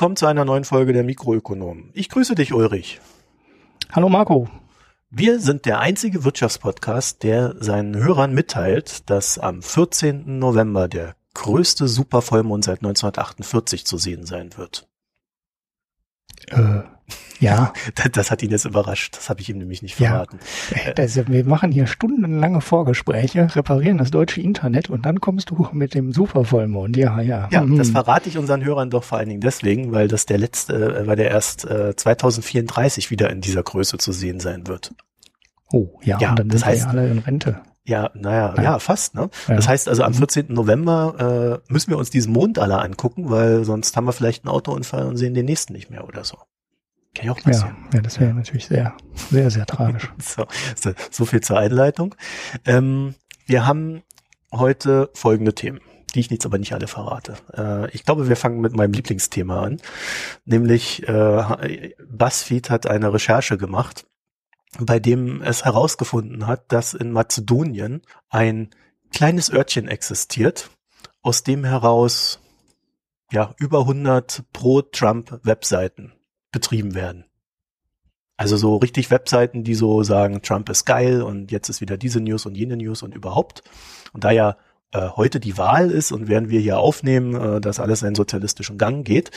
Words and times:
Willkommen 0.00 0.16
zu 0.16 0.24
einer 0.24 0.46
neuen 0.46 0.64
Folge 0.64 0.94
der 0.94 1.04
Mikroökonomen. 1.04 1.90
Ich 1.92 2.08
grüße 2.08 2.34
dich, 2.34 2.54
Ulrich. 2.54 3.02
Hallo 3.92 4.08
Marco. 4.08 4.48
Wir 5.10 5.38
sind 5.40 5.66
der 5.66 5.80
einzige 5.80 6.24
Wirtschaftspodcast, 6.24 7.22
der 7.22 7.54
seinen 7.62 7.94
Hörern 7.94 8.32
mitteilt, 8.32 9.10
dass 9.10 9.38
am 9.38 9.60
14. 9.60 10.38
November 10.38 10.88
der 10.88 11.16
größte 11.34 11.86
Supervollmond 11.86 12.64
seit 12.64 12.78
1948 12.78 13.84
zu 13.84 13.98
sehen 13.98 14.24
sein 14.24 14.56
wird. 14.56 14.88
Äh, 16.46 16.80
ja. 17.38 17.72
Das, 17.94 18.10
das, 18.12 18.30
hat 18.30 18.42
ihn 18.42 18.50
jetzt 18.50 18.64
überrascht. 18.64 19.16
Das 19.16 19.28
habe 19.30 19.40
ich 19.40 19.48
ihm 19.48 19.58
nämlich 19.58 19.82
nicht 19.82 19.96
verraten. 19.96 20.38
Ja. 20.86 20.92
Das, 20.92 21.16
wir 21.16 21.44
machen 21.44 21.72
hier 21.72 21.86
stundenlange 21.86 22.60
Vorgespräche, 22.60 23.54
reparieren 23.54 23.98
das 23.98 24.10
deutsche 24.10 24.40
Internet 24.40 24.90
und 24.90 25.04
dann 25.06 25.20
kommst 25.20 25.50
du 25.50 25.68
mit 25.72 25.94
dem 25.94 26.12
Supervollmond. 26.12 26.96
Ja, 26.96 27.20
ja. 27.20 27.48
Ja, 27.50 27.62
mhm. 27.62 27.76
das 27.78 27.90
verrate 27.90 28.28
ich 28.28 28.38
unseren 28.38 28.64
Hörern 28.64 28.90
doch 28.90 29.04
vor 29.04 29.18
allen 29.18 29.28
Dingen 29.28 29.40
deswegen, 29.40 29.92
weil 29.92 30.08
das 30.08 30.26
der 30.26 30.38
letzte, 30.38 31.00
äh, 31.00 31.06
weil 31.06 31.16
der 31.16 31.30
erst 31.30 31.64
äh, 31.64 31.94
2034 31.96 33.10
wieder 33.10 33.30
in 33.30 33.40
dieser 33.40 33.62
Größe 33.62 33.98
zu 33.98 34.12
sehen 34.12 34.40
sein 34.40 34.66
wird. 34.66 34.94
Oh, 35.72 35.98
ja, 36.02 36.18
ja 36.18 36.30
und 36.30 36.38
dann 36.38 36.48
das 36.48 36.60
sind 36.60 36.68
heißt, 36.68 36.84
wir 36.86 36.90
alle 36.90 37.10
in 37.10 37.18
Rente. 37.18 37.60
Ja, 37.84 38.10
naja, 38.14 38.54
ja, 38.56 38.62
ja 38.62 38.78
fast. 38.78 39.14
Ne? 39.14 39.30
Ja. 39.48 39.56
Das 39.56 39.68
heißt 39.68 39.88
also, 39.88 40.02
am 40.02 40.14
14. 40.14 40.46
Mhm. 40.48 40.54
November 40.54 41.62
äh, 41.66 41.72
müssen 41.72 41.90
wir 41.90 41.98
uns 41.98 42.10
diesen 42.10 42.32
Mond 42.32 42.58
alle 42.58 42.78
angucken, 42.78 43.30
weil 43.30 43.64
sonst 43.64 43.96
haben 43.96 44.04
wir 44.04 44.12
vielleicht 44.12 44.44
einen 44.44 44.54
Autounfall 44.54 45.06
und 45.06 45.16
sehen 45.16 45.34
den 45.34 45.46
nächsten 45.46 45.72
nicht 45.72 45.90
mehr 45.90 46.06
oder 46.06 46.24
so. 46.24 46.38
Kann 47.14 47.26
ja 47.26 47.32
auch 47.32 47.40
passieren. 47.40 47.76
Ja, 47.90 47.96
ja 47.96 48.02
das 48.02 48.20
wäre 48.20 48.30
ja. 48.30 48.36
natürlich 48.36 48.66
sehr, 48.66 48.96
sehr, 49.30 49.50
sehr 49.50 49.66
tragisch. 49.66 50.12
so, 50.18 50.46
so, 50.76 50.92
so 51.10 51.24
viel 51.24 51.40
zur 51.40 51.58
Einleitung. 51.58 52.14
Ähm, 52.64 53.14
wir 53.46 53.66
haben 53.66 54.02
heute 54.52 55.10
folgende 55.14 55.54
Themen, 55.54 55.80
die 56.14 56.20
ich 56.20 56.30
jetzt 56.30 56.46
aber 56.46 56.58
nicht 56.58 56.72
alle 56.72 56.86
verrate. 56.86 57.34
Äh, 57.52 57.90
ich 57.90 58.04
glaube, 58.04 58.28
wir 58.28 58.36
fangen 58.36 58.60
mit 58.60 58.76
meinem 58.76 58.92
Lieblingsthema 58.92 59.62
an, 59.62 59.80
nämlich 60.44 61.06
äh, 61.08 61.94
BuzzFeed 62.08 62.70
hat 62.70 62.86
eine 62.86 63.12
Recherche 63.12 63.58
gemacht, 63.58 64.06
bei 64.78 65.00
dem 65.00 65.42
es 65.42 65.64
herausgefunden 65.64 66.46
hat, 66.46 66.70
dass 66.72 66.94
in 66.94 67.10
Mazedonien 67.10 68.02
ein 68.28 68.70
kleines 69.12 69.52
Örtchen 69.52 69.88
existiert, 69.88 70.70
aus 71.22 71.42
dem 71.42 71.64
heraus 71.64 72.38
ja 73.32 73.52
über 73.58 73.80
100 73.80 74.44
Pro-Trump-Webseiten 74.52 76.12
betrieben 76.52 76.94
werden. 76.94 77.24
Also 78.36 78.56
so 78.56 78.76
richtig 78.76 79.10
Webseiten, 79.10 79.64
die 79.64 79.74
so 79.74 80.02
sagen, 80.02 80.40
Trump 80.40 80.70
ist 80.70 80.86
geil 80.86 81.20
und 81.20 81.50
jetzt 81.50 81.68
ist 81.68 81.82
wieder 81.82 81.98
diese 81.98 82.20
News 82.20 82.46
und 82.46 82.56
jene 82.56 82.76
News 82.76 83.02
und 83.02 83.14
überhaupt. 83.14 83.62
Und 84.12 84.24
da 84.24 84.30
ja 84.30 84.56
äh, 84.92 85.10
heute 85.10 85.40
die 85.40 85.58
Wahl 85.58 85.90
ist 85.90 86.10
und 86.10 86.26
während 86.26 86.48
wir 86.48 86.60
hier 86.60 86.78
aufnehmen, 86.78 87.34
äh, 87.34 87.60
dass 87.60 87.80
alles 87.80 88.02
in 88.02 88.14
sozialistischen 88.14 88.78
Gang 88.78 89.06
geht, 89.06 89.30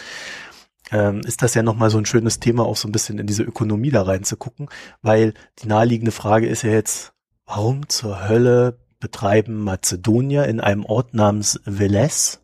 ähm, 0.91 1.22
ist 1.25 1.41
das 1.41 1.53
ja 1.53 1.64
nochmal 1.64 1.89
so 1.89 1.97
ein 1.97 2.06
schönes 2.06 2.39
Thema, 2.39 2.64
auch 2.64 2.78
so 2.78 2.88
ein 2.88 2.91
bisschen 2.91 3.19
in 3.19 3.28
diese 3.28 3.44
Ökonomie 3.44 3.91
da 3.91 4.03
reinzugucken, 4.03 4.69
weil 5.02 5.34
die 5.59 5.67
naheliegende 5.67 6.11
Frage 6.11 6.47
ist 6.47 6.63
ja 6.63 6.72
jetzt, 6.72 7.13
warum 7.46 7.90
zur 7.90 8.28
Hölle 8.28 8.79
betreiben 9.00 9.63
Mazedonier 9.63 10.46
in 10.46 10.62
einem 10.62 10.85
Ort 10.85 11.13
namens 11.13 11.59
Veles, 11.66 12.40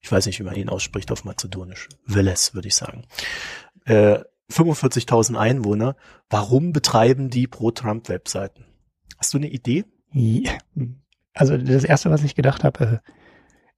ich 0.00 0.10
weiß 0.10 0.26
nicht, 0.26 0.40
wie 0.40 0.44
man 0.44 0.56
ihn 0.56 0.68
ausspricht 0.68 1.12
auf 1.12 1.24
Mazedonisch, 1.24 1.88
Veles 2.06 2.54
würde 2.54 2.68
ich 2.68 2.74
sagen, 2.74 3.04
äh, 3.84 4.20
45.000 4.50 5.36
Einwohner. 5.36 5.96
Warum 6.28 6.72
betreiben 6.72 7.30
die 7.30 7.46
Pro-Trump-Webseiten? 7.46 8.66
Hast 9.18 9.34
du 9.34 9.38
eine 9.38 9.48
Idee? 9.48 9.84
Also 11.34 11.56
das 11.56 11.84
Erste, 11.84 12.10
was 12.10 12.22
ich 12.24 12.34
gedacht 12.34 12.64
habe, 12.64 12.84
äh, 12.84 13.10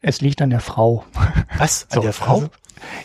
es 0.00 0.20
liegt 0.20 0.42
an 0.42 0.50
der 0.50 0.60
Frau. 0.60 1.04
Was? 1.56 1.84
An 1.84 1.88
so, 1.94 2.00
der 2.02 2.12
Frau? 2.12 2.34
Also, 2.34 2.50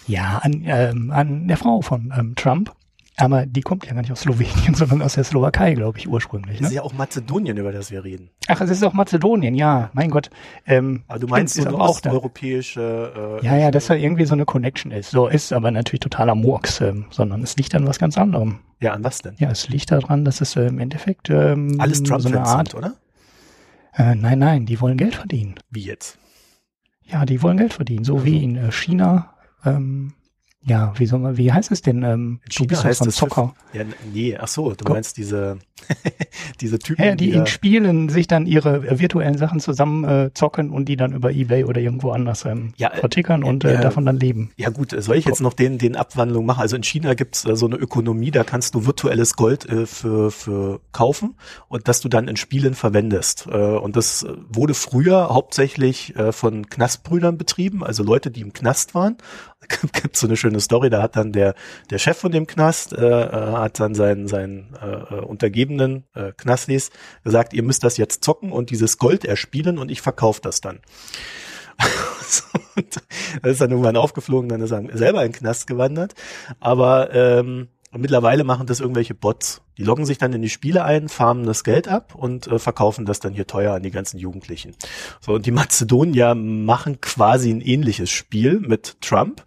ja, 0.07 0.39
an, 0.39 0.63
ähm, 0.65 1.11
an 1.11 1.47
der 1.47 1.57
Frau 1.57 1.81
von 1.81 2.13
ähm, 2.17 2.35
Trump. 2.35 2.75
Aber 3.19 3.46
die 3.46 3.62
kommt 3.62 3.85
ja 3.85 3.94
gar 3.94 4.02
nicht 4.02 4.12
aus 4.12 4.22
Slowenien, 4.22 4.74
sondern 4.75 5.02
aus 5.02 5.13
der 5.13 5.25
Slowakei, 5.25 5.74
glaube 5.74 5.97
ich, 5.97 6.07
ursprünglich. 6.07 6.56
Ne? 6.56 6.62
Das 6.62 6.69
ist 6.69 6.75
ja 6.75 6.84
auch 6.84 6.94
Mazedonien, 6.94 7.57
über 7.57 7.72
das 7.72 7.91
wir 7.91 8.03
reden. 8.03 8.30
Ach, 8.47 8.62
es 8.62 8.69
ist 8.69 8.84
auch 8.84 8.94
Mazedonien, 8.94 9.56
ja, 9.56 9.90
mein 9.94 10.09
Gott. 10.09 10.30
Ähm, 10.66 11.03
aber 11.07 11.19
du 11.19 11.28
meinst 11.28 11.56
so 11.56 11.66
eine 11.66 11.78
osteuropäische... 11.78 13.40
Äh, 13.41 13.46
ja, 13.46 13.57
ja, 13.57 13.72
dass 13.72 13.88
da 13.88 13.96
irgendwie 13.96 14.25
so 14.25 14.34
eine 14.34 14.46
Connection 14.46 14.91
ist. 14.91 15.12
So 15.12 15.28
ist 15.28 15.52
aber 15.52 15.69
natürlich 15.69 16.00
totaler 16.00 16.35
Murks, 16.35 16.80
ähm, 16.80 17.06
sondern 17.09 17.44
es 17.44 17.57
liegt 17.57 17.75
an 17.75 17.85
was 17.85 18.00
ganz 18.00 18.18
anderem. 18.18 18.59
Ja, 18.80 18.94
an 18.94 19.03
was 19.03 19.19
denn? 19.19 19.36
Ja, 19.38 19.51
es 19.51 19.68
liegt 19.68 19.91
daran, 19.91 20.24
dass 20.24 20.40
es 20.40 20.56
äh, 20.56 20.68
im 20.68 20.80
Endeffekt 20.80 21.30
ähm, 21.30 21.75
Alles 21.78 22.01
Trump 22.03 22.22
so 22.22 22.30
eine 22.30 22.41
Art... 22.41 22.69
Sind, 22.69 22.78
oder? 22.78 22.94
Äh, 23.96 24.16
nein, 24.16 24.40
nein, 24.40 24.66
die 24.66 24.80
wollen 24.80 24.96
Geld 24.96 25.16
verdienen. 25.16 25.56
Wie 25.69 25.84
jetzt? 25.84 26.18
Ja, 27.03 27.25
die 27.25 27.41
wollen 27.41 27.57
Geld 27.57 27.74
verdienen, 27.74 28.06
so 28.06 28.13
also. 28.13 28.25
wie 28.25 28.44
in 28.44 28.56
äh, 28.56 28.72
China, 28.72 29.34
ähm, 29.66 30.13
ja, 30.61 30.93
wie 30.97 31.05
soll 31.05 31.19
man, 31.19 31.37
wie 31.37 31.53
heißt 31.53 31.71
es 31.71 31.81
denn? 31.81 32.03
Ähm, 32.03 32.41
du 32.57 32.67
bist 32.67 32.83
heißt 32.83 33.01
ein 33.01 33.11
Zocker. 33.11 33.55
Ja, 33.71 33.83
nee, 34.13 34.37
ach 34.37 34.49
so, 34.49 34.73
du 34.73 34.91
meinst 34.91 35.15
diese, 35.15 35.57
diese 36.59 36.79
Typen. 36.79 37.05
Ja, 37.05 37.15
die, 37.15 37.31
die 37.31 37.37
in 37.37 37.47
Spielen 37.47 38.09
sich 38.09 38.27
dann 38.27 38.45
ihre 38.45 38.85
äh, 38.85 38.99
virtuellen 38.99 39.37
Sachen 39.37 39.61
zusammen 39.61 40.03
äh, 40.03 40.31
zocken 40.33 40.69
und 40.69 40.89
die 40.89 40.97
dann 40.97 41.13
über 41.13 41.31
Ebay 41.31 41.63
oder 41.63 41.79
irgendwo 41.79 42.11
anders 42.11 42.43
ähm, 42.43 42.73
ja, 42.75 42.89
äh, 42.89 42.97
vertickern 42.97 43.45
und 43.45 43.63
äh, 43.63 43.79
davon 43.79 44.05
dann 44.05 44.17
leben. 44.17 44.51
Ja 44.57 44.69
gut, 44.69 44.93
soll 44.97 45.15
ich 45.15 45.23
jetzt 45.23 45.39
noch 45.39 45.53
den, 45.53 45.77
den 45.77 45.95
Abwandlung 45.95 46.45
machen? 46.45 46.59
Also 46.59 46.75
in 46.75 46.83
China 46.83 47.13
gibt's 47.13 47.45
äh, 47.45 47.55
so 47.55 47.65
eine 47.65 47.77
Ökonomie, 47.77 48.31
da 48.31 48.43
kannst 48.43 48.75
du 48.75 48.85
virtuelles 48.85 49.35
Gold 49.37 49.65
äh, 49.69 49.85
für, 49.85 50.29
für 50.29 50.81
kaufen 50.91 51.35
und 51.69 51.87
das 51.87 52.01
du 52.01 52.09
dann 52.09 52.27
in 52.27 52.35
Spielen 52.35 52.73
verwendest. 52.73 53.47
Äh, 53.49 53.55
und 53.55 53.95
das 53.95 54.27
wurde 54.49 54.73
früher 54.73 55.29
hauptsächlich 55.29 56.17
äh, 56.17 56.33
von 56.33 56.67
Knastbrüdern 56.67 57.37
betrieben, 57.37 57.81
also 57.81 58.03
Leute, 58.03 58.29
die 58.29 58.41
im 58.41 58.51
Knast 58.51 58.93
waren 58.93 59.15
so 60.13 60.28
eine 60.28 60.38
schöne 60.38 60.59
Story, 60.59 60.90
da 60.90 61.02
hat 61.02 61.16
dann 61.16 61.31
der, 61.31 61.56
der 61.90 61.97
Chef 61.97 62.18
von 62.18 62.31
dem 62.31 62.47
Knast, 62.47 62.94
äh, 62.94 63.06
äh, 63.06 63.52
hat 63.53 63.80
dann 63.80 63.96
seinen, 63.96 64.28
seinen 64.28 64.75
äh, 64.81 65.16
äh 65.16 65.19
Untergebenen, 65.22 66.06
äh, 66.16 66.31
Knastis, 66.38 66.91
gesagt, 67.24 67.53
ihr 67.53 67.63
müsst 67.63 67.84
das 67.84 67.97
jetzt 67.97 68.24
zocken 68.24 68.52
und 68.52 68.69
dieses 68.69 68.97
Gold 68.97 69.25
erspielen 69.25 69.78
und 69.78 69.91
ich 69.91 70.02
verkaufe 70.02 70.41
das 70.41 70.62
dann. 70.62 70.80
das 72.75 73.52
ist 73.52 73.62
dann 73.62 73.72
irgendwann 73.72 73.96
aufgeflogen, 73.96 74.50
dann 74.50 74.62
ist 74.62 74.72
er 74.72 74.84
selber 74.97 75.24
in 75.24 75.31
den 75.31 75.38
Knast 75.38 75.68
gewandert. 75.68 76.13
Aber 76.59 77.13
ähm, 77.13 77.69
und 77.91 78.01
mittlerweile 78.01 78.44
machen 78.44 78.67
das 78.67 78.79
irgendwelche 78.79 79.16
Bots. 79.16 79.61
Die 79.77 79.83
loggen 79.83 80.05
sich 80.05 80.17
dann 80.17 80.33
in 80.33 80.41
die 80.41 80.50
Spiele 80.50 80.83
ein, 80.83 81.09
farmen 81.09 81.45
das 81.45 81.63
Geld 81.63 81.88
ab 81.88 82.13
und 82.16 82.47
äh, 82.47 82.59
verkaufen 82.59 83.05
das 83.05 83.19
dann 83.19 83.33
hier 83.33 83.47
teuer 83.47 83.73
an 83.75 83.83
die 83.83 83.91
ganzen 83.91 84.19
Jugendlichen. 84.19 84.75
So, 85.22 85.33
und 85.33 85.45
die 85.45 85.51
Mazedonier 85.51 86.35
machen 86.35 87.01
quasi 87.01 87.50
ein 87.50 87.61
ähnliches 87.61 88.09
Spiel 88.11 88.59
mit 88.59 89.01
Trump. 89.01 89.44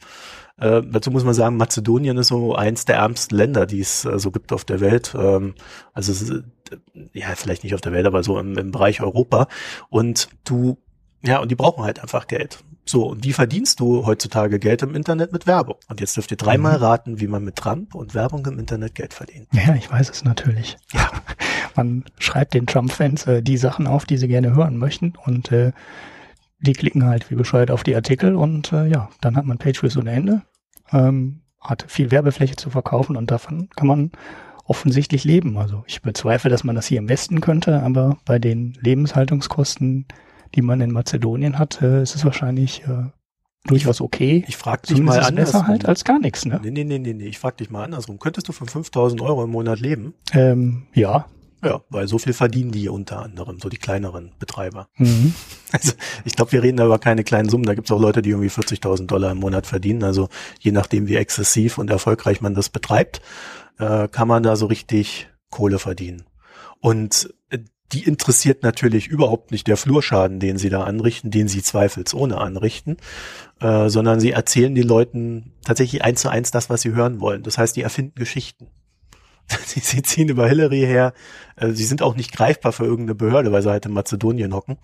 Äh, 0.59 0.83
dazu 0.85 1.11
muss 1.11 1.25
man 1.25 1.35
sagen, 1.35 1.57
Mazedonien 1.57 2.17
ist 2.19 2.29
so 2.29 2.55
eins 2.55 2.85
der 2.85 2.97
ärmsten 2.97 3.37
Länder, 3.37 3.67
die 3.67 3.81
es 3.81 4.05
äh, 4.05 4.19
so 4.19 4.31
gibt 4.31 4.53
auf 4.53 4.65
der 4.65 4.81
Welt. 4.81 5.15
Ähm, 5.17 5.55
also 5.93 6.13
ist, 6.13 6.45
ja, 7.13 7.29
vielleicht 7.37 7.65
nicht 7.65 7.75
auf 7.75 7.81
der 7.81 7.93
Welt, 7.93 8.07
aber 8.07 8.23
so 8.23 8.39
im, 8.39 8.59
im 8.59 8.71
Bereich 8.71 9.01
Europa. 9.01 9.49
Und 9.89 10.29
du, 10.45 10.79
ja, 11.25 11.39
und 11.39 11.51
die 11.51 11.55
brauchen 11.55 11.85
halt 11.85 12.01
einfach 12.01 12.27
Geld. 12.27 12.65
So, 12.85 13.07
und 13.07 13.25
wie 13.25 13.33
verdienst 13.33 13.79
du 13.79 14.07
heutzutage 14.07 14.59
Geld 14.59 14.83
im 14.83 14.95
Internet 14.95 15.33
mit 15.33 15.47
Werbung? 15.47 15.77
Und 15.89 16.01
jetzt 16.01 16.17
dürft 16.17 16.33
ihr 16.33 16.37
dreimal 16.37 16.79
mhm. 16.79 16.85
raten, 16.85 17.21
wie 17.21 17.29
man 17.29 17.45
mit 17.45 17.57
Trump 17.57 17.95
und 17.95 18.15
Werbung 18.15 18.45
im 18.47 18.59
Internet 18.59 18.97
Geld 18.97 19.15
verdient. 19.15 19.47
Ja, 19.53 19.75
ich 19.75 19.91
weiß 19.91 20.11
es 20.11 20.25
natürlich. 20.25 20.77
Ja. 20.93 21.11
Man 21.77 22.05
schreibt 22.19 22.53
den 22.53 22.67
Trump-Fans 22.67 23.27
äh, 23.27 23.43
die 23.43 23.57
Sachen 23.57 23.87
auf, 23.87 24.05
die 24.05 24.19
sie 24.19 24.29
gerne 24.29 24.55
hören 24.55 24.77
möchten 24.77 25.15
und 25.25 25.51
äh, 25.53 25.73
die 26.61 26.75
klicken 26.75 27.07
halt 27.07 27.31
wie 27.31 27.35
bescheuert 27.35 27.71
auf 27.71 27.83
die 27.83 27.95
Artikel 27.95 28.37
und 28.37 28.73
äh, 28.73 28.87
ja, 28.87 29.09
dann 29.21 29.37
hat 29.37 29.47
man 29.47 29.59
Page 29.59 29.83
ohne 29.97 30.11
Ende, 30.11 30.43
ähm, 30.93 31.41
hat 31.61 31.87
viel 31.89 32.11
Werbefläche 32.11 32.57
zu 32.57 32.69
verkaufen 32.69 33.17
und 33.17 33.31
davon 33.31 33.71
kann 33.75 33.87
man 33.87 34.13
offensichtlich 34.65 35.25
leben. 35.25 35.57
Also 35.57 35.85
ich 35.87 36.03
bezweifle, 36.03 36.51
dass 36.51 36.65
man 36.65 36.75
das 36.75 36.87
hier 36.87 36.99
im 36.99 37.09
Westen 37.09 37.41
könnte, 37.41 37.83
aber 37.83 38.19
bei 38.25 38.39
den 38.39 38.77
Lebenshaltungskosten 38.81 40.07
die 40.55 40.63
man 40.63 40.81
in 40.81 40.93
Mazedonien 40.93 41.59
hat, 41.59 41.83
äh, 41.83 42.03
ist 42.03 42.15
es 42.15 42.25
wahrscheinlich 42.25 42.83
äh, 42.85 43.11
durchaus 43.67 44.01
okay. 44.01 44.45
Ich 44.49 44.57
frage 44.57 44.89
dich 44.89 44.99
mal 44.99 45.21
andersrum. 45.21 45.35
besser 45.37 45.67
halt 45.67 45.87
als 45.87 46.05
gar 46.05 46.19
nichts, 46.19 46.45
ne? 46.45 46.61
Nee, 46.63 46.71
nee, 46.71 46.85
nee, 46.85 46.99
nee, 46.99 47.15
nee. 47.15 47.27
ich 47.27 47.39
frage 47.39 47.57
dich 47.57 47.71
mal 47.71 47.85
andersrum. 47.85 48.19
Könntest 48.19 48.49
du 48.49 48.53
von 48.53 48.69
5000 48.69 49.21
Euro 49.21 49.45
im 49.45 49.51
Monat 49.51 49.81
leben? 49.81 50.15
Ähm, 50.33 50.87
ja. 50.95 51.27
Ja, 51.65 51.81
weil 51.91 52.09
so 52.09 52.19
viel 52.19 52.33
verdienen 52.33 52.73
die 52.73 52.89
unter 52.89 53.23
anderem, 53.23 53.61
so 53.61 53.69
die 53.69 53.77
kleineren 53.77 54.33
Betreiber. 54.39 54.89
Mhm. 54.97 55.35
Also 55.75 55.95
ich 56.27 56.37
glaube, 56.37 56.53
wir 56.53 56.63
reden 56.63 56.77
da 56.77 56.85
über 56.85 56.99
keine 56.99 57.25
kleinen 57.25 57.49
Summen. 57.49 57.65
Da 57.65 57.75
gibt 57.75 57.87
es 57.87 57.93
auch 57.93 58.01
Leute, 58.01 58.21
die 58.21 58.29
irgendwie 58.29 58.51
40.000 58.51 59.07
Dollar 59.07 59.33
im 59.33 59.39
Monat 59.39 59.67
verdienen. 59.67 60.03
Also 60.03 60.29
je 60.61 60.71
nachdem, 60.71 61.09
wie 61.09 61.17
exzessiv 61.17 61.79
und 61.79 61.89
erfolgreich 61.89 62.43
man 62.43 62.53
das 62.53 62.69
betreibt, 62.69 63.23
äh, 63.79 64.07
kann 64.09 64.29
man 64.29 64.43
da 64.43 64.57
so 64.57 64.67
richtig 64.67 65.31
Kohle 65.49 65.79
verdienen. 65.79 66.25
Und 66.81 67.33
die 67.93 68.05
interessiert 68.05 68.63
natürlich 68.63 69.09
überhaupt 69.09 69.51
nicht 69.51 69.67
der 69.67 69.77
Flurschaden, 69.77 70.41
den 70.41 70.59
sie 70.59 70.71
da 70.71 70.85
anrichten, 70.85 71.31
den 71.31 71.49
sie 71.49 71.63
zweifelsohne 71.63 72.39
anrichten, 72.39 72.97
äh, 73.61 73.89
sondern 73.89 74.21
sie 74.21 74.33
erzählen 74.33 74.75
den 74.75 74.87
Leuten 74.87 75.53
tatsächlich 75.65 76.03
eins 76.03 76.23
zu 76.23 76.29
eins 76.29 76.51
das, 76.51 76.71
was 76.71 76.83
sie 76.83 76.93
hören 76.93 77.21
wollen. 77.21 77.43
Das 77.43 77.59
heißt, 77.59 77.77
die 77.77 77.83
erfinden 77.83 78.15
Geschichten. 78.15 78.69
sie, 79.67 79.81
sie 79.81 80.03
ziehen 80.03 80.29
über 80.29 80.47
Hillary 80.49 80.81
her. 80.81 81.13
Äh, 81.57 81.73
sie 81.73 81.85
sind 81.85 82.03
auch 82.03 82.15
nicht 82.15 82.33
greifbar 82.33 82.73
für 82.73 82.85
irgendeine 82.85 83.15
Behörde, 83.15 83.53
weil 83.53 83.63
sie 83.63 83.71
halt 83.71 83.87
in 83.87 83.93
Mazedonien 83.93 84.55
hocken. 84.55 84.79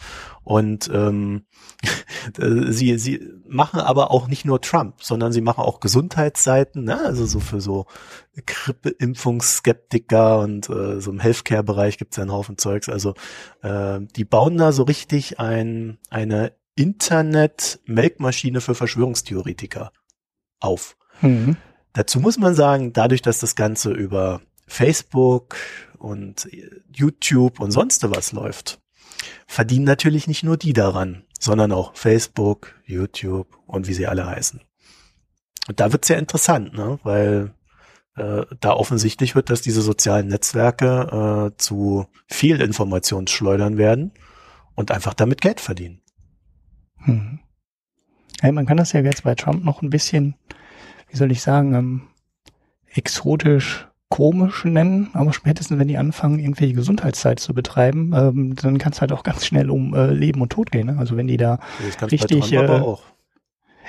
Und 0.45 0.91
ähm, 0.93 1.47
äh, 2.39 2.73
sie, 2.73 2.99
sie 2.99 3.29
machen 3.47 3.81
aber 3.81 4.11
auch 4.11 4.29
nicht 4.29 4.45
nur 4.45 4.61
Trump, 4.61 5.03
sondern 5.03 5.33
sie 5.33 5.41
machen 5.41 5.65
auch 5.65 5.81
Gesundheitsseiten, 5.81 6.85
ne? 6.85 7.01
also 7.05 7.27
so 7.27 7.41
für 7.41 7.61
so 7.61 7.87
Grippeimpfungsskeptiker 8.47 10.41
und 10.41 10.69
äh, 10.69 11.01
so 11.01 11.11
im 11.11 11.21
Healthcare-Bereich 11.21 11.99
gibt's 11.99 12.17
ja 12.17 12.23
einen 12.23 12.33
Haufen 12.33 12.59
Zeugs. 12.59 12.89
Also 12.89 13.15
äh, 13.63 14.01
die 14.17 14.25
bauen 14.25 14.57
da 14.57 14.73
so 14.73 14.85
richtig 14.85 15.41
ein, 15.41 15.99
eine 16.11 16.53
Internet-Melkmaschine 16.77 18.61
für 18.61 18.75
Verschwörungstheoretiker 18.75 19.93
auf. 20.61 20.97
Mhm. 21.21 21.57
Dazu 21.93 22.21
muss 22.21 22.39
man 22.39 22.55
sagen, 22.55 22.93
dadurch, 22.93 23.23
dass 23.23 23.41
das 23.41 23.57
Ganze 23.57 23.91
über 23.91 24.41
Facebook 24.69 25.57
und 25.99 26.49
YouTube 26.93 27.59
und 27.59 27.73
sonst 27.73 28.09
was 28.09 28.33
läuft, 28.33 28.81
verdienen 29.47 29.85
natürlich 29.85 30.29
nicht 30.29 30.45
nur 30.45 30.57
die 30.57 30.73
daran, 30.73 31.25
sondern 31.41 31.73
auch 31.73 31.97
Facebook, 31.97 32.75
YouTube 32.85 33.59
und 33.67 33.89
wie 33.89 33.95
sie 33.95 34.07
alle 34.07 34.27
heißen. 34.27 34.61
Und 35.69 35.81
da 35.81 35.93
wird's 35.93 36.09
ja 36.09 36.17
interessant, 36.17 36.75
ne? 36.75 36.99
weil 37.03 37.53
äh, 38.17 38.45
da 38.61 38.73
offensichtlich 38.73 39.35
wird, 39.35 39.51
dass 39.51 39.61
diese 39.61 39.83
sozialen 39.83 40.29
Netzwerke 40.29 41.51
äh, 41.53 41.57
zu 41.57 42.07
viel 42.27 42.61
Informationsschleudern 42.61 43.79
werden 43.79 44.13
und 44.75 44.91
einfach 44.91 45.15
damit 45.15 45.41
Geld 45.41 45.61
verdienen. 45.61 46.01
Hm. 46.99 47.41
Ja, 48.43 48.53
man 48.53 48.67
kann 48.67 48.77
das 48.77 48.93
ja 48.93 49.01
jetzt 49.01 49.25
bei 49.25 49.35
Trump 49.35 49.65
noch 49.65 49.83
ein 49.83 49.91
bisschen, 49.91 50.37
wie 51.11 51.17
soll 51.17 51.33
ich 51.33 51.43
sagen, 51.43 51.75
ähm, 51.75 52.09
exotisch 52.87 53.88
komisch 54.09 54.65
nennen, 54.65 55.11
aber 55.13 55.33
spätestens 55.33 55.79
wenn 55.79 55.89
die 55.89 55.99
anfangen, 55.99 56.39
irgendwelche 56.39 56.75
Gesundheitszeit 56.75 57.41
zu 57.41 57.53
betreiben, 57.53 58.13
ähm, 58.15 58.57
dann 58.57 58.79
kann 58.79 58.93
es 58.93 59.01
halt 59.01 59.13
auch 59.13 59.23
ganz 59.23 59.47
schnell 59.47 59.71
um 59.71 59.95
äh, 59.95 60.11
Leben 60.13 60.41
und 60.41 60.51
Tod 60.51 60.71
gehen. 60.71 60.87
Ne? 60.87 60.97
Also 60.99 61.17
wenn 61.17 61.27
die 61.27 61.37
da 61.37 61.59
richtig, 62.01 62.53
äh, 62.53 62.59
aber 62.59 62.99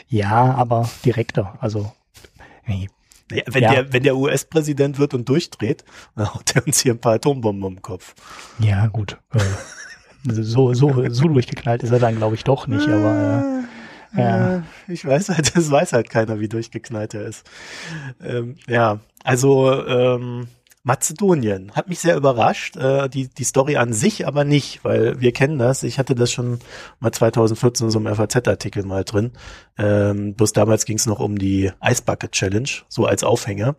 ja, 0.07 0.53
aber 0.55 0.89
direkter. 1.05 1.57
Also 1.61 1.91
nee. 2.67 2.89
ja, 3.31 3.43
wenn 3.47 3.63
ja. 3.63 3.71
der 3.71 3.93
wenn 3.93 4.03
der 4.03 4.17
US-Präsident 4.17 4.99
wird 4.99 5.13
und 5.13 5.27
durchdreht, 5.29 5.85
dann 6.15 6.33
haut 6.33 6.55
er 6.55 6.65
uns 6.65 6.81
hier 6.81 6.93
ein 6.93 6.99
paar 6.99 7.13
Atombomben 7.13 7.63
um 7.63 7.75
den 7.75 7.81
Kopf. 7.81 8.13
Ja 8.59 8.87
gut, 8.87 9.17
äh, 9.33 9.39
so 10.25 10.73
so 10.73 11.09
so 11.09 11.27
durchgeknallt 11.29 11.81
ist 11.81 11.91
er 11.91 11.99
dann 11.99 12.17
glaube 12.17 12.35
ich 12.35 12.43
doch 12.43 12.67
nicht, 12.67 12.89
aber 12.89 13.63
äh, 13.63 13.78
ja. 14.15 14.63
Ich 14.87 15.05
weiß 15.05 15.29
halt, 15.29 15.51
das 15.55 15.71
weiß 15.71 15.93
halt 15.93 16.09
keiner, 16.09 16.39
wie 16.39 16.49
durchgeknallt 16.49 17.13
er 17.13 17.25
ist. 17.25 17.49
Ähm, 18.21 18.55
ja, 18.67 18.99
also 19.23 19.85
ähm, 19.85 20.47
Mazedonien 20.83 21.71
hat 21.73 21.89
mich 21.89 21.99
sehr 21.99 22.15
überrascht. 22.15 22.77
Äh, 22.77 23.09
die, 23.09 23.27
die 23.27 23.43
Story 23.43 23.77
an 23.77 23.93
sich 23.93 24.25
aber 24.25 24.43
nicht, 24.43 24.83
weil 24.83 25.19
wir 25.19 25.33
kennen 25.33 25.59
das. 25.59 25.83
Ich 25.83 25.99
hatte 25.99 26.15
das 26.15 26.31
schon 26.31 26.59
mal 26.99 27.11
2014 27.11 27.87
in 27.87 27.91
so 27.91 27.99
einem 27.99 28.15
FAZ-Artikel 28.15 28.83
mal 28.83 29.03
drin. 29.03 29.31
Ähm, 29.77 30.33
bloß 30.33 30.53
damals 30.53 30.85
ging 30.85 30.97
es 30.97 31.05
noch 31.05 31.19
um 31.19 31.37
die 31.37 31.71
Ice 31.83 32.01
Bucket 32.03 32.31
Challenge, 32.31 32.69
so 32.87 33.05
als 33.05 33.23
Aufhänger. 33.23 33.75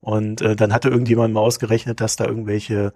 Und 0.00 0.42
äh, 0.42 0.56
dann 0.56 0.72
hatte 0.72 0.88
irgendjemand 0.88 1.32
mal 1.32 1.40
ausgerechnet, 1.40 2.00
dass 2.00 2.16
da 2.16 2.26
irgendwelche 2.26 2.92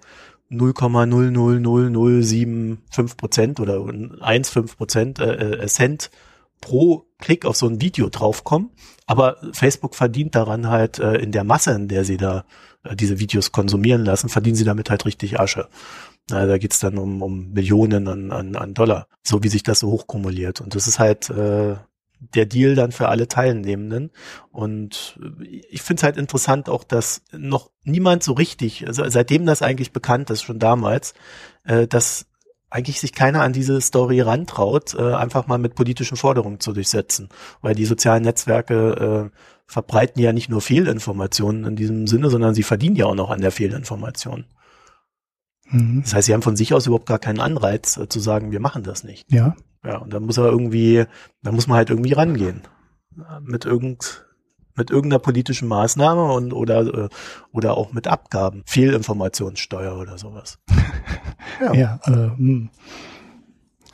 0,00075 0.51 3.17
Prozent 3.17 3.61
oder 3.61 3.77
1,5 3.77 4.77
Prozent 4.77 5.21
äh, 5.21 5.63
äh, 5.63 5.67
Cent 5.67 6.11
pro 6.61 7.07
Klick 7.19 7.45
auf 7.45 7.57
so 7.57 7.67
ein 7.69 7.81
Video 7.81 8.09
draufkommen. 8.09 8.71
Aber 9.07 9.37
Facebook 9.53 9.95
verdient 9.95 10.35
daran 10.35 10.69
halt 10.69 10.99
äh, 10.99 11.15
in 11.15 11.33
der 11.33 11.45
Masse, 11.45 11.73
in 11.73 11.89
der 11.89 12.05
sie 12.05 12.17
da 12.17 12.45
äh, 12.85 12.97
diese 12.97 13.19
Videos 13.19 13.53
konsumieren 13.53 14.05
lassen, 14.05 14.29
verdienen 14.29 14.57
sie 14.57 14.65
damit 14.65 14.91
halt 14.91 15.07
richtig 15.07 15.39
Asche. 15.39 15.69
Na, 16.29 16.45
da 16.47 16.59
geht's 16.59 16.81
dann 16.81 16.99
um, 16.99 17.23
um 17.23 17.53
Millionen 17.53 18.09
an, 18.09 18.33
an, 18.33 18.57
an 18.57 18.75
Dollar, 18.75 19.07
so 19.23 19.43
wie 19.43 19.49
sich 19.49 19.63
das 19.63 19.79
so 19.79 19.91
hochkumuliert. 19.91 20.61
Und 20.61 20.75
das 20.75 20.89
ist 20.89 20.99
halt 20.99 21.31
äh, 21.31 21.77
der 22.19 22.47
Deal 22.47 22.75
dann 22.75 22.93
für 22.93 23.09
alle 23.09 23.29
Teilnehmenden. 23.29 24.11
Und 24.51 25.21
ich 25.71 25.83
finde 25.83 26.01
es 26.01 26.03
halt 26.03 26.17
interessant 26.17 26.69
auch, 26.69 26.83
dass 26.83 27.23
noch 27.33 27.71
niemand 27.85 28.25
so 28.25 28.33
richtig, 28.33 28.87
also 28.87 29.09
seitdem 29.09 29.47
das 29.47 29.63
eigentlich 29.63 29.93
bekannt 29.93 30.31
ist, 30.31 30.43
schon 30.43 30.59
damals, 30.59 31.15
äh, 31.65 31.87
dass 31.87 32.27
eigentlich 32.71 33.01
sich 33.01 33.13
keiner 33.13 33.43
an 33.43 33.53
diese 33.53 33.81
Story 33.81 34.21
rantraut, 34.21 34.95
äh, 34.95 35.15
einfach 35.15 35.47
mal 35.47 35.59
mit 35.59 35.75
politischen 35.75 36.17
Forderungen 36.17 36.61
zu 36.61 36.73
durchsetzen. 36.73 37.29
Weil 37.63 37.75
die 37.75 37.85
sozialen 37.85 38.25
Netzwerke 38.25 39.31
äh, 39.33 39.37
verbreiten 39.67 40.21
ja 40.21 40.33
nicht 40.33 40.49
nur 40.49 40.61
Fehlinformationen 40.61 41.65
in 41.65 41.77
diesem 41.77 42.07
Sinne, 42.07 42.31
sondern 42.31 42.55
sie 42.55 42.63
verdienen 42.63 42.97
ja 42.97 43.07
auch 43.07 43.15
noch 43.15 43.31
an 43.31 43.41
der 43.41 43.53
Fehlinformation. 43.53 44.47
Mhm. 45.69 46.03
Das 46.03 46.15
heißt, 46.15 46.27
sie 46.27 46.35
haben 46.35 46.43
von 46.43 46.57
sich 46.57 46.75
aus 46.75 46.87
überhaupt 46.87 47.07
gar 47.07 47.19
keinen 47.19 47.41
Anreiz 47.41 47.97
äh, 47.97 48.09
zu 48.09 48.21
sagen, 48.21 48.53
wir 48.53 48.61
machen 48.61 48.83
das 48.83 49.05
nicht. 49.05 49.31
Ja. 49.33 49.57
Ja, 49.85 49.99
und 49.99 50.13
da 50.13 50.19
muss 50.19 50.37
er 50.37 50.47
irgendwie, 50.47 51.05
da 51.43 51.53
muss 51.53 51.69
man 51.69 51.77
halt 51.77 51.91
irgendwie 51.91 52.13
rangehen. 52.13 52.63
Mit 53.43 53.65
irgend, 53.65 54.26
mit 54.77 54.91
irgendeiner 54.91 55.19
politischen 55.19 55.69
Maßnahme 55.69 56.33
und 56.33 56.53
oder 56.53 57.05
äh, 57.05 57.09
oder 57.53 57.77
auch 57.77 57.93
mit 57.93 58.07
Abgaben, 58.07 58.63
Fehlinformationssteuer 58.67 59.97
oder 59.99 60.19
sowas. 60.19 60.59
ja, 61.61 61.75
ja, 61.75 62.01
äh, 62.05 62.11
hm. 62.11 62.71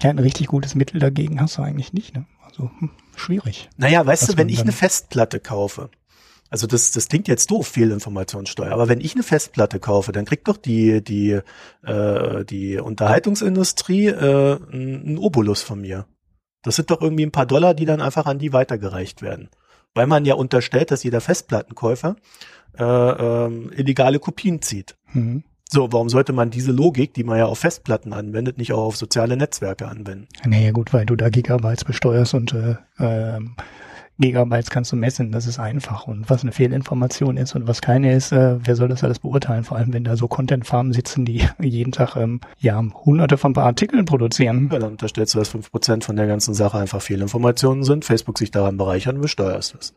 ja, 0.02 0.10
ein 0.10 0.18
richtig 0.18 0.48
gutes 0.48 0.74
Mittel 0.74 1.00
dagegen 1.00 1.40
hast 1.40 1.58
du 1.58 1.62
eigentlich 1.62 1.92
nicht. 1.92 2.14
Ne? 2.14 2.26
Also 2.44 2.70
hm, 2.78 2.90
schwierig. 3.16 3.70
Naja, 3.76 4.04
weißt 4.04 4.32
du, 4.32 4.36
wenn 4.36 4.48
ich 4.48 4.60
eine 4.60 4.72
Festplatte 4.72 5.40
kaufe, 5.40 5.90
also 6.50 6.66
das, 6.66 6.90
das 6.90 7.08
klingt 7.08 7.28
jetzt 7.28 7.50
doof, 7.50 7.66
Fehlinformationssteuer, 7.68 8.72
aber 8.72 8.86
wenn 8.88 9.00
ich 9.00 9.14
eine 9.14 9.22
Festplatte 9.22 9.80
kaufe, 9.80 10.12
dann 10.12 10.26
kriegt 10.26 10.48
doch 10.48 10.58
die, 10.58 11.02
die, 11.02 11.40
äh, 11.82 12.44
die 12.44 12.76
Unterhaltungsindustrie 12.76 14.08
äh, 14.08 14.58
einen 14.70 15.16
Obolus 15.16 15.62
von 15.62 15.80
mir. 15.80 16.06
Das 16.62 16.76
sind 16.76 16.90
doch 16.90 17.00
irgendwie 17.00 17.24
ein 17.24 17.32
paar 17.32 17.46
Dollar, 17.46 17.72
die 17.72 17.86
dann 17.86 18.02
einfach 18.02 18.26
an 18.26 18.38
die 18.38 18.52
weitergereicht 18.52 19.22
werden 19.22 19.48
weil 19.94 20.06
man 20.06 20.24
ja 20.24 20.34
unterstellt, 20.34 20.90
dass 20.90 21.02
jeder 21.02 21.20
Festplattenkäufer 21.20 22.16
äh, 22.78 22.84
ähm, 22.84 23.70
illegale 23.74 24.18
Kopien 24.18 24.62
zieht. 24.62 24.96
Mhm. 25.12 25.44
So, 25.68 25.90
warum 25.90 26.10
sollte 26.10 26.34
man 26.34 26.50
diese 26.50 26.70
Logik, 26.70 27.14
die 27.14 27.24
man 27.24 27.38
ja 27.38 27.46
auf 27.46 27.60
Festplatten 27.60 28.12
anwendet, 28.12 28.58
nicht 28.58 28.74
auch 28.74 28.84
auf 28.84 28.96
soziale 28.96 29.38
Netzwerke 29.38 29.88
anwenden? 29.88 30.28
Naja, 30.44 30.70
gut, 30.70 30.92
weil 30.92 31.06
du 31.06 31.16
da 31.16 31.30
Gigabytes 31.30 31.84
besteuerst 31.84 32.34
und 32.34 32.52
äh, 32.52 32.76
ähm, 32.98 33.56
Gigabytes 34.18 34.70
kannst 34.70 34.92
du 34.92 34.96
messen, 34.96 35.32
das 35.32 35.46
ist 35.46 35.58
einfach. 35.58 36.06
Und 36.06 36.28
was 36.30 36.42
eine 36.42 36.52
Fehlinformation 36.52 37.36
ist 37.36 37.54
und 37.54 37.66
was 37.66 37.80
keine 37.80 38.14
ist, 38.14 38.32
äh, 38.32 38.56
wer 38.64 38.76
soll 38.76 38.88
das 38.88 39.02
alles 39.02 39.18
beurteilen? 39.18 39.64
Vor 39.64 39.76
allem, 39.76 39.92
wenn 39.92 40.04
da 40.04 40.16
so 40.16 40.28
Content-Farmen 40.28 40.92
sitzen, 40.92 41.24
die 41.24 41.46
jeden 41.60 41.92
Tag 41.92 42.16
ähm, 42.16 42.40
ja 42.58 42.82
hunderte 43.04 43.38
von 43.38 43.52
paar 43.52 43.66
Artikeln 43.66 44.04
produzieren. 44.04 44.68
Ja, 44.72 44.78
dann 44.78 44.92
unterstellst 44.92 45.34
du, 45.34 45.38
dass 45.38 45.48
fünf 45.48 45.70
Prozent 45.70 46.04
von 46.04 46.16
der 46.16 46.26
ganzen 46.26 46.54
Sache 46.54 46.78
einfach 46.78 47.02
Fehlinformationen 47.02 47.84
sind, 47.84 48.04
Facebook 48.04 48.38
sich 48.38 48.50
daran 48.50 48.76
bereichert 48.76 49.14
und 49.16 49.22
besteuerst 49.22 49.74
es. 49.78 49.94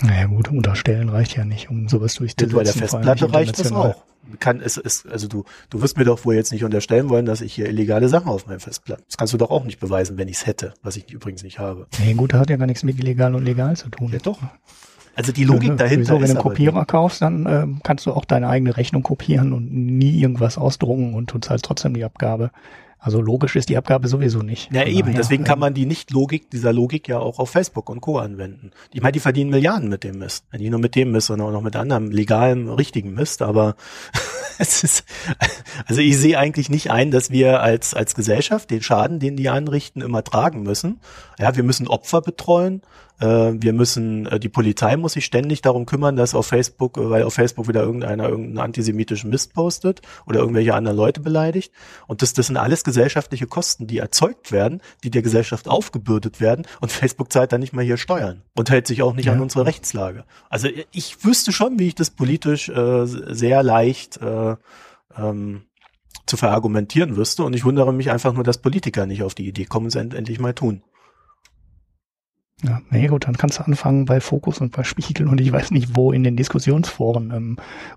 Naja 0.00 0.26
gut, 0.26 0.48
unterstellen 0.48 1.08
reicht 1.08 1.36
ja 1.36 1.44
nicht, 1.44 1.70
um 1.70 1.88
sowas 1.88 2.14
durchzusetzen. 2.14 2.56
Bei 2.56 2.64
der 2.64 2.72
Festplatte 2.72 3.32
reicht 3.32 3.58
das 3.58 3.72
auch. 3.72 4.02
Kann 4.38 4.60
es 4.60 4.76
ist 4.76 5.06
also 5.08 5.26
du 5.26 5.44
du 5.68 5.82
wirst 5.82 5.98
mir 5.98 6.04
doch 6.04 6.24
wohl 6.24 6.36
jetzt 6.36 6.52
nicht 6.52 6.64
unterstellen 6.64 7.10
wollen, 7.10 7.26
dass 7.26 7.40
ich 7.40 7.52
hier 7.54 7.68
illegale 7.68 8.08
Sachen 8.08 8.28
auf 8.28 8.46
meinem 8.46 8.60
Festplatte. 8.60 9.02
Das 9.06 9.16
kannst 9.16 9.34
du 9.34 9.38
doch 9.38 9.50
auch 9.50 9.64
nicht 9.64 9.80
beweisen, 9.80 10.16
wenn 10.16 10.28
ich 10.28 10.36
es 10.36 10.46
hätte, 10.46 10.74
was 10.82 10.96
ich 10.96 11.10
übrigens 11.10 11.42
nicht 11.42 11.58
habe. 11.58 11.88
Nee, 11.98 12.14
gut, 12.14 12.32
das 12.32 12.40
hat 12.40 12.50
ja 12.50 12.56
gar 12.56 12.66
nichts 12.66 12.84
mit 12.84 12.98
illegal 13.00 13.34
und 13.34 13.44
legal 13.44 13.76
zu 13.76 13.88
tun. 13.88 14.10
Ja 14.12 14.20
doch. 14.20 14.38
Also 15.14 15.32
die 15.32 15.44
Logik 15.44 15.70
ja, 15.70 15.74
dahinter 15.74 16.06
sowieso, 16.06 16.20
wenn 16.22 16.34
du 16.34 16.40
einen 16.40 16.42
Kopierer 16.42 16.84
kaufst, 16.86 17.20
dann 17.20 17.46
äh, 17.46 17.66
kannst 17.82 18.06
du 18.06 18.12
auch 18.12 18.24
deine 18.24 18.48
eigene 18.48 18.76
Rechnung 18.76 19.02
kopieren 19.02 19.52
und 19.52 19.70
nie 19.70 20.20
irgendwas 20.20 20.56
ausdrucken 20.56 21.14
und 21.14 21.32
du 21.32 21.38
zahlst 21.38 21.64
trotzdem 21.64 21.94
die 21.94 22.04
Abgabe. 22.04 22.50
Also 23.04 23.20
logisch 23.20 23.56
ist 23.56 23.68
die 23.68 23.76
Abgabe 23.76 24.06
sowieso 24.06 24.42
nicht. 24.42 24.72
Ja, 24.72 24.84
eben. 24.84 25.08
Daher, 25.08 25.16
Deswegen 25.16 25.42
kann 25.42 25.58
man 25.58 25.74
die 25.74 25.86
Nicht-Logik 25.86 26.50
dieser 26.50 26.72
Logik 26.72 27.08
ja 27.08 27.18
auch 27.18 27.40
auf 27.40 27.50
Facebook 27.50 27.90
und 27.90 28.00
Co. 28.00 28.18
anwenden. 28.18 28.70
Ich 28.92 29.02
meine, 29.02 29.10
die 29.10 29.18
verdienen 29.18 29.50
Milliarden 29.50 29.88
mit 29.88 30.04
dem 30.04 30.18
Mist. 30.18 30.44
Nicht 30.52 30.70
nur 30.70 30.78
mit 30.78 30.94
dem 30.94 31.10
Mist, 31.10 31.26
sondern 31.26 31.48
auch 31.48 31.52
noch 31.52 31.62
mit 31.62 31.74
anderem 31.74 32.12
legalen, 32.12 32.68
richtigen 32.68 33.12
Mist. 33.12 33.42
Aber 33.42 33.74
es 34.58 34.84
ist, 34.84 35.04
also 35.86 36.00
ich 36.00 36.16
sehe 36.16 36.38
eigentlich 36.38 36.70
nicht 36.70 36.92
ein, 36.92 37.10
dass 37.10 37.32
wir 37.32 37.60
als, 37.60 37.92
als 37.92 38.14
Gesellschaft 38.14 38.70
den 38.70 38.82
Schaden, 38.82 39.18
den 39.18 39.34
die 39.36 39.48
anrichten, 39.48 40.00
immer 40.00 40.22
tragen 40.22 40.62
müssen. 40.62 41.00
Ja, 41.40 41.56
wir 41.56 41.64
müssen 41.64 41.88
Opfer 41.88 42.20
betreuen. 42.20 42.82
Äh, 43.22 43.62
wir 43.62 43.72
müssen, 43.72 44.26
äh, 44.26 44.40
die 44.40 44.48
Polizei 44.48 44.96
muss 44.96 45.12
sich 45.12 45.24
ständig 45.24 45.62
darum 45.62 45.86
kümmern, 45.86 46.16
dass 46.16 46.34
auf 46.34 46.46
Facebook, 46.46 46.98
äh, 46.98 47.08
weil 47.08 47.22
auf 47.22 47.34
Facebook 47.34 47.68
wieder 47.68 47.82
irgendeiner 47.82 48.28
irgendeinen 48.28 48.58
antisemitischen 48.58 49.30
Mist 49.30 49.54
postet 49.54 50.02
oder 50.26 50.40
irgendwelche 50.40 50.74
anderen 50.74 50.96
Leute 50.96 51.20
beleidigt. 51.20 51.72
Und 52.08 52.22
das, 52.22 52.32
das 52.32 52.48
sind 52.48 52.56
alles 52.56 52.82
gesellschaftliche 52.82 53.46
Kosten, 53.46 53.86
die 53.86 53.98
erzeugt 53.98 54.50
werden, 54.50 54.80
die 55.04 55.10
der 55.10 55.22
Gesellschaft 55.22 55.68
aufgebürdet 55.68 56.40
werden. 56.40 56.66
Und 56.80 56.90
Facebook 56.90 57.32
zahlt 57.32 57.52
dann 57.52 57.60
nicht 57.60 57.72
mal 57.72 57.84
hier 57.84 57.96
Steuern 57.96 58.42
und 58.56 58.70
hält 58.70 58.88
sich 58.88 59.02
auch 59.02 59.14
nicht 59.14 59.26
ja. 59.26 59.32
an 59.32 59.40
unsere 59.40 59.66
Rechtslage. 59.66 60.24
Also 60.50 60.68
ich 60.90 61.24
wüsste 61.24 61.52
schon, 61.52 61.78
wie 61.78 61.86
ich 61.86 61.94
das 61.94 62.10
politisch 62.10 62.68
äh, 62.68 63.06
sehr 63.06 63.62
leicht 63.62 64.20
äh, 64.20 64.56
ähm, 65.16 65.62
zu 66.26 66.36
verargumentieren 66.36 67.16
wüsste. 67.16 67.44
Und 67.44 67.54
ich 67.54 67.64
wundere 67.64 67.92
mich 67.92 68.10
einfach 68.10 68.32
nur, 68.32 68.42
dass 68.42 68.58
Politiker 68.58 69.06
nicht 69.06 69.22
auf 69.22 69.34
die 69.34 69.46
Idee 69.46 69.66
kommen, 69.66 69.86
es 69.86 69.94
endlich 69.94 70.40
mal 70.40 70.54
tun. 70.54 70.82
Ja, 72.64 72.80
nee, 72.90 73.08
gut, 73.08 73.26
dann 73.26 73.36
kannst 73.36 73.58
du 73.58 73.64
anfangen 73.64 74.04
bei 74.04 74.20
Fokus 74.20 74.60
und 74.60 74.70
bei 74.70 74.84
Spiegel 74.84 75.26
und 75.26 75.40
ich 75.40 75.50
weiß 75.50 75.72
nicht 75.72 75.96
wo 75.96 76.12
in 76.12 76.22
den 76.22 76.36
Diskussionsforen 76.36 77.32
ähm, 77.32 77.56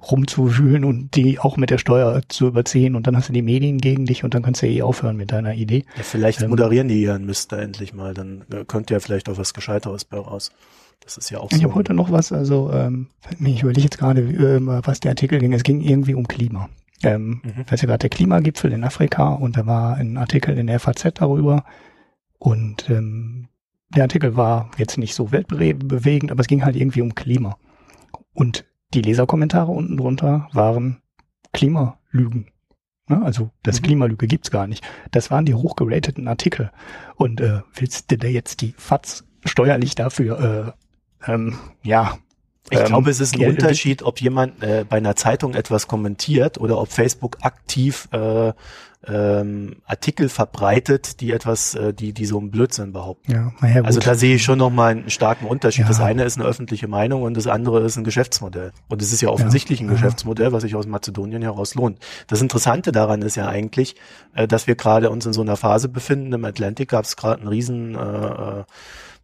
rumzuwühlen 0.10 0.84
und 0.84 1.16
die 1.16 1.40
auch 1.40 1.56
mit 1.56 1.70
der 1.70 1.78
Steuer 1.78 2.24
zu 2.30 2.48
überziehen 2.48 2.96
und 2.96 3.06
dann 3.06 3.16
hast 3.16 3.30
du 3.30 3.34
die 3.34 3.44
Medien 3.44 3.78
gegen 3.78 4.06
dich 4.06 4.24
und 4.24 4.34
dann 4.34 4.42
kannst 4.42 4.64
du 4.64 4.68
ja 4.68 4.74
eh 4.74 4.82
aufhören 4.82 5.18
mit 5.18 5.32
deiner 5.32 5.54
Idee. 5.54 5.86
Ja, 5.98 6.04
vielleicht 6.04 6.42
ähm, 6.42 6.50
moderieren 6.50 6.88
die 6.88 7.00
ihren 7.00 7.26
Mister 7.26 7.60
endlich 7.60 7.94
mal, 7.94 8.16
dann 8.16 8.44
äh, 8.52 8.66
könnte 8.66 8.96
ja 8.96 9.00
vielleicht 9.00 9.30
auch 9.30 9.38
was 9.38 9.54
Gescheiteres 9.54 10.04
bei 10.04 10.18
raus. 10.18 10.52
Das 11.02 11.18
ist 11.18 11.30
ja 11.30 11.40
auch 11.40 11.52
ich 11.52 11.58
so. 11.58 11.58
Ich 11.58 11.64
habe 11.66 11.76
heute 11.76 11.94
noch 11.94 12.12
was, 12.12 12.32
also 12.32 12.72
ähm, 12.72 13.08
ich 13.40 13.62
überlege 13.62 13.84
jetzt 13.84 14.00
gerade, 14.00 14.22
äh, 14.22 14.60
was 14.62 15.00
der 15.00 15.12
Artikel 15.12 15.38
ging. 15.38 15.54
Es 15.54 15.64
ging 15.64 15.82
irgendwie 15.82 16.16
um 16.16 16.28
Klima. 16.28 16.70
Ähm, 17.04 17.42
mhm. 17.44 17.66
Ist 17.70 17.82
ja 17.82 17.88
gerade 17.88 18.00
der 18.00 18.10
Klimagipfel 18.10 18.72
in 18.72 18.84
Afrika 18.84 19.34
und 19.34 19.58
da 19.58 19.68
war 19.68 19.96
ein 19.98 20.18
Artikel 20.18 20.58
in 20.58 20.66
der 20.66 20.80
FAZ 20.80 21.14
darüber 21.14 21.66
und 22.40 22.90
ähm, 22.90 23.48
der 23.90 24.04
Artikel 24.04 24.36
war 24.36 24.72
jetzt 24.78 24.98
nicht 24.98 25.16
so 25.16 25.32
weltbewegend, 25.32 26.32
aber 26.32 26.42
es 26.42 26.48
ging 26.48 26.66
halt 26.66 26.76
irgendwie 26.76 27.02
um 27.02 27.16
Klima. 27.16 27.58
Und 28.34 28.66
die 28.94 29.02
Leserkommentare 29.02 29.72
unten 29.72 29.98
drunter 29.98 30.50
waren 30.54 31.02
Klimalügen. 31.54 32.52
Ne? 33.08 33.22
Also 33.24 33.52
das 33.64 33.80
mhm. 33.80 33.86
Klimalüge 33.86 34.28
gibt's 34.28 34.52
gar 34.52 34.68
nicht. 34.68 34.84
Das 35.12 35.32
waren 35.32 35.46
die 35.46 35.54
hochgerateten 35.54 36.28
Artikel. 36.28 36.72
Und 37.16 37.42
äh, 37.42 37.62
willst 37.74 38.12
du 38.12 38.18
da 38.18 38.28
jetzt 38.28 38.62
die 38.62 38.74
FATS 38.78 39.26
steuerlich 39.46 39.96
dafür, 39.96 40.76
äh, 41.26 41.32
ähm, 41.32 41.58
ja, 41.84 42.18
ich 42.70 42.80
ähm, 42.80 42.86
glaube, 42.86 43.12
es 43.12 43.20
ist 43.20 43.36
ein 43.36 43.48
Unterschied, 43.48 44.02
ob 44.02 44.20
jemand 44.20 44.64
äh, 44.64 44.86
bei 44.88 44.98
einer 44.98 45.16
Zeitung 45.16 45.54
etwas 45.54 45.88
kommentiert 45.88 46.58
oder 46.58 46.80
ob 46.80 46.92
Facebook 46.92 47.38
aktiv 47.42 48.08
äh, 48.12 48.54
ähm, 49.08 49.78
Artikel 49.86 50.30
verbreitet, 50.30 51.22
die 51.22 51.32
etwas, 51.32 51.76
äh, 51.76 51.94
die, 51.94 52.14
die 52.14 52.26
so 52.26 52.40
einen 52.40 52.52
Blödsinn 52.52 52.94
behaupten. 52.94 53.32
Ja, 53.32 53.68
ja, 53.68 53.82
also 53.82 54.00
da 54.00 54.16
sehe 54.16 54.36
ich 54.36 54.44
schon 54.44 54.58
nochmal 54.58 54.92
einen 54.92 55.10
starken 55.10 55.46
Unterschied. 55.46 55.84
Ja. 55.84 55.88
Das 55.88 56.00
eine 56.00 56.24
ist 56.24 56.38
eine 56.38 56.48
öffentliche 56.48 56.88
Meinung 56.88 57.24
und 57.24 57.36
das 57.36 57.48
andere 57.48 57.82
ist 57.82 57.98
ein 57.98 58.04
Geschäftsmodell. 58.04 58.72
Und 58.88 59.02
es 59.02 59.12
ist 59.12 59.22
ja 59.22 59.30
offensichtlich 59.30 59.82
ein 59.82 59.88
Geschäftsmodell, 59.88 60.52
was 60.52 60.64
sich 60.64 60.76
aus 60.76 60.88
Mazedonien 60.88 61.42
heraus 61.42 61.76
lohnt. 61.76 62.00
Das 62.28 62.42
Interessante 62.42 62.92
daran 62.92 63.22
ist 63.22 63.36
ja 63.36 63.48
eigentlich, 63.48 63.96
äh, 64.34 64.48
dass 64.48 64.68
wir 64.68 64.76
gerade 64.76 65.10
uns 65.10 65.26
in 65.26 65.34
so 65.34 65.42
einer 65.42 65.58
Phase 65.58 65.90
befinden. 65.90 66.34
Im 66.34 66.46
Atlantik 66.46 66.90
gab 66.90 67.06
es 67.06 67.16
gerade 67.16 67.42
einen 67.42 67.50
riesen 67.50 67.96
äh, 67.96 68.00
äh 68.00 68.64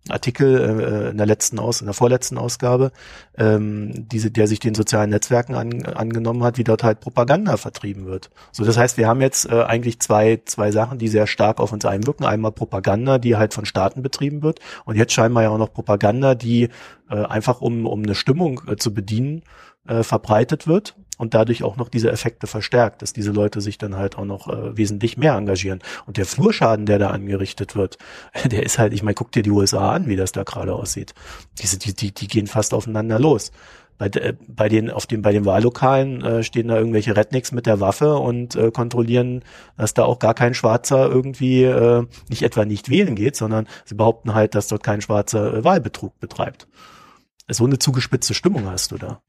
Artikel 0.09 0.57
äh, 0.57 1.09
in 1.11 1.17
der 1.17 1.27
letzten 1.27 1.59
Aus, 1.59 1.81
in 1.81 1.85
der 1.85 1.93
vorletzten 1.93 2.37
Ausgabe, 2.37 2.91
ähm, 3.37 4.07
diese, 4.09 4.31
der 4.31 4.47
sich 4.47 4.59
den 4.59 4.73
sozialen 4.73 5.11
Netzwerken 5.11 5.53
an, 5.53 5.85
angenommen 5.85 6.43
hat, 6.43 6.57
wie 6.57 6.63
dort 6.63 6.83
halt 6.83 7.01
Propaganda 7.01 7.57
vertrieben 7.57 8.05
wird. 8.05 8.31
So, 8.51 8.65
das 8.65 8.77
heißt, 8.77 8.97
wir 8.97 9.07
haben 9.07 9.21
jetzt 9.21 9.49
äh, 9.49 9.61
eigentlich 9.61 9.99
zwei 9.99 10.41
zwei 10.45 10.71
Sachen, 10.71 10.97
die 10.97 11.07
sehr 11.07 11.27
stark 11.27 11.59
auf 11.59 11.71
uns 11.71 11.85
einwirken. 11.85 12.25
Einmal 12.25 12.51
Propaganda, 12.51 13.19
die 13.19 13.35
halt 13.35 13.53
von 13.53 13.65
Staaten 13.65 14.01
betrieben 14.01 14.41
wird, 14.41 14.59
und 14.85 14.95
jetzt 14.95 15.13
scheinbar 15.13 15.43
ja 15.43 15.49
auch 15.49 15.59
noch 15.59 15.71
Propaganda, 15.73 16.33
die 16.33 16.69
äh, 17.09 17.15
einfach 17.15 17.61
um 17.61 17.85
um 17.85 18.01
eine 18.01 18.15
Stimmung 18.15 18.61
äh, 18.67 18.77
zu 18.77 18.93
bedienen 18.93 19.43
äh, 19.87 20.03
verbreitet 20.03 20.67
wird 20.67 20.95
und 21.21 21.35
dadurch 21.35 21.61
auch 21.61 21.77
noch 21.77 21.87
diese 21.87 22.11
Effekte 22.11 22.47
verstärkt, 22.47 23.03
dass 23.03 23.13
diese 23.13 23.29
Leute 23.29 23.61
sich 23.61 23.77
dann 23.77 23.95
halt 23.95 24.17
auch 24.17 24.25
noch 24.25 24.47
äh, 24.47 24.75
wesentlich 24.75 25.17
mehr 25.17 25.35
engagieren. 25.35 25.77
Und 26.07 26.17
der 26.17 26.25
Flurschaden, 26.25 26.87
der 26.87 26.97
da 26.97 27.11
angerichtet 27.11 27.75
wird, 27.75 27.99
der 28.51 28.63
ist 28.63 28.79
halt, 28.79 28.91
ich 28.91 29.03
meine, 29.03 29.13
guck 29.13 29.31
dir 29.31 29.43
die 29.43 29.51
USA 29.51 29.91
an, 29.91 30.07
wie 30.07 30.15
das 30.15 30.31
da 30.31 30.41
gerade 30.41 30.73
aussieht. 30.73 31.13
Diese, 31.61 31.77
die, 31.77 31.93
die, 31.93 32.11
die 32.11 32.27
gehen 32.27 32.47
fast 32.47 32.73
aufeinander 32.73 33.19
los. 33.19 33.51
Bei, 33.99 34.07
äh, 34.07 34.33
bei 34.47 34.67
den, 34.67 34.89
auf 34.89 35.05
dem, 35.05 35.21
bei 35.21 35.31
den 35.31 35.45
Wahllokalen 35.45 36.23
äh, 36.25 36.41
stehen 36.41 36.69
da 36.69 36.77
irgendwelche 36.77 37.15
Rednecks 37.15 37.51
mit 37.51 37.67
der 37.67 37.79
Waffe 37.79 38.15
und 38.15 38.55
äh, 38.55 38.71
kontrollieren, 38.71 39.43
dass 39.77 39.93
da 39.93 40.05
auch 40.05 40.17
gar 40.17 40.33
kein 40.33 40.55
Schwarzer 40.55 41.07
irgendwie 41.07 41.65
äh, 41.65 42.03
nicht 42.29 42.41
etwa 42.41 42.65
nicht 42.65 42.89
wählen 42.89 43.13
geht, 43.13 43.35
sondern 43.35 43.67
sie 43.85 43.93
behaupten 43.93 44.33
halt, 44.33 44.55
dass 44.55 44.69
dort 44.69 44.81
kein 44.81 45.01
Schwarzer 45.01 45.53
äh, 45.53 45.63
Wahlbetrug 45.63 46.19
betreibt. 46.19 46.67
So 47.47 47.65
eine 47.65 47.77
zugespitzte 47.77 48.33
Stimmung 48.33 48.65
hast 48.65 48.91
du 48.91 48.97
da. 48.97 49.21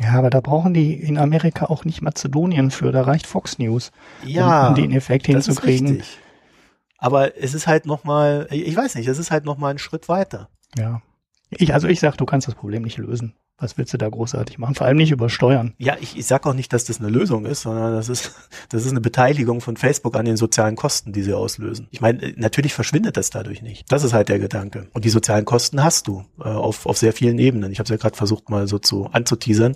Ja, 0.00 0.12
aber 0.12 0.30
da 0.30 0.40
brauchen 0.40 0.74
die 0.74 0.94
in 0.94 1.16
Amerika 1.16 1.66
auch 1.66 1.84
nicht 1.84 2.02
Mazedonien 2.02 2.70
für, 2.70 2.92
da 2.92 3.02
reicht 3.02 3.26
Fox 3.26 3.58
News, 3.58 3.92
ja, 4.24 4.64
um, 4.64 4.68
um 4.68 4.74
den 4.74 4.92
Effekt 4.92 5.26
hinzukriegen. 5.26 6.02
Aber 6.98 7.36
es 7.40 7.54
ist 7.54 7.66
halt 7.66 7.86
nochmal, 7.86 8.46
ich 8.50 8.76
weiß 8.76 8.94
nicht, 8.94 9.06
es 9.06 9.18
ist 9.18 9.30
halt 9.30 9.44
nochmal 9.44 9.72
ein 9.72 9.78
Schritt 9.78 10.08
weiter. 10.08 10.48
Ja. 10.76 11.02
Ich, 11.50 11.72
also 11.72 11.88
ich 11.88 12.00
sag, 12.00 12.16
du 12.16 12.26
kannst 12.26 12.48
das 12.48 12.54
Problem 12.54 12.82
nicht 12.82 12.98
lösen. 12.98 13.34
Was 13.58 13.78
willst 13.78 13.94
du 13.94 13.96
da 13.96 14.06
großartig 14.06 14.58
machen? 14.58 14.74
Vor 14.74 14.86
allem 14.86 14.98
nicht 14.98 15.12
über 15.12 15.30
Steuern. 15.30 15.72
Ja, 15.78 15.96
ich, 15.98 16.18
ich 16.18 16.26
sage 16.26 16.46
auch 16.46 16.52
nicht, 16.52 16.74
dass 16.74 16.84
das 16.84 17.00
eine 17.00 17.08
Lösung 17.08 17.46
ist, 17.46 17.62
sondern 17.62 17.94
das 17.94 18.10
ist, 18.10 18.32
das 18.68 18.84
ist 18.84 18.90
eine 18.90 19.00
Beteiligung 19.00 19.62
von 19.62 19.78
Facebook 19.78 20.14
an 20.16 20.26
den 20.26 20.36
sozialen 20.36 20.76
Kosten, 20.76 21.12
die 21.12 21.22
sie 21.22 21.32
auslösen. 21.32 21.88
Ich 21.90 22.02
meine, 22.02 22.34
natürlich 22.36 22.74
verschwindet 22.74 23.16
das 23.16 23.30
dadurch 23.30 23.62
nicht. 23.62 23.90
Das 23.90 24.04
ist 24.04 24.12
halt 24.12 24.28
der 24.28 24.38
Gedanke. 24.38 24.88
Und 24.92 25.06
die 25.06 25.08
sozialen 25.08 25.46
Kosten 25.46 25.82
hast 25.82 26.06
du 26.06 26.24
äh, 26.38 26.48
auf, 26.48 26.84
auf 26.84 26.98
sehr 26.98 27.14
vielen 27.14 27.38
Ebenen. 27.38 27.72
Ich 27.72 27.78
habe 27.78 27.84
es 27.84 27.90
ja 27.90 27.96
gerade 27.96 28.16
versucht, 28.16 28.50
mal 28.50 28.68
so 28.68 28.78
zu 28.78 29.06
anzuteasern. 29.06 29.74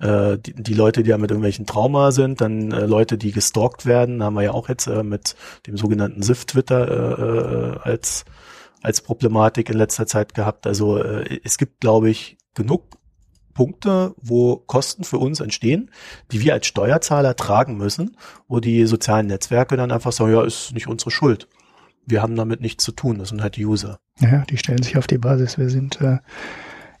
Äh, 0.00 0.38
die, 0.38 0.54
die 0.54 0.74
Leute, 0.74 1.02
die 1.02 1.10
ja 1.10 1.18
mit 1.18 1.30
irgendwelchen 1.30 1.66
Trauma 1.66 2.12
sind, 2.12 2.40
dann 2.40 2.72
äh, 2.72 2.86
Leute, 2.86 3.18
die 3.18 3.32
gestalkt 3.32 3.84
werden, 3.84 4.22
haben 4.22 4.34
wir 4.34 4.42
ja 4.42 4.52
auch 4.52 4.70
jetzt 4.70 4.86
äh, 4.86 5.02
mit 5.02 5.36
dem 5.66 5.76
sogenannten 5.76 6.22
SIF-Twitter 6.22 6.88
äh, 6.88 7.74
äh, 7.74 7.78
als 7.82 8.24
als 8.80 9.00
Problematik 9.00 9.70
in 9.70 9.76
letzter 9.76 10.06
Zeit 10.06 10.34
gehabt. 10.34 10.66
Also 10.66 10.98
äh, 10.98 11.40
es 11.42 11.58
gibt, 11.58 11.80
glaube 11.80 12.10
ich, 12.10 12.38
genug 12.54 12.97
Punkte, 13.58 14.14
wo 14.22 14.54
Kosten 14.54 15.02
für 15.02 15.18
uns 15.18 15.40
entstehen, 15.40 15.90
die 16.30 16.40
wir 16.42 16.52
als 16.52 16.68
Steuerzahler 16.68 17.34
tragen 17.34 17.76
müssen, 17.76 18.16
wo 18.46 18.60
die 18.60 18.86
sozialen 18.86 19.26
Netzwerke 19.26 19.76
dann 19.76 19.90
einfach 19.90 20.12
sagen, 20.12 20.30
ja, 20.30 20.44
ist 20.44 20.72
nicht 20.74 20.86
unsere 20.86 21.10
Schuld. 21.10 21.48
Wir 22.06 22.22
haben 22.22 22.36
damit 22.36 22.60
nichts 22.60 22.84
zu 22.84 22.92
tun, 22.92 23.18
das 23.18 23.30
sind 23.30 23.42
halt 23.42 23.56
die 23.56 23.66
User. 23.66 23.98
Ja, 24.20 24.44
die 24.48 24.58
stellen 24.58 24.84
sich 24.84 24.96
auf 24.96 25.08
die 25.08 25.18
Basis, 25.18 25.58
wir 25.58 25.70
sind 25.70 26.00
äh, 26.00 26.18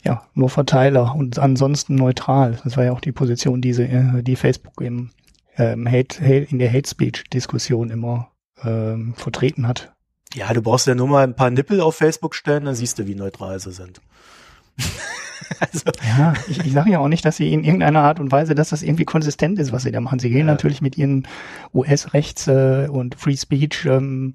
ja 0.02 0.26
nur 0.34 0.50
Verteiler 0.50 1.14
und 1.14 1.38
ansonsten 1.38 1.94
neutral. 1.94 2.58
Das 2.64 2.76
war 2.76 2.82
ja 2.82 2.90
auch 2.90 3.00
die 3.00 3.12
Position, 3.12 3.60
die, 3.60 3.72
sie, 3.72 3.84
äh, 3.84 4.24
die 4.24 4.34
Facebook 4.34 4.80
im 4.80 5.10
ähm, 5.58 5.86
Hate, 5.86 6.20
Hate, 6.20 6.48
in 6.50 6.58
der 6.58 6.72
Hate 6.72 6.90
Speech 6.90 7.30
Diskussion 7.32 7.90
immer 7.90 8.32
ähm, 8.64 9.14
vertreten 9.16 9.68
hat. 9.68 9.92
Ja, 10.34 10.52
du 10.52 10.60
brauchst 10.60 10.88
ja 10.88 10.96
nur 10.96 11.06
mal 11.06 11.22
ein 11.22 11.36
paar 11.36 11.50
Nippel 11.50 11.80
auf 11.80 11.94
Facebook 11.94 12.34
stellen, 12.34 12.64
dann 12.64 12.74
siehst 12.74 12.98
du, 12.98 13.06
wie 13.06 13.14
neutral 13.14 13.60
sie 13.60 13.70
sind. 13.70 14.00
also. 15.60 15.90
Ja, 16.06 16.34
ich, 16.48 16.64
ich 16.64 16.72
sage 16.72 16.90
ja 16.90 16.98
auch 16.98 17.08
nicht, 17.08 17.24
dass 17.24 17.36
sie 17.36 17.52
in 17.52 17.64
irgendeiner 17.64 18.02
Art 18.02 18.20
und 18.20 18.32
Weise, 18.32 18.54
dass 18.54 18.70
das 18.70 18.82
irgendwie 18.82 19.04
konsistent 19.04 19.58
ist, 19.58 19.72
was 19.72 19.82
sie 19.82 19.92
da 19.92 20.00
machen. 20.00 20.18
Sie 20.18 20.30
gehen 20.30 20.46
ja. 20.46 20.52
natürlich 20.52 20.80
mit 20.80 20.96
ihren 20.98 21.26
US-Rechts- 21.74 22.48
äh, 22.48 22.88
und 22.90 23.14
Free 23.14 23.36
Speech 23.36 23.86
ähm, 23.86 24.34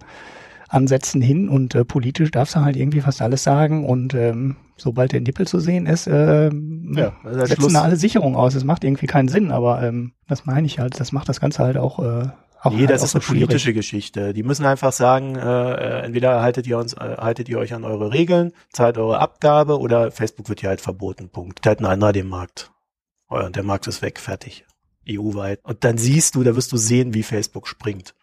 Ansätzen 0.74 1.22
hin 1.22 1.50
und 1.50 1.76
äh, 1.76 1.86
politisch 1.86 2.32
darfst 2.32 2.56
du 2.56 2.62
halt 2.62 2.76
irgendwie 2.76 3.02
fast 3.02 3.22
alles 3.22 3.44
sagen 3.44 3.86
und 3.86 4.16
ähm, 4.16 4.56
sobald 4.76 5.12
der 5.12 5.22
Nippel 5.22 5.48
zu 5.48 5.60
sehen 5.60 5.86
ist, 5.86 6.08
äh, 6.08 6.50
ja, 6.50 7.14
setzen 7.32 7.74
da 7.74 7.84
alle 7.84 7.96
Sicherungen 7.96 8.36
aus. 8.36 8.56
Es 8.56 8.64
macht 8.64 8.84
irgendwie 8.84 9.06
keinen 9.06 9.28
Sinn, 9.28 9.52
aber 9.52 9.84
ähm, 9.84 10.14
das 10.28 10.46
meine 10.46 10.66
ich 10.66 10.80
halt, 10.80 11.00
das 11.00 11.12
macht 11.12 11.30
das 11.30 11.40
Ganze 11.40 11.64
halt 11.64 11.78
auch 11.78 12.00
äh, 12.00 12.28
auch 12.64 12.72
nee, 12.72 12.88
das 12.88 13.04
ist 13.04 13.14
eine 13.14 13.24
politische 13.24 13.60
schwierig. 13.60 13.76
Geschichte. 13.76 14.34
Die 14.34 14.42
müssen 14.42 14.66
einfach 14.66 14.94
sagen, 14.94 15.36
äh, 15.36 15.42
äh, 15.42 16.06
entweder 16.06 16.42
haltet 16.42 16.66
ihr 16.66 16.78
uns, 16.78 16.94
äh, 16.94 17.18
haltet 17.18 17.50
ihr 17.50 17.60
euch 17.60 17.74
an 17.74 17.84
eure 17.84 18.14
Regeln, 18.14 18.54
zahlt 18.72 18.98
eure 18.98 19.20
Abgabe 19.20 19.80
oder 19.80 20.12
Facebook 20.12 20.48
wird 20.48 20.62
hier 20.62 20.70
halt 20.70 20.80
verboten. 20.80 21.28
Punkt. 21.28 21.62
Teilt 21.62 21.82
ein 21.82 21.86
anderer 21.86 22.14
den 22.14 22.30
Markt. 22.30 22.72
Und 23.28 23.58
der 23.58 23.64
Markt 23.64 23.88
ist 23.88 24.02
weg, 24.02 24.18
fertig. 24.18 24.66
EU-weit. 25.10 25.60
Und 25.64 25.84
dann 25.84 25.98
siehst 25.98 26.36
du, 26.36 26.44
da 26.44 26.56
wirst 26.56 26.72
du 26.72 26.78
sehen, 26.78 27.14
wie 27.14 27.24
Facebook 27.24 27.68
springt. 27.68 28.16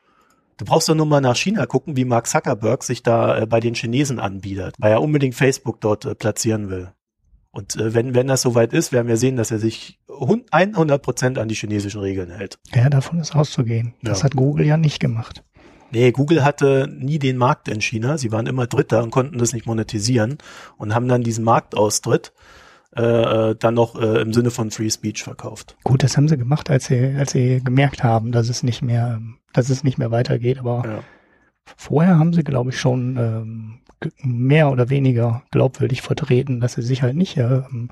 Du 0.57 0.65
brauchst 0.65 0.89
doch 0.89 0.95
nur 0.95 1.07
mal 1.07 1.21
nach 1.21 1.37
China 1.37 1.67
gucken, 1.67 1.97
wie 1.97 2.07
Mark 2.07 2.27
Zuckerberg 2.27 2.83
sich 2.83 3.03
da 3.03 3.41
äh, 3.41 3.47
bei 3.47 3.61
den 3.61 3.75
Chinesen 3.75 4.19
anbietet, 4.19 4.75
weil 4.79 4.93
er 4.93 5.03
unbedingt 5.03 5.35
Facebook 5.35 5.83
dort 5.83 6.07
äh, 6.07 6.15
platzieren 6.15 6.71
will. 6.71 6.93
Und 7.51 7.77
äh, 7.77 7.93
wenn, 7.95 8.15
wenn 8.15 8.29
das 8.29 8.43
soweit 8.43 8.73
ist, 8.73 8.93
werden 8.93 9.09
wir 9.09 9.17
sehen, 9.17 9.37
dass 9.37 9.51
er 9.51 9.59
sich 9.59 10.00
100 10.21 11.03
Prozent 11.03 11.39
an 11.39 11.49
die 11.49 11.55
chinesischen 11.55 12.01
Regeln 12.01 12.31
hält. 12.31 12.59
Ja, 12.75 12.89
davon 12.91 13.21
ist 13.21 13.35
auszugehen. 13.35 13.95
Das 14.03 14.19
ja. 14.19 14.25
hat 14.25 14.37
Google 14.37 14.67
ja 14.67 14.77
nicht 14.77 15.01
gemacht. 15.01 15.43
Nee, 15.93 16.13
Google 16.13 16.45
hatte 16.45 16.89
nie 16.93 17.19
den 17.19 17.37
Markt 17.37 17.69
in 17.69 17.81
China. 17.81 18.17
Sie 18.17 18.31
waren 18.31 18.47
immer 18.47 18.67
Dritter 18.67 19.03
und 19.03 19.11
konnten 19.11 19.39
das 19.39 19.53
nicht 19.53 19.67
monetisieren 19.67 20.39
und 20.77 20.95
haben 20.95 21.09
dann 21.09 21.23
diesen 21.23 21.45
Marktaustritt 21.45 22.33
äh, 22.97 23.03
äh, 23.51 23.57
dann 23.57 23.75
noch 23.75 24.01
äh, 24.01 24.21
im 24.21 24.33
Sinne 24.33 24.51
von 24.51 24.71
Free 24.71 24.91
Speech 24.91 25.23
verkauft. 25.23 25.77
Gut, 25.85 26.03
das 26.03 26.17
haben 26.17 26.29
sie 26.29 26.37
gemacht, 26.37 26.71
als 26.71 26.87
sie, 26.87 27.15
als 27.17 27.33
sie 27.33 27.63
gemerkt 27.63 28.03
haben, 28.03 28.33
dass 28.33 28.49
es 28.49 28.63
nicht 28.63 28.83
mehr, 28.83 29.21
dass 29.53 29.69
es 29.69 29.85
nicht 29.85 29.99
mehr 29.99 30.11
weitergeht. 30.11 30.59
Aber 30.59 30.83
ja. 30.85 30.99
vorher 31.77 32.19
haben 32.19 32.33
sie, 32.33 32.43
glaube 32.43 32.71
ich, 32.71 32.81
schon 32.81 33.17
ähm, 33.17 33.79
mehr 34.23 34.73
oder 34.73 34.91
weniger 34.91 35.43
glaubwürdig 35.53 36.03
vertreten, 36.03 36.61
dass 36.61 36.75
sie 36.75 36.83
sich 36.83 37.03
halt 37.03 37.17
nicht 37.17 37.37
ähm, 37.37 37.91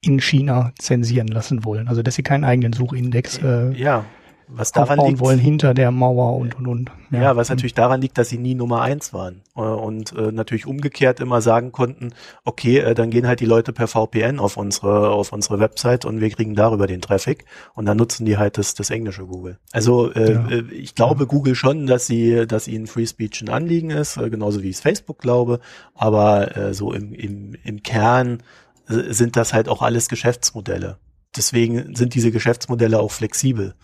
in 0.00 0.20
China 0.20 0.72
zensieren 0.78 1.28
lassen 1.28 1.64
wollen. 1.64 1.88
Also 1.88 2.02
dass 2.02 2.16
sie 2.16 2.22
keinen 2.22 2.44
eigenen 2.44 2.72
Suchindex 2.72 3.38
äh, 3.38 3.72
ja. 3.72 4.04
was 4.48 4.72
daran 4.72 4.98
aufbauen 4.98 5.10
liegt, 5.10 5.20
wollen 5.20 5.38
hinter 5.38 5.74
der 5.74 5.92
Mauer 5.92 6.36
und 6.36 6.56
und 6.56 6.66
und. 6.66 6.90
Ja, 7.12 7.36
was 7.36 7.50
natürlich 7.50 7.74
daran 7.74 8.00
liegt, 8.00 8.18
dass 8.18 8.28
sie 8.30 8.38
nie 8.38 8.54
Nummer 8.56 8.82
eins 8.82 9.12
waren 9.12 9.42
äh, 9.54 9.60
und 9.60 10.12
äh, 10.16 10.32
natürlich 10.32 10.66
umgekehrt 10.66 11.20
immer 11.20 11.40
sagen 11.40 11.70
konnten, 11.70 12.14
okay, 12.44 12.78
äh, 12.78 12.94
dann 12.94 13.10
gehen 13.10 13.28
halt 13.28 13.38
die 13.38 13.46
Leute 13.46 13.72
per 13.72 13.86
VPN 13.86 14.40
auf 14.40 14.56
unsere 14.56 15.10
auf 15.10 15.32
unsere 15.32 15.60
Website 15.60 16.04
und 16.04 16.20
wir 16.20 16.30
kriegen 16.30 16.56
darüber 16.56 16.88
den 16.88 17.00
Traffic 17.00 17.44
und 17.74 17.86
dann 17.86 17.96
nutzen 17.96 18.26
die 18.26 18.38
halt 18.38 18.58
das 18.58 18.74
das 18.74 18.90
englische 18.90 19.24
Google. 19.24 19.58
Also 19.70 20.12
äh, 20.12 20.32
Ja. 20.32 20.48
äh, 20.48 20.64
ich 20.72 20.96
glaube 20.96 21.28
Google 21.28 21.54
schon, 21.54 21.86
dass 21.86 22.06
sie 22.08 22.44
dass 22.48 22.66
ihnen 22.66 22.88
Free 22.88 23.06
Speech 23.06 23.42
ein 23.42 23.50
Anliegen 23.50 23.90
ist, 23.90 24.16
äh, 24.16 24.30
genauso 24.30 24.64
wie 24.64 24.70
ich 24.70 24.76
es 24.76 24.80
Facebook 24.82 25.18
glaube, 25.18 25.60
aber 25.94 26.56
äh, 26.56 26.74
so 26.74 26.92
im 26.92 27.12
im 27.12 27.54
im 27.62 27.84
Kern 27.84 28.42
sind 28.92 29.36
das 29.36 29.52
halt 29.52 29.68
auch 29.68 29.82
alles 29.82 30.08
Geschäftsmodelle. 30.08 30.98
Deswegen 31.36 31.94
sind 31.96 32.14
diese 32.14 32.30
Geschäftsmodelle 32.30 33.00
auch 33.00 33.10
flexibel. 33.10 33.74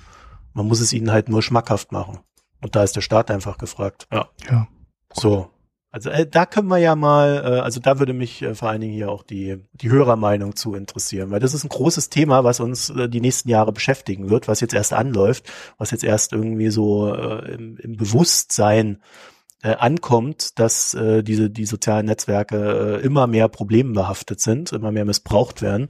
Man 0.52 0.66
muss 0.66 0.80
es 0.80 0.92
ihnen 0.92 1.10
halt 1.10 1.28
nur 1.28 1.42
schmackhaft 1.42 1.92
machen. 1.92 2.20
Und 2.60 2.76
da 2.76 2.82
ist 2.82 2.96
der 2.96 3.00
Staat 3.00 3.30
einfach 3.30 3.58
gefragt. 3.58 4.06
Ja. 4.12 4.28
Ja. 4.50 4.68
So. 5.12 5.50
Also 5.90 6.10
äh, 6.10 6.26
da 6.26 6.44
können 6.44 6.68
wir 6.68 6.78
ja 6.78 6.94
mal, 6.96 7.42
äh, 7.44 7.60
also 7.60 7.80
da 7.80 7.98
würde 7.98 8.12
mich 8.12 8.42
äh, 8.42 8.54
vor 8.54 8.68
allen 8.68 8.82
Dingen 8.82 8.92
hier 8.92 9.10
auch 9.10 9.22
die, 9.22 9.56
die 9.72 9.90
Hörermeinung 9.90 10.54
zu 10.54 10.74
interessieren, 10.74 11.30
weil 11.30 11.40
das 11.40 11.54
ist 11.54 11.64
ein 11.64 11.70
großes 11.70 12.10
Thema, 12.10 12.44
was 12.44 12.60
uns 12.60 12.90
äh, 12.90 13.08
die 13.08 13.22
nächsten 13.22 13.48
Jahre 13.48 13.72
beschäftigen 13.72 14.28
wird, 14.28 14.48
was 14.48 14.60
jetzt 14.60 14.74
erst 14.74 14.92
anläuft, 14.92 15.50
was 15.78 15.90
jetzt 15.90 16.04
erst 16.04 16.34
irgendwie 16.34 16.68
so 16.68 17.14
äh, 17.14 17.54
im, 17.54 17.78
im 17.78 17.96
Bewusstsein 17.96 19.02
äh, 19.62 19.74
ankommt, 19.74 20.58
dass 20.58 20.94
äh, 20.94 21.22
diese 21.22 21.50
die 21.50 21.66
sozialen 21.66 22.06
Netzwerke 22.06 23.00
äh, 23.00 23.04
immer 23.04 23.26
mehr 23.26 23.48
problembehaftet 23.48 24.40
sind, 24.40 24.72
immer 24.72 24.92
mehr 24.92 25.04
missbraucht 25.04 25.62
werden 25.62 25.88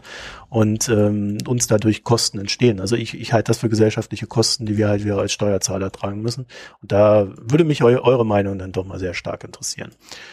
und 0.48 0.88
ähm, 0.88 1.36
uns 1.46 1.66
dadurch 1.66 2.02
Kosten 2.02 2.38
entstehen. 2.38 2.80
Also 2.80 2.96
ich, 2.96 3.18
ich 3.18 3.34
halte 3.34 3.50
das 3.50 3.58
für 3.58 3.68
gesellschaftliche 3.68 4.26
Kosten, 4.26 4.64
die 4.64 4.78
wir 4.78 4.88
halt 4.88 5.04
wieder 5.04 5.18
als 5.18 5.32
Steuerzahler 5.32 5.92
tragen 5.92 6.22
müssen. 6.22 6.46
Und 6.80 6.92
da 6.92 7.28
würde 7.36 7.64
mich 7.64 7.82
eu 7.82 7.98
eure 8.00 8.24
Meinung 8.24 8.58
dann 8.58 8.72
doch 8.72 8.86
mal 8.86 8.98
sehr 8.98 9.12
stark 9.12 9.44
interessieren. 9.44 9.90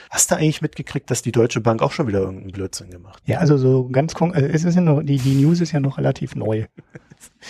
Hast 0.09 0.31
du 0.31 0.35
eigentlich 0.35 0.61
mitgekriegt, 0.61 1.11
dass 1.11 1.21
die 1.21 1.33
Deutsche 1.33 1.59
Bank 1.59 1.81
auch 1.81 1.91
schon 1.91 2.07
wieder 2.07 2.19
irgendeinen 2.19 2.53
Blödsinn 2.53 2.89
gemacht? 2.89 3.21
Ja, 3.25 3.39
also 3.39 3.57
so 3.57 3.89
ganz 3.89 4.13
kon 4.13 4.33
äh, 4.33 4.47
es 4.47 4.63
ist 4.63 4.75
ja 4.75 4.81
noch, 4.81 5.03
die, 5.03 5.17
die 5.17 5.35
News 5.35 5.59
ist 5.59 5.73
ja 5.73 5.81
noch 5.81 5.97
relativ 5.97 6.35
neu. 6.35 6.65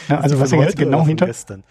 Ja, 0.09 0.19
also 0.19 0.39
was 0.39 0.51
er 0.51 0.61
jetzt 0.61 0.77
genau 0.77 1.05
hinter, 1.05 1.25
gestern? 1.25 1.63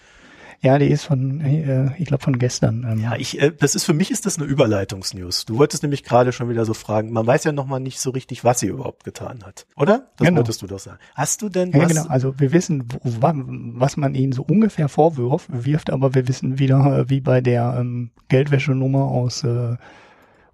Ja, 0.64 0.78
die 0.78 0.86
ist 0.86 1.04
von, 1.04 1.40
äh, 1.42 1.90
ich 1.98 2.06
glaube 2.06 2.22
von 2.24 2.38
gestern. 2.38 2.86
Ähm, 2.90 2.98
Ja, 3.00 3.16
ich, 3.16 3.40
äh, 3.40 3.52
das 3.56 3.74
ist 3.74 3.84
für 3.84 3.92
mich 3.94 4.10
ist 4.10 4.24
das 4.26 4.38
eine 4.38 4.46
Überleitungsnews. 4.46 5.44
Du 5.44 5.58
wolltest 5.58 5.82
nämlich 5.82 6.02
gerade 6.04 6.32
schon 6.32 6.48
wieder 6.48 6.64
so 6.64 6.72
fragen. 6.74 7.12
Man 7.12 7.26
weiß 7.26 7.44
ja 7.44 7.52
noch 7.52 7.66
mal 7.66 7.80
nicht 7.80 8.00
so 8.00 8.10
richtig, 8.10 8.44
was 8.44 8.60
sie 8.60 8.68
überhaupt 8.68 9.04
getan 9.04 9.44
hat, 9.44 9.66
oder? 9.76 10.08
Das 10.16 10.26
Genau. 10.26 10.38
wolltest 10.38 10.62
du 10.62 10.66
doch 10.66 10.78
sagen. 10.78 10.98
Hast 11.14 11.42
du 11.42 11.48
denn 11.48 11.70
Ja, 11.72 11.80
was? 11.82 11.88
genau. 11.88 12.06
Also 12.08 12.34
wir 12.38 12.52
wissen, 12.52 12.84
wo, 12.88 13.22
wa- 13.22 13.34
was 13.36 13.96
man 13.96 14.14
ihnen 14.14 14.32
so 14.32 14.42
ungefähr 14.42 14.88
vorwirft, 14.88 15.48
wirft, 15.52 15.90
aber 15.90 16.14
wir 16.14 16.26
wissen 16.28 16.58
wieder, 16.58 17.00
äh, 17.00 17.10
wie 17.10 17.20
bei 17.20 17.40
der 17.42 17.76
ähm, 17.78 18.10
Geldwäschenummer 18.28 19.02
aus 19.04 19.44
äh, 19.44 19.76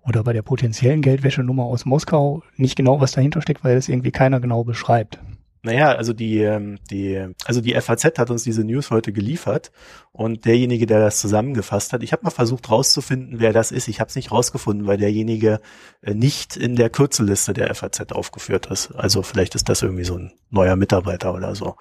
oder 0.02 0.24
bei 0.24 0.32
der 0.32 0.42
potenziellen 0.42 1.02
Geldwäschenummer 1.02 1.64
aus 1.64 1.84
Moskau 1.84 2.42
nicht 2.56 2.74
genau, 2.74 3.00
was 3.00 3.12
dahinter 3.12 3.42
steckt, 3.42 3.62
weil 3.64 3.76
das 3.76 3.88
irgendwie 3.88 4.10
keiner 4.10 4.40
genau 4.40 4.64
beschreibt. 4.64 5.18
Naja, 5.62 5.92
also 5.92 6.14
die, 6.14 6.38
ähm, 6.38 6.78
die, 6.90 7.22
also 7.44 7.60
die 7.60 7.78
FAZ 7.78 8.18
hat 8.18 8.30
uns 8.30 8.44
diese 8.44 8.64
News 8.64 8.90
heute 8.90 9.12
geliefert 9.12 9.70
und 10.10 10.46
derjenige, 10.46 10.86
der 10.86 11.00
das 11.00 11.20
zusammengefasst 11.20 11.92
hat, 11.92 12.02
ich 12.02 12.12
habe 12.12 12.22
mal 12.24 12.30
versucht 12.30 12.70
rauszufinden, 12.70 13.40
wer 13.40 13.52
das 13.52 13.70
ist. 13.70 13.86
Ich 13.88 14.00
habe 14.00 14.08
es 14.08 14.16
nicht 14.16 14.32
rausgefunden, 14.32 14.86
weil 14.86 14.96
derjenige 14.96 15.60
äh, 16.00 16.14
nicht 16.14 16.56
in 16.56 16.76
der 16.76 16.88
Kürzelliste 16.88 17.52
der 17.52 17.74
FAZ 17.74 18.12
aufgeführt 18.12 18.66
ist. 18.66 18.92
Also 18.92 19.22
vielleicht 19.22 19.54
ist 19.54 19.68
das 19.68 19.82
irgendwie 19.82 20.04
so 20.04 20.16
ein 20.16 20.32
neuer 20.48 20.76
Mitarbeiter 20.76 21.34
oder 21.34 21.54
so. 21.54 21.76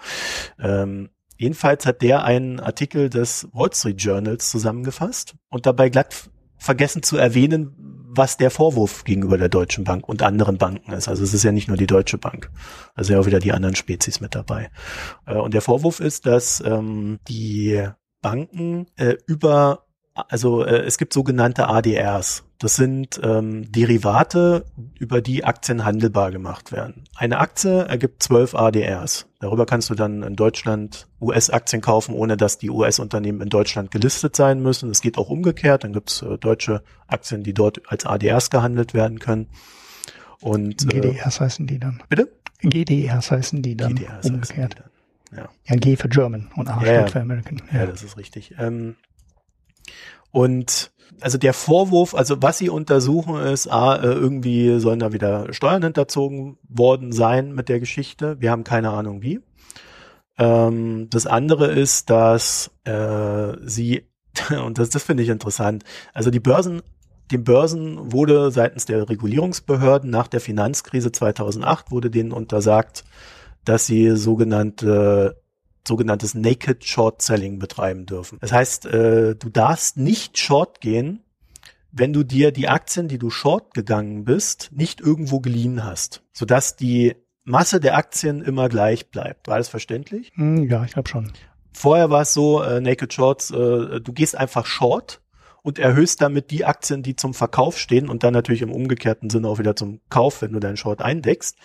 Ähm, 0.60 1.10
jedenfalls 1.38 1.86
hat 1.86 2.02
der 2.02 2.26
einen 2.26 2.60
Artikel 2.60 3.10
des 3.10 3.48
Wall 3.54 3.72
Street 3.74 4.02
Journals 4.02 4.52
zusammengefasst 4.52 5.36
und 5.50 5.66
dabei 5.66 5.90
glatt 5.90 6.30
vergessen 6.58 7.02
zu 7.02 7.16
erwähnen, 7.16 7.99
was 8.20 8.36
der 8.36 8.52
Vorwurf 8.52 9.06
gegenüber 9.06 9.38
der 9.38 9.48
Deutschen 9.48 9.86
Bank 9.86 10.08
und 10.10 10.22
anderen 10.22 10.58
Banken 10.58 10.92
ist. 10.92 11.08
Also 11.08 11.24
es 11.24 11.34
ist 11.34 11.44
ja 11.44 11.54
nicht 11.54 11.70
nur 11.70 11.78
die 11.78 11.88
Deutsche 11.88 12.18
Bank, 12.18 12.52
also 12.94 13.14
ja 13.14 13.20
auch 13.22 13.26
wieder 13.26 13.40
die 13.40 13.54
anderen 13.54 13.78
Spezies 13.78 14.20
mit 14.20 14.36
dabei. 14.36 14.70
Äh, 15.26 15.36
Und 15.36 15.54
der 15.54 15.62
Vorwurf 15.62 16.02
ist, 16.02 16.26
dass 16.26 16.62
ähm, 16.66 17.20
die 17.30 17.88
Banken 18.22 18.88
äh, 18.98 19.16
über, 19.26 19.86
also 20.30 20.64
äh, 20.64 20.80
es 20.86 20.98
gibt 20.98 21.14
sogenannte 21.14 21.68
ADRs. 21.68 22.44
Das 22.60 22.76
sind 22.76 23.20
ähm, 23.24 23.72
Derivate, 23.72 24.66
über 25.00 25.22
die 25.22 25.46
Aktien 25.46 25.86
handelbar 25.86 26.32
gemacht 26.32 26.74
werden. 26.74 27.06
Eine 27.16 27.40
Aktie 27.40 27.84
ergibt 27.86 28.22
zwölf 28.22 28.54
ADRs. 28.54 29.28
Darüber 29.40 29.66
kannst 29.66 29.90
du 29.90 29.96
dann 29.96 30.24
in 30.24 30.36
Deutschland 30.36 31.08
US-Aktien 31.22 31.82
kaufen, 31.82 32.14
ohne 32.14 32.36
dass 32.36 32.58
die 32.58 32.70
US-Unternehmen 32.70 33.40
in 33.40 33.48
Deutschland 33.50 33.92
gelistet 33.92 34.36
sein 34.36 34.62
müssen. 34.62 34.90
Es 34.90 35.00
geht 35.02 35.18
auch 35.18 35.30
umgekehrt. 35.30 35.86
Dann 35.86 35.94
gibt 35.94 36.10
es 36.12 36.22
äh, 36.22 36.38
deutsche 36.38 36.84
Aktien, 37.08 37.44
die 37.44 37.54
dort 37.54 37.82
als 37.90 38.06
ADRs 38.06 38.50
gehandelt 38.50 38.94
werden 38.94 39.20
können. 39.20 39.48
Und 40.42 40.84
äh, 40.94 41.00
GDRs 41.00 41.40
heißen 41.40 41.66
die 41.66 41.80
dann. 41.80 42.02
bitte? 42.10 42.30
GDRs 42.62 43.32
heißen 43.32 43.62
die 43.62 43.78
dann 43.78 43.96
GDRs 43.96 44.26
umgekehrt. 44.26 44.74
die 44.74 44.82
dann. 44.82 44.90
Ja. 45.44 45.50
Ja, 45.66 45.76
G 45.76 45.96
für 45.96 46.10
German 46.10 46.50
und 46.56 46.68
A 46.70 46.84
ja. 46.84 47.02
steht 47.02 47.12
für 47.12 47.22
American. 47.22 47.62
Ja, 47.72 47.80
Ja. 47.82 47.86
das 47.86 48.04
ist 48.04 48.18
richtig. 48.18 48.56
Ähm, 48.58 48.96
und 50.32 50.92
also 51.22 51.38
der 51.38 51.54
Vorwurf, 51.54 52.16
also 52.16 52.42
was 52.42 52.58
sie 52.58 52.70
untersuchen 52.70 53.40
ist, 53.42 53.68
ah, 53.68 54.00
irgendwie 54.02 54.80
sollen 54.80 55.00
da 55.00 55.12
wieder 55.12 55.52
Steuern 55.54 55.84
hinterzogen 55.84 56.58
worden 56.68 57.12
sein 57.12 57.54
mit 57.54 57.70
der 57.70 57.80
Geschichte. 57.80 58.38
Wir 58.40 58.52
haben 58.52 58.64
keine 58.64 58.92
Ahnung 58.92 59.22
wie. 59.22 59.42
Ähm, 60.38 61.08
das 61.10 61.28
andere 61.28 61.68
ist, 61.68 62.10
dass 62.10 62.72
äh, 62.86 63.54
sie, 63.66 64.08
und 64.66 64.78
das, 64.78 64.90
das 64.90 65.04
finde 65.04 65.24
ich 65.24 65.30
interessant, 65.30 65.84
also 66.14 66.32
die 66.32 66.40
Börsen, 66.40 66.82
den 67.32 67.44
Börsen 67.44 68.12
wurde 68.12 68.50
seitens 68.50 68.86
der 68.86 69.08
Regulierungsbehörden 69.08 70.10
nach 70.10 70.28
der 70.28 70.42
Finanzkrise 70.42 71.12
2008 71.12 71.92
wurde 71.92 72.10
denen 72.10 72.32
untersagt, 72.32 73.04
dass 73.66 73.86
sie 73.86 74.16
sogenannte 74.16 75.39
sogenanntes 75.90 76.36
Naked 76.36 76.86
Short 76.86 77.22
Selling 77.22 77.60
betreiben 77.60 78.06
dürfen. 78.06 78.38
Das 78.40 78.54
heißt, 78.54 78.86
äh, 78.86 79.36
du 79.36 79.50
darfst 79.50 79.98
nicht 79.98 80.38
Short 80.38 80.80
gehen, 80.80 81.24
wenn 81.92 82.14
du 82.14 82.24
dir 82.24 82.52
die 82.52 82.70
Aktien, 82.70 83.08
die 83.08 83.18
du 83.18 83.30
Short 83.30 83.74
gegangen 83.74 84.24
bist, 84.24 84.70
nicht 84.72 85.02
irgendwo 85.02 85.40
geliehen 85.40 85.84
hast, 85.84 86.24
sodass 86.32 86.76
die 86.76 87.16
Masse 87.44 87.80
der 87.80 87.98
Aktien 87.98 88.42
immer 88.42 88.70
gleich 88.70 89.10
bleibt. 89.10 89.48
War 89.48 89.58
das 89.58 89.70
verständlich? 89.70 90.32
Hm, 90.36 90.70
ja, 90.70 90.86
ich 90.86 90.94
glaube 90.94 91.10
schon. 91.10 91.34
Vorher 91.74 92.10
war 92.10 92.22
es 92.22 92.34
so, 92.34 92.62
äh, 92.62 92.80
Naked 92.80 93.12
Shorts, 93.12 93.52
äh, 93.52 94.00
du 94.00 94.14
gehst 94.14 94.38
einfach 94.38 94.66
Short 94.66 95.22
und 95.64 95.80
erhöhst 95.80 96.22
damit 96.22 96.52
die 96.52 96.66
Aktien, 96.66 97.04
die 97.04 97.16
zum 97.16 97.34
Verkauf 97.34 97.80
stehen 97.80 98.08
und 98.08 98.24
dann 98.24 98.34
natürlich 98.34 98.62
im 98.62 98.72
umgekehrten 98.72 99.30
Sinne 99.30 99.48
auch 99.48 99.60
wieder 99.60 99.76
zum 99.76 100.00
Kauf, 100.10 100.42
wenn 100.42 100.54
du 100.54 100.60
deinen 100.60 100.78
Short 100.78 101.02
eindeckst. 101.02 101.58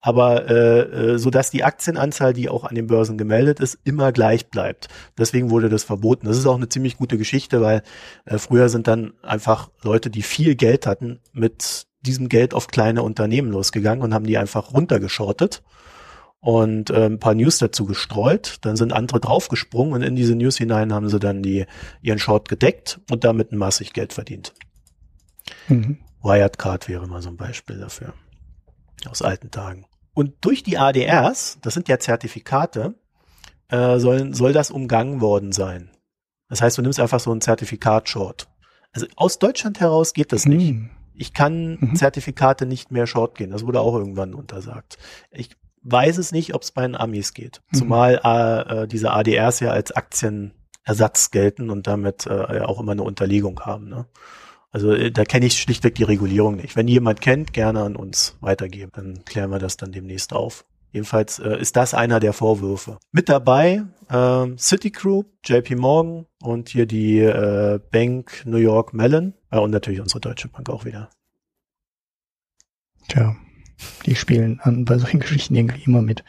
Aber 0.00 0.48
äh, 0.48 0.80
äh, 0.80 1.18
so 1.18 1.30
dass 1.30 1.50
die 1.50 1.64
Aktienanzahl, 1.64 2.32
die 2.32 2.48
auch 2.48 2.64
an 2.64 2.74
den 2.74 2.86
Börsen 2.86 3.18
gemeldet 3.18 3.60
ist, 3.60 3.78
immer 3.84 4.12
gleich 4.12 4.48
bleibt. 4.48 4.88
Deswegen 5.18 5.50
wurde 5.50 5.68
das 5.68 5.84
verboten. 5.84 6.26
Das 6.26 6.36
ist 6.36 6.46
auch 6.46 6.56
eine 6.56 6.68
ziemlich 6.68 6.96
gute 6.96 7.18
Geschichte, 7.18 7.60
weil 7.60 7.82
äh, 8.24 8.38
früher 8.38 8.68
sind 8.68 8.86
dann 8.86 9.14
einfach 9.22 9.70
Leute, 9.82 10.10
die 10.10 10.22
viel 10.22 10.54
Geld 10.54 10.86
hatten, 10.86 11.20
mit 11.32 11.86
diesem 12.02 12.28
Geld 12.28 12.54
auf 12.54 12.68
kleine 12.68 13.02
Unternehmen 13.02 13.50
losgegangen 13.50 14.02
und 14.02 14.14
haben 14.14 14.26
die 14.26 14.38
einfach 14.38 14.72
runtergeschortet 14.72 15.62
und 16.40 16.90
äh, 16.90 17.06
ein 17.06 17.18
paar 17.18 17.34
News 17.34 17.58
dazu 17.58 17.86
gestreut. 17.86 18.58
Dann 18.60 18.76
sind 18.76 18.92
andere 18.92 19.18
draufgesprungen 19.18 19.94
und 19.94 20.02
in 20.02 20.14
diese 20.14 20.36
News 20.36 20.56
hinein 20.56 20.92
haben 20.92 21.08
sie 21.08 21.18
dann 21.18 21.42
die, 21.42 21.66
ihren 22.02 22.20
Short 22.20 22.48
gedeckt 22.48 23.00
und 23.10 23.24
damit 23.24 23.50
massig 23.52 23.92
Geld 23.92 24.12
verdient. 24.12 24.54
Mhm. 25.68 25.98
Wirecard 26.22 26.88
wäre 26.88 27.08
mal 27.08 27.22
so 27.22 27.30
ein 27.30 27.36
Beispiel 27.36 27.78
dafür. 27.78 28.14
Aus 29.08 29.22
alten 29.22 29.50
Tagen. 29.50 29.86
Und 30.14 30.32
durch 30.40 30.62
die 30.62 30.78
ADRs, 30.78 31.58
das 31.60 31.74
sind 31.74 31.88
ja 31.88 31.98
Zertifikate, 31.98 32.94
äh, 33.68 33.98
soll, 33.98 34.34
soll 34.34 34.52
das 34.52 34.70
umgangen 34.70 35.20
worden 35.20 35.52
sein. 35.52 35.90
Das 36.48 36.62
heißt, 36.62 36.78
du 36.78 36.82
nimmst 36.82 37.00
einfach 37.00 37.20
so 37.20 37.32
ein 37.32 37.40
Zertifikat-Short. 37.40 38.48
Also 38.92 39.06
aus 39.16 39.38
Deutschland 39.38 39.80
heraus 39.80 40.14
geht 40.14 40.32
das 40.32 40.46
nicht. 40.46 40.70
Hm. 40.70 40.90
Ich 41.14 41.32
kann 41.32 41.78
Mhm. 41.80 41.96
Zertifikate 41.96 42.66
nicht 42.66 42.90
mehr 42.90 43.06
short 43.06 43.36
gehen. 43.36 43.50
Das 43.50 43.66
wurde 43.66 43.80
auch 43.80 43.94
irgendwann 43.94 44.34
untersagt. 44.34 44.98
Ich 45.30 45.50
weiß 45.82 46.18
es 46.18 46.32
nicht, 46.32 46.54
ob 46.54 46.62
es 46.62 46.72
bei 46.72 46.82
den 46.82 46.94
Amis 46.94 47.34
geht. 47.34 47.62
Mhm. 47.70 47.76
Zumal 47.76 48.20
äh, 48.24 48.82
äh, 48.82 48.86
diese 48.86 49.12
ADRs 49.12 49.60
ja 49.60 49.70
als 49.70 49.92
Aktienersatz 49.92 51.30
gelten 51.30 51.70
und 51.70 51.86
damit 51.86 52.26
äh, 52.26 52.58
ja 52.58 52.64
auch 52.66 52.80
immer 52.80 52.92
eine 52.92 53.02
Unterlegung 53.02 53.60
haben. 53.60 53.88
Ne? 53.88 54.06
Also 54.76 54.92
äh, 54.92 55.10
da 55.10 55.24
kenne 55.24 55.46
ich 55.46 55.58
schlichtweg 55.58 55.94
die 55.94 56.02
Regulierung 56.02 56.56
nicht. 56.56 56.76
Wenn 56.76 56.86
jemand 56.86 57.22
kennt, 57.22 57.54
gerne 57.54 57.80
an 57.80 57.96
uns 57.96 58.36
weitergeben. 58.42 58.92
Dann 58.94 59.24
klären 59.24 59.48
wir 59.48 59.58
das 59.58 59.78
dann 59.78 59.90
demnächst 59.90 60.34
auf. 60.34 60.66
Jedenfalls 60.92 61.38
äh, 61.38 61.58
ist 61.58 61.76
das 61.76 61.94
einer 61.94 62.20
der 62.20 62.34
Vorwürfe. 62.34 62.98
Mit 63.10 63.30
dabei 63.30 63.84
ähm, 64.10 64.58
Citigroup, 64.58 65.28
JP 65.46 65.76
Morgan 65.76 66.26
und 66.42 66.68
hier 66.68 66.84
die 66.84 67.20
äh, 67.20 67.80
Bank 67.90 68.42
New 68.44 68.58
York 68.58 68.92
Mellon 68.92 69.32
äh, 69.50 69.58
und 69.58 69.70
natürlich 69.70 70.02
unsere 70.02 70.20
Deutsche 70.20 70.48
Bank 70.48 70.68
auch 70.68 70.84
wieder. 70.84 71.08
Tja, 73.08 73.34
die 74.04 74.14
spielen 74.14 74.60
an 74.60 74.84
bei 74.84 74.98
solchen 74.98 75.20
Geschichten 75.20 75.54
irgendwie 75.54 75.84
immer 75.84 76.02
mit. 76.02 76.22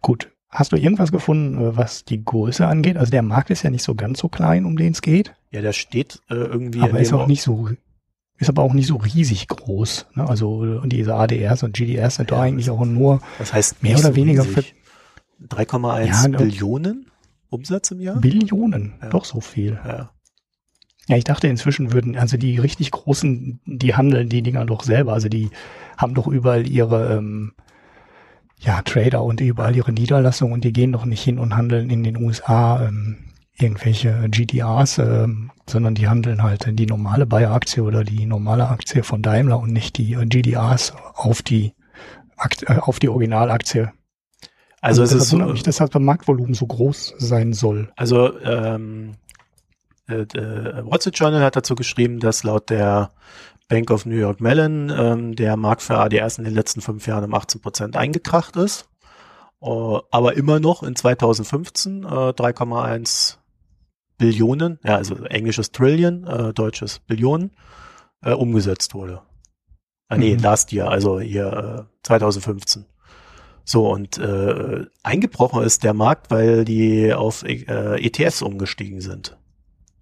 Gut, 0.00 0.29
Hast 0.50 0.72
du 0.72 0.76
irgendwas 0.76 1.12
gefunden, 1.12 1.58
äh, 1.58 1.76
was 1.76 2.04
die 2.04 2.24
Größe 2.24 2.66
angeht? 2.66 2.96
Also 2.96 3.10
der 3.10 3.22
Markt 3.22 3.50
ist 3.50 3.62
ja 3.62 3.70
nicht 3.70 3.84
so 3.84 3.94
ganz 3.94 4.18
so 4.18 4.28
klein, 4.28 4.64
um 4.64 4.76
den 4.76 4.92
es 4.92 5.02
geht. 5.02 5.34
Ja, 5.50 5.62
der 5.62 5.72
steht 5.72 6.20
äh, 6.28 6.34
irgendwie. 6.34 6.80
Aber 6.80 7.00
ist 7.00 7.12
auch 7.12 7.26
nicht 7.26 7.42
so, 7.42 7.68
ist 8.38 8.48
aber 8.48 8.62
auch 8.62 8.74
nicht 8.74 8.86
so 8.86 8.96
riesig 8.96 9.46
groß. 9.48 10.06
Ne? 10.14 10.28
Also 10.28 10.80
diese 10.86 11.14
ADRs 11.14 11.62
und 11.62 11.74
GDRs 11.74 12.16
sind 12.16 12.30
ja, 12.30 12.36
doch 12.36 12.42
eigentlich 12.42 12.70
auch 12.70 12.84
nur 12.84 13.20
das 13.38 13.52
heißt 13.52 13.82
mehr 13.82 13.98
oder 13.98 14.08
so 14.08 14.16
weniger 14.16 14.44
für 14.44 14.64
3,1 15.48 16.06
ja, 16.06 16.28
ne, 16.28 16.36
Billionen 16.36 17.06
Umsatz 17.50 17.90
im 17.90 18.00
Jahr? 18.00 18.20
Billionen, 18.20 18.94
ja. 19.02 19.08
doch 19.08 19.24
so 19.24 19.40
viel. 19.40 19.78
Ja. 19.84 20.10
Ja, 21.08 21.16
ich 21.16 21.24
dachte 21.24 21.48
inzwischen 21.48 21.92
würden, 21.92 22.16
also 22.16 22.36
die 22.36 22.56
richtig 22.58 22.92
großen, 22.92 23.60
die 23.66 23.94
handeln 23.94 24.28
die 24.28 24.42
Dinger 24.42 24.64
doch 24.64 24.84
selber. 24.84 25.12
Also 25.12 25.28
die 25.28 25.50
haben 25.96 26.14
doch 26.14 26.28
überall 26.28 26.68
ihre 26.68 27.16
ähm, 27.16 27.52
ja, 28.60 28.82
Trader 28.82 29.22
und 29.22 29.40
überall 29.40 29.74
ihre 29.74 29.92
Niederlassungen 29.92 30.52
und 30.52 30.64
die 30.64 30.72
gehen 30.72 30.92
doch 30.92 31.06
nicht 31.06 31.22
hin 31.22 31.38
und 31.38 31.56
handeln 31.56 31.88
in 31.90 32.04
den 32.04 32.16
USA 32.16 32.86
ähm, 32.86 33.30
irgendwelche 33.58 34.28
GDRs, 34.28 34.98
ähm, 34.98 35.50
sondern 35.68 35.94
die 35.94 36.08
handeln 36.08 36.42
halt 36.42 36.66
die 36.78 36.86
normale 36.86 37.26
Bayer-Aktie 37.26 37.82
oder 37.82 38.04
die 38.04 38.26
normale 38.26 38.68
Aktie 38.68 39.02
von 39.02 39.22
Daimler 39.22 39.58
und 39.58 39.72
nicht 39.72 39.96
die 39.96 40.12
äh, 40.12 40.26
GDRs 40.26 40.94
auf 41.14 41.42
die 41.42 41.74
Akt, 42.36 42.64
äh, 42.68 42.78
auf 42.80 42.98
die 42.98 43.08
Originalaktie. 43.08 43.92
Also, 44.82 45.02
also 45.02 45.16
es 45.16 45.22
ist 45.22 45.30
so, 45.30 45.36
mich, 45.38 45.62
dass 45.62 45.76
das 45.76 45.90
Marktvolumen 45.94 46.54
so 46.54 46.66
groß 46.66 47.14
sein 47.18 47.52
soll. 47.52 47.92
Also 47.96 48.38
ähm, 48.40 49.12
äh, 50.08 50.22
äh, 50.22 50.84
Wall 50.86 51.00
Street 51.00 51.18
Journal 51.18 51.42
hat 51.42 51.56
dazu 51.56 51.74
geschrieben, 51.74 52.18
dass 52.18 52.44
laut 52.44 52.70
der 52.70 53.10
Bank 53.70 53.90
of 53.90 54.04
New 54.04 54.16
York 54.16 54.40
Mellon 54.40 54.90
ähm, 54.90 55.36
der 55.36 55.56
Markt 55.56 55.80
für 55.80 55.96
ADRs 55.96 56.38
in 56.38 56.44
den 56.44 56.52
letzten 56.54 56.82
fünf 56.82 57.06
Jahren 57.06 57.24
um 57.24 57.32
18 57.32 57.62
Prozent 57.62 57.96
eingekracht 57.96 58.56
ist, 58.56 58.88
uh, 59.62 60.00
aber 60.10 60.36
immer 60.36 60.58
noch 60.58 60.82
in 60.82 60.96
2015 60.96 62.02
äh, 62.02 62.06
3,1 62.06 63.36
Billionen, 64.18 64.80
ja 64.84 64.96
also 64.96 65.24
englisches 65.24 65.70
Trillion, 65.70 66.26
äh, 66.26 66.52
deutsches 66.52 66.98
Billionen, 66.98 67.52
äh, 68.22 68.32
umgesetzt 68.32 68.92
wurde. 68.92 69.22
Ah, 70.08 70.18
nee, 70.18 70.34
mhm. 70.34 70.42
last 70.42 70.72
year, 70.72 70.90
also 70.90 71.20
hier 71.20 71.86
äh, 71.86 72.02
2015. 72.02 72.86
So, 73.64 73.88
und 73.88 74.18
äh, 74.18 74.84
eingebrochen 75.04 75.62
ist 75.62 75.84
der 75.84 75.94
Markt, 75.94 76.32
weil 76.32 76.64
die 76.64 77.14
auf 77.14 77.44
äh, 77.44 78.04
ETFs 78.04 78.42
umgestiegen 78.42 79.00
sind 79.00 79.38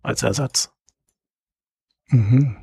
als 0.02 0.22
Ersatz. 0.22 0.72
Mhm. 2.08 2.56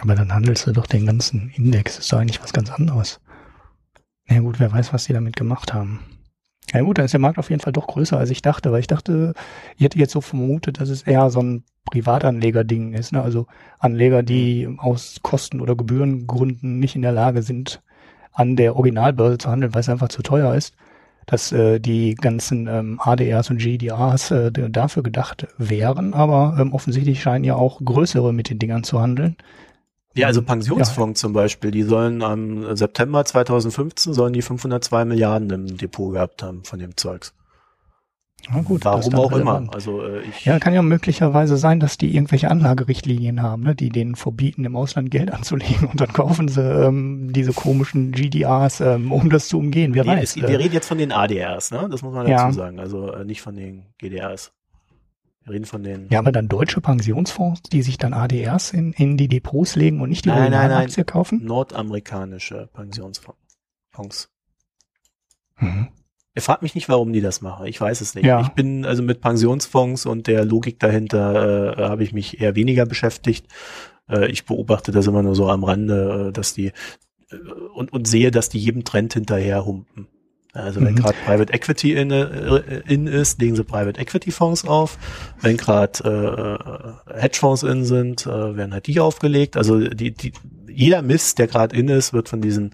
Aber 0.00 0.14
dann 0.14 0.32
handelst 0.32 0.66
du 0.66 0.72
doch 0.72 0.86
den 0.86 1.06
ganzen 1.06 1.50
Index. 1.56 1.96
Das 1.96 2.04
ist 2.04 2.12
doch 2.12 2.18
eigentlich 2.18 2.42
was 2.42 2.52
ganz 2.52 2.70
anderes. 2.70 3.20
Na 4.26 4.36
ja, 4.36 4.42
gut, 4.42 4.60
wer 4.60 4.72
weiß, 4.72 4.92
was 4.92 5.04
die 5.04 5.12
damit 5.12 5.36
gemacht 5.36 5.74
haben. 5.74 6.00
Ja 6.72 6.82
gut, 6.82 6.98
dann 6.98 7.04
ist 7.04 7.12
der 7.12 7.20
Markt 7.20 7.38
auf 7.38 7.50
jeden 7.50 7.60
Fall 7.60 7.72
doch 7.72 7.88
größer, 7.88 8.16
als 8.16 8.30
ich 8.30 8.42
dachte, 8.42 8.70
weil 8.70 8.80
ich 8.80 8.86
dachte, 8.86 9.34
ich 9.76 9.84
hätte 9.84 9.98
jetzt 9.98 10.12
so 10.12 10.20
vermutet, 10.20 10.80
dass 10.80 10.88
es 10.88 11.02
eher 11.02 11.28
so 11.30 11.42
ein 11.42 11.64
Privatanleger-Ding 11.86 12.92
ist. 12.92 13.12
Ne? 13.12 13.22
Also 13.22 13.46
Anleger, 13.78 14.22
die 14.22 14.68
aus 14.78 15.16
Kosten- 15.22 15.60
oder 15.60 15.74
Gebührengründen 15.74 16.78
nicht 16.78 16.94
in 16.94 17.02
der 17.02 17.12
Lage 17.12 17.42
sind, 17.42 17.82
an 18.32 18.54
der 18.54 18.76
Originalbörse 18.76 19.38
zu 19.38 19.50
handeln, 19.50 19.74
weil 19.74 19.80
es 19.80 19.88
einfach 19.88 20.08
zu 20.08 20.22
teuer 20.22 20.54
ist, 20.54 20.74
dass 21.26 21.50
äh, 21.52 21.80
die 21.80 22.14
ganzen 22.14 22.68
ähm, 22.68 23.00
ADRs 23.02 23.50
und 23.50 23.58
GDRs 23.58 24.30
äh, 24.30 24.52
dafür 24.52 25.02
gedacht 25.02 25.48
wären, 25.58 26.14
aber 26.14 26.56
ähm, 26.58 26.72
offensichtlich 26.72 27.20
scheinen 27.20 27.44
ja 27.44 27.56
auch 27.56 27.80
größere 27.84 28.32
mit 28.32 28.50
den 28.50 28.58
Dingern 28.58 28.84
zu 28.84 29.00
handeln. 29.00 29.36
Ja, 30.14 30.26
also 30.26 30.42
Pensionsfonds 30.42 31.20
ja. 31.20 31.26
zum 31.26 31.32
Beispiel, 31.32 31.70
die 31.70 31.84
sollen 31.84 32.22
am 32.22 32.76
September 32.76 33.24
2015 33.24 34.12
sollen 34.12 34.32
die 34.32 34.42
502 34.42 35.04
Milliarden 35.04 35.50
im 35.50 35.76
Depot 35.76 36.12
gehabt 36.12 36.42
haben 36.42 36.64
von 36.64 36.78
dem 36.78 36.96
Zeugs. 36.96 37.32
Na 38.48 38.62
gut, 38.62 38.84
Warum 38.84 39.14
auch 39.14 39.32
relevant. 39.32 39.66
immer. 39.66 39.74
Also, 39.74 40.02
äh, 40.02 40.22
ich 40.22 40.44
ja, 40.44 40.58
kann 40.58 40.72
ja 40.72 40.82
möglicherweise 40.82 41.56
sein, 41.56 41.78
dass 41.78 41.98
die 41.98 42.14
irgendwelche 42.14 42.50
Anlagerichtlinien 42.50 43.42
haben, 43.42 43.62
ne, 43.62 43.74
die 43.74 43.90
denen 43.90 44.16
verbieten, 44.16 44.64
im 44.64 44.76
Ausland 44.76 45.10
Geld 45.10 45.30
anzulegen 45.32 45.88
und 45.88 46.00
dann 46.00 46.12
kaufen 46.12 46.48
sie 46.48 46.62
ähm, 46.62 47.32
diese 47.32 47.52
komischen 47.52 48.12
GDRs, 48.12 48.80
ähm, 48.80 49.12
um 49.12 49.30
das 49.30 49.48
zu 49.48 49.58
umgehen. 49.58 49.94
Wer 49.94 50.04
nee, 50.04 50.10
weiß. 50.10 50.36
Es, 50.36 50.42
äh, 50.42 50.48
wir 50.48 50.58
reden 50.58 50.74
jetzt 50.74 50.88
von 50.88 50.98
den 50.98 51.12
ADRs, 51.12 51.70
ne? 51.70 51.88
Das 51.90 52.02
muss 52.02 52.14
man 52.14 52.26
dazu 52.26 52.32
ja. 52.32 52.52
sagen. 52.52 52.80
Also 52.80 53.12
äh, 53.12 53.24
nicht 53.24 53.42
von 53.42 53.54
den 53.54 53.84
GDRs. 53.98 54.52
Wir 55.44 55.54
reden 55.54 55.64
von 55.64 55.82
den. 55.82 56.08
Ja, 56.10 56.18
aber 56.18 56.32
dann 56.32 56.48
deutsche 56.48 56.80
Pensionsfonds, 56.80 57.62
die 57.62 57.82
sich 57.82 57.98
dann 57.98 58.12
ADRs 58.12 58.72
in, 58.72 58.92
in 58.92 59.16
die 59.16 59.28
Depots 59.28 59.74
legen 59.76 60.00
und 60.00 60.10
nicht 60.10 60.24
die 60.24 60.28
nein, 60.28 60.50
nein, 60.50 60.70
Aktie 60.70 61.04
kaufen? 61.04 61.44
Nordamerikanische 61.44 62.68
Pensionsfonds. 62.72 64.30
Mhm. 65.58 65.88
Er 66.34 66.42
fragt 66.42 66.62
mich 66.62 66.74
nicht, 66.74 66.88
warum 66.88 67.12
die 67.12 67.20
das 67.20 67.40
machen. 67.40 67.66
Ich 67.66 67.80
weiß 67.80 68.00
es 68.00 68.14
nicht. 68.14 68.24
Ja. 68.24 68.40
Ich 68.42 68.50
bin 68.50 68.84
also 68.84 69.02
mit 69.02 69.20
Pensionsfonds 69.20 70.06
und 70.06 70.26
der 70.26 70.44
Logik 70.44 70.78
dahinter 70.78 71.76
äh, 71.76 71.82
habe 71.82 72.04
ich 72.04 72.12
mich 72.12 72.40
eher 72.40 72.54
weniger 72.54 72.86
beschäftigt. 72.86 73.46
Äh, 74.08 74.30
ich 74.30 74.44
beobachte 74.44 74.92
das 74.92 75.06
immer 75.06 75.22
nur 75.22 75.34
so 75.34 75.48
am 75.48 75.64
Rande, 75.64 76.28
äh, 76.28 76.32
dass 76.32 76.54
die 76.54 76.72
äh, 77.30 77.36
und, 77.74 77.92
und 77.92 78.06
sehe, 78.06 78.30
dass 78.30 78.48
die 78.48 78.58
jedem 78.58 78.84
Trend 78.84 79.14
hinterher 79.14 79.64
humpen. 79.64 80.08
Also 80.52 80.80
wenn 80.80 80.94
mhm. 80.94 80.98
gerade 80.98 81.16
Private 81.24 81.52
Equity 81.52 81.94
in, 81.94 82.10
äh, 82.10 82.82
in 82.88 83.06
ist, 83.06 83.40
legen 83.40 83.56
sie 83.56 83.64
Private 83.64 84.00
Equity 84.00 84.30
Fonds 84.30 84.66
auf. 84.66 84.98
Wenn 85.40 85.56
gerade 85.56 87.04
äh, 87.08 87.20
Hedgefonds 87.20 87.62
in 87.62 87.84
sind, 87.84 88.26
äh, 88.26 88.56
werden 88.56 88.72
halt 88.72 88.86
die 88.86 89.00
aufgelegt. 89.00 89.56
Also 89.56 89.78
die, 89.78 90.12
die, 90.12 90.32
jeder 90.68 91.02
Mist, 91.02 91.38
der 91.38 91.46
gerade 91.46 91.76
in 91.76 91.88
ist, 91.88 92.12
wird 92.12 92.28
von 92.28 92.40
diesen 92.40 92.72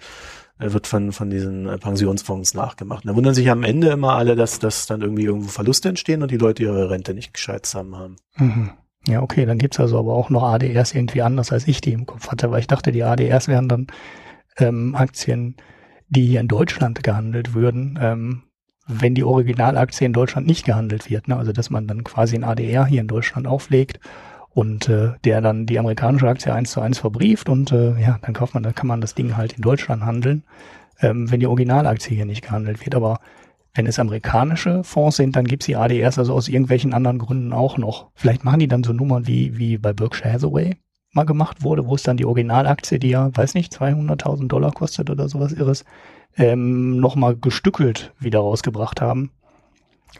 äh, 0.59 0.73
wird 0.73 0.87
von, 0.87 1.13
von 1.13 1.29
diesen 1.29 1.69
äh, 1.69 1.77
Pensionsfonds 1.77 2.55
nachgemacht. 2.55 3.05
Und 3.05 3.11
da 3.11 3.17
wundern 3.17 3.35
sich 3.35 3.51
am 3.51 3.63
Ende 3.63 3.89
immer 3.89 4.15
alle, 4.15 4.37
dass, 4.37 4.59
dass 4.59 4.87
dann 4.87 5.03
irgendwie 5.03 5.25
irgendwo 5.25 5.49
Verluste 5.49 5.89
entstehen 5.89 6.23
und 6.23 6.31
die 6.31 6.39
Leute 6.39 6.63
ihre 6.63 6.89
Rente 6.89 7.13
nicht 7.13 7.35
gescheit 7.35 7.67
zusammen 7.67 7.97
haben. 7.97 8.17
Mhm. 8.37 8.71
Ja, 9.07 9.23
okay, 9.23 9.47
dann 9.47 9.59
gibt's 9.59 9.79
also 9.79 9.99
aber 9.99 10.15
auch 10.15 10.31
noch 10.31 10.43
ADRs 10.43 10.95
irgendwie 10.95 11.23
anders, 11.23 11.53
als 11.53 11.69
ich 11.69 11.81
die 11.81 11.93
im 11.93 12.07
Kopf 12.07 12.29
hatte, 12.29 12.51
weil 12.51 12.61
ich 12.61 12.67
dachte, 12.67 12.91
die 12.91 13.05
ADRs 13.05 13.47
wären 13.49 13.69
dann 13.69 13.87
ähm, 14.59 14.95
Aktien, 14.97 15.57
die 16.09 16.27
hier 16.27 16.41
in 16.41 16.49
Deutschland 16.49 17.03
gehandelt 17.03 17.55
würden, 17.55 17.99
ähm, 18.01 18.43
wenn 18.87 19.15
die 19.15 19.25
Originalaktie 19.25 20.07
in 20.07 20.13
Deutschland 20.13 20.47
nicht 20.47 20.65
gehandelt 20.65 21.11
wird. 21.11 21.29
Ne? 21.29 21.37
Also 21.37 21.53
dass 21.53 21.71
man 21.71 21.87
dann 21.87 22.05
quasi 22.05 22.37
ein 22.37 22.45
ADR 22.45 22.87
hier 22.87 23.01
in 23.01 23.09
Deutschland 23.09 23.47
auflegt 23.47 24.01
und 24.51 24.89
äh, 24.89 25.13
der 25.25 25.41
dann 25.41 25.67
die 25.67 25.79
amerikanische 25.79 26.29
Aktie 26.29 26.53
eins 26.53 26.71
zu 26.71 26.81
eins 26.81 26.99
verbrieft 26.99 27.49
und 27.49 27.73
äh, 27.73 28.01
ja, 28.01 28.19
dann 28.23 28.35
kauft 28.35 28.55
man, 28.55 28.63
dann 28.63 28.75
kann 28.75 28.87
man 28.87 29.01
das 29.01 29.15
Ding 29.15 29.37
halt 29.37 29.55
in 29.55 29.63
Deutschland 29.63 30.05
handeln, 30.05 30.45
ähm, 31.01 31.31
wenn 31.31 31.41
die 31.41 31.47
Originalaktie 31.47 32.17
hier 32.17 32.27
nicht 32.27 32.43
gehandelt 32.43 32.81
wird. 32.81 32.95
Aber 32.95 33.21
wenn 33.75 33.87
es 33.87 33.99
amerikanische 33.99 34.85
Fonds 34.85 35.17
sind, 35.17 35.37
dann 35.37 35.47
gibt's 35.47 35.67
die 35.67 35.77
ADRs 35.77 36.19
also 36.19 36.33
aus 36.33 36.49
irgendwelchen 36.49 36.95
anderen 36.95 37.19
Gründen 37.19 37.53
auch 37.53 37.77
noch. 37.77 38.11
Vielleicht 38.15 38.45
machen 38.45 38.61
die 38.61 38.69
dann 38.69 38.85
so 38.85 38.93
Nummern 38.93 39.27
wie, 39.27 39.59
wie 39.59 39.77
bei 39.77 39.93
Berkshire 39.93 40.33
Hathaway 40.33 40.77
mal 41.17 41.25
gemacht 41.25 41.65
wurde, 41.65 41.87
wo 41.87 41.95
es 41.95 42.03
dann 42.03 42.17
die 42.17 42.25
Originalaktie, 42.25 42.99
die 42.99 43.11
ja, 43.11 43.35
weiß 43.37 43.55
nicht, 43.55 43.75
200.000 43.75 44.49
Dollar 44.49 44.73
kostet 44.73 45.11
oder 45.11 45.29
sowas 45.29 45.53
Irres, 45.53 45.85
ähm, 46.37 46.99
nochmal 46.99 47.37
gestückelt 47.37 48.13
wieder 48.21 48.41
rausgebracht 48.41 49.01
haben. 49.01 49.31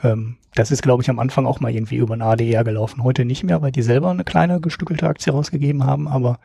Ähm, 0.03 0.37
das 0.55 0.71
ist, 0.71 0.83
glaube 0.83 1.03
ich, 1.03 1.11
am 1.11 1.19
Anfang 1.19 1.47
auch 1.47 1.61
mal 1.61 1.73
irgendwie 1.73 1.97
über 1.97 2.15
ein 2.15 2.23
ADR 2.23 2.65
gelaufen. 2.65 3.05
Heute 3.05 3.25
nicht 3.25 3.45
mehr, 3.45 3.63
weil 3.63 3.73
die 3.73 3.83
selber 3.83 4.11
eine 4.11 4.25
kleine 4.25 4.61
gestückelte 4.61 5.07
Aktie 5.07 5.33
rausgegeben 5.33 5.85
haben, 5.85 6.09
aber 6.09 6.39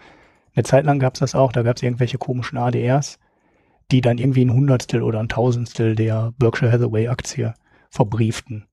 eine 0.53 0.63
Zeit 0.63 0.85
lang 0.85 0.99
gab 0.99 1.13
es 1.13 1.21
das 1.21 1.35
auch. 1.35 1.51
Da 1.53 1.63
gab 1.63 1.77
es 1.77 1.83
irgendwelche 1.83 2.17
komischen 2.17 2.57
ADRs, 2.57 3.19
die 3.89 4.01
dann 4.01 4.17
irgendwie 4.17 4.43
ein 4.43 4.53
Hundertstel 4.53 5.01
oder 5.01 5.19
ein 5.19 5.29
Tausendstel 5.29 5.95
der 5.95 6.33
Berkshire 6.37 6.71
Hathaway 6.71 7.07
Aktie 7.07 7.53
verbrieften. 7.89 8.65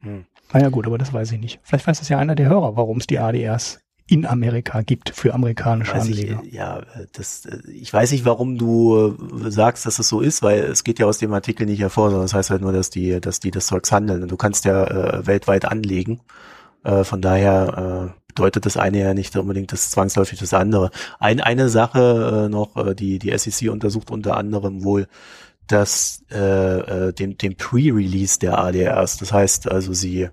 Hm. 0.00 0.26
Naja 0.52 0.68
gut, 0.68 0.86
aber 0.86 0.98
das 0.98 1.12
weiß 1.12 1.32
ich 1.32 1.40
nicht. 1.40 1.60
Vielleicht 1.62 1.86
weiß 1.86 2.00
das 2.00 2.08
ja 2.08 2.18
einer 2.18 2.34
der 2.34 2.48
Hörer, 2.48 2.76
warum 2.76 2.98
es 2.98 3.06
die 3.06 3.18
ADRs 3.18 3.81
in 4.12 4.26
Amerika 4.26 4.82
gibt 4.82 5.10
für 5.14 5.32
amerikanische 5.32 5.94
weiß 5.94 6.02
Anleger. 6.02 6.42
Ich, 6.44 6.52
ja, 6.52 6.82
das, 7.12 7.48
ich 7.72 7.90
weiß 7.90 8.12
nicht, 8.12 8.26
warum 8.26 8.58
du 8.58 9.16
sagst, 9.48 9.86
dass 9.86 9.98
es 9.98 10.08
so 10.08 10.20
ist, 10.20 10.42
weil 10.42 10.60
es 10.64 10.84
geht 10.84 10.98
ja 10.98 11.06
aus 11.06 11.16
dem 11.16 11.32
Artikel 11.32 11.66
nicht 11.66 11.80
hervor, 11.80 12.10
sondern 12.10 12.24
das 12.24 12.34
heißt 12.34 12.50
halt 12.50 12.60
nur, 12.60 12.72
dass 12.72 12.90
die, 12.90 13.20
dass 13.22 13.40
die 13.40 13.50
das 13.50 13.66
Zeugs 13.66 13.90
handeln. 13.90 14.22
Und 14.22 14.30
du 14.30 14.36
kannst 14.36 14.66
ja 14.66 14.84
äh, 14.84 15.26
weltweit 15.26 15.64
anlegen. 15.64 16.20
Äh, 16.84 17.04
von 17.04 17.22
daher 17.22 18.12
äh, 18.12 18.22
bedeutet 18.28 18.66
das 18.66 18.76
eine 18.76 18.98
ja 18.98 19.14
nicht 19.14 19.34
unbedingt 19.34 19.72
das 19.72 19.90
zwangsläufig 19.90 20.38
das 20.38 20.52
andere. 20.52 20.90
Ein, 21.18 21.40
eine 21.40 21.70
Sache 21.70 22.44
äh, 22.44 22.48
noch, 22.50 22.76
äh, 22.76 22.94
die 22.94 23.18
die 23.18 23.36
SEC 23.38 23.70
untersucht 23.70 24.10
unter 24.10 24.36
anderem 24.36 24.84
wohl 24.84 25.06
das 25.68 26.22
äh, 26.30 27.08
äh, 27.08 27.12
den, 27.14 27.38
den 27.38 27.56
Pre-Release 27.56 28.38
der 28.38 28.58
ADRs. 28.58 29.16
Das 29.16 29.32
heißt 29.32 29.70
also, 29.70 29.94
sie 29.94 30.28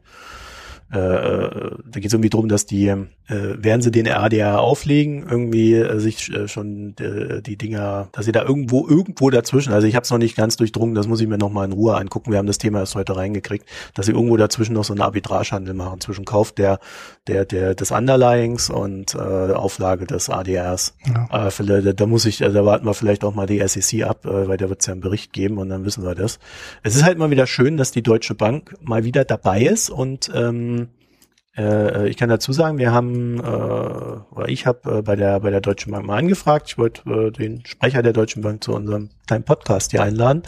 äh, 0.91 0.95
da 0.95 1.99
geht 1.99 2.07
es 2.07 2.13
irgendwie 2.13 2.31
drum, 2.31 2.49
dass 2.49 2.65
die, 2.65 2.87
äh, 2.87 3.05
werden 3.27 3.81
sie 3.81 3.91
den 3.91 4.07
ADR 4.07 4.59
auflegen, 4.59 5.23
irgendwie 5.29 5.75
äh, 5.75 5.99
sich 5.99 6.33
äh, 6.33 6.47
schon 6.47 6.95
äh, 6.99 7.43
die 7.43 7.57
Dinger, 7.57 8.09
dass 8.11 8.25
sie 8.25 8.31
da 8.31 8.43
irgendwo, 8.43 8.87
irgendwo 8.87 9.29
dazwischen, 9.29 9.71
also 9.71 9.85
ich 9.85 9.95
habe 9.95 10.03
es 10.03 10.09
noch 10.09 10.17
nicht 10.17 10.35
ganz 10.35 10.57
durchdrungen, 10.57 10.95
das 10.95 11.07
muss 11.07 11.21
ich 11.21 11.27
mir 11.27 11.37
nochmal 11.37 11.65
in 11.65 11.73
Ruhe 11.73 11.95
angucken, 11.95 12.31
wir 12.31 12.39
haben 12.39 12.47
das 12.47 12.57
Thema 12.57 12.79
erst 12.79 12.95
heute 12.95 13.15
reingekriegt, 13.15 13.67
dass 13.93 14.07
sie 14.07 14.13
irgendwo 14.13 14.35
dazwischen 14.35 14.73
noch 14.73 14.83
so 14.83 14.93
einen 14.93 15.01
Arbitragehandel 15.01 15.75
machen, 15.75 16.01
zwischen 16.01 16.25
Kauf 16.25 16.53
der, 16.53 16.79
der, 17.27 17.45
der, 17.45 17.75
des 17.75 17.91
Underlyings 17.91 18.71
und 18.71 19.13
äh, 19.13 19.19
Auflage 19.19 20.07
des 20.07 20.29
ADRs. 20.31 20.95
Ja. 21.05 21.47
Äh, 21.47 21.51
vielleicht, 21.51 21.85
da, 21.85 21.93
da 21.93 22.05
muss 22.07 22.25
ich, 22.25 22.39
da 22.39 22.65
warten 22.65 22.85
wir 22.87 22.95
vielleicht 22.95 23.23
auch 23.23 23.35
mal 23.35 23.45
die 23.45 23.61
SEC 23.67 24.05
ab, 24.05 24.25
äh, 24.25 24.47
weil 24.47 24.57
da 24.57 24.69
wird 24.69 24.81
es 24.81 24.87
ja 24.87 24.93
einen 24.93 25.01
Bericht 25.01 25.33
geben 25.33 25.59
und 25.59 25.69
dann 25.69 25.85
wissen 25.85 26.03
wir 26.03 26.15
das. 26.15 26.39
Es 26.81 26.95
ist 26.95 27.03
halt 27.03 27.19
mal 27.19 27.29
wieder 27.29 27.45
schön, 27.45 27.77
dass 27.77 27.91
die 27.91 28.01
Deutsche 28.01 28.33
Bank 28.33 28.75
mal 28.81 29.03
wieder 29.03 29.23
dabei 29.23 29.61
ist 29.61 29.91
und 29.91 30.31
ähm, 30.33 30.78
äh, 30.78 30.78
ich 32.05 32.17
kann 32.17 32.29
dazu 32.29 32.53
sagen, 32.53 32.77
wir 32.77 32.93
haben, 32.93 33.39
äh, 33.39 33.43
oder 33.43 34.47
ich 34.47 34.65
habe 34.65 34.99
äh, 34.99 35.01
bei 35.01 35.15
der 35.15 35.39
bei 35.39 35.49
der 35.49 35.61
Deutschen 35.61 35.91
Bank 35.91 36.05
mal 36.05 36.17
angefragt. 36.17 36.67
Ich 36.69 36.77
wollte 36.77 37.09
äh, 37.09 37.31
den 37.31 37.65
Sprecher 37.65 38.01
der 38.01 38.13
Deutschen 38.13 38.41
Bank 38.41 38.63
zu 38.63 38.73
unserem 38.73 39.09
kleinen 39.27 39.43
Podcast 39.43 39.91
hier 39.91 40.01
einladen, 40.01 40.43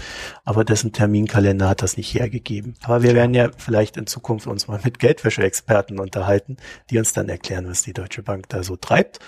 aber 0.46 0.64
dessen 0.64 0.94
Terminkalender 0.94 1.70
hat 1.70 1.82
das 1.82 1.98
nicht 1.98 2.14
hergegeben. 2.14 2.76
Aber 2.84 3.04
wir 3.04 3.14
werden 3.14 3.34
ja 3.34 3.50
vielleicht 3.56 3.98
in 3.98 4.08
Zukunft 4.08 4.48
uns 4.48 4.68
mal 4.68 4.80
mit 4.84 5.00
Geldwäsche-Experten 5.00 6.00
unterhalten, 6.00 6.58
die 6.90 6.98
uns 6.98 7.14
dann 7.14 7.30
erklären, 7.30 7.68
was 7.68 7.84
die 7.84 7.94
Deutsche 7.94 8.24
Bank 8.24 8.50
da 8.50 8.64
so 8.64 8.76
treibt. 8.76 9.20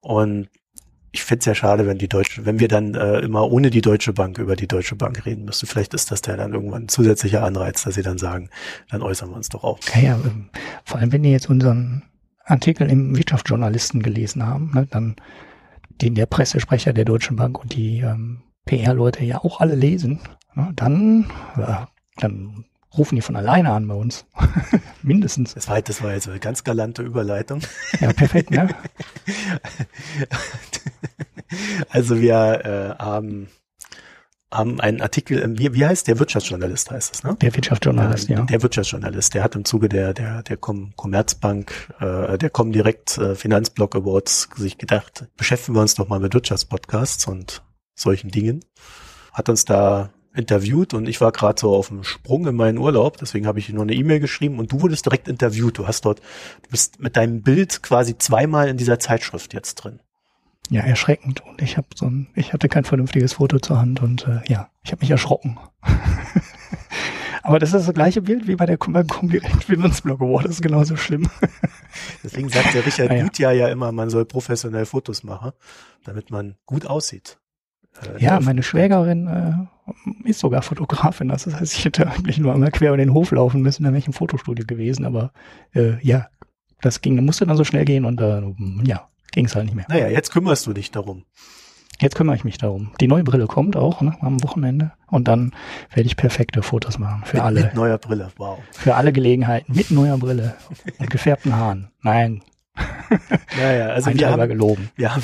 Und 0.00 0.48
ich 1.12 1.24
fände 1.24 1.40
es 1.40 1.46
ja 1.46 1.54
schade, 1.54 1.86
wenn 1.86 1.98
die 1.98 2.08
Deutsche, 2.08 2.46
wenn 2.46 2.60
wir 2.60 2.68
dann 2.68 2.94
äh, 2.94 3.18
immer 3.20 3.50
ohne 3.50 3.70
die 3.70 3.80
Deutsche 3.80 4.12
Bank 4.12 4.38
über 4.38 4.54
die 4.54 4.68
Deutsche 4.68 4.94
Bank 4.94 5.26
reden 5.26 5.44
müssten. 5.44 5.66
Vielleicht 5.66 5.92
ist 5.94 6.10
das 6.10 6.22
ja 6.26 6.36
dann 6.36 6.54
irgendwann 6.54 6.84
ein 6.84 6.88
zusätzlicher 6.88 7.42
Anreiz, 7.42 7.82
dass 7.82 7.94
sie 7.94 8.02
dann 8.02 8.18
sagen, 8.18 8.48
dann 8.90 9.02
äußern 9.02 9.30
wir 9.30 9.36
uns 9.36 9.48
doch 9.48 9.64
auch. 9.64 9.78
Ja, 9.94 10.00
ja 10.00 10.14
ähm, 10.14 10.50
vor 10.84 11.00
allem 11.00 11.12
wenn 11.12 11.22
die 11.22 11.32
jetzt 11.32 11.50
unseren 11.50 12.02
Artikel 12.44 12.88
im 12.88 13.16
Wirtschaftsjournalisten 13.16 14.02
gelesen 14.02 14.46
haben, 14.46 14.70
ne, 14.74 14.86
dann 14.90 15.16
den 16.00 16.14
der 16.14 16.26
Pressesprecher 16.26 16.92
der 16.92 17.04
Deutschen 17.04 17.36
Bank 17.36 17.60
und 17.60 17.74
die 17.74 18.00
ähm, 18.00 18.42
PR-Leute 18.66 19.24
ja 19.24 19.38
auch 19.38 19.60
alle 19.60 19.74
lesen, 19.74 20.20
ne, 20.54 20.70
dann, 20.74 21.26
ja, 21.56 21.88
dann 22.16 22.64
rufen 22.96 23.16
die 23.16 23.22
von 23.22 23.36
alleine 23.36 23.72
an 23.72 23.86
bei 23.86 23.94
uns. 23.94 24.26
Mindestens. 25.02 25.54
Das 25.54 25.68
war, 25.68 25.80
das 25.80 26.02
war 26.02 26.12
jetzt 26.12 26.28
eine 26.28 26.40
ganz 26.40 26.64
galante 26.64 27.02
Überleitung. 27.02 27.60
Ja, 28.00 28.12
perfekt, 28.12 28.50
ne? 28.50 28.68
also 31.90 32.20
wir 32.20 32.96
äh, 32.98 33.02
haben 33.02 33.48
haben 34.52 34.80
einen 34.80 35.00
Artikel, 35.00 35.58
wie, 35.58 35.74
wie 35.74 35.86
heißt 35.86 36.08
der 36.08 36.18
Wirtschaftsjournalist 36.18 36.90
heißt 36.90 37.14
es, 37.14 37.22
ne? 37.22 37.36
Der 37.40 37.54
Wirtschaftsjournalist, 37.54 38.30
äh, 38.30 38.32
ja. 38.32 38.42
Der 38.42 38.62
Wirtschaftsjournalist, 38.62 39.34
der 39.34 39.44
hat 39.44 39.54
im 39.54 39.64
Zuge 39.64 39.88
der 39.88 40.12
der 40.12 40.42
der 40.42 40.56
Com 40.56 40.92
Commerzbank, 40.96 41.94
äh, 42.00 42.36
der 42.36 42.50
Comdirect 42.50 43.16
äh, 43.18 43.36
Finanzblock 43.36 43.94
Awards 43.94 44.48
sich 44.56 44.76
gedacht, 44.76 45.26
beschäftigen 45.36 45.76
wir 45.76 45.82
uns 45.82 45.94
doch 45.94 46.08
mal 46.08 46.18
mit 46.18 46.34
Wirtschaftspodcasts 46.34 47.28
und 47.28 47.62
solchen 47.94 48.30
Dingen. 48.30 48.64
Hat 49.32 49.48
uns 49.48 49.64
da 49.64 50.10
interviewt 50.34 50.94
und 50.94 51.08
ich 51.08 51.20
war 51.20 51.32
gerade 51.32 51.60
so 51.60 51.74
auf 51.74 51.88
dem 51.88 52.04
Sprung 52.04 52.46
in 52.46 52.54
meinen 52.54 52.78
Urlaub, 52.78 53.16
deswegen 53.16 53.46
habe 53.46 53.58
ich 53.58 53.68
nur 53.70 53.82
eine 53.82 53.94
E-Mail 53.94 54.20
geschrieben 54.20 54.58
und 54.58 54.72
du 54.72 54.80
wurdest 54.80 55.06
direkt 55.06 55.28
interviewt. 55.28 55.78
Du 55.78 55.86
hast 55.86 56.04
dort, 56.04 56.20
du 56.62 56.70
bist 56.70 57.00
mit 57.00 57.16
deinem 57.16 57.42
Bild 57.42 57.82
quasi 57.82 58.16
zweimal 58.16 58.68
in 58.68 58.76
dieser 58.76 58.98
Zeitschrift 58.98 59.54
jetzt 59.54 59.76
drin. 59.76 60.00
Ja, 60.70 60.82
erschreckend. 60.82 61.44
Und 61.44 61.60
ich 61.60 61.76
habe 61.76 61.88
so 61.96 62.06
ein, 62.06 62.28
ich 62.34 62.52
hatte 62.52 62.68
kein 62.68 62.84
vernünftiges 62.84 63.34
Foto 63.34 63.58
zur 63.58 63.80
Hand 63.80 64.02
und 64.02 64.28
äh, 64.28 64.40
ja, 64.46 64.70
ich 64.84 64.92
habe 64.92 65.00
mich 65.00 65.10
erschrocken. 65.10 65.58
Aber 67.42 67.58
das 67.58 67.72
ist 67.72 67.88
das 67.88 67.94
gleiche 67.94 68.22
Bild 68.22 68.46
wie 68.46 68.54
bei 68.54 68.66
der 68.66 68.76
beim 68.76 69.06
Comdirect 69.08 69.64
Finanzblog 69.64 70.20
Award. 70.20 70.44
Das 70.44 70.52
ist 70.52 70.62
genauso 70.62 70.96
schlimm. 70.96 71.28
Deswegen 72.22 72.48
sagt 72.48 72.74
der 72.74 72.86
Richard 72.86 73.10
ah, 73.10 73.30
ja. 73.38 73.50
ja 73.50 73.68
immer, 73.68 73.90
man 73.90 74.10
soll 74.10 74.24
professionell 74.24 74.86
Fotos 74.86 75.24
machen, 75.24 75.50
damit 76.04 76.30
man 76.30 76.54
gut 76.66 76.86
aussieht. 76.86 77.39
Äh, 78.02 78.22
ja, 78.22 78.40
meine 78.40 78.62
Schwägerin 78.62 79.26
äh, 79.26 80.28
ist 80.28 80.40
sogar 80.40 80.62
Fotografin. 80.62 81.28
Das 81.28 81.46
heißt, 81.46 81.76
ich 81.76 81.84
hätte 81.84 82.08
eigentlich 82.08 82.38
nur 82.38 82.52
einmal 82.52 82.70
quer 82.70 82.88
über 82.88 82.96
den 82.96 83.14
Hof 83.14 83.30
laufen 83.32 83.62
müssen, 83.62 83.84
dann 83.84 83.92
wäre 83.92 84.00
ich 84.00 84.06
im 84.06 84.12
Fotostudio 84.12 84.64
gewesen. 84.66 85.04
Aber 85.04 85.32
äh, 85.74 85.94
ja, 86.00 86.28
das 86.80 87.00
ging, 87.00 87.22
musste 87.24 87.46
dann 87.46 87.56
so 87.56 87.64
schnell 87.64 87.84
gehen 87.84 88.04
und 88.04 88.20
äh, 88.20 88.42
ja, 88.84 89.08
ging 89.32 89.46
es 89.46 89.54
halt 89.54 89.66
nicht 89.66 89.74
mehr. 89.74 89.86
Naja, 89.88 90.08
jetzt 90.08 90.30
kümmerst 90.30 90.66
du 90.66 90.72
dich 90.72 90.90
darum. 90.90 91.24
Jetzt 92.00 92.16
kümmere 92.16 92.34
ich 92.34 92.44
mich 92.44 92.56
darum. 92.56 92.92
Die 92.98 93.08
neue 93.08 93.24
Brille 93.24 93.46
kommt 93.46 93.76
auch 93.76 94.00
ne, 94.00 94.16
am 94.22 94.42
Wochenende 94.42 94.92
und 95.08 95.28
dann 95.28 95.52
werde 95.92 96.06
ich 96.06 96.16
perfekte 96.16 96.62
Fotos 96.62 96.98
machen 96.98 97.24
für 97.26 97.36
mit, 97.36 97.44
alle. 97.44 97.60
Mit 97.64 97.74
neuer 97.74 97.98
Brille, 97.98 98.32
wow. 98.38 98.58
Für 98.72 98.94
alle 98.94 99.12
Gelegenheiten 99.12 99.74
mit 99.74 99.90
neuer 99.90 100.16
Brille 100.16 100.54
und 100.98 101.10
gefärbten 101.10 101.54
Haaren. 101.54 101.90
Nein, 102.00 102.40
naja, 103.56 103.88
also 103.88 104.12
wir 104.12 104.30
haben, 104.30 104.48
gelogen. 104.48 104.90
Wir 104.96 105.14
haben, 105.14 105.22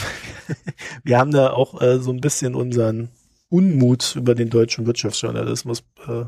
wir 1.05 1.19
haben 1.19 1.31
da 1.31 1.51
auch 1.51 1.81
äh, 1.81 1.99
so 1.99 2.11
ein 2.13 2.21
bisschen 2.21 2.55
unseren 2.55 3.11
Unmut 3.49 4.17
über 4.17 4.35
den 4.35 4.51
deutschen 4.51 4.87
Wirtschaftsjournalismus 4.87 5.85
äh, 6.07 6.25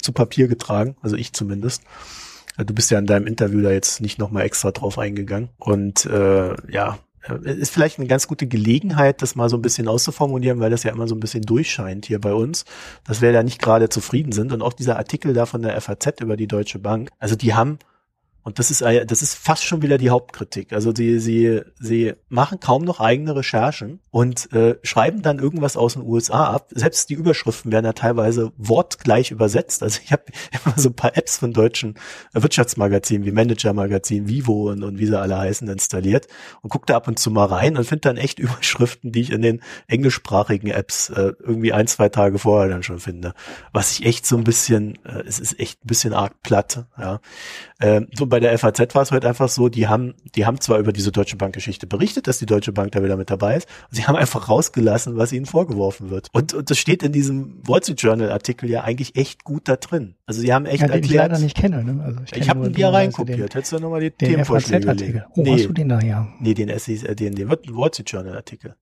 zu 0.00 0.12
Papier 0.12 0.48
getragen, 0.48 0.96
also 1.02 1.16
ich 1.16 1.32
zumindest. 1.32 1.82
Äh, 2.56 2.64
du 2.64 2.74
bist 2.74 2.90
ja 2.90 2.98
in 2.98 3.06
deinem 3.06 3.26
Interview 3.26 3.60
da 3.60 3.70
jetzt 3.70 4.00
nicht 4.00 4.18
nochmal 4.18 4.44
extra 4.44 4.70
drauf 4.70 4.98
eingegangen. 4.98 5.50
Und 5.58 6.06
äh, 6.06 6.54
ja, 6.70 6.98
äh, 7.28 7.52
ist 7.52 7.72
vielleicht 7.72 7.98
eine 7.98 8.08
ganz 8.08 8.28
gute 8.28 8.46
Gelegenheit, 8.46 9.22
das 9.22 9.34
mal 9.34 9.48
so 9.48 9.56
ein 9.56 9.62
bisschen 9.62 9.88
auszuformulieren, 9.88 10.60
weil 10.60 10.70
das 10.70 10.82
ja 10.82 10.92
immer 10.92 11.08
so 11.08 11.14
ein 11.14 11.20
bisschen 11.20 11.42
durchscheint 11.42 12.06
hier 12.06 12.20
bei 12.20 12.32
uns, 12.32 12.64
dass 13.04 13.20
wir 13.20 13.32
da 13.32 13.42
nicht 13.42 13.60
gerade 13.60 13.88
zufrieden 13.88 14.32
sind. 14.32 14.52
Und 14.52 14.62
auch 14.62 14.72
dieser 14.72 14.96
Artikel 14.96 15.32
da 15.32 15.46
von 15.46 15.62
der 15.62 15.80
FAZ 15.80 16.20
über 16.20 16.36
die 16.36 16.48
Deutsche 16.48 16.78
Bank, 16.78 17.10
also 17.18 17.36
die 17.36 17.54
haben 17.54 17.78
und 18.46 18.60
das 18.60 18.70
ist, 18.70 18.80
das 18.82 19.22
ist 19.22 19.34
fast 19.34 19.64
schon 19.64 19.82
wieder 19.82 19.98
die 19.98 20.10
Hauptkritik. 20.10 20.72
Also 20.72 20.94
sie, 20.94 21.18
sie, 21.18 21.62
sie 21.80 22.12
machen 22.28 22.60
kaum 22.60 22.84
noch 22.84 23.00
eigene 23.00 23.34
Recherchen 23.34 23.98
und 24.12 24.52
äh, 24.52 24.76
schreiben 24.84 25.20
dann 25.20 25.40
irgendwas 25.40 25.76
aus 25.76 25.94
den 25.94 26.04
USA 26.04 26.52
ab. 26.52 26.70
Selbst 26.72 27.10
die 27.10 27.14
Überschriften 27.14 27.72
werden 27.72 27.86
ja 27.86 27.92
teilweise 27.92 28.52
wortgleich 28.56 29.32
übersetzt. 29.32 29.82
Also 29.82 29.98
ich 30.04 30.12
habe 30.12 30.22
immer 30.64 30.78
so 30.78 30.90
ein 30.90 30.94
paar 30.94 31.16
Apps 31.16 31.38
von 31.38 31.52
deutschen 31.52 31.96
Wirtschaftsmagazinen 32.34 33.26
wie 33.26 33.32
Manager 33.32 33.72
Magazin, 33.72 34.28
Vivo 34.28 34.70
und, 34.70 34.84
und 34.84 35.00
wie 35.00 35.06
sie 35.06 35.18
alle 35.18 35.36
heißen 35.36 35.66
installiert 35.68 36.28
und 36.62 36.70
gucke 36.70 36.86
da 36.86 36.94
ab 36.94 37.08
und 37.08 37.18
zu 37.18 37.32
mal 37.32 37.46
rein 37.46 37.76
und 37.76 37.82
finde 37.82 38.02
dann 38.02 38.16
echt 38.16 38.38
Überschriften, 38.38 39.10
die 39.10 39.22
ich 39.22 39.32
in 39.32 39.42
den 39.42 39.60
englischsprachigen 39.88 40.70
Apps 40.70 41.10
äh, 41.10 41.32
irgendwie 41.40 41.72
ein, 41.72 41.88
zwei 41.88 42.10
Tage 42.10 42.38
vorher 42.38 42.68
dann 42.68 42.84
schon 42.84 43.00
finde. 43.00 43.34
Was 43.72 43.90
ich 43.98 44.06
echt 44.06 44.24
so 44.24 44.36
ein 44.36 44.44
bisschen, 44.44 45.04
äh, 45.04 45.24
es 45.26 45.40
ist 45.40 45.58
echt 45.58 45.84
ein 45.84 45.88
bisschen 45.88 46.12
arg 46.12 46.42
platt. 46.44 46.86
Ja. 46.96 47.18
Ähm, 47.80 48.06
so 48.14 48.35
bei 48.36 48.40
der 48.40 48.58
FAZ 48.58 48.94
war 48.94 49.00
es 49.00 49.12
halt 49.12 49.24
einfach 49.24 49.48
so, 49.48 49.70
die 49.70 49.88
haben, 49.88 50.12
die 50.34 50.44
haben 50.44 50.60
zwar 50.60 50.78
über 50.78 50.92
diese 50.92 51.10
Deutsche 51.10 51.36
Bank-Geschichte 51.36 51.86
berichtet, 51.86 52.26
dass 52.26 52.38
die 52.38 52.44
Deutsche 52.44 52.70
Bank 52.70 52.92
da 52.92 53.02
wieder 53.02 53.16
mit 53.16 53.30
dabei 53.30 53.56
ist, 53.56 53.66
sie 53.90 54.04
haben 54.04 54.14
einfach 54.14 54.50
rausgelassen, 54.50 55.16
was 55.16 55.32
ihnen 55.32 55.46
vorgeworfen 55.46 56.10
wird. 56.10 56.28
Und, 56.34 56.52
und 56.52 56.68
das 56.70 56.76
steht 56.76 57.02
in 57.02 57.12
diesem 57.12 57.62
Wall 57.66 57.82
Street 57.82 58.02
Journal 58.02 58.30
Artikel 58.30 58.68
ja 58.68 58.84
eigentlich 58.84 59.16
echt 59.16 59.42
gut 59.42 59.68
da 59.68 59.76
drin. 59.76 60.16
Also 60.26 60.42
sie 60.42 60.52
haben 60.52 60.66
echt 60.66 60.82
ja, 60.82 60.88
den 60.88 60.96
erklärt. 60.96 61.26
Ich 61.26 61.30
leider 61.30 61.38
nicht 61.38 61.56
kenne. 61.56 61.82
Ne? 61.82 62.04
Also 62.04 62.20
ich, 62.26 62.36
ich 62.36 62.50
habe 62.50 62.64
den 62.64 62.74
dir 62.74 62.88
reinkopiert. 62.88 63.54
Hättest 63.54 63.72
du 63.72 63.78
nochmal 63.78 64.00
die 64.00 64.10
den 64.10 64.28
Themenvorschläge 64.28 64.86
gelegen? 64.86 65.24
Oh, 65.34 65.40
nee, 65.40 65.54
hast 65.54 65.64
du 65.64 65.72
den 65.72 65.88
da 65.88 66.00
ja? 66.00 66.28
Nee, 66.38 66.52
den, 66.52 66.78
SEC, 66.78 67.16
den, 67.16 67.36
den 67.36 67.48
Wall 67.48 67.88
Street 67.90 68.10
Journal 68.10 68.36
Artikel. 68.36 68.76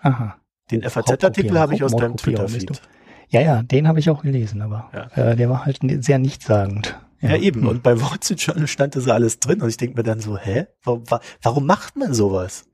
Aha. 0.00 0.38
Den 0.70 0.82
FAZ-Artikel 0.82 1.58
habe 1.58 1.74
ich 1.74 1.84
aus 1.84 1.94
deinem 1.94 2.16
Twitter-Feed. 2.16 2.80
Ja, 3.28 3.42
ja, 3.42 3.62
den 3.62 3.86
habe 3.86 3.98
ich 3.98 4.08
auch 4.08 4.22
gelesen, 4.22 4.62
aber 4.62 4.90
ja. 4.94 5.30
äh, 5.32 5.36
der 5.36 5.50
war 5.50 5.66
halt 5.66 5.80
sehr 6.02 6.18
nichtssagend. 6.18 6.98
Ja, 7.24 7.36
eben. 7.36 7.66
Und 7.66 7.82
bei 7.82 7.96
Street 7.96 8.40
Journal 8.40 8.66
stand 8.66 8.96
das 8.96 9.08
alles 9.08 9.40
drin. 9.40 9.62
Und 9.62 9.68
ich 9.68 9.76
denke 9.76 9.96
mir 9.96 10.02
dann 10.02 10.20
so, 10.20 10.36
hä? 10.36 10.66
Warum, 10.82 11.04
warum 11.42 11.66
macht 11.66 11.96
man 11.96 12.12
sowas? 12.12 12.64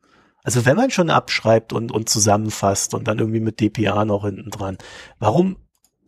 Also 0.42 0.64
wenn 0.64 0.76
man 0.76 0.90
schon 0.90 1.10
abschreibt 1.10 1.72
und, 1.72 1.92
und 1.92 2.08
zusammenfasst 2.08 2.94
und 2.94 3.06
dann 3.06 3.18
irgendwie 3.18 3.40
mit 3.40 3.60
DPA 3.60 4.04
noch 4.04 4.24
hinten 4.24 4.50
dran, 4.50 4.78
warum, 5.18 5.56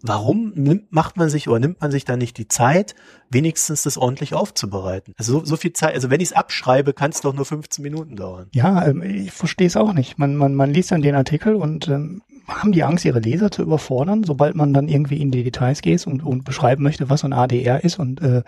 warum 0.00 0.52
nimmt, 0.55 0.90
macht 0.90 1.16
man 1.16 1.28
sich 1.28 1.48
oder 1.48 1.61
nimmt 1.61 1.81
man 1.81 1.90
sich 1.90 2.05
da 2.05 2.16
nicht 2.16 2.38
die 2.38 2.48
Zeit, 2.48 2.94
wenigstens 3.31 3.83
das 3.83 3.98
ordentlich 3.98 4.35
aufzubereiten? 4.35 5.12
Also 5.18 5.40
so, 5.40 5.44
so 5.44 5.57
viel 5.57 5.74
Zeit, 5.74 5.94
also 5.94 6.09
wenn 6.11 6.20
ich 6.20 6.31
es 6.31 6.37
abschreibe, 6.37 6.94
kann 6.94 7.11
es 7.11 7.20
doch 7.20 7.35
nur 7.35 7.44
15 7.44 7.83
Minuten 7.83 8.16
dauern. 8.16 8.48
Ja, 8.52 8.87
ähm, 8.87 9.02
ich 9.02 9.33
verstehe 9.33 9.66
es 9.66 9.76
auch 9.76 9.92
nicht. 9.92 10.18
Man, 10.18 10.35
man, 10.37 10.55
man 10.55 10.72
liest 10.72 10.92
dann 10.92 11.02
den 11.02 11.14
Artikel 11.14 11.55
und 11.55 11.88
ähm, 11.88 12.22
haben 12.48 12.72
die 12.72 12.83
Angst, 12.83 13.05
ihre 13.05 13.20
Leser 13.20 13.50
zu 13.50 13.62
überfordern, 13.62 14.24
sobald 14.24 14.55
man 14.55 14.74
dann 14.74 14.88
irgendwie 14.88 15.20
in 15.20 15.31
die 15.31 15.44
Details 15.44 15.83
geht 15.83 16.07
und, 16.07 16.22
und 16.22 16.44
beschreiben 16.44 16.83
möchte, 16.83 17.11
was 17.11 17.20
so 17.20 17.28
ein 17.28 17.33
ADR 17.33 17.85
ist 17.85 17.98
und 17.98 18.20
äh, 18.20 18.42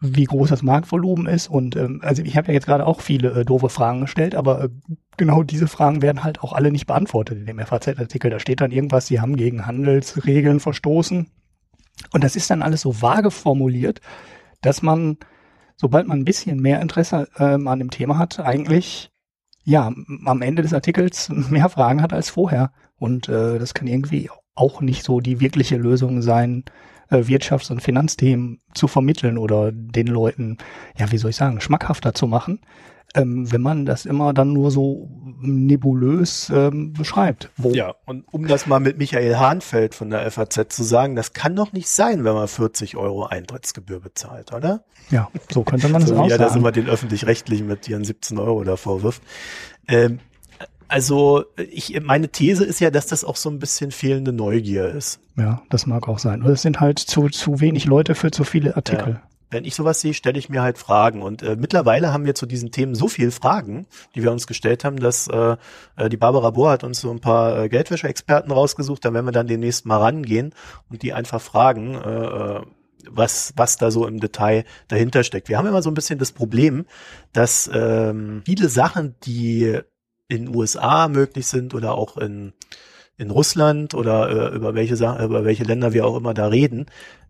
wie 0.00 0.24
groß 0.24 0.50
das 0.50 0.62
Marktvolumen 0.62 1.26
ist. 1.26 1.48
Und 1.48 1.76
ähm, 1.76 2.00
also 2.02 2.22
ich 2.22 2.36
habe 2.36 2.48
ja 2.48 2.54
jetzt 2.54 2.66
gerade 2.66 2.86
auch 2.86 3.00
viele 3.00 3.30
äh, 3.30 3.44
doofe 3.44 3.68
Fragen 3.68 4.02
gestellt, 4.02 4.34
aber 4.34 4.64
äh, 4.64 4.68
genau 5.16 5.42
diese 5.42 5.66
Fragen 5.66 6.02
werden 6.02 6.24
halt 6.24 6.42
auch 6.42 6.52
alle 6.52 6.70
nicht 6.70 6.86
beantwortet 6.86 7.38
in 7.38 7.46
dem 7.46 7.58
FAZ-Artikel. 7.58 8.30
Da 8.30 8.38
steht 8.38 8.60
dann 8.60 8.70
irgendwas, 8.70 9.06
sie 9.06 9.20
haben 9.20 9.36
gegen 9.36 9.66
Handelsregeln 9.66 10.60
verstoßen. 10.60 11.28
Und 12.12 12.24
das 12.24 12.36
ist 12.36 12.50
dann 12.50 12.62
alles 12.62 12.82
so 12.82 13.00
vage 13.00 13.30
formuliert, 13.30 14.00
dass 14.60 14.82
man, 14.82 15.16
sobald 15.76 16.06
man 16.06 16.18
ein 16.18 16.24
bisschen 16.24 16.60
mehr 16.60 16.80
Interesse 16.80 17.28
ähm, 17.38 17.68
an 17.68 17.78
dem 17.78 17.90
Thema 17.90 18.18
hat, 18.18 18.40
eigentlich 18.40 19.10
ja 19.64 19.92
am 20.24 20.42
Ende 20.42 20.62
des 20.62 20.74
Artikels 20.74 21.28
mehr 21.50 21.68
Fragen 21.68 22.02
hat 22.02 22.12
als 22.12 22.30
vorher. 22.30 22.72
Und 22.96 23.28
äh, 23.28 23.58
das 23.58 23.74
kann 23.74 23.88
irgendwie 23.88 24.30
auch 24.54 24.80
nicht 24.80 25.02
so 25.02 25.20
die 25.20 25.40
wirkliche 25.40 25.76
Lösung 25.76 26.22
sein, 26.22 26.64
äh, 27.10 27.18
Wirtschafts- 27.18 27.72
und 27.72 27.82
Finanzthemen 27.82 28.60
zu 28.74 28.86
vermitteln 28.86 29.36
oder 29.36 29.72
den 29.72 30.06
Leuten, 30.06 30.58
ja, 30.96 31.10
wie 31.10 31.18
soll 31.18 31.30
ich 31.30 31.36
sagen, 31.36 31.60
schmackhafter 31.60 32.14
zu 32.14 32.26
machen, 32.26 32.60
ähm, 33.14 33.50
wenn 33.50 33.62
man 33.62 33.86
das 33.86 34.06
immer 34.06 34.32
dann 34.34 34.52
nur 34.52 34.70
so 34.70 35.08
nebulös 35.40 36.50
ähm, 36.54 36.92
beschreibt. 36.92 37.50
Wo 37.56 37.70
ja, 37.70 37.94
und 38.06 38.24
um 38.32 38.46
das 38.46 38.66
mal 38.66 38.80
mit 38.80 38.98
Michael 38.98 39.36
Hahnfeld 39.36 39.94
von 39.94 40.10
der 40.10 40.30
FAZ 40.30 40.68
zu 40.68 40.82
sagen, 40.82 41.16
das 41.16 41.32
kann 41.32 41.54
doch 41.54 41.72
nicht 41.72 41.88
sein, 41.88 42.24
wenn 42.24 42.34
man 42.34 42.48
40 42.48 42.96
Euro 42.96 43.26
Eintrittsgebühr 43.26 44.00
bezahlt, 44.00 44.52
oder? 44.52 44.84
Ja, 45.10 45.30
so 45.52 45.62
könnte 45.62 45.88
man 45.88 46.02
es 46.02 46.08
so 46.08 46.16
auch 46.16 46.24
ja, 46.24 46.36
sagen. 46.36 46.42
dass 46.42 46.56
immer 46.56 46.72
den 46.72 46.88
Öffentlich-Rechtlichen 46.88 47.66
mit 47.66 47.88
ihren 47.88 48.04
17 48.04 48.38
Euro 48.38 48.64
da 48.64 48.76
vorwirft. 48.76 49.22
Ähm, 49.86 50.18
also 50.88 51.44
ich, 51.56 52.00
meine 52.02 52.28
These 52.28 52.64
ist 52.64 52.80
ja, 52.80 52.90
dass 52.90 53.06
das 53.06 53.24
auch 53.24 53.36
so 53.36 53.48
ein 53.48 53.58
bisschen 53.58 53.90
fehlende 53.90 54.32
Neugier 54.32 54.88
ist. 54.88 55.20
Ja, 55.36 55.62
das 55.70 55.86
mag 55.86 56.08
auch 56.08 56.18
sein. 56.18 56.42
Oder 56.42 56.52
es 56.52 56.62
sind 56.62 56.80
halt 56.80 56.98
zu, 56.98 57.28
zu 57.28 57.60
wenig 57.60 57.86
Leute 57.86 58.14
für 58.14 58.30
zu 58.30 58.44
viele 58.44 58.76
Artikel. 58.76 59.14
Ja 59.14 59.33
wenn 59.50 59.64
ich 59.64 59.74
sowas 59.74 60.00
sehe, 60.00 60.14
stelle 60.14 60.38
ich 60.38 60.48
mir 60.48 60.62
halt 60.62 60.78
Fragen. 60.78 61.22
Und 61.22 61.42
äh, 61.42 61.56
mittlerweile 61.56 62.12
haben 62.12 62.24
wir 62.24 62.34
zu 62.34 62.46
diesen 62.46 62.70
Themen 62.70 62.94
so 62.94 63.08
viele 63.08 63.30
Fragen, 63.30 63.86
die 64.14 64.22
wir 64.22 64.32
uns 64.32 64.46
gestellt 64.46 64.84
haben, 64.84 64.98
dass 64.98 65.28
äh, 65.28 65.56
äh, 65.96 66.08
die 66.08 66.16
Barbara 66.16 66.50
Bohr 66.50 66.70
hat 66.70 66.84
uns 66.84 67.00
so 67.00 67.10
ein 67.10 67.20
paar 67.20 67.58
äh, 67.58 67.68
Geldwäsche-Experten 67.68 68.50
rausgesucht. 68.50 69.04
Da 69.04 69.12
werden 69.12 69.26
wir 69.26 69.32
dann 69.32 69.46
demnächst 69.46 69.86
mal 69.86 69.98
rangehen 69.98 70.54
und 70.90 71.02
die 71.02 71.12
einfach 71.12 71.40
fragen, 71.40 71.94
äh, 71.94 72.24
äh, 72.58 72.60
was, 73.10 73.52
was 73.56 73.76
da 73.76 73.90
so 73.90 74.06
im 74.06 74.20
Detail 74.20 74.64
dahinter 74.88 75.24
steckt. 75.24 75.48
Wir 75.48 75.58
haben 75.58 75.66
immer 75.66 75.82
so 75.82 75.90
ein 75.90 75.94
bisschen 75.94 76.18
das 76.18 76.32
Problem, 76.32 76.86
dass 77.32 77.70
ähm, 77.72 78.42
viele 78.46 78.68
Sachen, 78.68 79.14
die 79.24 79.78
in 80.28 80.54
USA 80.54 81.08
möglich 81.08 81.46
sind 81.46 81.74
oder 81.74 81.94
auch 81.94 82.16
in, 82.16 82.54
in 83.16 83.30
Russland 83.30 83.94
oder 83.94 84.52
äh, 84.52 84.56
über 84.56 84.74
welche 84.74 84.96
Sachen, 84.96 85.24
über 85.24 85.44
welche 85.44 85.64
Länder 85.64 85.92
wir 85.92 86.06
auch 86.06 86.16
immer 86.16 86.34
da 86.34 86.46
reden, 86.46 86.86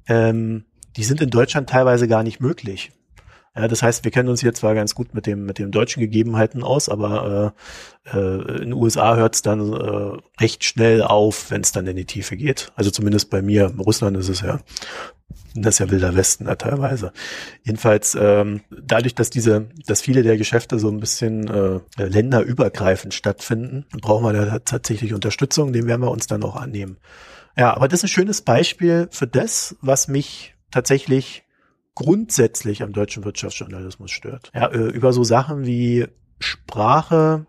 ähm, 0.07 0.64
die 0.96 1.04
sind 1.04 1.20
in 1.20 1.30
Deutschland 1.30 1.68
teilweise 1.68 2.09
gar 2.09 2.22
nicht 2.22 2.40
möglich. 2.40 2.92
Ja, 3.57 3.68
das 3.68 3.85
heißt, 3.85 4.02
wir 4.02 4.11
kennen 4.11 4.28
uns 4.28 4.40
hier 4.40 4.52
zwar 4.52 4.74
ganz 4.74 4.96
gut 4.96 5.14
mit 5.14 5.26
dem 5.26 5.44
mit 5.44 5.59
den 5.59 5.70
deutschen 5.70 6.00
Gegebenheiten 6.00 6.64
aus, 6.64 6.88
aber 6.88 7.54
äh, 8.12 8.16
äh, 8.18 8.52
in 8.57 8.70
den 8.70 8.72
USA 8.72 9.14
hört 9.14 9.37
es 9.37 9.42
dann 9.42 9.72
äh, 9.72 10.18
recht 10.40 10.64
schnell 10.64 11.02
auf, 11.02 11.52
wenn 11.52 11.61
es 11.61 11.70
dann 11.70 11.87
in 11.87 11.96
die 11.96 12.04
Tiefe 12.04 12.37
geht. 12.37 12.72
Also 12.74 12.90
zumindest 12.90 13.30
bei 13.30 13.42
mir. 13.42 13.70
In 13.70 13.78
Russland 13.78 14.16
ist 14.16 14.28
es 14.28 14.40
ja 14.40 14.61
das 15.54 15.76
ist 15.76 15.78
ja 15.78 15.90
wilder 15.90 16.16
Westen 16.16 16.46
da 16.46 16.57
teilweise. 16.57 17.12
Jedenfalls 17.62 18.16
ähm, 18.20 18.62
dadurch, 18.70 19.14
dass 19.14 19.30
diese, 19.30 19.68
dass 19.87 20.02
viele 20.02 20.22
der 20.22 20.37
Geschäfte 20.37 20.78
so 20.78 20.88
ein 20.88 20.98
bisschen 20.98 21.48
äh, 21.48 21.80
länderübergreifend 21.96 23.14
stattfinden, 23.14 23.87
brauchen 24.00 24.24
wir 24.24 24.33
da 24.33 24.59
tatsächlich 24.59 25.14
Unterstützung. 25.14 25.72
Den 25.72 25.87
werden 25.87 26.02
wir 26.02 26.11
uns 26.11 26.26
dann 26.26 26.42
auch 26.42 26.57
annehmen. 26.57 26.96
Ja, 27.57 27.74
aber 27.74 27.87
das 27.87 28.00
ist 28.00 28.04
ein 28.04 28.09
schönes 28.09 28.42
Beispiel 28.42 29.09
für 29.12 29.28
das, 29.28 29.76
was 29.80 30.09
mich 30.09 30.54
tatsächlich 30.75 31.45
grundsätzlich 31.95 32.83
am 32.83 32.93
deutschen 32.93 33.25
Wirtschaftsjournalismus 33.25 34.11
stört. 34.11 34.51
Ja, 34.55 34.67
äh, 34.67 34.89
über 34.89 35.13
so 35.13 35.23
Sachen 35.23 35.65
wie 35.65 36.07
Sprache 36.41 37.47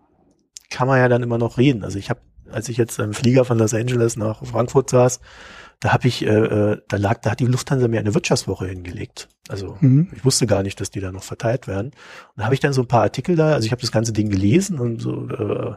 kann 0.69 0.87
man 0.87 0.99
ja 0.99 1.09
dann 1.09 1.23
immer 1.23 1.39
noch 1.39 1.57
reden. 1.57 1.83
Also 1.83 1.97
ich 1.97 2.09
habe, 2.11 2.21
als 2.51 2.69
ich 2.69 2.77
jetzt 2.77 2.99
im 2.99 3.13
Flieger 3.13 3.43
von 3.43 3.57
Los 3.57 3.73
Angeles 3.73 4.15
nach 4.15 4.45
Frankfurt 4.45 4.91
saß, 4.91 5.19
da 5.79 5.91
habe 5.91 6.07
ich, 6.07 6.25
äh, 6.25 6.29
äh, 6.29 6.81
da 6.87 6.97
lag, 6.97 7.21
da 7.21 7.31
hat 7.31 7.39
die 7.39 7.47
Lufthansa 7.47 7.87
mir 7.87 7.99
eine 7.99 8.13
Wirtschaftswoche 8.13 8.67
hingelegt. 8.67 9.27
Also 9.49 9.77
mhm. 9.81 10.11
ich 10.15 10.23
wusste 10.23 10.45
gar 10.45 10.61
nicht, 10.61 10.79
dass 10.79 10.91
die 10.91 11.01
da 11.01 11.11
noch 11.11 11.23
verteilt 11.23 11.67
werden. 11.67 11.87
Und 11.87 12.37
da 12.37 12.45
habe 12.45 12.53
ich 12.53 12.61
dann 12.61 12.73
so 12.73 12.81
ein 12.81 12.87
paar 12.87 13.01
Artikel 13.01 13.35
da, 13.35 13.53
also 13.53 13.65
ich 13.65 13.71
habe 13.71 13.81
das 13.81 13.91
ganze 13.91 14.13
Ding 14.13 14.29
gelesen 14.29 14.79
und 14.79 15.01
so 15.01 15.27
äh, 15.29 15.75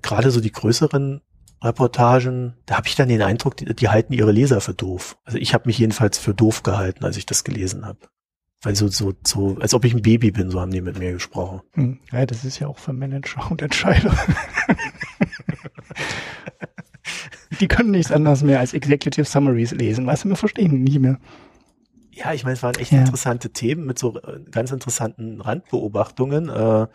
gerade 0.00 0.30
so 0.30 0.40
die 0.40 0.52
größeren 0.52 1.20
Reportagen, 1.62 2.54
da 2.66 2.76
habe 2.76 2.86
ich 2.86 2.94
dann 2.94 3.08
den 3.08 3.22
Eindruck, 3.22 3.56
die, 3.56 3.64
die, 3.64 3.88
halten 3.88 4.12
ihre 4.12 4.32
Leser 4.32 4.60
für 4.60 4.74
doof. 4.74 5.18
Also 5.24 5.38
ich 5.38 5.54
habe 5.54 5.64
mich 5.66 5.78
jedenfalls 5.78 6.18
für 6.18 6.34
doof 6.34 6.62
gehalten, 6.62 7.04
als 7.04 7.16
ich 7.16 7.26
das 7.26 7.44
gelesen 7.44 7.84
habe. 7.84 7.98
Weil 8.62 8.74
so, 8.74 8.88
so, 8.88 9.14
so, 9.24 9.56
als 9.60 9.74
ob 9.74 9.84
ich 9.84 9.94
ein 9.94 10.02
Baby 10.02 10.30
bin, 10.30 10.50
so 10.50 10.60
haben 10.60 10.72
die 10.72 10.80
mit 10.80 10.98
mir 10.98 11.12
gesprochen. 11.12 11.60
Hm. 11.72 12.00
Ja, 12.12 12.26
das 12.26 12.44
ist 12.44 12.58
ja 12.58 12.66
auch 12.66 12.78
für 12.78 12.92
Manager 12.92 13.50
und 13.50 13.62
Entscheider. 13.62 14.16
die 17.60 17.68
können 17.68 17.90
nichts 17.90 18.12
anderes 18.12 18.42
mehr 18.42 18.60
als 18.60 18.72
Executive 18.74 19.24
Summaries 19.26 19.72
lesen, 19.72 20.06
weißt 20.06 20.24
du, 20.24 20.28
wir 20.30 20.36
verstehen 20.36 20.82
nicht 20.82 20.98
mehr. 20.98 21.18
Ja, 22.10 22.32
ich 22.32 22.42
meine, 22.42 22.54
es 22.54 22.62
waren 22.64 22.74
echt 22.74 22.90
ja. 22.90 22.98
interessante 22.98 23.50
Themen 23.50 23.86
mit 23.86 23.98
so 23.98 24.20
äh, 24.20 24.40
ganz 24.50 24.72
interessanten 24.72 25.40
Randbeobachtungen. 25.40 26.48
Äh, 26.48 26.86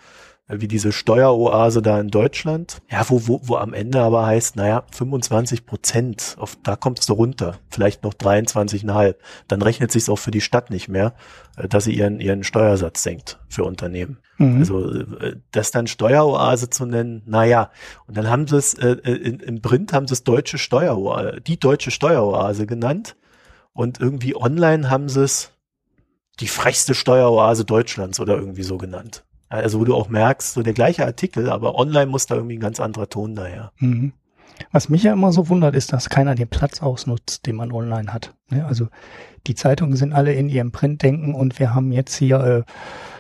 wie 0.48 0.68
diese 0.68 0.92
Steueroase 0.92 1.82
da 1.82 2.00
in 2.00 2.10
Deutschland, 2.10 2.82
ja, 2.92 3.04
wo, 3.08 3.28
wo, 3.28 3.42
wo 3.44 3.56
am 3.56 3.74
Ende 3.74 4.02
aber 4.02 4.26
heißt, 4.26 4.58
naja, 4.58 4.84
25 4.92 5.66
Prozent, 5.66 6.36
auf, 6.38 6.58
da 6.62 6.76
kommst 6.76 7.08
du 7.08 7.14
runter, 7.14 7.60
vielleicht 7.70 8.04
noch 8.04 8.14
23,5, 8.14 9.16
dann 9.48 9.62
rechnet 9.62 9.92
sich's 9.92 10.10
auch 10.10 10.18
für 10.18 10.32
die 10.32 10.42
Stadt 10.42 10.70
nicht 10.70 10.90
mehr, 10.90 11.14
äh, 11.56 11.70
dass 11.70 11.86
sie 11.86 11.94
ihren, 11.94 12.20
ihren 12.20 12.44
Steuersatz 12.44 13.04
senkt 13.04 13.40
für 13.48 13.64
Unternehmen. 13.64 14.20
Mhm. 14.38 14.58
Also 14.58 14.90
äh, 14.92 15.38
das 15.52 15.72
dann 15.72 15.88
Steueroase 15.88 16.70
zu 16.70 16.86
nennen, 16.86 17.24
naja, 17.26 17.72
und 18.08 18.18
dann 18.18 18.30
haben 18.30 18.46
sie 18.46 18.58
es, 18.58 18.74
äh, 18.74 18.92
in, 18.92 19.40
im 19.40 19.62
Print 19.62 19.94
haben 19.94 20.08
sie 20.08 20.14
es 20.14 20.26
deutsche 20.26 20.58
Steueroase, 20.58 21.40
die 21.40 21.58
deutsche 21.58 21.92
Steueroase 21.92 22.66
genannt 22.66 23.16
und 23.72 24.02
irgendwie 24.02 24.36
online 24.36 24.90
haben 24.90 25.08
sie 25.08 25.24
es 25.24 25.52
die 26.42 26.48
frechste 26.48 26.96
Steueroase 26.96 27.64
Deutschlands 27.64 28.20
oder 28.20 28.36
irgendwie 28.36 28.64
so 28.64 28.78
genannt. 28.78 29.24
Also 29.54 29.80
wo 29.80 29.86
du 29.86 29.96
auch 29.96 30.10
merkst, 30.10 30.54
so 30.54 30.64
der 30.64 30.74
gleiche 30.74 31.06
Artikel, 31.06 31.50
aber 31.50 31.76
online 31.76 32.08
muss 32.08 32.26
da 32.26 32.36
irgendwie 32.36 32.58
ein 32.58 32.62
ganz 32.62 32.80
anderer 32.80 33.08
Ton 33.08 33.36
daher. 33.36 33.72
Mhm. 33.80 34.14
Was 34.72 34.90
mich 34.90 35.04
ja 35.04 35.14
immer 35.14 35.32
so 35.32 35.50
wundert, 35.50 35.76
ist, 35.76 35.94
dass 35.94 36.10
keiner 36.10 36.36
den 36.36 36.48
Platz 36.48 36.82
ausnutzt, 36.82 37.46
den 37.46 37.56
man 37.56 37.72
online 37.72 38.14
hat. 38.14 38.34
Ne? 38.50 38.66
Also 38.66 38.88
die 39.46 39.56
Zeitungen 39.56 39.96
sind 39.96 40.14
alle 40.14 40.34
in 40.34 40.50
ihrem 40.50 40.72
Printdenken 40.72 41.36
und 41.36 41.60
wir 41.60 41.74
haben 41.74 41.92
jetzt 41.92 42.16
hier, 42.16 42.40
äh, 42.40 42.64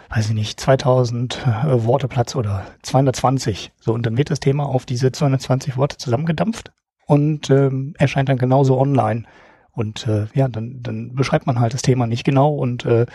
weiß 0.09 0.29
ich 0.29 0.35
nicht, 0.35 0.59
2000 0.59 1.45
äh, 1.45 1.85
Worte 1.85 2.07
Platz 2.07 2.35
oder 2.35 2.65
220. 2.81 3.71
So, 3.79 3.93
und 3.93 4.05
dann 4.05 4.17
wird 4.17 4.31
das 4.31 4.39
Thema 4.39 4.65
auf 4.65 4.85
diese 4.85 5.11
220 5.11 5.77
Worte 5.77 5.97
zusammengedampft 5.97 6.71
und 7.05 7.49
ähm, 7.49 7.93
erscheint 7.97 8.29
dann 8.29 8.37
genauso 8.37 8.79
online. 8.79 9.23
Und 9.71 10.07
äh, 10.07 10.27
ja, 10.33 10.47
dann, 10.47 10.81
dann 10.81 11.13
beschreibt 11.15 11.47
man 11.47 11.59
halt 11.59 11.73
das 11.73 11.81
Thema 11.81 12.07
nicht 12.07 12.23
genau 12.23 12.55
und 12.55 12.85
äh, 12.85 13.05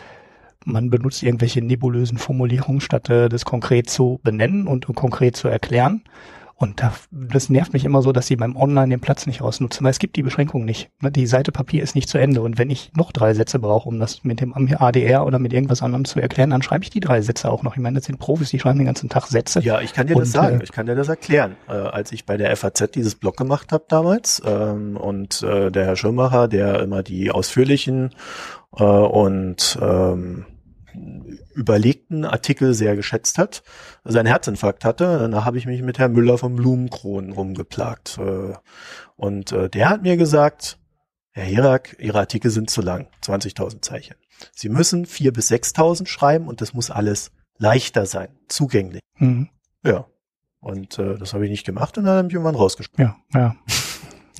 man 0.68 0.90
benutzt 0.90 1.22
irgendwelche 1.22 1.62
nebulösen 1.62 2.18
Formulierungen, 2.18 2.80
statt 2.80 3.08
äh, 3.10 3.28
das 3.28 3.44
konkret 3.44 3.90
zu 3.90 4.20
benennen 4.22 4.66
und 4.66 4.86
konkret 4.94 5.36
zu 5.36 5.48
erklären. 5.48 6.02
Und 6.60 6.82
da, 6.82 6.92
das 7.12 7.50
nervt 7.50 7.72
mich 7.72 7.84
immer 7.84 8.02
so, 8.02 8.10
dass 8.10 8.26
sie 8.26 8.34
beim 8.34 8.56
Online 8.56 8.88
den 8.88 8.98
Platz 8.98 9.26
nicht 9.26 9.42
ausnutzen, 9.42 9.84
weil 9.84 9.92
es 9.92 10.00
gibt 10.00 10.16
die 10.16 10.24
Beschränkung 10.24 10.64
nicht. 10.64 10.90
Ne, 11.00 11.12
die 11.12 11.26
Seite 11.28 11.52
Papier 11.52 11.84
ist 11.84 11.94
nicht 11.94 12.08
zu 12.08 12.18
Ende. 12.18 12.40
Und 12.42 12.58
wenn 12.58 12.68
ich 12.68 12.90
noch 12.96 13.12
drei 13.12 13.32
Sätze 13.32 13.60
brauche, 13.60 13.88
um 13.88 14.00
das 14.00 14.24
mit 14.24 14.40
dem 14.40 14.52
ADR 14.52 15.24
oder 15.24 15.38
mit 15.38 15.52
irgendwas 15.52 15.82
anderem 15.82 16.04
zu 16.04 16.18
erklären, 16.18 16.50
dann 16.50 16.62
schreibe 16.62 16.82
ich 16.82 16.90
die 16.90 16.98
drei 16.98 17.22
Sätze 17.22 17.48
auch 17.48 17.62
noch. 17.62 17.76
Ich 17.76 17.80
meine, 17.80 18.00
das 18.00 18.06
sind 18.06 18.18
Profis, 18.18 18.50
die 18.50 18.58
schreiben 18.58 18.80
den 18.80 18.86
ganzen 18.86 19.08
Tag 19.08 19.28
Sätze. 19.28 19.60
Ja, 19.60 19.80
ich 19.80 19.92
kann 19.92 20.08
dir 20.08 20.16
und, 20.16 20.22
das 20.22 20.32
sagen, 20.32 20.60
äh, 20.60 20.64
ich 20.64 20.72
kann 20.72 20.86
dir 20.86 20.96
das 20.96 21.08
erklären. 21.08 21.54
Äh, 21.68 21.74
als 21.74 22.10
ich 22.10 22.26
bei 22.26 22.36
der 22.36 22.54
FAZ 22.56 22.90
dieses 22.90 23.14
Blog 23.14 23.36
gemacht 23.36 23.70
habe 23.70 23.84
damals 23.86 24.42
ähm, 24.44 24.96
und 24.96 25.44
äh, 25.44 25.70
der 25.70 25.86
Herr 25.86 25.94
Schirmacher, 25.94 26.48
der 26.48 26.80
immer 26.80 27.04
die 27.04 27.30
ausführlichen 27.30 28.10
äh, 28.76 28.82
und 28.82 29.78
ähm, 29.80 30.44
überlegten 31.54 32.24
Artikel 32.24 32.74
sehr 32.74 32.96
geschätzt 32.96 33.38
hat, 33.38 33.62
seinen 34.04 34.26
Herzinfarkt 34.26 34.84
hatte. 34.84 35.18
Danach 35.18 35.44
habe 35.44 35.58
ich 35.58 35.66
mich 35.66 35.82
mit 35.82 35.98
Herrn 35.98 36.12
Müller 36.12 36.38
vom 36.38 36.56
Blumenkronen 36.56 37.32
rumgeplagt. 37.32 38.18
Äh, 38.18 38.54
und 39.16 39.52
äh, 39.52 39.68
der 39.68 39.90
hat 39.90 40.02
mir 40.02 40.16
gesagt, 40.16 40.78
Herr 41.32 41.44
Herak, 41.44 41.96
Ihre 41.98 42.18
Artikel 42.18 42.50
sind 42.50 42.70
zu 42.70 42.82
lang, 42.82 43.08
20.000 43.22 43.82
Zeichen. 43.82 44.16
Sie 44.54 44.68
müssen 44.68 45.06
4.000 45.06 45.32
bis 45.32 45.50
6.000 45.50 46.06
schreiben 46.06 46.48
und 46.48 46.60
das 46.60 46.74
muss 46.74 46.90
alles 46.90 47.32
leichter 47.58 48.06
sein, 48.06 48.28
zugänglich. 48.48 49.02
Mhm. 49.18 49.48
Ja. 49.84 50.06
Und 50.60 50.98
äh, 50.98 51.16
das 51.16 51.34
habe 51.34 51.44
ich 51.44 51.50
nicht 51.50 51.64
gemacht 51.64 51.98
und 51.98 52.04
dann 52.04 52.16
habe 52.16 52.28
ich 52.28 52.34
irgendwann 52.34 52.56
rausgesprochen. 52.56 53.14
Ja, 53.32 53.38
ja. 53.38 53.56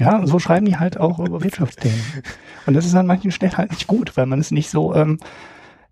Ja, 0.01 0.27
so 0.27 0.38
schreiben 0.38 0.66
die 0.66 0.77
halt 0.77 0.99
auch 0.99 1.18
über 1.18 1.42
Wirtschaftsthemen. 1.42 2.01
Und 2.66 2.75
das 2.75 2.85
ist 2.85 2.94
an 2.94 3.07
manchen 3.07 3.33
Stellen 3.33 3.57
halt 3.57 3.71
nicht 3.71 3.88
gut, 3.88 4.16
weil 4.16 4.27
man 4.27 4.38
es 4.38 4.51
nicht 4.51 4.71
so 4.71 4.94
ähm, 4.94 5.18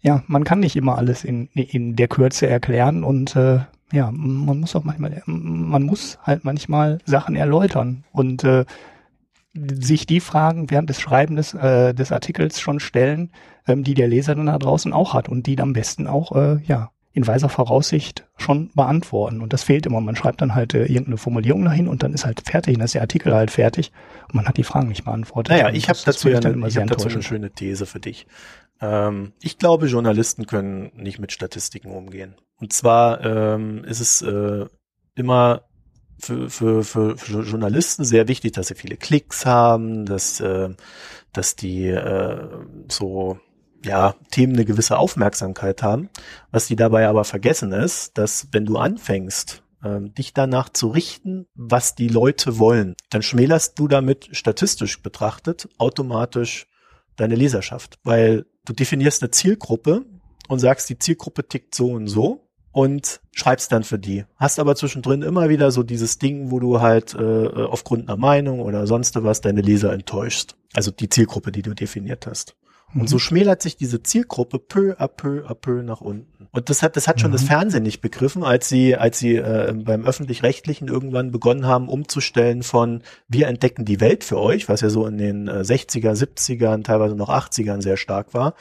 ja, 0.07 0.23
man 0.29 0.45
kann 0.45 0.61
nicht 0.61 0.77
immer 0.77 0.97
alles 0.97 1.25
in, 1.25 1.49
in 1.49 1.97
der 1.97 2.07
Kürze 2.07 2.47
erklären 2.47 3.03
und 3.03 3.35
äh, 3.35 3.59
ja, 3.91 4.13
man 4.13 4.61
muss 4.61 4.77
auch 4.77 4.85
manchmal, 4.85 5.21
man 5.27 5.83
muss 5.83 6.19
halt 6.23 6.45
manchmal 6.45 6.99
Sachen 7.05 7.35
erläutern 7.35 8.05
und 8.13 8.45
äh, 8.45 8.65
sich 9.53 10.07
die 10.07 10.21
Fragen 10.21 10.71
während 10.71 10.91
des 10.91 11.01
Schreibens 11.01 11.55
äh, 11.55 11.93
des 11.93 12.13
Artikels 12.13 12.61
schon 12.61 12.79
stellen, 12.79 13.33
ähm, 13.67 13.83
die 13.83 13.95
der 13.95 14.07
Leser 14.07 14.37
dann 14.37 14.47
da 14.47 14.59
draußen 14.59 14.93
auch 14.93 15.13
hat 15.13 15.29
und 15.29 15.49
die 15.49 15.59
am 15.59 15.73
besten 15.73 16.07
auch 16.07 16.31
äh, 16.37 16.59
ja 16.65 16.91
in 17.13 17.27
weiser 17.27 17.49
Voraussicht 17.49 18.27
schon 18.37 18.71
beantworten. 18.75 19.41
Und 19.41 19.55
das 19.55 19.65
fehlt 19.65 19.87
immer. 19.87 20.01
Man 20.03 20.17
schreibt 20.17 20.43
dann 20.43 20.55
halt 20.55 20.75
äh, 20.75 20.85
irgendeine 20.85 21.17
Formulierung 21.17 21.65
dahin 21.65 21.89
und 21.89 22.03
dann 22.03 22.13
ist 22.13 22.27
halt 22.27 22.43
fertig, 22.47 22.75
und 22.75 22.81
dann 22.81 22.85
ist 22.85 22.95
der 22.95 23.01
Artikel 23.01 23.35
halt 23.35 23.51
fertig 23.51 23.91
und 24.29 24.35
man 24.35 24.47
hat 24.47 24.59
die 24.59 24.65
Fragen 24.65 24.89
nicht 24.89 25.05
beantwortet. 25.05 25.53
Naja, 25.57 25.71
ich 25.71 25.89
habe 25.89 25.99
dazu, 26.05 26.29
ja 26.29 26.39
eine, 26.39 26.69
ich 26.69 26.77
hab 26.77 26.87
dazu 26.87 27.09
eine 27.09 27.23
schöne 27.23 27.51
These 27.51 27.87
für 27.87 28.01
dich. 28.01 28.27
Ähm, 28.81 29.33
ich 29.41 29.59
glaube, 29.59 29.87
Journalisten 29.87 30.47
können 30.47 30.93
nicht 30.95 31.19
mit 31.19 31.33
Statistiken 31.33 31.91
umgehen. 31.91 32.37
Und 32.59 32.73
zwar 32.73 33.25
ähm, 33.25 33.85
ist 33.85 34.01
es 34.01 34.23
äh, 34.23 34.67
immer 35.15 35.63
für, 36.19 36.49
für, 36.49 36.83
für, 36.83 37.17
für 37.17 37.43
Journalisten 37.43 38.05
sehr 38.05 38.29
wichtig, 38.29 38.53
dass 38.53 38.69
sie 38.69 38.75
viele 38.75 38.97
Klicks 38.97 39.45
haben, 39.45 40.07
dass, 40.07 40.41
äh, 40.41 40.71
dass 41.33 41.57
die 41.57 41.89
äh, 41.89 42.49
so 42.91 43.39
ja, 43.85 44.15
Themen 44.31 44.55
eine 44.55 44.65
gewisse 44.65 44.99
Aufmerksamkeit 44.99 45.83
haben. 45.83 46.09
Was 46.51 46.67
die 46.67 46.77
dabei 46.77 47.09
aber 47.09 47.25
vergessen 47.25 47.73
ist, 47.73 48.17
dass 48.19 48.49
wenn 48.53 48.65
du 48.65 48.79
anfängst, 48.79 49.63
ähm, 49.85 50.15
dich 50.15 50.33
danach 50.33 50.71
zu 50.71 50.89
richten, 50.89 51.47
was 51.55 51.95
die 51.95 52.09
Leute 52.09 52.59
wollen, 52.59 52.95
dann 53.11 53.23
schmälerst 53.23 53.79
du 53.79 53.89
damit 53.89 54.29
statistisch 54.33 55.03
betrachtet 55.03 55.69
automatisch 55.79 56.67
deine 57.17 57.35
Leserschaft, 57.35 57.99
weil 58.03 58.47
du 58.67 58.73
definierst 58.75 59.23
eine 59.23 59.31
Zielgruppe 59.31 60.05
und 60.49 60.59
sagst, 60.59 60.89
die 60.91 60.99
Zielgruppe 60.99 61.49
tickt 61.49 61.75
so 61.75 61.93
und 61.93 62.09
so 62.09 62.47
und 62.73 63.21
schreibst 63.33 63.73
dann 63.73 63.85
für 63.85 63.99
die. 63.99 64.25
Hast 64.37 64.59
aber 64.59 64.77
zwischendrin 64.77 65.23
immer 65.23 65.49
wieder 65.49 65.71
so 65.71 65.83
dieses 65.83 66.19
Ding, 66.19 66.51
wo 66.51 66.61
du 66.61 66.81
halt 66.81 67.15
äh, 67.15 67.49
aufgrund 67.49 68.09
einer 68.09 68.19
Meinung 68.19 68.61
oder 68.61 68.87
sonst 68.87 69.23
was 69.23 69.41
deine 69.41 69.63
Leser 69.63 69.93
enttäuschst. 69.95 70.57
Also 70.75 70.91
die 70.91 71.09
Zielgruppe, 71.09 71.53
die 71.53 71.63
du 71.63 71.75
definiert 71.75 72.27
hast. 72.27 72.55
Und 73.01 73.09
so 73.09 73.17
mhm. 73.17 73.21
schmälert 73.21 73.63
sich 73.63 73.77
diese 73.77 74.03
Zielgruppe 74.03 74.59
peu 74.59 74.95
à 74.99 75.09
peu 75.09 75.45
à 75.47 75.55
peu 75.55 75.83
nach 75.83 76.01
unten. 76.01 76.49
Und 76.53 76.71
das 76.71 76.83
hat, 76.83 76.97
das 76.97 77.09
hat 77.09 77.21
schon 77.21 77.31
mhm. 77.31 77.35
das 77.35 77.45
Fernsehen 77.45 77.83
nicht 77.83 78.01
begriffen, 78.01 78.43
als 78.43 78.69
sie, 78.69 78.97
als 78.97 79.19
sie 79.19 79.37
äh, 79.37 79.73
beim 79.75 80.05
öffentlich-rechtlichen 80.05 80.89
irgendwann 80.89 81.31
begonnen 81.31 81.67
haben, 81.67 81.89
umzustellen 81.89 82.63
von 82.63 83.03
wir 83.29 83.49
entdecken 83.49 83.85
die 83.85 84.01
Welt 84.01 84.25
für 84.25 84.39
euch, 84.39 84.69
was 84.69 84.81
ja 84.81 84.89
so 84.89 85.07
in 85.07 85.19
den 85.19 85.49
äh, 85.49 85.61
60er, 85.61 86.13
70ern, 86.13 86.83
teilweise 86.85 87.17
noch 87.17 87.29
80ern 87.29 87.83
sehr 87.83 87.97
stark 87.97 88.35
war, 88.35 88.55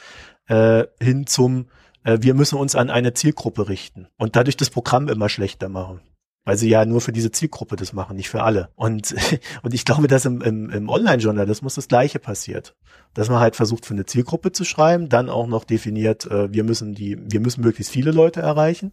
äh, 0.48 0.84
hin 1.00 1.26
zum 1.26 1.66
äh, 2.04 2.18
wir 2.20 2.34
müssen 2.34 2.58
uns 2.58 2.74
an 2.74 2.90
eine 2.90 3.14
Zielgruppe 3.14 3.68
richten 3.68 4.08
und 4.16 4.36
dadurch 4.36 4.56
das 4.56 4.70
Programm 4.70 5.08
immer 5.08 5.28
schlechter 5.28 5.68
machen. 5.68 6.00
Weil 6.46 6.56
sie 6.56 6.70
ja 6.70 6.86
nur 6.86 7.02
für 7.02 7.12
diese 7.12 7.30
Zielgruppe 7.30 7.76
das 7.76 7.92
machen, 7.92 8.16
nicht 8.16 8.30
für 8.30 8.42
alle. 8.42 8.70
Und, 8.76 9.14
und 9.62 9.74
ich 9.74 9.84
glaube, 9.84 10.06
dass 10.06 10.24
im, 10.24 10.40
im, 10.40 10.70
im 10.70 10.88
Online-Journalismus 10.88 11.74
das 11.74 11.88
Gleiche 11.88 12.18
passiert. 12.18 12.74
Dass 13.12 13.28
man 13.28 13.40
halt 13.40 13.56
versucht, 13.56 13.84
für 13.84 13.92
eine 13.92 14.06
Zielgruppe 14.06 14.52
zu 14.52 14.64
schreiben, 14.64 15.10
dann 15.10 15.28
auch 15.28 15.46
noch 15.46 15.64
definiert, 15.64 16.24
äh, 16.30 16.50
wir 16.50 16.64
müssen 16.64 16.94
die, 16.94 17.18
wir 17.20 17.40
müssen 17.40 17.62
möglichst 17.62 17.92
viele 17.92 18.12
Leute 18.12 18.40
erreichen 18.40 18.92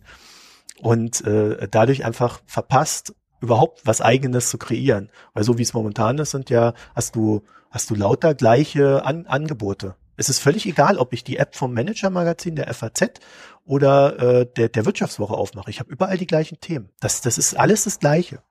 und 0.81 1.23
äh, 1.25 1.67
dadurch 1.69 2.03
einfach 2.03 2.41
verpasst, 2.45 3.13
überhaupt 3.39 3.85
was 3.85 4.01
eigenes 4.01 4.49
zu 4.49 4.57
kreieren. 4.57 5.09
Weil 5.33 5.43
so 5.43 5.57
wie 5.57 5.63
es 5.63 5.73
momentan 5.73 6.17
ist, 6.17 6.31
sind 6.31 6.49
ja, 6.49 6.73
hast 6.95 7.15
du, 7.15 7.43
hast 7.69 7.89
du 7.89 7.95
lauter 7.95 8.33
gleiche 8.33 9.05
An 9.05 9.27
Angebote. 9.27 9.95
Es 10.16 10.30
ist 10.30 10.39
völlig 10.39 10.66
egal, 10.66 10.97
ob 10.97 11.14
ich 11.14 11.24
die 11.24 11.38
App 11.38 11.55
vom 11.55 11.74
Manager-Magazin, 11.74 12.55
der 12.55 12.72
FAZ 12.74 13.20
oder 13.66 14.20
äh, 14.20 14.45
der, 14.45 14.70
der 14.70 14.86
Wirtschaftswoche 14.86 15.34
aufmache. 15.34 15.70
Ich 15.70 15.80
habe 15.80 15.91
überall 15.91 16.18
die 16.18 16.28
gleichen 16.28 16.59
Themen. 16.59 16.89
Das, 16.99 17.22
das 17.22 17.38
ist 17.38 17.57
alles 17.57 17.86
das 17.86 17.99
Gleiche. 17.99 18.41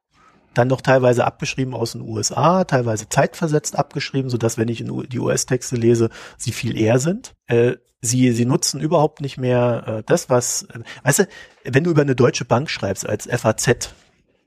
Dann 0.55 0.69
noch 0.69 0.81
teilweise 0.81 1.25
abgeschrieben 1.25 1.75
aus 1.75 1.93
den 1.93 2.03
USA, 2.03 2.65
teilweise 2.65 3.09
zeitversetzt 3.09 3.79
abgeschrieben, 3.79 4.29
so 4.29 4.37
dass 4.37 4.59
wenn 4.59 4.69
ich 4.69 4.85
die 4.85 5.19
US-Texte 5.19 5.77
lese, 5.77 6.11
sie 6.37 6.53
viel 6.53 6.77
eher 6.77 6.99
sind. 6.99 7.35
Äh, 7.47 7.77
sie, 8.03 8.33
sie 8.33 8.45
nutzen 8.45 8.81
überhaupt 8.81 9.21
nicht 9.21 9.39
mehr 9.39 9.85
äh, 9.87 10.03
das, 10.05 10.29
was, 10.29 10.65
äh, 10.65 10.81
weißt 11.05 11.21
du, 11.21 11.29
wenn 11.65 11.85
du 11.85 11.91
über 11.91 12.03
eine 12.03 12.17
deutsche 12.17 12.45
Bank 12.45 12.69
schreibst 12.69 13.09
als 13.09 13.27
FAZ, 13.27 13.95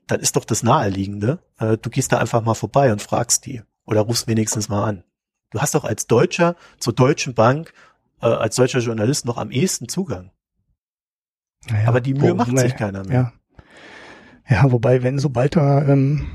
dann 0.06 0.20
ist 0.20 0.36
doch 0.36 0.44
das 0.44 0.62
Naheliegende, 0.62 1.40
äh, 1.58 1.76
du 1.76 1.90
gehst 1.90 2.12
da 2.12 2.18
einfach 2.18 2.42
mal 2.42 2.54
vorbei 2.54 2.92
und 2.92 3.02
fragst 3.02 3.46
die 3.46 3.62
oder 3.84 4.02
rufst 4.02 4.28
wenigstens 4.28 4.68
mal 4.68 4.84
an. 4.84 5.04
Du 5.50 5.60
hast 5.60 5.74
doch 5.74 5.84
als 5.84 6.06
Deutscher 6.06 6.56
zur 6.78 6.94
Deutschen 6.94 7.34
Bank, 7.34 7.72
äh, 8.20 8.26
als 8.26 8.56
deutscher 8.56 8.80
Journalist 8.80 9.24
noch 9.26 9.38
am 9.38 9.50
ehesten 9.50 9.88
Zugang. 9.88 10.30
Naja, 11.68 11.88
Aber 11.88 12.00
die 12.00 12.14
Mühe 12.14 12.32
wo, 12.32 12.34
macht 12.34 12.50
wobei, 12.50 12.62
sich 12.62 12.76
keiner 12.76 13.04
mehr. 13.04 13.32
Ja. 14.48 14.62
ja, 14.62 14.72
wobei, 14.72 15.02
wenn 15.02 15.18
sobald 15.18 15.56
da, 15.56 15.82
ähm, 15.86 16.26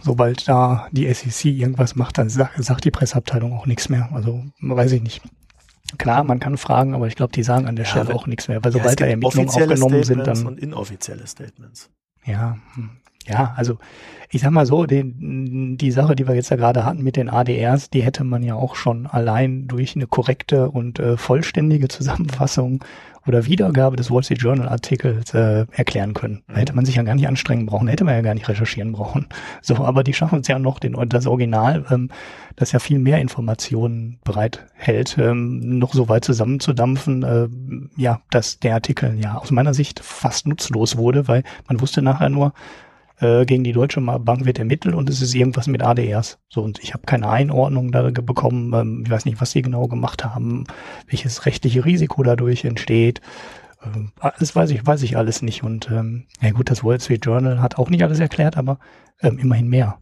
sobald 0.00 0.48
da 0.48 0.88
die 0.92 1.12
SEC 1.12 1.46
irgendwas 1.46 1.94
macht, 1.94 2.18
dann 2.18 2.28
sagt, 2.28 2.62
sagt 2.62 2.84
die 2.84 2.90
Presseabteilung 2.90 3.52
auch 3.54 3.66
nichts 3.66 3.88
mehr. 3.88 4.10
Also 4.12 4.44
weiß 4.60 4.92
ich 4.92 5.02
nicht. 5.02 5.22
Klar, 5.98 6.24
man 6.24 6.40
kann 6.40 6.56
fragen, 6.56 6.94
aber 6.94 7.06
ich 7.06 7.14
glaube, 7.14 7.32
die 7.32 7.42
sagen 7.42 7.66
an 7.66 7.76
der 7.76 7.84
ja, 7.84 7.90
Stelle 7.90 8.14
auch 8.14 8.26
nichts 8.26 8.48
mehr, 8.48 8.64
weil 8.64 8.72
sobald 8.72 9.00
da 9.00 9.06
Ermittlungen 9.06 9.48
aufgenommen 9.48 10.02
sind, 10.02 10.26
dann 10.26 10.46
und 10.46 10.58
inoffizielle 10.58 11.26
Statements. 11.26 11.90
Ja, 12.24 12.58
hm. 12.74 12.90
Ja, 13.26 13.54
also 13.56 13.78
ich 14.30 14.40
sag 14.40 14.50
mal 14.50 14.66
so, 14.66 14.84
den, 14.84 15.76
die 15.78 15.90
Sache, 15.92 16.16
die 16.16 16.26
wir 16.26 16.34
jetzt 16.34 16.50
ja 16.50 16.56
gerade 16.56 16.84
hatten 16.84 17.02
mit 17.02 17.16
den 17.16 17.30
ADRs, 17.30 17.90
die 17.90 18.02
hätte 18.02 18.24
man 18.24 18.42
ja 18.42 18.56
auch 18.56 18.74
schon 18.74 19.06
allein 19.06 19.68
durch 19.68 19.94
eine 19.94 20.06
korrekte 20.06 20.70
und 20.70 20.98
äh, 20.98 21.16
vollständige 21.16 21.88
Zusammenfassung 21.88 22.84
oder 23.26 23.46
Wiedergabe 23.46 23.96
des 23.96 24.10
Wall 24.10 24.22
Street 24.22 24.42
Journal 24.42 24.68
Artikels 24.68 25.32
äh, 25.34 25.66
erklären 25.72 26.14
können. 26.14 26.42
Da 26.48 26.56
hätte 26.56 26.74
man 26.74 26.84
sich 26.84 26.96
ja 26.96 27.02
gar 27.02 27.14
nicht 27.14 27.28
anstrengen 27.28 27.66
brauchen, 27.66 27.88
hätte 27.88 28.04
man 28.04 28.14
ja 28.14 28.20
gar 28.20 28.34
nicht 28.34 28.48
recherchieren 28.48 28.92
brauchen. 28.92 29.26
So, 29.62 29.76
aber 29.76 30.04
die 30.04 30.12
schaffen 30.12 30.40
es 30.40 30.48
ja 30.48 30.58
noch, 30.58 30.78
den, 30.78 30.94
das 31.08 31.26
Original, 31.26 31.84
ähm, 31.90 32.10
das 32.56 32.72
ja 32.72 32.80
viel 32.80 32.98
mehr 32.98 33.18
Informationen 33.20 34.18
bereithält, 34.24 35.16
ähm, 35.18 35.78
noch 35.78 35.94
so 35.94 36.08
weit 36.08 36.24
zusammenzudampfen, 36.24 37.22
äh, 37.22 37.48
ja, 37.96 38.20
dass 38.30 38.58
der 38.58 38.74
Artikel 38.74 39.18
ja 39.18 39.36
aus 39.36 39.50
meiner 39.50 39.72
Sicht 39.72 40.00
fast 40.00 40.46
nutzlos 40.46 40.96
wurde, 40.96 41.28
weil 41.28 41.44
man 41.66 41.80
wusste 41.80 42.02
nachher 42.02 42.28
nur, 42.28 42.52
äh, 43.20 43.44
gegen 43.44 43.64
die 43.64 43.72
Deutsche 43.72 44.00
Bank 44.00 44.44
wird 44.44 44.58
ermittelt 44.58 44.94
und 44.94 45.08
es 45.08 45.22
ist 45.22 45.34
irgendwas 45.34 45.66
mit 45.66 45.82
ADRs. 45.82 46.38
So, 46.48 46.62
und 46.62 46.78
ich 46.82 46.94
habe 46.94 47.04
keine 47.06 47.28
Einordnung 47.28 47.92
da 47.92 48.10
bekommen. 48.10 48.72
Ähm, 48.74 49.02
ich 49.04 49.10
weiß 49.10 49.24
nicht, 49.24 49.40
was 49.40 49.52
sie 49.52 49.62
genau 49.62 49.86
gemacht 49.86 50.24
haben, 50.24 50.64
welches 51.08 51.46
rechtliche 51.46 51.84
Risiko 51.84 52.22
dadurch 52.22 52.64
entsteht. 52.64 53.20
Ähm, 53.84 54.12
das 54.38 54.54
weiß 54.54 54.70
ich, 54.70 54.86
weiß 54.86 55.02
ich 55.02 55.16
alles 55.16 55.42
nicht. 55.42 55.62
Und 55.62 55.90
ähm, 55.90 56.26
ja 56.40 56.50
gut, 56.50 56.70
das 56.70 56.84
Wall 56.84 57.00
Street 57.00 57.24
Journal 57.24 57.60
hat 57.60 57.78
auch 57.78 57.90
nicht 57.90 58.02
alles 58.02 58.20
erklärt, 58.20 58.56
aber 58.56 58.78
ähm, 59.20 59.38
immerhin 59.38 59.68
mehr. 59.68 59.98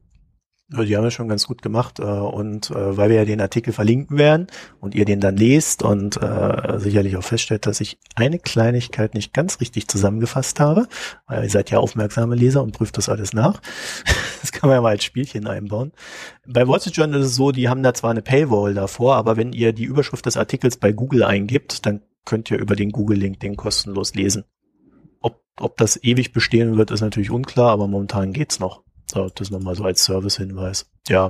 Die 0.72 0.96
haben 0.96 1.04
es 1.04 1.12
schon 1.12 1.28
ganz 1.28 1.46
gut 1.46 1.60
gemacht 1.60 1.98
äh, 1.98 2.02
und 2.02 2.70
äh, 2.70 2.96
weil 2.96 3.10
wir 3.10 3.16
ja 3.16 3.24
den 3.24 3.40
Artikel 3.40 3.72
verlinken 3.72 4.16
werden 4.16 4.46
und 4.80 4.94
ihr 4.94 5.04
den 5.04 5.20
dann 5.20 5.36
lest 5.36 5.82
und 5.82 6.20
äh, 6.22 6.78
sicherlich 6.78 7.16
auch 7.16 7.24
feststellt, 7.24 7.66
dass 7.66 7.80
ich 7.80 7.98
eine 8.14 8.38
Kleinigkeit 8.38 9.14
nicht 9.14 9.34
ganz 9.34 9.60
richtig 9.60 9.88
zusammengefasst 9.88 10.60
habe, 10.60 10.88
weil 11.26 11.44
ihr 11.44 11.50
seid 11.50 11.70
ja 11.70 11.78
aufmerksame 11.78 12.36
Leser 12.36 12.62
und 12.62 12.72
prüft 12.72 12.96
das 12.96 13.08
alles 13.08 13.32
nach. 13.32 13.60
Das 14.42 14.50
kann 14.50 14.68
man 14.68 14.78
ja 14.78 14.82
mal 14.82 14.88
als 14.88 15.04
Spielchen 15.04 15.46
einbauen. 15.46 15.92
Bei 16.48 16.66
Wall 16.66 16.80
Street 16.80 16.96
Journal 16.96 17.20
ist 17.20 17.26
es 17.28 17.36
so, 17.36 17.52
die 17.52 17.68
haben 17.68 17.84
da 17.84 17.94
zwar 17.94 18.10
eine 18.10 18.22
Paywall 18.22 18.74
davor, 18.74 19.14
aber 19.14 19.36
wenn 19.36 19.52
ihr 19.52 19.72
die 19.72 19.84
Überschrift 19.84 20.26
des 20.26 20.36
Artikels 20.36 20.78
bei 20.78 20.90
Google 20.90 21.22
eingibt, 21.22 21.86
dann 21.86 22.02
könnt 22.24 22.50
ihr 22.50 22.58
über 22.58 22.74
den 22.74 22.90
Google-Link 22.90 23.38
den 23.38 23.56
kostenlos 23.56 24.14
lesen. 24.14 24.44
Ob, 25.20 25.40
ob 25.60 25.76
das 25.76 26.02
ewig 26.02 26.32
bestehen 26.32 26.76
wird, 26.76 26.90
ist 26.90 27.02
natürlich 27.02 27.30
unklar, 27.30 27.70
aber 27.70 27.86
momentan 27.86 28.32
geht's 28.32 28.58
noch. 28.58 28.82
So, 29.12 29.28
das 29.28 29.50
nochmal 29.50 29.74
so 29.74 29.84
als 29.84 30.04
Service-Hinweis. 30.04 30.90
Ja, 31.06 31.28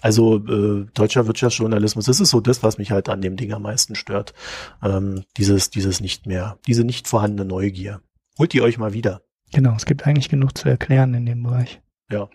also 0.00 0.36
äh, 0.36 0.86
deutscher 0.94 1.26
Wirtschaftsjournalismus, 1.26 2.04
das 2.04 2.20
ist 2.20 2.30
so 2.30 2.40
das, 2.40 2.62
was 2.62 2.78
mich 2.78 2.92
halt 2.92 3.08
an 3.08 3.22
dem 3.22 3.36
Ding 3.36 3.52
am 3.52 3.62
meisten 3.62 3.96
stört. 3.96 4.34
Ähm, 4.82 5.24
dieses, 5.36 5.70
dieses 5.70 6.00
nicht 6.00 6.26
mehr, 6.26 6.58
diese 6.68 6.84
nicht 6.84 7.08
vorhandene 7.08 7.44
Neugier. 7.44 8.02
Holt 8.38 8.52
die 8.52 8.62
euch 8.62 8.78
mal 8.78 8.92
wieder. 8.92 9.22
Genau, 9.52 9.74
es 9.74 9.84
gibt 9.84 10.06
eigentlich 10.06 10.28
genug 10.28 10.56
zu 10.56 10.68
erklären 10.68 11.12
in 11.14 11.26
dem 11.26 11.42
Bereich. 11.42 11.80
Ja. 12.08 12.28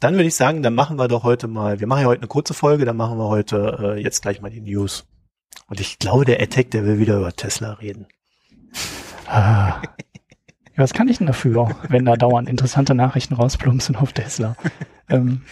Dann 0.00 0.14
würde 0.14 0.26
ich 0.26 0.34
sagen, 0.34 0.62
dann 0.62 0.74
machen 0.74 0.98
wir 0.98 1.08
doch 1.08 1.22
heute 1.22 1.48
mal, 1.48 1.80
wir 1.80 1.86
machen 1.86 2.02
ja 2.02 2.08
heute 2.08 2.20
eine 2.20 2.28
kurze 2.28 2.52
Folge, 2.52 2.84
dann 2.84 2.96
machen 2.96 3.18
wir 3.18 3.28
heute 3.28 3.78
äh, 3.80 4.02
jetzt 4.02 4.20
gleich 4.20 4.42
mal 4.42 4.50
die 4.50 4.60
News. 4.60 5.06
Und 5.68 5.80
ich 5.80 5.98
glaube, 5.98 6.26
der 6.26 6.42
Attack, 6.42 6.72
der 6.72 6.84
will 6.84 6.98
wieder 6.98 7.16
über 7.16 7.32
Tesla 7.32 7.72
reden. 7.74 8.06
Ah. 9.26 9.80
Ja, 10.74 10.82
was 10.82 10.94
kann 10.94 11.08
ich 11.08 11.18
denn 11.18 11.26
dafür, 11.26 11.70
wenn 11.88 12.04
da 12.04 12.16
dauernd 12.16 12.48
interessante 12.48 12.94
Nachrichten 12.94 13.34
rausplumpsen 13.34 13.96
auf 13.96 14.12
Tesla? 14.12 14.56
ähm, 15.08 15.42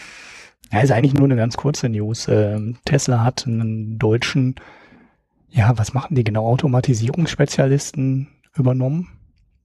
ja, 0.71 0.79
ist 0.79 0.91
eigentlich 0.91 1.13
nur 1.13 1.25
eine 1.25 1.35
ganz 1.35 1.57
kurze 1.57 1.89
News. 1.89 2.27
Ähm, 2.27 2.77
Tesla 2.85 3.23
hat 3.23 3.45
einen 3.45 3.99
deutschen, 3.99 4.55
ja, 5.49 5.77
was 5.77 5.93
machen 5.93 6.15
die 6.15 6.23
genau, 6.23 6.45
Automatisierungsspezialisten 6.45 8.29
übernommen. 8.55 9.09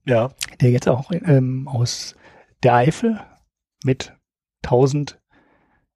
Ja. 0.05 0.31
Der 0.61 0.71
jetzt 0.71 0.87
auch 0.87 1.11
ähm, 1.11 1.67
aus 1.67 2.15
der 2.63 2.75
Eifel 2.75 3.19
mit 3.83 4.13
1000 4.63 5.19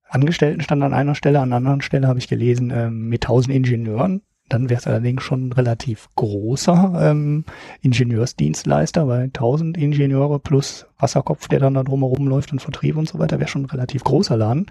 Angestellten 0.07 0.61
stand 0.61 0.83
an 0.83 0.93
einer 0.93 1.15
Stelle, 1.15 1.39
an 1.39 1.49
einer 1.49 1.57
anderen 1.57 1.81
Stelle 1.81 2.07
habe 2.07 2.19
ich 2.19 2.27
gelesen, 2.27 2.71
ähm, 2.71 3.07
mit 3.07 3.23
1000 3.23 3.55
Ingenieuren 3.55 4.21
dann 4.51 4.69
wäre 4.69 4.79
es 4.79 4.87
allerdings 4.87 5.23
schon 5.23 5.47
ein 5.47 5.51
relativ 5.53 6.09
großer 6.15 6.93
ähm, 6.99 7.45
Ingenieursdienstleister, 7.81 9.07
weil 9.07 9.23
1000 9.23 9.77
Ingenieure 9.77 10.39
plus 10.39 10.85
Wasserkopf, 10.99 11.47
der 11.47 11.59
dann 11.59 11.73
da 11.73 11.83
drumherum 11.83 12.27
läuft 12.27 12.51
und 12.51 12.59
Vertrieb 12.59 12.97
und 12.97 13.07
so 13.07 13.17
weiter, 13.17 13.39
wäre 13.39 13.49
schon 13.49 13.63
ein 13.63 13.69
relativ 13.69 14.03
großer 14.03 14.35
Laden. 14.35 14.65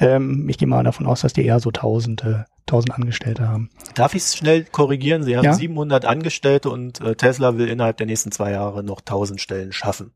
Ähm, 0.00 0.48
ich 0.48 0.56
gehe 0.58 0.68
mal 0.68 0.82
davon 0.82 1.06
aus, 1.06 1.20
dass 1.20 1.34
die 1.34 1.44
eher 1.44 1.60
so 1.60 1.70
1000, 1.70 2.24
äh, 2.24 2.44
1000 2.66 2.94
Angestellte 2.94 3.48
haben. 3.48 3.70
Darf 3.94 4.14
ich 4.14 4.22
es 4.22 4.36
schnell 4.36 4.64
korrigieren? 4.64 5.22
Sie 5.22 5.36
haben 5.36 5.44
ja? 5.44 5.52
700 5.52 6.04
Angestellte 6.06 6.70
und 6.70 7.00
äh, 7.00 7.14
Tesla 7.14 7.58
will 7.58 7.68
innerhalb 7.68 7.98
der 7.98 8.06
nächsten 8.06 8.32
zwei 8.32 8.52
Jahre 8.52 8.82
noch 8.82 9.00
1000 9.00 9.40
Stellen 9.40 9.72
schaffen. 9.72 10.12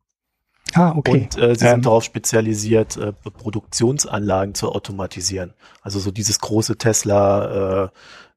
Ah, 0.74 0.94
okay. 0.96 1.28
Und 1.34 1.38
äh, 1.38 1.54
sie 1.54 1.66
ähm. 1.66 1.72
sind 1.72 1.86
darauf 1.86 2.04
spezialisiert, 2.04 2.96
äh, 2.96 3.12
Produktionsanlagen 3.12 4.54
zu 4.54 4.72
automatisieren. 4.72 5.52
Also 5.82 5.98
so 5.98 6.10
dieses 6.10 6.38
große 6.38 6.78
Tesla 6.78 7.84
äh, 7.84 7.88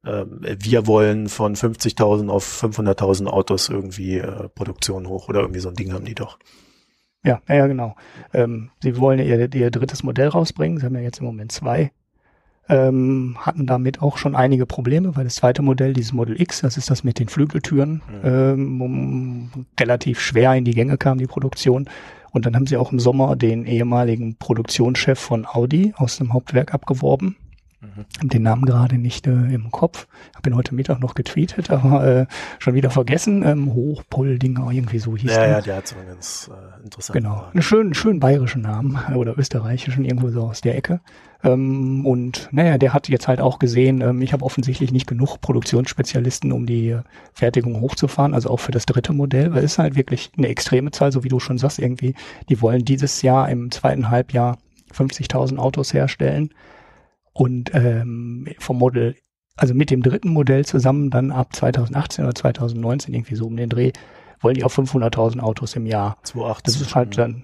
äh, 0.06 0.26
wir 0.60 0.88
wollen 0.88 1.30
von 1.30 1.56
50.000 1.56 2.30
auf 2.30 2.64
500.000 2.64 3.28
Autos 3.28 3.70
irgendwie 3.70 4.20
äh, 4.20 4.50
Produktion 4.50 5.08
hoch 5.08 5.30
oder 5.30 5.42
irgendwie 5.42 5.60
so 5.60 5.70
ein 5.70 5.76
Ding 5.76 5.94
haben 5.94 6.06
die 6.06 6.16
doch. 6.16 6.38
Ja, 7.24 7.42
ja, 7.50 7.66
genau. 7.66 7.96
Ähm, 8.34 8.70
sie 8.82 8.98
wollen 8.98 9.20
ihr, 9.20 9.54
ihr 9.54 9.72
drittes 9.72 10.04
Modell 10.04 10.28
rausbringen. 10.28 10.78
Sie 10.78 10.86
haben 10.86 10.96
ja 10.96 11.02
jetzt 11.02 11.20
im 11.20 11.26
Moment 11.26 11.52
zwei. 11.52 11.92
Ähm, 12.68 13.38
hatten 13.40 13.68
damit 13.68 14.02
auch 14.02 14.18
schon 14.18 14.36
einige 14.36 14.66
Probleme, 14.66 15.16
weil 15.16 15.26
das 15.26 15.36
zweite 15.36 15.62
Modell, 15.62 15.94
dieses 15.94 16.14
Model 16.14 16.40
X, 16.40 16.62
das 16.62 16.78
ist 16.78 16.90
das 16.90 17.04
mit 17.04 17.20
den 17.20 17.28
Flügeltüren, 17.28 18.02
mhm. 18.08 18.22
ähm, 18.24 18.82
um, 18.82 19.66
relativ 19.80 20.20
schwer 20.20 20.54
in 20.56 20.66
die 20.66 20.74
Gänge 20.74 20.98
kam, 20.98 21.20
die 21.20 21.28
Produktion. 21.28 21.88
Und 22.32 22.46
dann 22.46 22.56
haben 22.56 22.66
sie 22.68 22.78
auch 22.78 22.92
im 22.92 23.00
Sommer 23.00 23.36
den 23.36 23.66
ehemaligen 23.66 24.36
Produktionschef 24.38 25.20
von 25.20 25.46
Audi 25.46 25.94
aus 25.96 26.18
dem 26.18 26.34
Hauptwerk 26.34 26.74
abgeworben. 26.74 27.38
Mhm. 27.86 28.30
Den 28.30 28.44
Namen 28.44 28.66
gerade 28.66 28.98
nicht 28.98 29.28
äh, 29.28 29.32
im 29.32 29.72
Kopf. 29.72 30.08
Habe 30.36 30.50
ihn 30.50 30.56
heute 30.56 30.76
Mittag 30.76 31.00
noch 31.00 31.16
getweetet, 31.16 31.70
aber 31.72 32.06
äh, 32.06 32.26
schon 32.60 32.74
wieder 32.74 32.90
vergessen. 32.90 33.44
Ähm, 33.44 33.74
Hochpoldinger, 33.74 34.72
irgendwie 34.72 35.00
so 35.00 35.16
hieß 35.16 35.32
ja, 35.32 35.38
der. 35.38 35.50
Ja, 35.50 35.62
der 35.62 35.76
hat 35.78 35.88
so 35.88 35.96
einen 35.98 36.08
ganz 36.08 36.50
äh, 36.52 36.84
interessanten 36.84 37.22
Genau, 37.24 37.36
Namen. 37.36 37.52
einen 37.54 37.62
schönen, 37.62 37.94
schönen 37.94 38.20
bayerischen 38.20 38.62
Namen 38.62 39.00
äh, 39.10 39.14
oder 39.14 39.38
österreichischen, 39.38 40.06
irgendwo 40.06 40.30
so 40.30 40.44
aus 40.44 40.62
der 40.62 40.76
Ecke. 40.76 41.00
Ähm, 41.44 42.06
und 42.06 42.50
naja, 42.52 42.78
der 42.78 42.94
hat 42.94 43.08
jetzt 43.10 43.28
halt 43.28 43.40
auch 43.40 43.60
gesehen, 43.60 44.02
ähm, 44.02 44.22
ich 44.22 44.34
habe 44.34 44.44
offensichtlich 44.44 44.92
nicht 44.92 45.08
genug 45.08 45.40
Produktionsspezialisten, 45.42 46.52
um 46.52 46.66
die 46.66 46.90
äh, 46.90 47.02
Fertigung 47.34 47.82
hochzufahren, 47.82 48.34
also 48.34 48.50
auch 48.50 48.60
für 48.60 48.72
das 48.72 48.86
dritte 48.86 49.14
Modell, 49.14 49.54
weil 49.54 49.64
es 49.64 49.74
ist 49.74 49.80
halt 49.80 49.96
wirklich 49.96 50.32
eine 50.38 50.48
extreme 50.48 50.92
Zahl, 50.92 51.12
so 51.12 51.24
wie 51.24 51.30
du 51.30 51.40
schon 51.40 51.58
sagst, 51.58 51.80
irgendwie, 51.80 52.16
die 52.50 52.62
wollen 52.62 52.84
dieses 52.84 53.22
Jahr 53.22 53.50
im 53.50 53.70
zweiten 53.72 54.10
Halbjahr 54.10 54.58
50.000 54.94 55.58
Autos 55.58 55.94
herstellen 55.94 56.50
und 57.36 57.72
ähm, 57.74 58.48
vom 58.60 58.78
Model, 58.78 59.16
also 59.58 59.74
mit 59.74 59.92
dem 59.92 60.02
dritten 60.02 60.30
Modell 60.30 60.66
zusammen 60.66 61.10
dann 61.10 61.32
ab 61.32 61.54
2018 61.54 62.24
oder 62.24 62.34
2019 62.34 63.14
irgendwie 63.14 63.36
so 63.36 63.46
um 63.46 63.58
den 63.58 63.70
Dreh, 63.70 63.92
wollen 64.40 64.56
die 64.56 64.64
auf 64.64 64.78
500.000 64.78 65.42
Autos 65.42 65.76
im 65.76 65.86
Jahr. 65.86 66.18
2018. 66.24 66.64
Das 66.64 66.82
ist 66.82 66.96
halt 66.96 67.18
dann, 67.18 67.44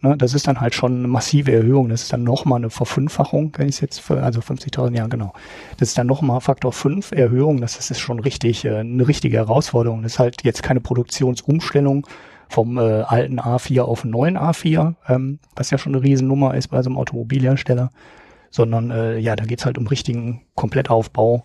ne, 0.00 0.16
das 0.16 0.34
ist 0.34 0.46
dann 0.46 0.60
halt 0.60 0.74
schon 0.74 0.98
eine 0.98 1.08
massive 1.08 1.50
Erhöhung. 1.50 1.88
Das 1.88 2.02
ist 2.02 2.12
dann 2.12 2.22
nochmal 2.22 2.58
eine 2.58 2.70
Verfünffachung, 2.70 3.52
wenn 3.56 3.68
ich 3.68 3.76
es 3.76 3.80
jetzt, 3.80 4.00
für, 4.00 4.22
also 4.22 4.40
50.000, 4.40 4.96
ja 4.96 5.08
genau. 5.08 5.32
Das 5.76 5.88
ist 5.88 5.98
dann 5.98 6.06
nochmal 6.06 6.40
Faktor 6.40 6.72
5 6.72 7.10
Erhöhung. 7.10 7.60
Das, 7.60 7.76
das 7.76 7.90
ist 7.90 7.98
schon 7.98 8.20
richtig, 8.20 8.64
äh, 8.64 8.76
eine 8.76 9.08
richtige 9.08 9.38
Herausforderung. 9.38 10.02
Das 10.04 10.12
ist 10.12 10.18
halt 10.20 10.44
jetzt 10.44 10.62
keine 10.62 10.80
Produktionsumstellung 10.80 12.06
vom 12.48 12.78
äh, 12.78 13.02
alten 13.02 13.40
A4 13.40 13.80
auf 13.80 14.04
einen 14.04 14.12
neuen 14.12 14.38
A4, 14.38 14.94
ähm, 15.08 15.40
was 15.56 15.70
ja 15.70 15.78
schon 15.78 15.96
eine 15.96 16.04
Riesennummer 16.04 16.54
ist 16.54 16.68
bei 16.68 16.80
so 16.82 16.90
einem 16.90 16.98
Automobilhersteller, 16.98 17.90
sondern 18.52 18.92
äh, 18.92 19.18
ja, 19.18 19.34
da 19.34 19.44
geht's 19.44 19.66
halt 19.66 19.78
um 19.78 19.88
richtigen 19.88 20.42
Komplettaufbau 20.54 21.44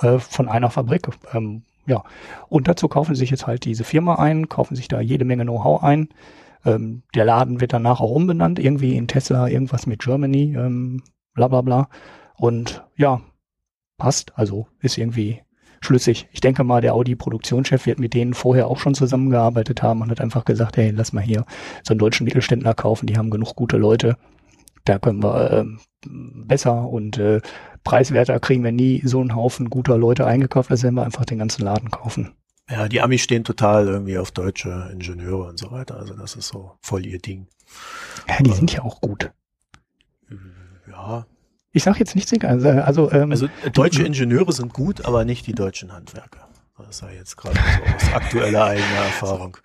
äh, 0.00 0.18
von 0.18 0.48
einer 0.48 0.68
Fabrik. 0.68 1.08
Ähm, 1.32 1.62
ja, 1.86 2.04
und 2.48 2.68
dazu 2.68 2.88
kaufen 2.88 3.14
sie 3.14 3.20
sich 3.20 3.30
jetzt 3.30 3.46
halt 3.46 3.64
diese 3.64 3.84
Firma 3.84 4.16
ein, 4.16 4.48
kaufen 4.48 4.76
sich 4.76 4.88
da 4.88 5.00
jede 5.00 5.24
Menge 5.24 5.44
Know-how 5.44 5.82
ein. 5.82 6.10
Ähm, 6.64 7.02
der 7.14 7.24
Laden 7.24 7.60
wird 7.60 7.72
danach 7.72 8.00
auch 8.00 8.10
umbenannt, 8.10 8.58
irgendwie 8.58 8.96
in 8.96 9.08
Tesla, 9.08 9.48
irgendwas 9.48 9.86
mit 9.86 10.02
Germany, 10.02 10.54
ähm, 10.56 11.02
bla 11.34 11.48
bla 11.48 11.62
bla. 11.62 11.88
Und 12.36 12.84
ja, 12.96 13.20
passt, 13.98 14.36
also 14.36 14.66
ist 14.80 14.98
irgendwie 14.98 15.40
schlüssig. 15.80 16.28
Ich 16.32 16.40
denke 16.40 16.62
mal, 16.64 16.80
der 16.80 16.94
Audi-Produktionschef 16.94 17.86
wird 17.86 17.98
mit 17.98 18.14
denen 18.14 18.34
vorher 18.34 18.68
auch 18.68 18.78
schon 18.78 18.94
zusammengearbeitet 18.94 19.82
haben 19.82 20.02
und 20.02 20.10
hat 20.10 20.20
einfach 20.20 20.44
gesagt, 20.44 20.76
hey, 20.76 20.90
lass 20.90 21.12
mal 21.12 21.22
hier 21.22 21.44
so 21.82 21.92
einen 21.92 21.98
deutschen 21.98 22.24
Mittelständler 22.24 22.74
kaufen, 22.74 23.06
die 23.06 23.16
haben 23.16 23.30
genug 23.30 23.56
gute 23.56 23.76
Leute. 23.76 24.16
Da 24.84 24.98
können 24.98 25.22
wir 25.22 25.50
äh, 25.50 25.64
besser 26.04 26.88
und 26.88 27.18
äh, 27.18 27.40
preiswerter 27.84 28.40
kriegen 28.40 28.64
wir 28.64 28.72
nie 28.72 29.02
so 29.04 29.20
einen 29.20 29.34
Haufen 29.34 29.70
guter 29.70 29.96
Leute 29.96 30.26
eingekauft, 30.26 30.70
als 30.70 30.82
wenn 30.82 30.94
wir 30.94 31.04
einfach 31.04 31.24
den 31.24 31.38
ganzen 31.38 31.62
Laden 31.62 31.90
kaufen. 31.90 32.32
Ja, 32.70 32.88
die 32.88 33.00
Amis 33.00 33.22
stehen 33.22 33.44
total 33.44 33.86
irgendwie 33.86 34.18
auf 34.18 34.30
deutsche 34.30 34.88
Ingenieure 34.92 35.48
und 35.48 35.58
so 35.58 35.70
weiter. 35.70 35.96
Also 35.98 36.14
das 36.14 36.36
ist 36.36 36.48
so 36.48 36.72
voll 36.80 37.04
ihr 37.06 37.18
Ding. 37.18 37.46
Ja, 38.28 38.38
die 38.38 38.50
Aber, 38.50 38.54
sind 38.54 38.72
ja 38.72 38.82
auch 38.82 39.00
gut. 39.00 39.30
Ja. 40.88 41.26
Ich 41.72 41.82
sag 41.82 41.98
jetzt 41.98 42.14
nichts, 42.14 42.32
also, 42.44 42.68
also, 42.68 43.12
ähm, 43.12 43.30
also 43.30 43.48
deutsche 43.72 44.02
Ingenieure 44.02 44.52
sind 44.52 44.74
gut, 44.74 45.04
aber 45.04 45.24
nicht 45.24 45.46
die 45.46 45.54
deutschen 45.54 45.92
Handwerker. 45.92 46.48
Das 46.78 46.98
sei 46.98 47.14
jetzt 47.16 47.36
gerade 47.36 47.56
so 47.56 47.94
aus 47.94 48.14
aktueller 48.14 48.64
eigener 48.66 49.04
Erfahrung. 49.04 49.56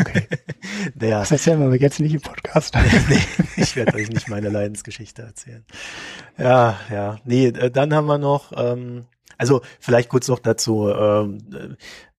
Okay. 0.00 0.28
Der, 0.94 1.20
das 1.20 1.30
erzählen 1.30 1.70
wir 1.70 1.78
jetzt 1.80 2.00
nicht 2.00 2.14
im 2.14 2.20
Podcast. 2.20 2.74
nee, 3.08 3.20
ich 3.56 3.74
werde 3.76 3.94
euch 3.94 4.10
nicht 4.10 4.28
meine 4.28 4.48
Leidensgeschichte 4.48 5.22
erzählen. 5.22 5.64
Ja, 6.36 6.78
ja. 6.90 7.18
Nee, 7.24 7.46
äh, 7.46 7.70
dann 7.70 7.94
haben 7.94 8.06
wir 8.06 8.18
noch, 8.18 8.52
ähm, 8.56 9.06
also 9.38 9.62
vielleicht 9.80 10.08
kurz 10.08 10.28
noch 10.28 10.38
dazu, 10.38 10.88
ähm, 10.88 11.76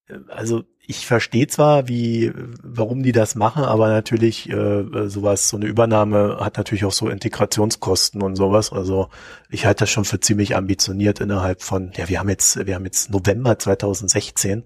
äh, 0.07 0.15
also 0.29 0.63
ich 0.89 1.05
verstehe 1.05 1.45
zwar, 1.45 1.87
wie, 1.87 2.33
warum 2.63 3.03
die 3.03 3.11
das 3.11 3.35
machen, 3.35 3.63
aber 3.63 3.89
natürlich 3.89 4.49
äh, 4.49 5.07
sowas, 5.07 5.47
so 5.47 5.55
eine 5.55 5.67
Übernahme 5.67 6.37
hat 6.39 6.57
natürlich 6.57 6.83
auch 6.83 6.91
so 6.91 7.09
Integrationskosten 7.09 8.23
und 8.23 8.35
sowas. 8.35 8.73
Also 8.73 9.09
ich 9.51 9.67
halte 9.67 9.83
das 9.83 9.91
schon 9.91 10.03
für 10.03 10.19
ziemlich 10.19 10.55
ambitioniert 10.55 11.19
innerhalb 11.19 11.61
von, 11.61 11.91
ja, 11.95 12.09
wir 12.09 12.17
haben 12.17 12.29
jetzt, 12.29 12.65
wir 12.65 12.73
haben 12.73 12.85
jetzt 12.85 13.11
November 13.11 13.59
2016. 13.59 14.63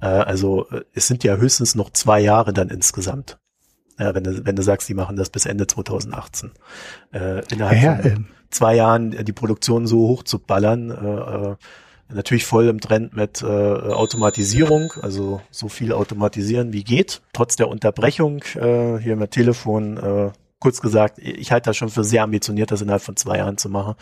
Äh, 0.00 0.06
also 0.06 0.66
es 0.94 1.08
sind 1.08 1.24
ja 1.24 1.36
höchstens 1.36 1.74
noch 1.74 1.90
zwei 1.90 2.20
Jahre 2.20 2.54
dann 2.54 2.70
insgesamt. 2.70 3.38
Ja, 3.98 4.14
wenn 4.14 4.24
du, 4.24 4.46
wenn 4.46 4.56
du 4.56 4.62
sagst, 4.62 4.88
die 4.88 4.94
machen 4.94 5.16
das 5.16 5.28
bis 5.28 5.44
Ende 5.44 5.66
2018. 5.66 6.52
Äh, 7.12 7.42
innerhalb 7.52 7.82
ja, 7.82 7.96
von 7.96 8.10
ähm. 8.10 8.26
zwei 8.48 8.76
Jahren 8.76 9.10
die 9.10 9.32
Produktion 9.34 9.86
so 9.86 10.08
hoch 10.08 10.22
zu 10.22 10.38
ballern, 10.38 10.90
äh, 10.90 11.50
äh 11.50 11.56
Natürlich 12.12 12.46
voll 12.46 12.68
im 12.68 12.80
Trend 12.80 13.16
mit 13.16 13.42
äh, 13.42 13.46
Automatisierung, 13.46 14.92
also 15.02 15.40
so 15.50 15.68
viel 15.68 15.92
automatisieren 15.92 16.72
wie 16.72 16.84
geht, 16.84 17.20
trotz 17.32 17.56
der 17.56 17.68
Unterbrechung 17.68 18.42
äh, 18.54 18.98
hier 18.98 19.16
mit 19.16 19.32
Telefon. 19.32 19.96
Äh, 19.96 20.30
kurz 20.58 20.80
gesagt, 20.80 21.18
ich 21.18 21.52
halte 21.52 21.70
das 21.70 21.76
schon 21.76 21.88
für 21.88 22.04
sehr 22.04 22.22
ambitioniert, 22.22 22.70
das 22.70 22.80
innerhalb 22.80 23.02
von 23.02 23.16
zwei 23.16 23.38
Jahren 23.38 23.58
zu 23.58 23.68
machen 23.68 23.94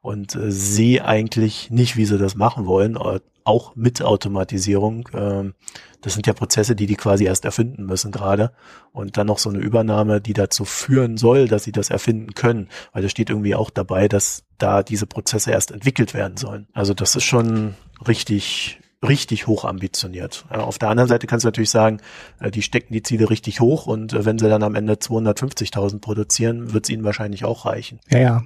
und 0.00 0.34
äh, 0.34 0.50
sehe 0.50 1.04
eigentlich 1.04 1.70
nicht, 1.70 1.96
wie 1.96 2.04
sie 2.04 2.18
das 2.18 2.34
machen 2.34 2.66
wollen, 2.66 2.96
äh, 2.96 3.20
auch 3.44 3.74
mit 3.76 4.02
Automatisierung. 4.02 5.08
Äh, 5.12 5.52
das 6.00 6.14
sind 6.14 6.26
ja 6.26 6.32
Prozesse, 6.32 6.74
die 6.74 6.86
die 6.86 6.96
quasi 6.96 7.24
erst 7.24 7.44
erfinden 7.44 7.86
müssen 7.86 8.10
gerade. 8.10 8.52
Und 8.92 9.16
dann 9.16 9.28
noch 9.28 9.38
so 9.38 9.50
eine 9.50 9.58
Übernahme, 9.58 10.20
die 10.20 10.32
dazu 10.32 10.64
führen 10.64 11.16
soll, 11.16 11.48
dass 11.48 11.64
sie 11.64 11.72
das 11.72 11.90
erfinden 11.90 12.34
können. 12.34 12.68
Weil 12.92 13.02
da 13.02 13.08
steht 13.08 13.30
irgendwie 13.30 13.54
auch 13.54 13.70
dabei, 13.70 14.08
dass 14.08 14.44
da 14.58 14.82
diese 14.82 15.06
Prozesse 15.06 15.50
erst 15.50 15.70
entwickelt 15.70 16.14
werden 16.14 16.36
sollen. 16.36 16.66
Also 16.72 16.94
das 16.94 17.16
ist 17.16 17.24
schon 17.24 17.74
richtig, 18.06 18.80
richtig 19.06 19.46
hoch 19.46 19.64
ambitioniert. 19.64 20.44
auf 20.50 20.78
der 20.78 20.88
anderen 20.88 21.08
Seite 21.08 21.26
kannst 21.26 21.44
du 21.44 21.48
natürlich 21.48 21.70
sagen, 21.70 21.98
äh, 22.40 22.50
die 22.50 22.62
stecken 22.62 22.92
die 22.92 23.02
Ziele 23.02 23.30
richtig 23.30 23.60
hoch 23.60 23.86
und 23.86 24.12
äh, 24.12 24.24
wenn 24.24 24.38
sie 24.38 24.48
dann 24.48 24.62
am 24.62 24.74
Ende 24.74 24.94
250.000 24.94 26.00
produzieren, 26.00 26.72
wird 26.72 26.84
es 26.84 26.90
ihnen 26.90 27.04
wahrscheinlich 27.04 27.44
auch 27.44 27.66
reichen. 27.66 28.00
Ja, 28.10 28.18
ja. 28.18 28.42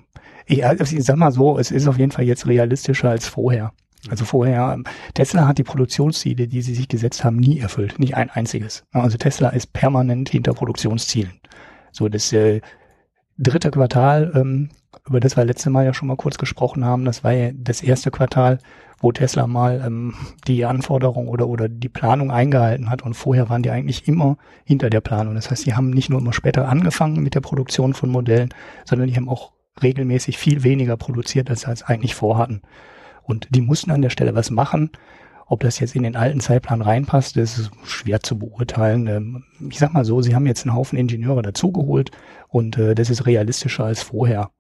Ich, 0.47 0.65
also 0.65 0.97
ich 0.97 1.05
sag 1.05 1.17
mal 1.17 1.33
so, 1.33 1.59
es 1.59 1.71
ist 1.71 1.89
auf 1.89 1.99
jeden 1.99 2.13
Fall 2.13 2.25
jetzt 2.25 2.47
realistischer 2.47 3.11
als 3.11 3.27
vorher. 3.27 3.73
Also 4.11 4.25
vorher, 4.25 4.79
Tesla 5.15 5.47
hat 5.47 5.59
die 5.59 5.65
Produktionsziele, 5.65 6.49
die 6.49 6.63
sie 6.63 6.75
sich 6.75 6.89
gesetzt 6.89 7.25
haben, 7.25 7.37
nie 7.37 7.59
erfüllt. 7.59 7.99
Nicht 7.99 8.17
ein 8.17 8.31
einziges. 8.31 8.85
Also 8.93 9.17
Tesla 9.19 9.51
ist 9.51 9.73
permanent 9.73 10.29
hinter 10.29 10.55
Produktionszielen. 10.55 11.41
So, 11.93 12.09
das 12.09 12.33
äh, 12.33 12.61
dritte 13.39 13.71
Quartal, 13.71 14.33
ähm, 14.35 14.71
über 15.07 15.21
das 15.21 15.37
wir 15.37 15.45
letzte 15.45 15.71
Mal 15.71 15.85
ja 15.85 15.95
schon 15.95 16.09
mal 16.09 16.17
kurz 16.17 16.39
gesprochen 16.39 16.85
haben, 16.85 17.05
das 17.05 17.23
war 17.23 17.33
ja 17.33 17.51
das 17.55 17.83
erste 17.83 18.11
Quartal, 18.11 18.59
wo 18.99 19.13
Tesla 19.13 19.47
mal 19.47 19.83
ähm, 19.87 20.15
die 20.47 20.65
Anforderung 20.65 21.29
oder, 21.29 21.49
oder 21.49 21.69
die 21.69 21.89
Planung 21.89 22.31
eingehalten 22.31 22.91
hat. 22.91 23.03
Und 23.03 23.15
vorher 23.15 23.49
waren 23.49 23.63
die 23.63 23.71
eigentlich 23.71 24.09
immer 24.09 24.39
hinter 24.65 24.91
der 24.91 25.01
Planung. 25.01 25.35
Das 25.35 25.51
heißt, 25.51 25.67
die 25.67 25.75
haben 25.75 25.91
nicht 25.91 26.09
nur 26.09 26.21
immer 26.21 26.33
später 26.33 26.69
angefangen 26.69 27.23
mit 27.23 27.35
der 27.35 27.41
Produktion 27.41 27.95
von 27.95 28.11
Modellen, 28.11 28.51
sondern 28.85 29.09
die 29.09 29.17
haben 29.17 29.29
auch 29.29 29.53
regelmäßig 29.83 30.39
viel 30.39 30.63
weniger 30.63 30.97
produziert, 30.97 31.51
als 31.51 31.63
sie 31.63 31.87
eigentlich 31.87 32.15
vorhatten. 32.15 32.63
Und 33.27 33.49
die 33.51 33.61
mussten 33.61 33.91
an 33.91 34.03
der 34.03 34.11
Stelle 34.11 34.35
was 34.35 34.51
machen. 34.51 34.91
Ob 35.49 35.61
das 35.61 35.79
jetzt 35.79 35.95
in 35.95 36.03
den 36.03 36.17
alten 36.17 36.41
Zeitplan 36.41 36.83
reinpasst, 36.83 37.37
ist 37.37 37.71
schwer 37.85 38.21
zu 38.21 38.39
beurteilen. 38.39 39.07
Ähm, 39.07 39.45
ich 39.69 39.79
sag 39.79 39.93
mal 39.93 40.05
so, 40.05 40.21
sie 40.21 40.35
haben 40.35 40.47
jetzt 40.47 40.67
einen 40.67 40.75
Haufen 40.75 40.99
Ingenieure 40.99 41.43
dazugeholt 41.43 42.11
und 42.49 42.79
äh, 42.79 42.95
das 42.95 43.11
ist 43.11 43.27
realistischer 43.27 43.85
als 43.85 44.03
vorher. 44.03 44.51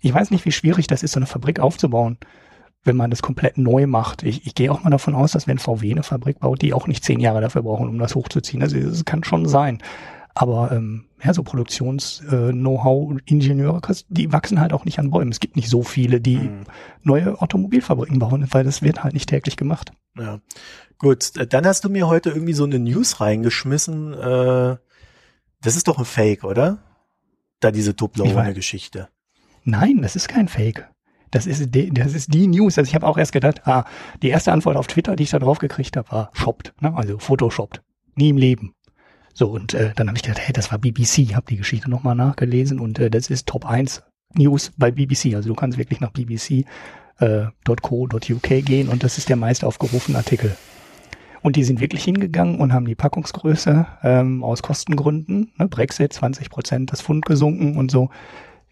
Ich 0.00 0.12
weiß 0.12 0.30
nicht, 0.30 0.44
wie 0.44 0.52
schwierig 0.52 0.86
das 0.86 1.02
ist, 1.02 1.12
so 1.12 1.20
eine 1.20 1.26
Fabrik 1.26 1.60
aufzubauen, 1.60 2.18
wenn 2.82 2.96
man 2.96 3.10
das 3.10 3.22
komplett 3.22 3.58
neu 3.58 3.86
macht. 3.86 4.22
Ich, 4.22 4.44
ich 4.46 4.54
gehe 4.54 4.70
auch 4.70 4.82
mal 4.82 4.90
davon 4.90 5.14
aus, 5.14 5.32
dass 5.32 5.46
wenn 5.46 5.58
VW 5.58 5.92
eine 5.92 6.02
Fabrik 6.02 6.40
baut, 6.40 6.62
die 6.62 6.74
auch 6.74 6.88
nicht 6.88 7.04
zehn 7.04 7.20
Jahre 7.20 7.40
dafür 7.40 7.62
brauchen, 7.62 7.88
um 7.88 7.98
das 7.98 8.14
hochzuziehen. 8.14 8.62
Also 8.62 8.76
es 8.76 9.04
kann 9.04 9.24
schon 9.24 9.46
sein. 9.46 9.78
Aber 10.34 10.72
ähm, 10.72 11.06
ja, 11.22 11.32
so 11.32 11.44
Produktions-Know-how-Ingenieure, 11.44 13.80
äh, 13.88 13.94
die 14.08 14.32
wachsen 14.32 14.60
halt 14.60 14.72
auch 14.72 14.84
nicht 14.84 14.98
an 14.98 15.10
Bäumen. 15.10 15.30
Es 15.30 15.38
gibt 15.38 15.54
nicht 15.54 15.68
so 15.68 15.84
viele, 15.84 16.20
die 16.20 16.38
mhm. 16.38 16.64
neue 17.02 17.40
Automobilfabriken 17.40 18.18
bauen, 18.18 18.48
weil 18.50 18.64
das 18.64 18.82
wird 18.82 19.04
halt 19.04 19.14
nicht 19.14 19.28
täglich 19.28 19.56
gemacht. 19.56 19.92
Ja, 20.18 20.40
gut. 20.98 21.30
Dann 21.52 21.64
hast 21.66 21.84
du 21.84 21.88
mir 21.88 22.08
heute 22.08 22.30
irgendwie 22.30 22.52
so 22.52 22.64
eine 22.64 22.80
News 22.80 23.20
reingeschmissen. 23.20 24.12
Äh, 24.12 24.76
das 25.62 25.76
ist 25.76 25.86
doch 25.86 25.98
ein 25.98 26.04
Fake, 26.04 26.42
oder? 26.42 26.78
Da 27.60 27.70
diese 27.70 27.94
Toblerone-Geschichte. 27.94 29.08
Nein, 29.62 30.02
das 30.02 30.16
ist 30.16 30.26
kein 30.28 30.48
Fake. 30.48 30.90
Das 31.30 31.46
ist, 31.46 31.72
die, 31.74 31.90
das 31.90 32.12
ist 32.12 32.34
die 32.34 32.48
News. 32.48 32.76
Also 32.76 32.88
ich 32.88 32.94
habe 32.94 33.06
auch 33.06 33.18
erst 33.18 33.32
gedacht, 33.32 33.66
ah, 33.66 33.84
die 34.22 34.28
erste 34.28 34.52
Antwort 34.52 34.76
auf 34.76 34.88
Twitter, 34.88 35.16
die 35.16 35.22
ich 35.24 35.30
da 35.30 35.38
drauf 35.38 35.58
gekriegt 35.58 35.96
habe, 35.96 36.10
war 36.10 36.30
shoppt, 36.32 36.74
ne? 36.80 36.94
also 36.94 37.18
photoshoppt. 37.18 37.82
Nie 38.14 38.28
im 38.28 38.36
Leben. 38.36 38.74
So, 39.34 39.48
und 39.50 39.74
äh, 39.74 39.92
dann 39.96 40.06
habe 40.06 40.16
ich 40.16 40.22
gedacht, 40.22 40.40
hey, 40.40 40.52
das 40.52 40.70
war 40.70 40.78
BBC, 40.78 41.34
habe 41.34 41.46
die 41.50 41.56
Geschichte 41.56 41.90
nochmal 41.90 42.14
nachgelesen 42.14 42.78
und 42.78 43.00
äh, 43.00 43.10
das 43.10 43.30
ist 43.30 43.48
Top 43.48 43.66
1 43.66 44.04
News 44.34 44.72
bei 44.76 44.92
BBC. 44.92 45.34
Also 45.34 45.48
du 45.48 45.54
kannst 45.54 45.76
wirklich 45.76 46.00
nach 46.00 46.12
bbc.co.uk 46.12 47.20
äh, 48.50 48.62
gehen 48.62 48.88
und 48.88 49.02
das 49.02 49.18
ist 49.18 49.28
der 49.28 49.36
meist 49.36 49.64
aufgerufene 49.64 50.16
Artikel. 50.16 50.56
Und 51.42 51.56
die 51.56 51.64
sind 51.64 51.80
wirklich 51.80 52.04
hingegangen 52.04 52.60
und 52.60 52.72
haben 52.72 52.86
die 52.86 52.94
Packungsgröße 52.94 53.86
ähm, 54.02 54.42
aus 54.44 54.62
Kostengründen, 54.62 55.52
ne, 55.58 55.68
Brexit, 55.68 56.12
20 56.12 56.48
Prozent, 56.48 56.92
das 56.92 57.02
Pfund 57.02 57.26
gesunken 57.26 57.76
und 57.76 57.90
so, 57.90 58.10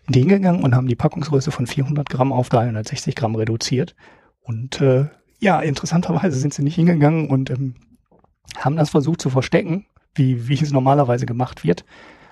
die 0.08 0.20
hingegangen 0.20 0.62
und 0.62 0.74
haben 0.74 0.86
die 0.86 0.96
Packungsgröße 0.96 1.50
von 1.50 1.66
400 1.66 2.08
Gramm 2.08 2.32
auf 2.32 2.48
360 2.48 3.14
Gramm 3.14 3.34
reduziert. 3.34 3.94
Und 4.40 4.80
äh, 4.80 5.06
ja, 5.38 5.60
interessanterweise 5.60 6.38
sind 6.38 6.54
sie 6.54 6.62
nicht 6.62 6.76
hingegangen 6.76 7.28
und 7.28 7.50
ähm, 7.50 7.74
haben 8.56 8.76
das 8.76 8.90
versucht 8.90 9.20
zu 9.20 9.28
verstecken, 9.28 9.86
wie, 10.14 10.48
wie 10.48 10.54
es 10.54 10.72
normalerweise 10.72 11.26
gemacht 11.26 11.64
wird. 11.64 11.84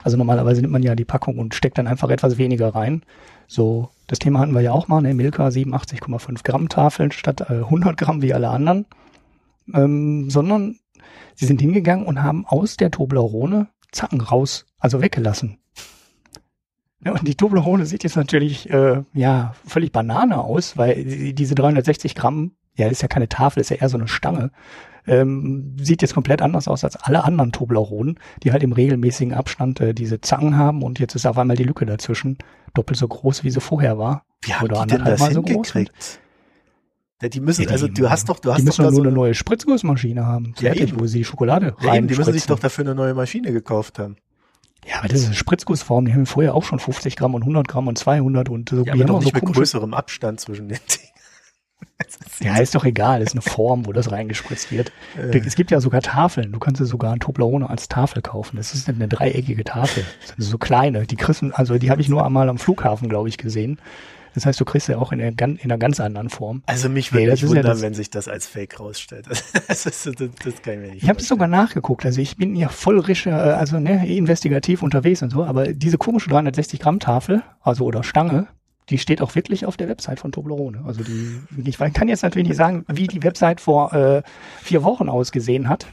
Also 0.03 0.17
normalerweise 0.17 0.61
nimmt 0.61 0.73
man 0.73 0.83
ja 0.83 0.95
die 0.95 1.05
Packung 1.05 1.39
und 1.39 1.55
steckt 1.55 1.79
dann 1.79 1.87
einfach 1.87 2.11
etwas 2.11 2.39
weniger 2.39 2.75
rein. 2.75 3.03
So, 3.47 3.91
das 4.07 4.19
Thema 4.19 4.41
hatten 4.41 4.55
wir 4.55 4.61
ja 4.61 4.73
auch 4.73 4.89
mal, 4.89 5.03
ne? 5.03 5.13
Milka 5.13 5.49
87,5 5.49 6.43
Gramm 6.43 6.69
Tafeln 6.69 7.13
statt 7.13 7.43
äh, 7.51 7.55
100 7.55 7.97
Gramm 7.97 8.23
wie 8.23 8.33
alle 8.33 8.49
anderen. 8.49 8.87
Ähm, 9.75 10.31
sondern 10.31 10.79
sie 11.35 11.47
sind 11.47 11.61
hingegangen 11.61 12.07
und 12.07 12.23
haben 12.23 12.47
aus 12.47 12.77
der 12.77 12.91
Toblerone 12.91 13.69
Zacken 13.93 14.21
raus, 14.21 14.67
also 14.79 15.01
weggelassen. 15.01 15.59
Ja, 17.05 17.13
und 17.13 17.27
die 17.27 17.35
Toblerone 17.35 17.87
sieht 17.87 18.05
jetzt 18.05 18.17
natürlich, 18.17 18.69
äh, 18.71 19.03
ja, 19.15 19.55
völlig 19.67 19.91
Banane 19.91 20.39
aus, 20.39 20.77
weil 20.77 21.33
diese 21.33 21.55
360 21.55 22.15
Gramm, 22.15 22.53
ja, 22.81 22.89
ist 22.89 23.03
ja 23.03 23.09
keine 23.09 23.29
Tafel, 23.29 23.61
ist 23.61 23.71
ja 23.71 23.77
eher 23.77 23.89
so 23.89 23.99
eine 23.99 24.09
Stange 24.09 24.51
ähm, 25.07 25.77
sieht 25.81 26.03
jetzt 26.03 26.15
komplett 26.15 26.43
anders 26.43 26.69
aus 26.69 26.85
als 26.85 26.97
alle 26.97 27.25
anderen 27.25 27.53
Tobleronen, 27.53 28.19
die 28.43 28.53
halt 28.53 28.63
im 28.63 28.73
regelmäßigen 28.73 29.35
Abstand 29.35 29.81
äh, 29.81 29.95
diese 29.95 30.21
Zangen 30.21 30.57
haben 30.57 30.83
und 30.83 30.99
jetzt 30.99 31.15
ist 31.15 31.27
auf 31.27 31.39
einmal 31.39 31.57
die 31.57 31.65
Lücke 31.65 31.87
dazwischen 31.87 32.39
doppelt 32.75 32.99
so 32.99 33.09
groß, 33.09 33.45
wie 33.45 33.51
sie 33.51 33.61
vorher 33.61 33.99
war. 33.99 34.25
Wie 34.43 34.55
haben 34.55 34.67
Oder 34.67 34.87
die 34.87 34.95
denn 34.95 35.05
das 35.05 35.21
so 35.21 35.45
hingekriegt? 35.45 36.21
Ja, 37.23 37.29
die 37.29 37.41
müssen, 37.41 37.65
ja, 37.65 37.71
also 37.71 37.87
du 37.87 38.09
hast 38.09 38.29
doch, 38.29 38.39
du 38.39 38.51
hast 38.51 38.61
die 38.61 38.65
müssen 38.65 38.83
doch 38.83 38.91
nur 38.91 38.97
so 38.97 39.03
eine 39.03 39.13
neue 39.13 39.35
Spritzgussmaschine 39.35 40.27
haben, 40.27 40.55
ja, 40.59 40.73
fertig, 40.73 40.99
wo 40.99 41.07
sie 41.07 41.25
Schokolade 41.25 41.75
ja, 41.81 41.91
rein. 41.91 42.09
Die 42.09 42.15
müssen 42.15 42.33
sich 42.33 42.47
doch 42.47 42.59
dafür 42.59 42.85
eine 42.85 42.95
neue 42.95 43.13
Maschine 43.13 43.53
gekauft 43.53 43.99
haben. 43.99 44.17
Ja, 44.87 45.01
aber 45.01 45.09
das 45.09 45.21
ist 45.21 45.27
eine 45.27 45.35
Spritzgussform. 45.35 46.07
Die 46.07 46.15
haben 46.15 46.25
vorher 46.25 46.55
auch 46.55 46.65
schon 46.65 46.79
50 46.79 47.17
Gramm 47.17 47.35
und 47.35 47.43
100 47.43 47.69
Gramm 47.69 47.89
und 47.89 47.99
200 47.99 48.49
und 48.49 48.71
so. 48.71 48.85
Ja, 48.85 48.95
aber 48.95 49.05
doch 49.05 49.21
nicht 49.21 49.37
so 49.37 49.45
mit 49.45 49.55
größerem 49.55 49.93
Abstand 49.93 50.41
zwischen 50.41 50.69
den 50.69 50.79
Dingen. 50.79 51.10
Ja, 52.41 52.57
ist 52.57 52.75
doch 52.75 52.85
egal, 52.85 53.21
ist 53.21 53.33
eine 53.33 53.43
Form, 53.43 53.85
wo 53.85 53.93
das 53.93 54.11
reingespritzt 54.11 54.73
wird. 54.73 54.93
Äh. 55.17 55.39
Es 55.47 55.55
gibt 55.57 55.71
ja 55.71 55.81
sogar 55.81 56.01
Tafeln. 56.01 56.53
Du 56.53 56.59
kannst 56.59 56.81
ja 56.81 56.87
sogar 56.87 57.13
ein 57.13 57.21
Toblerone 57.21 57.69
als 57.69 57.89
Tafel 57.89 58.23
kaufen. 58.23 58.57
Das 58.57 58.73
ist 58.73 58.89
eine 58.89 59.09
dreieckige 59.09 59.63
Tafel. 59.63 60.05
Das 60.23 60.31
sind 60.31 60.43
so 60.43 60.57
kleine. 60.57 61.07
Die 61.07 61.17
kriegst 61.17 61.45
also 61.53 61.77
die 61.77 61.91
habe 61.91 62.01
ich 62.01 62.09
nur 62.09 62.25
einmal 62.25 62.49
am 62.49 62.57
Flughafen, 62.59 63.11
glaube 63.11 63.29
ich, 63.29 63.37
gesehen. 63.37 63.79
Das 64.35 64.47
heißt, 64.47 64.61
du 64.61 64.65
kriegst 64.65 64.89
ja 64.89 64.99
auch 64.99 65.13
in, 65.13 65.21
einer, 65.21 65.33
in 65.41 65.59
einer 65.65 65.79
ganz 65.79 65.99
anderen 66.01 66.31
Form. 66.31 66.63
Also 66.67 66.89
mich 66.89 67.13
würde 67.13 67.33
nicht 67.33 67.47
wundern, 67.47 67.67
ja 67.67 67.83
wenn 67.83 67.95
sich 67.95 68.11
das 68.11 68.29
als 68.29 68.47
Fake 68.47 68.79
rausstellt. 68.79 69.27
Das, 69.69 69.87
ist, 69.87 70.07
das, 70.07 70.15
das 70.17 70.63
kann 70.63 70.75
ich 70.75 70.81
mir 70.81 70.91
nicht 70.93 71.03
Ich 71.03 71.09
habe 71.09 71.21
es 71.21 71.29
sogar 71.29 71.47
nachgeguckt. 71.47 72.05
Also 72.05 72.21
ich 72.21 72.37
bin 72.37 72.57
ja 72.57 72.69
voll 72.69 72.99
rischer, 72.99 73.57
also 73.57 73.79
ne, 73.79 74.07
investigativ 74.07 74.83
unterwegs 74.83 75.23
und 75.23 75.31
so, 75.31 75.45
aber 75.45 75.73
diese 75.73 75.97
komische 75.97 76.29
360 76.31 76.81
Gramm 76.81 76.99
Tafel, 76.99 77.43
also 77.61 77.85
oder 77.85 78.03
Stange, 78.03 78.49
die 78.91 78.99
steht 78.99 79.23
auch 79.23 79.35
wirklich 79.35 79.67
auf 79.67 79.77
der 79.77 79.89
Website 79.89 80.21
von 80.21 80.33
Toblerone. 80.33 80.83
Also 80.85 81.03
die, 81.03 81.41
ich 81.65 81.79
kann 81.79 82.09
jetzt 82.09 82.23
natürlich 82.23 82.49
nicht 82.49 82.57
sagen, 82.57 82.85
wie 82.89 83.07
die 83.07 83.23
Website 83.23 83.61
vor 83.61 83.93
äh, 83.93 84.23
vier 84.63 84.83
Wochen 84.83 85.09
ausgesehen 85.09 85.69
hat. 85.69 85.87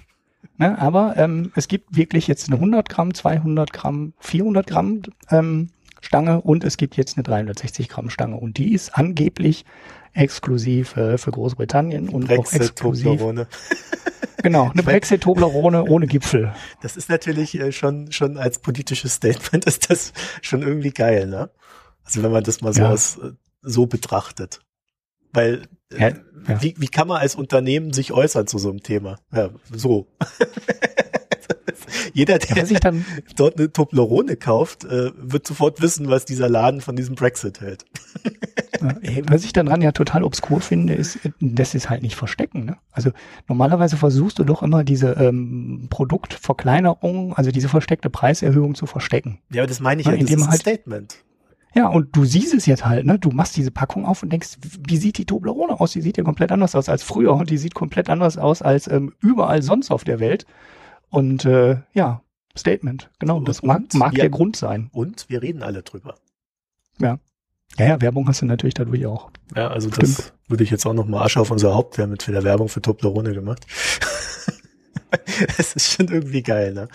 Ne? 0.57 0.77
Aber 0.79 1.15
ähm, 1.17 1.51
es 1.55 1.67
gibt 1.67 1.95
wirklich 1.95 2.27
jetzt 2.27 2.47
eine 2.47 2.55
100 2.55 2.89
Gramm, 2.89 3.13
200 3.13 3.71
Gramm, 3.71 4.13
400 4.19 4.67
Gramm 4.67 5.01
ähm, 5.29 5.69
Stange 6.01 6.41
und 6.41 6.63
es 6.63 6.77
gibt 6.77 6.97
jetzt 6.97 7.17
eine 7.17 7.23
360 7.23 7.89
Gramm 7.89 8.09
Stange 8.09 8.37
und 8.37 8.57
die 8.57 8.73
ist 8.73 8.97
angeblich 8.97 9.65
exklusiv 10.13 10.95
äh, 10.97 11.17
für 11.17 11.31
Großbritannien 11.31 12.09
und 12.09 12.27
Brexit, 12.27 12.61
auch 12.61 12.65
exklusiv. 12.65 13.05
Toblerone. 13.05 13.47
Genau, 14.43 14.69
eine 14.71 14.83
Brexit-Toblerone 14.83 15.83
ohne 15.85 16.05
Gipfel. 16.05 16.53
Das 16.81 16.95
ist 16.95 17.09
natürlich 17.09 17.59
äh, 17.59 17.71
schon 17.71 18.11
schon 18.11 18.37
als 18.37 18.59
politisches 18.59 19.15
Statement 19.15 19.65
ist 19.65 19.89
das 19.89 20.13
schon 20.41 20.61
irgendwie 20.61 20.91
geil, 20.91 21.27
ne? 21.27 21.49
Also 22.07 22.23
wenn 22.23 22.31
man 22.31 22.43
das 22.43 22.61
mal 22.61 22.73
so, 22.73 22.81
ja. 22.81 22.89
aus, 22.89 23.17
äh, 23.17 23.33
so 23.61 23.85
betrachtet. 23.85 24.61
Weil 25.33 25.67
äh, 25.91 25.99
ja, 25.99 26.09
ja. 26.47 26.61
Wie, 26.61 26.75
wie 26.77 26.87
kann 26.87 27.07
man 27.09 27.19
als 27.19 27.35
Unternehmen 27.35 27.91
sich 27.91 28.13
äußern 28.13 28.47
zu 28.47 28.57
so 28.57 28.69
einem 28.69 28.81
Thema? 28.81 29.19
Ja, 29.33 29.49
so. 29.71 30.07
Jeder, 32.13 32.39
der 32.39 32.65
sich 32.65 32.79
dann 32.79 33.05
dort 33.35 33.59
eine 33.59 33.71
Toblerone 33.71 34.37
kauft, 34.37 34.85
äh, 34.85 35.11
wird 35.17 35.45
sofort 35.45 35.81
wissen, 35.81 36.09
was 36.09 36.25
dieser 36.25 36.49
Laden 36.49 36.81
von 36.81 36.95
diesem 36.95 37.15
Brexit 37.15 37.61
hält. 37.61 37.85
was 39.27 39.43
ich 39.43 39.53
daran 39.53 39.81
ja 39.81 39.91
total 39.91 40.23
obskur 40.23 40.61
finde, 40.61 40.93
ist, 40.93 41.19
das 41.39 41.75
ist 41.75 41.89
halt 41.89 42.01
nicht 42.01 42.15
verstecken. 42.15 42.65
Ne? 42.65 42.77
Also 42.91 43.11
normalerweise 43.47 43.97
versuchst 43.97 44.39
du 44.39 44.45
doch 44.45 44.63
immer 44.63 44.83
diese 44.83 45.11
ähm, 45.11 45.87
Produktverkleinerung, 45.89 47.33
also 47.35 47.51
diese 47.51 47.69
versteckte 47.69 48.09
Preiserhöhung 48.09 48.73
zu 48.75 48.87
verstecken. 48.87 49.39
Ja, 49.51 49.61
aber 49.61 49.67
das 49.67 49.79
meine 49.79 50.01
ich 50.01 50.07
ja, 50.07 50.13
ja 50.13 50.21
das 50.21 50.31
ist 50.31 50.41
ein 50.41 50.49
halt, 50.49 50.61
Statement. 50.61 51.17
Ja, 51.75 51.87
und 51.87 52.15
du 52.15 52.25
siehst 52.25 52.53
es 52.53 52.65
jetzt 52.65 52.85
halt, 52.85 53.05
ne? 53.05 53.19
Du 53.19 53.29
machst 53.29 53.55
diese 53.55 53.71
Packung 53.71 54.05
auf 54.05 54.23
und 54.23 54.31
denkst, 54.31 54.57
wie 54.87 54.97
sieht 54.97 55.17
die 55.17 55.25
Toblerone 55.25 55.79
aus? 55.79 55.91
Die 55.91 56.01
sieht 56.01 56.17
ja 56.17 56.23
komplett 56.23 56.51
anders 56.51 56.75
aus 56.75 56.89
als 56.89 57.03
früher 57.03 57.33
und 57.33 57.49
die 57.49 57.57
sieht 57.57 57.75
komplett 57.75 58.09
anders 58.09 58.37
aus 58.37 58.61
als 58.61 58.87
ähm, 58.87 59.13
überall 59.19 59.61
sonst 59.61 59.91
auf 59.91 60.03
der 60.03 60.19
Welt. 60.19 60.45
Und 61.09 61.45
äh, 61.45 61.77
ja, 61.93 62.21
Statement, 62.57 63.09
genau. 63.19 63.39
Das 63.41 63.59
und, 63.59 63.67
mag, 63.67 63.93
mag 63.93 64.11
wir, 64.13 64.21
der 64.21 64.29
Grund 64.29 64.55
sein. 64.55 64.89
Und 64.91 65.29
wir 65.29 65.41
reden 65.41 65.61
alle 65.61 65.83
drüber. 65.83 66.15
Ja. 66.99 67.19
Ja, 67.77 67.85
ja, 67.85 68.01
Werbung 68.01 68.27
hast 68.27 68.41
du 68.41 68.45
natürlich 68.45 68.73
dadurch 68.73 69.05
auch. 69.05 69.29
Ja, 69.55 69.67
also 69.67 69.89
Stimmt. 69.89 70.17
das 70.17 70.33
würde 70.47 70.63
ich 70.63 70.71
jetzt 70.71 70.85
auch 70.85 70.93
noch 70.93 71.05
mal 71.05 71.21
Asche 71.21 71.39
auf 71.39 71.51
unser 71.51 71.75
Haupt. 71.75 71.97
Wir 71.97 72.03
haben 72.03 72.11
mit 72.11 72.23
viel 72.23 72.41
Werbung 72.43 72.69
für 72.69 72.81
Toblerone 72.81 73.33
gemacht. 73.33 73.65
Es 75.57 75.73
ist 75.73 75.93
schon 75.93 76.07
irgendwie 76.07 76.41
geil, 76.41 76.73
ne? 76.73 76.89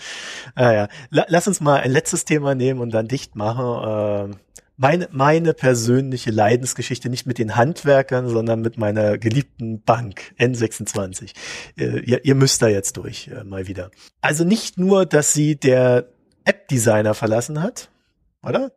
Ah, 0.53 0.71
ja. 0.71 0.87
Lass 1.09 1.47
uns 1.47 1.61
mal 1.61 1.79
ein 1.79 1.89
letztes 1.89 2.25
Thema 2.25 2.53
nehmen 2.53 2.79
und 2.79 2.93
dann 2.93 3.07
dicht 3.07 3.35
machen. 3.35 4.29
Ähm, 4.31 4.35
meine, 4.77 5.07
meine 5.11 5.53
persönliche 5.53 6.31
Leidensgeschichte 6.31 7.09
nicht 7.09 7.25
mit 7.25 7.37
den 7.37 7.55
Handwerkern, 7.55 8.27
sondern 8.27 8.61
mit 8.61 8.77
meiner 8.77 9.17
geliebten 9.17 9.81
Bank 9.81 10.33
N26. 10.39 11.33
Äh, 11.77 11.99
ihr, 11.99 12.25
ihr 12.25 12.35
müsst 12.35 12.61
da 12.61 12.67
jetzt 12.67 12.97
durch, 12.97 13.27
äh, 13.27 13.43
mal 13.43 13.67
wieder. 13.67 13.91
Also 14.21 14.43
nicht 14.43 14.77
nur, 14.77 15.05
dass 15.05 15.33
sie 15.33 15.55
der 15.55 16.09
App-Designer 16.45 17.13
verlassen 17.13 17.61
hat, 17.61 17.89
oder? 18.41 18.71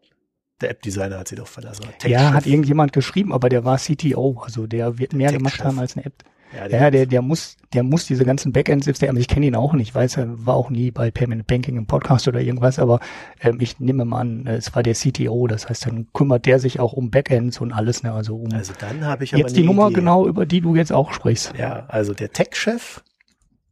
Der 0.61 0.71
App-Designer 0.71 1.19
hat 1.19 1.29
sie 1.29 1.37
doch 1.37 1.49
verlassen. 1.49 1.85
Ja, 2.05 2.33
hat 2.33 2.47
irgendjemand 2.47 2.93
geschrieben, 2.93 3.33
aber 3.33 3.49
der 3.49 3.65
war 3.65 3.79
CTO, 3.79 4.41
also 4.43 4.67
der 4.67 4.99
wird 4.99 5.13
mehr 5.13 5.33
gemacht 5.33 5.63
haben 5.63 5.79
als 5.79 5.97
eine 5.97 6.07
App. 6.07 6.25
Ja, 6.55 6.69
der, 6.69 6.81
ja, 6.81 6.91
der, 6.91 7.07
der 7.07 7.23
muss, 7.23 7.57
der 7.73 7.83
muss 7.83 8.07
diese 8.07 8.25
ganzen 8.25 8.53
Backend-Systeme, 8.53 9.11
also 9.11 9.21
ich 9.21 9.29
kenne 9.29 9.47
ihn 9.47 9.57
auch 9.57 9.73
nicht, 9.73 9.95
weiß 9.95 10.17
er 10.17 10.47
war 10.47 10.55
auch 10.55 10.71
nie 10.71 10.91
bei 10.91 11.11
Payment 11.11 11.47
Banking 11.47 11.77
im 11.77 11.87
Podcast 11.87 12.29
oder 12.29 12.41
irgendwas, 12.41 12.79
aber 12.79 13.01
ähm, 13.41 13.59
ich 13.61 13.81
nehme 13.81 14.05
mal 14.05 14.21
an, 14.21 14.47
es 14.47 14.75
war 14.75 14.83
der 14.83 14.95
CTO, 14.95 15.47
das 15.49 15.69
heißt, 15.69 15.87
dann 15.87 16.07
kümmert 16.13 16.47
der 16.47 16.59
sich 16.59 16.79
auch 16.79 16.93
um 16.93 17.11
Backends 17.11 17.61
und 17.61 17.73
alles, 17.73 18.03
ne, 18.03 18.13
also 18.13 18.37
um. 18.37 18.53
Also 18.53 18.73
dann 18.79 19.05
habe 19.05 19.25
ich 19.25 19.35
aber 19.35 19.41
jetzt 19.41 19.57
die 19.57 19.65
Nummer 19.65 19.87
Idee. 19.87 19.97
genau, 19.97 20.27
über 20.27 20.47
die 20.47 20.61
du 20.61 20.77
jetzt 20.77 20.93
auch 20.93 21.13
sprichst. 21.13 21.55
Ja, 21.59 21.87
also 21.89 22.15
der 22.15 22.33
Tech-Chef 22.33 23.03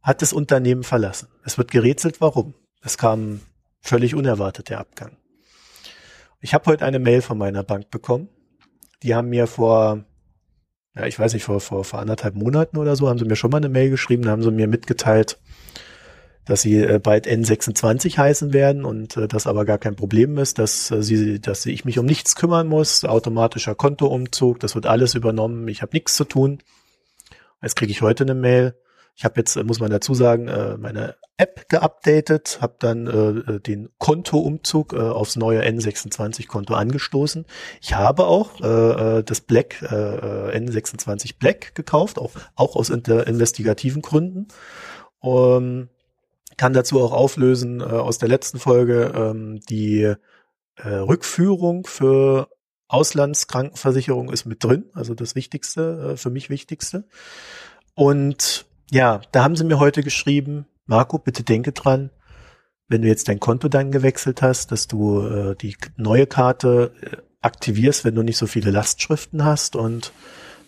hat 0.01 0.21
das 0.21 0.33
Unternehmen 0.33 0.83
verlassen. 0.83 1.29
Es 1.43 1.57
wird 1.57 1.71
gerätselt, 1.71 2.21
warum. 2.21 2.53
Es 2.83 2.97
kam 2.97 3.39
völlig 3.81 4.15
unerwartet 4.15 4.69
der 4.69 4.79
Abgang. 4.79 5.17
Ich 6.41 6.53
habe 6.53 6.65
heute 6.65 6.85
eine 6.85 6.99
Mail 6.99 7.21
von 7.21 7.37
meiner 7.37 7.63
Bank 7.63 7.89
bekommen. 7.89 8.29
Die 9.01 9.15
haben 9.15 9.29
mir 9.29 9.47
vor 9.47 10.03
ja, 10.95 11.05
ich 11.05 11.19
weiß 11.19 11.33
nicht, 11.33 11.43
vor, 11.43 11.59
vor, 11.59 11.83
vor 11.83 11.99
anderthalb 11.99 12.35
Monaten 12.35 12.77
oder 12.77 12.95
so 12.95 13.09
haben 13.09 13.19
sie 13.19 13.25
mir 13.25 13.35
schon 13.35 13.51
mal 13.51 13.57
eine 13.57 13.69
Mail 13.69 13.89
geschrieben, 13.89 14.23
da 14.23 14.31
haben 14.31 14.43
sie 14.43 14.51
mir 14.51 14.67
mitgeteilt, 14.67 15.37
dass 16.45 16.61
sie 16.61 16.77
äh, 16.81 16.99
bald 16.99 17.27
N26 17.27 18.17
heißen 18.17 18.53
werden 18.53 18.85
und 18.85 19.17
äh, 19.17 19.27
das 19.27 19.47
aber 19.47 19.65
gar 19.65 19.77
kein 19.77 19.95
Problem 19.95 20.37
ist, 20.37 20.59
dass 20.59 20.91
äh, 20.91 21.03
sie, 21.03 21.41
dass 21.41 21.65
ich 21.65 21.85
mich 21.85 21.99
um 21.99 22.05
nichts 22.05 22.35
kümmern 22.35 22.67
muss, 22.67 23.03
automatischer 23.03 23.75
Kontoumzug, 23.75 24.59
das 24.59 24.75
wird 24.75 24.85
alles 24.85 25.15
übernommen, 25.15 25.67
ich 25.67 25.81
habe 25.81 25.91
nichts 25.93 26.15
zu 26.15 26.23
tun. 26.23 26.59
Jetzt 27.61 27.75
kriege 27.75 27.91
ich 27.91 28.01
heute 28.01 28.23
eine 28.23 28.35
Mail, 28.35 28.75
ich 29.15 29.23
habe 29.23 29.35
jetzt, 29.37 29.55
muss 29.63 29.79
man 29.79 29.89
dazu 29.89 30.13
sagen, 30.13 30.47
äh, 30.47 30.77
meine 30.77 31.15
App 31.37 31.69
geupdatet, 31.69 32.59
habe 32.61 32.75
dann 32.79 33.07
äh, 33.07 33.59
den 33.61 33.89
Kontoumzug 33.97 34.93
äh, 34.93 34.97
aufs 34.97 35.37
neue 35.37 35.63
N26-Konto 35.63 36.73
angestoßen. 36.73 37.45
Ich 37.81 37.95
habe 37.95 38.25
auch 38.27 38.59
äh, 38.59 39.23
das 39.23 39.41
Black 39.41 39.81
äh, 39.81 40.57
N26 40.57 41.37
Black 41.39 41.75
gekauft, 41.75 42.19
auch, 42.19 42.31
auch 42.55 42.75
aus 42.75 42.89
investigativen 42.89 44.01
Gründen. 44.01 44.47
Um, 45.19 45.89
kann 46.57 46.73
dazu 46.73 47.01
auch 47.01 47.11
auflösen 47.11 47.81
äh, 47.81 47.83
aus 47.83 48.17
der 48.17 48.29
letzten 48.29 48.59
Folge 48.59 49.11
ähm, 49.15 49.59
die 49.69 50.13
äh, 50.75 50.87
Rückführung 50.87 51.85
für 51.87 52.49
Auslandskrankenversicherung 52.87 54.31
ist 54.31 54.45
mit 54.45 54.63
drin, 54.63 54.85
also 54.93 55.15
das 55.15 55.35
Wichtigste, 55.35 56.13
äh, 56.13 56.17
für 56.17 56.29
mich 56.29 56.49
Wichtigste. 56.49 57.05
Und 57.93 58.65
ja, 58.91 59.21
da 59.31 59.43
haben 59.43 59.55
sie 59.55 59.63
mir 59.63 59.79
heute 59.79 60.03
geschrieben, 60.03 60.65
Marco, 60.85 61.17
bitte 61.17 61.43
denke 61.43 61.71
dran, 61.71 62.11
wenn 62.87 63.01
du 63.01 63.07
jetzt 63.07 63.27
dein 63.27 63.39
Konto 63.39 63.67
dann 63.67 63.91
gewechselt 63.91 64.41
hast, 64.41 64.71
dass 64.71 64.87
du 64.87 65.21
äh, 65.21 65.55
die 65.55 65.75
neue 65.97 66.27
Karte 66.27 66.91
äh, 67.01 67.17
aktivierst, 67.41 68.05
wenn 68.05 68.15
du 68.15 68.23
nicht 68.23 68.37
so 68.37 68.47
viele 68.47 68.71
Lastschriften 68.71 69.43
hast 69.43 69.75
und 69.75 70.11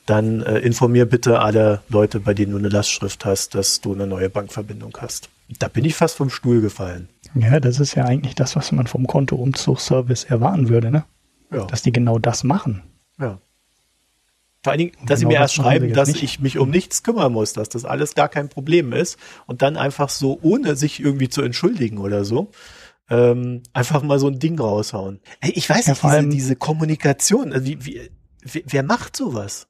dann 0.05 0.41
äh, 0.41 0.59
informier 0.59 1.05
bitte 1.05 1.39
alle 1.39 1.82
Leute, 1.89 2.20
bei 2.20 2.34
denen 2.34 2.53
du 2.53 2.57
eine 2.57 2.70
Lastschrift 2.70 3.26
hast, 3.26 3.55
dass 3.55 3.82
du 3.82 3.93
eine 3.93 4.07
neue 4.07 4.30
Bankverbindung 4.30 4.97
hast. 4.99 5.30
Da 5.59 5.68
bin 5.68 5.86
ich 5.86 5.95
fast 5.95 6.15
vom 6.15 6.30
Stuhl 6.30 6.61
gefallen. 6.61 7.09
Ja, 7.36 7.59
das 7.59 7.80
ist 7.80 7.95
ja 7.95 8.05
eigentlich 8.05 8.36
das, 8.36 8.55
was 8.55 8.72
man 8.72 8.88
vom 8.88 9.05
Kontoumzugsservice 9.05 10.24
erwarten 10.24 10.70
würde, 10.70 10.91
ne? 10.91 11.05
Ja. 11.51 11.65
Dass 11.65 11.82
die 11.82 11.91
genau 11.91 12.20
das 12.20 12.43
machen. 12.43 12.84
Ja. 13.20 13.39
Vor 14.68 14.72
allen 14.74 14.80
Dingen, 14.80 14.91
dass 15.05 15.22
genau 15.22 15.30
sie 15.30 15.36
mir 15.36 15.41
erst 15.41 15.53
schreiben, 15.55 15.93
dass 15.93 16.09
nicht. 16.09 16.24
ich 16.24 16.39
mich 16.41 16.57
um 16.57 16.70
nichts 16.70 17.03
kümmern 17.03 17.32
muss, 17.32 17.53
dass 17.53 17.70
das 17.70 17.86
alles 17.86 18.15
gar 18.15 18.28
kein 18.28 18.49
Problem 18.49 18.91
ist 18.91 19.18
und 19.45 19.61
dann 19.61 19.78
einfach 19.78 20.09
so, 20.09 20.39
ohne 20.41 20.76
sich 20.76 20.99
irgendwie 20.99 21.30
zu 21.30 21.41
entschuldigen 21.41 21.99
oder 21.99 22.26
so, 22.26 22.51
ähm, 23.09 23.63
einfach 23.72 24.03
mal 24.03 24.20
so 24.20 24.28
ein 24.28 24.39
Ding 24.39 24.59
raushauen. 24.59 25.22
Ich 25.41 25.70
weiß 25.70 25.88
ja, 25.88 25.93
nicht, 25.93 26.03
diese, 26.03 26.28
diese 26.28 26.55
Kommunikation, 26.57 27.53
äh, 27.53 27.65
wie, 27.65 27.86
wie, 27.86 28.09
wer 28.65 28.84
macht 28.84 29.15
sowas? 29.15 29.68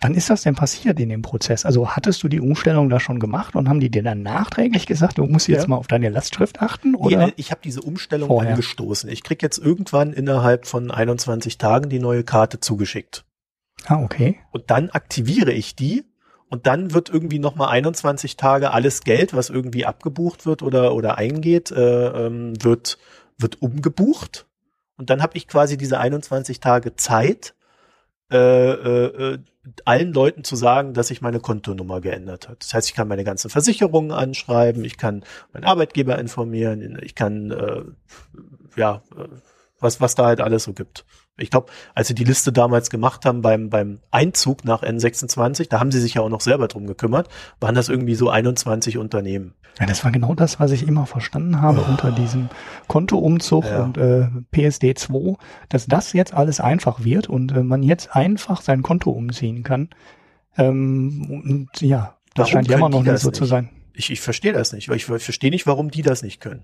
Wann 0.00 0.14
ist 0.14 0.30
das 0.30 0.42
denn 0.42 0.54
passiert 0.54 1.00
in 1.00 1.08
dem 1.08 1.22
Prozess? 1.22 1.66
Also 1.66 1.88
hattest 1.88 2.22
du 2.22 2.28
die 2.28 2.40
Umstellung 2.40 2.88
da 2.88 3.00
schon 3.00 3.18
gemacht 3.18 3.56
und 3.56 3.68
haben 3.68 3.80
die 3.80 3.90
dir 3.90 4.04
dann 4.04 4.22
nachträglich 4.22 4.86
gesagt, 4.86 5.18
du 5.18 5.24
musst 5.24 5.48
jetzt 5.48 5.62
ja. 5.62 5.68
mal 5.68 5.76
auf 5.76 5.88
deine 5.88 6.08
Lastschrift 6.08 6.62
achten? 6.62 6.94
Oder? 6.94 7.26
Nee, 7.26 7.32
ich 7.34 7.50
habe 7.50 7.60
diese 7.64 7.82
Umstellung 7.82 8.28
Vorher. 8.28 8.52
angestoßen. 8.52 9.10
Ich 9.10 9.24
krieg 9.24 9.42
jetzt 9.42 9.58
irgendwann 9.58 10.12
innerhalb 10.12 10.66
von 10.66 10.92
21 10.92 11.58
Tagen 11.58 11.90
die 11.90 11.98
neue 11.98 12.22
Karte 12.22 12.60
zugeschickt. 12.60 13.24
Ah, 13.86 14.02
okay. 14.02 14.38
Und 14.50 14.70
dann 14.70 14.90
aktiviere 14.90 15.52
ich 15.52 15.74
die 15.74 16.04
und 16.48 16.66
dann 16.66 16.92
wird 16.92 17.08
irgendwie 17.08 17.38
nochmal 17.38 17.68
21 17.68 18.36
Tage 18.36 18.72
alles 18.72 19.02
Geld, 19.02 19.34
was 19.34 19.50
irgendwie 19.50 19.86
abgebucht 19.86 20.46
wird 20.46 20.62
oder, 20.62 20.94
oder 20.94 21.16
eingeht, 21.16 21.70
äh, 21.70 22.26
ähm, 22.26 22.54
wird, 22.62 22.98
wird 23.38 23.62
umgebucht. 23.62 24.46
Und 24.96 25.10
dann 25.10 25.22
habe 25.22 25.36
ich 25.36 25.48
quasi 25.48 25.76
diese 25.76 25.98
21 25.98 26.60
Tage 26.60 26.96
Zeit, 26.96 27.54
äh, 28.30 28.36
äh, 28.36 29.38
allen 29.84 30.12
Leuten 30.12 30.44
zu 30.44 30.56
sagen, 30.56 30.94
dass 30.94 31.08
sich 31.08 31.20
meine 31.20 31.40
Kontonummer 31.40 32.00
geändert 32.00 32.48
hat. 32.48 32.62
Das 32.64 32.74
heißt, 32.74 32.88
ich 32.88 32.94
kann 32.94 33.08
meine 33.08 33.24
ganzen 33.24 33.50
Versicherungen 33.50 34.10
anschreiben, 34.10 34.84
ich 34.84 34.96
kann 34.96 35.24
meinen 35.52 35.64
Arbeitgeber 35.64 36.18
informieren, 36.18 36.98
ich 37.02 37.14
kann 37.14 37.50
äh, 37.50 37.82
ja 38.76 39.02
äh, 39.16 39.28
was 39.78 40.00
was 40.00 40.14
da 40.14 40.26
halt 40.26 40.40
alles 40.40 40.64
so 40.64 40.72
gibt. 40.72 41.04
Ich 41.40 41.50
glaube, 41.50 41.70
als 41.94 42.08
sie 42.08 42.14
die 42.14 42.24
Liste 42.24 42.52
damals 42.52 42.90
gemacht 42.90 43.24
haben 43.24 43.42
beim, 43.42 43.70
beim 43.70 44.00
Einzug 44.10 44.64
nach 44.64 44.82
N26, 44.82 45.68
da 45.68 45.80
haben 45.80 45.90
sie 45.90 46.00
sich 46.00 46.14
ja 46.14 46.22
auch 46.22 46.28
noch 46.28 46.40
selber 46.40 46.68
drum 46.68 46.86
gekümmert, 46.86 47.28
waren 47.60 47.74
das 47.74 47.88
irgendwie 47.88 48.14
so 48.14 48.30
21 48.30 48.98
Unternehmen. 48.98 49.54
Ja, 49.78 49.86
das 49.86 50.04
war 50.04 50.10
genau 50.10 50.34
das, 50.34 50.60
was 50.60 50.72
ich 50.72 50.86
immer 50.86 51.06
verstanden 51.06 51.60
habe 51.60 51.84
oh. 51.86 51.90
unter 51.90 52.12
diesem 52.12 52.48
Kontoumzug 52.88 53.64
ja. 53.64 53.84
und 53.84 53.96
äh, 53.96 54.28
PSD2, 54.52 55.36
dass 55.68 55.86
das 55.86 56.12
jetzt 56.12 56.34
alles 56.34 56.60
einfach 56.60 57.04
wird 57.04 57.28
und 57.28 57.52
äh, 57.52 57.62
man 57.62 57.82
jetzt 57.82 58.14
einfach 58.14 58.60
sein 58.60 58.82
Konto 58.82 59.10
umziehen 59.10 59.62
kann. 59.62 59.88
Ähm, 60.58 61.26
und 61.30 61.80
ja, 61.80 62.16
das 62.34 62.44
warum 62.44 62.52
scheint 62.52 62.68
ja 62.68 62.76
immer 62.76 62.88
noch 62.88 63.02
nicht 63.02 63.18
so 63.18 63.28
nicht? 63.28 63.36
zu 63.36 63.44
sein. 63.44 63.70
Ich, 63.94 64.10
ich 64.10 64.20
verstehe 64.20 64.52
das 64.52 64.72
nicht, 64.72 64.88
weil 64.88 64.96
ich, 64.96 65.08
ich 65.08 65.24
verstehe 65.24 65.50
nicht, 65.50 65.66
warum 65.66 65.90
die 65.90 66.02
das 66.02 66.22
nicht 66.22 66.40
können. 66.40 66.62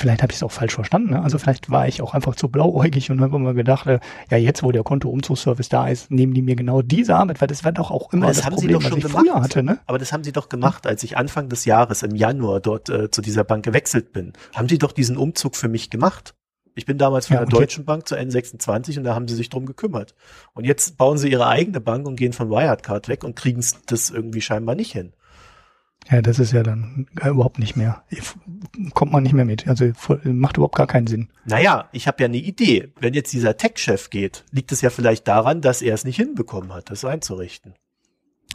Vielleicht 0.00 0.22
habe 0.22 0.32
ich 0.32 0.38
es 0.38 0.42
auch 0.42 0.50
falsch 0.50 0.72
verstanden. 0.72 1.10
Ne? 1.10 1.22
Also 1.22 1.36
vielleicht 1.36 1.70
war 1.70 1.86
ich 1.86 2.00
auch 2.00 2.14
einfach 2.14 2.34
zu 2.34 2.48
blauäugig 2.48 3.10
und 3.10 3.20
habe 3.20 3.36
immer 3.36 3.52
gedacht, 3.52 3.86
äh, 3.86 4.00
ja 4.30 4.38
jetzt, 4.38 4.62
wo 4.62 4.72
der 4.72 4.82
Kontoumzugsservice 4.82 5.68
da 5.68 5.88
ist, 5.88 6.10
nehmen 6.10 6.32
die 6.32 6.40
mir 6.40 6.56
genau 6.56 6.80
diese 6.80 7.16
Arbeit, 7.16 7.42
weil 7.42 7.48
das 7.48 7.64
war 7.64 7.72
doch 7.72 7.90
auch 7.90 8.10
immer 8.14 8.28
das, 8.28 8.38
das 8.38 8.46
haben 8.46 8.54
Problem, 8.54 8.68
sie 8.68 8.74
doch 8.74 8.82
schon 8.88 9.04
was 9.04 9.10
ich 9.10 9.16
früher 9.18 9.42
hatte. 9.42 9.62
Ne? 9.62 9.78
Aber 9.84 9.98
das 9.98 10.10
haben 10.14 10.24
sie 10.24 10.32
doch 10.32 10.48
gemacht, 10.48 10.86
als 10.86 11.02
ich 11.02 11.18
Anfang 11.18 11.50
des 11.50 11.66
Jahres 11.66 12.02
im 12.02 12.14
Januar 12.14 12.60
dort 12.60 12.88
äh, 12.88 13.10
zu 13.10 13.20
dieser 13.20 13.44
Bank 13.44 13.62
gewechselt 13.62 14.14
bin. 14.14 14.32
Haben 14.54 14.70
sie 14.70 14.78
doch 14.78 14.92
diesen 14.92 15.18
Umzug 15.18 15.54
für 15.54 15.68
mich 15.68 15.90
gemacht. 15.90 16.34
Ich 16.74 16.86
bin 16.86 16.96
damals 16.96 17.26
von 17.26 17.34
ja, 17.34 17.44
der 17.44 17.58
Deutschen 17.58 17.84
Bank 17.84 18.08
zur 18.08 18.16
N26 18.16 18.96
und 18.96 19.04
da 19.04 19.14
haben 19.14 19.28
sie 19.28 19.34
sich 19.34 19.50
drum 19.50 19.66
gekümmert. 19.66 20.14
Und 20.54 20.64
jetzt 20.64 20.96
bauen 20.96 21.18
sie 21.18 21.30
ihre 21.30 21.46
eigene 21.46 21.82
Bank 21.82 22.06
und 22.06 22.16
gehen 22.16 22.32
von 22.32 22.48
Wirecard 22.48 23.08
weg 23.08 23.22
und 23.22 23.36
kriegen 23.36 23.62
das 23.84 24.08
irgendwie 24.08 24.40
scheinbar 24.40 24.76
nicht 24.76 24.92
hin. 24.92 25.12
Ja, 26.08 26.22
das 26.22 26.38
ist 26.38 26.52
ja 26.52 26.62
dann 26.62 27.06
überhaupt 27.24 27.58
nicht 27.58 27.76
mehr. 27.76 28.02
Kommt 28.94 29.12
man 29.12 29.22
nicht 29.22 29.32
mehr 29.32 29.44
mit. 29.44 29.68
Also 29.68 29.92
macht 30.24 30.56
überhaupt 30.56 30.76
gar 30.76 30.86
keinen 30.86 31.06
Sinn. 31.06 31.28
Naja, 31.44 31.88
ich 31.92 32.06
habe 32.06 32.22
ja 32.22 32.26
eine 32.26 32.38
Idee. 32.38 32.92
Wenn 33.00 33.14
jetzt 33.14 33.32
dieser 33.32 33.56
Tech-Chef 33.56 34.10
geht, 34.10 34.44
liegt 34.50 34.72
es 34.72 34.80
ja 34.80 34.90
vielleicht 34.90 35.28
daran, 35.28 35.60
dass 35.60 35.82
er 35.82 35.94
es 35.94 36.04
nicht 36.04 36.16
hinbekommen 36.16 36.72
hat, 36.72 36.90
das 36.90 37.04
einzurichten. 37.04 37.74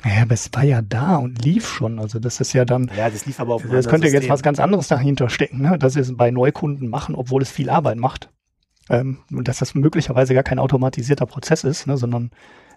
Ja, 0.03 0.23
aber 0.23 0.33
es 0.33 0.49
war 0.53 0.63
ja 0.63 0.81
da 0.81 1.17
und 1.17 1.43
lief 1.43 1.67
schon. 1.67 1.99
Also 1.99 2.19
das 2.19 2.39
ist 2.39 2.53
ja 2.53 2.65
dann. 2.65 2.91
Ja, 2.95 3.09
das 3.09 3.25
lief 3.25 3.39
aber 3.39 3.55
auf 3.55 3.63
Das 3.63 3.87
könnte 3.87 4.07
System. 4.07 4.21
jetzt 4.21 4.29
was 4.29 4.43
ganz 4.43 4.59
anderes 4.59 4.87
dahinter 4.87 5.29
stecken, 5.29 5.61
ne? 5.61 5.79
dass 5.79 5.93
sie 5.93 6.01
es 6.01 6.15
bei 6.15 6.31
Neukunden 6.31 6.89
machen, 6.89 7.15
obwohl 7.15 7.41
es 7.41 7.49
viel 7.49 7.69
Arbeit 7.69 7.97
macht. 7.97 8.29
Ähm, 8.89 9.19
und 9.31 9.47
dass 9.47 9.59
das 9.59 9.73
möglicherweise 9.73 10.33
gar 10.33 10.43
kein 10.43 10.59
automatisierter 10.59 11.25
Prozess 11.25 11.63
ist, 11.63 11.87
ne? 11.87 11.97
sondern 11.97 12.31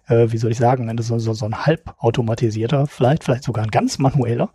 äh, 0.09 0.32
wie 0.32 0.38
soll 0.38 0.50
ich 0.50 0.59
sagen, 0.59 0.94
das 0.96 1.11
ist 1.11 1.24
so, 1.24 1.32
so 1.32 1.46
ein 1.46 1.66
halbautomatisierter, 1.66 2.86
vielleicht, 2.86 3.24
vielleicht 3.24 3.44
sogar 3.44 3.64
ein 3.64 3.70
ganz 3.70 3.98
manueller. 3.98 4.50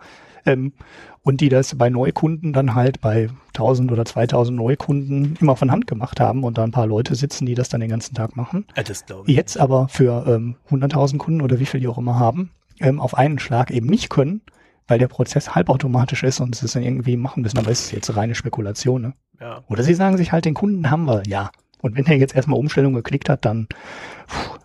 Ähm, 0.46 0.74
und 1.22 1.40
die 1.40 1.48
das 1.48 1.78
bei 1.78 1.90
Neukunden 1.90 2.52
dann 2.52 2.76
halt 2.76 3.00
bei 3.00 3.30
1000 3.50 3.92
oder 3.92 4.04
2000 4.04 4.58
Neukunden 4.58 5.38
immer 5.40 5.56
von 5.56 5.72
Hand 5.72 5.88
gemacht 5.88 6.20
haben 6.20 6.44
und 6.44 6.58
da 6.58 6.64
ein 6.64 6.72
paar 6.72 6.86
Leute 6.86 7.16
sitzen, 7.16 7.46
die 7.46 7.56
das 7.56 7.70
dann 7.70 7.80
den 7.80 7.90
ganzen 7.90 8.14
Tag 8.14 8.36
machen. 8.36 8.66
Ja, 8.76 8.84
das 8.84 9.06
ich. 9.26 9.36
Jetzt 9.36 9.58
aber 9.58 9.88
für 9.88 10.26
ähm, 10.28 10.58
100.000 10.70 11.18
Kunden 11.18 11.42
oder 11.42 11.60
wie 11.60 11.66
viel 11.66 11.80
die 11.80 11.88
auch 11.88 11.98
immer 11.98 12.20
haben, 12.20 12.52
ähm, 12.82 13.00
auf 13.00 13.16
einen 13.16 13.40
Schlag 13.40 13.72
eben 13.72 13.88
nicht 13.88 14.10
können, 14.10 14.42
weil 14.88 15.00
der 15.00 15.08
Prozess 15.08 15.56
halbautomatisch 15.56 16.24
ist 16.24 16.42
und 16.42 16.56
sie 16.56 16.66
es 16.66 16.74
dann 16.74 16.84
irgendwie 16.84 17.16
machen 17.16 17.44
müssen. 17.44 17.58
Aber 17.58 17.72
es 17.72 17.86
ist 17.86 17.92
jetzt 17.92 18.16
reine 18.16 18.36
Spekulation. 18.36 19.02
Ne? 19.02 19.14
Ja. 19.40 19.64
Oder 19.70 19.84
sie 19.84 19.94
sagen 19.94 20.18
sich 20.18 20.34
halt, 20.34 20.44
den 20.44 20.54
Kunden 20.54 20.92
haben 20.92 21.06
wir, 21.06 21.24
ja. 21.26 21.52
Und 21.84 21.98
wenn 21.98 22.06
er 22.06 22.16
jetzt 22.16 22.34
erstmal 22.34 22.58
Umstellung 22.58 22.94
geklickt 22.94 23.28
hat, 23.28 23.44
dann, 23.44 23.68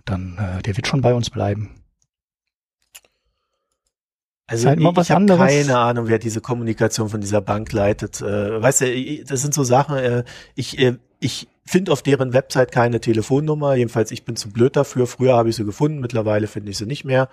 dann 0.04 0.38
äh, 0.38 0.62
der 0.62 0.76
wird 0.76 0.86
schon 0.86 1.00
bei 1.00 1.14
uns 1.14 1.30
bleiben. 1.30 1.74
Also 4.46 4.68
halt 4.68 4.78
ich, 4.78 4.86
ich 4.86 5.10
habe 5.10 5.26
keine 5.26 5.78
Ahnung, 5.78 6.06
wer 6.06 6.20
diese 6.20 6.40
Kommunikation 6.40 7.08
von 7.08 7.20
dieser 7.20 7.40
Bank 7.40 7.72
leitet. 7.72 8.22
Äh, 8.22 8.62
weißt 8.62 8.82
du, 8.82 9.24
das 9.26 9.42
sind 9.42 9.52
so 9.52 9.64
Sachen, 9.64 9.96
äh, 9.96 10.24
ich, 10.54 10.78
äh, 10.78 10.96
ich 11.18 11.48
finde 11.66 11.90
auf 11.90 12.02
deren 12.02 12.32
Website 12.32 12.70
keine 12.70 13.00
Telefonnummer. 13.00 13.74
Jedenfalls, 13.74 14.12
ich 14.12 14.24
bin 14.24 14.36
zu 14.36 14.50
blöd 14.50 14.76
dafür. 14.76 15.08
Früher 15.08 15.34
habe 15.36 15.48
ich 15.48 15.56
sie 15.56 15.64
gefunden, 15.64 15.98
mittlerweile 15.98 16.46
finde 16.46 16.70
ich 16.70 16.78
sie 16.78 16.86
nicht 16.86 17.04
mehr. 17.04 17.28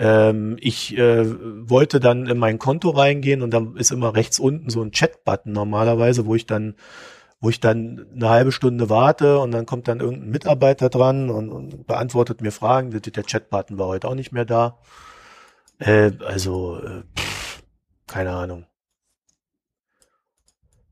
Ähm, 0.00 0.56
ich 0.60 0.98
äh, 0.98 1.24
wollte 1.70 2.00
dann 2.00 2.26
in 2.26 2.38
mein 2.38 2.58
Konto 2.58 2.90
reingehen 2.90 3.42
und 3.42 3.52
dann 3.52 3.76
ist 3.76 3.92
immer 3.92 4.16
rechts 4.16 4.40
unten 4.40 4.68
so 4.68 4.82
ein 4.82 4.90
Chat-Button 4.90 5.52
normalerweise, 5.52 6.26
wo 6.26 6.34
ich 6.34 6.44
dann 6.44 6.74
wo 7.40 7.50
ich 7.50 7.60
dann 7.60 8.06
eine 8.14 8.28
halbe 8.28 8.52
Stunde 8.52 8.90
warte 8.90 9.38
und 9.38 9.52
dann 9.52 9.66
kommt 9.66 9.88
dann 9.88 10.00
irgendein 10.00 10.30
Mitarbeiter 10.30 10.88
dran 10.88 11.30
und, 11.30 11.50
und 11.50 11.86
beantwortet 11.86 12.40
mir 12.40 12.52
Fragen. 12.52 12.90
Der, 12.90 13.00
der 13.00 13.22
Chatbutton 13.22 13.78
war 13.78 13.88
heute 13.88 14.08
auch 14.08 14.14
nicht 14.14 14.32
mehr 14.32 14.44
da. 14.44 14.78
Äh, 15.78 16.12
also, 16.26 16.78
äh, 16.80 17.02
keine 18.06 18.32
Ahnung. 18.32 18.66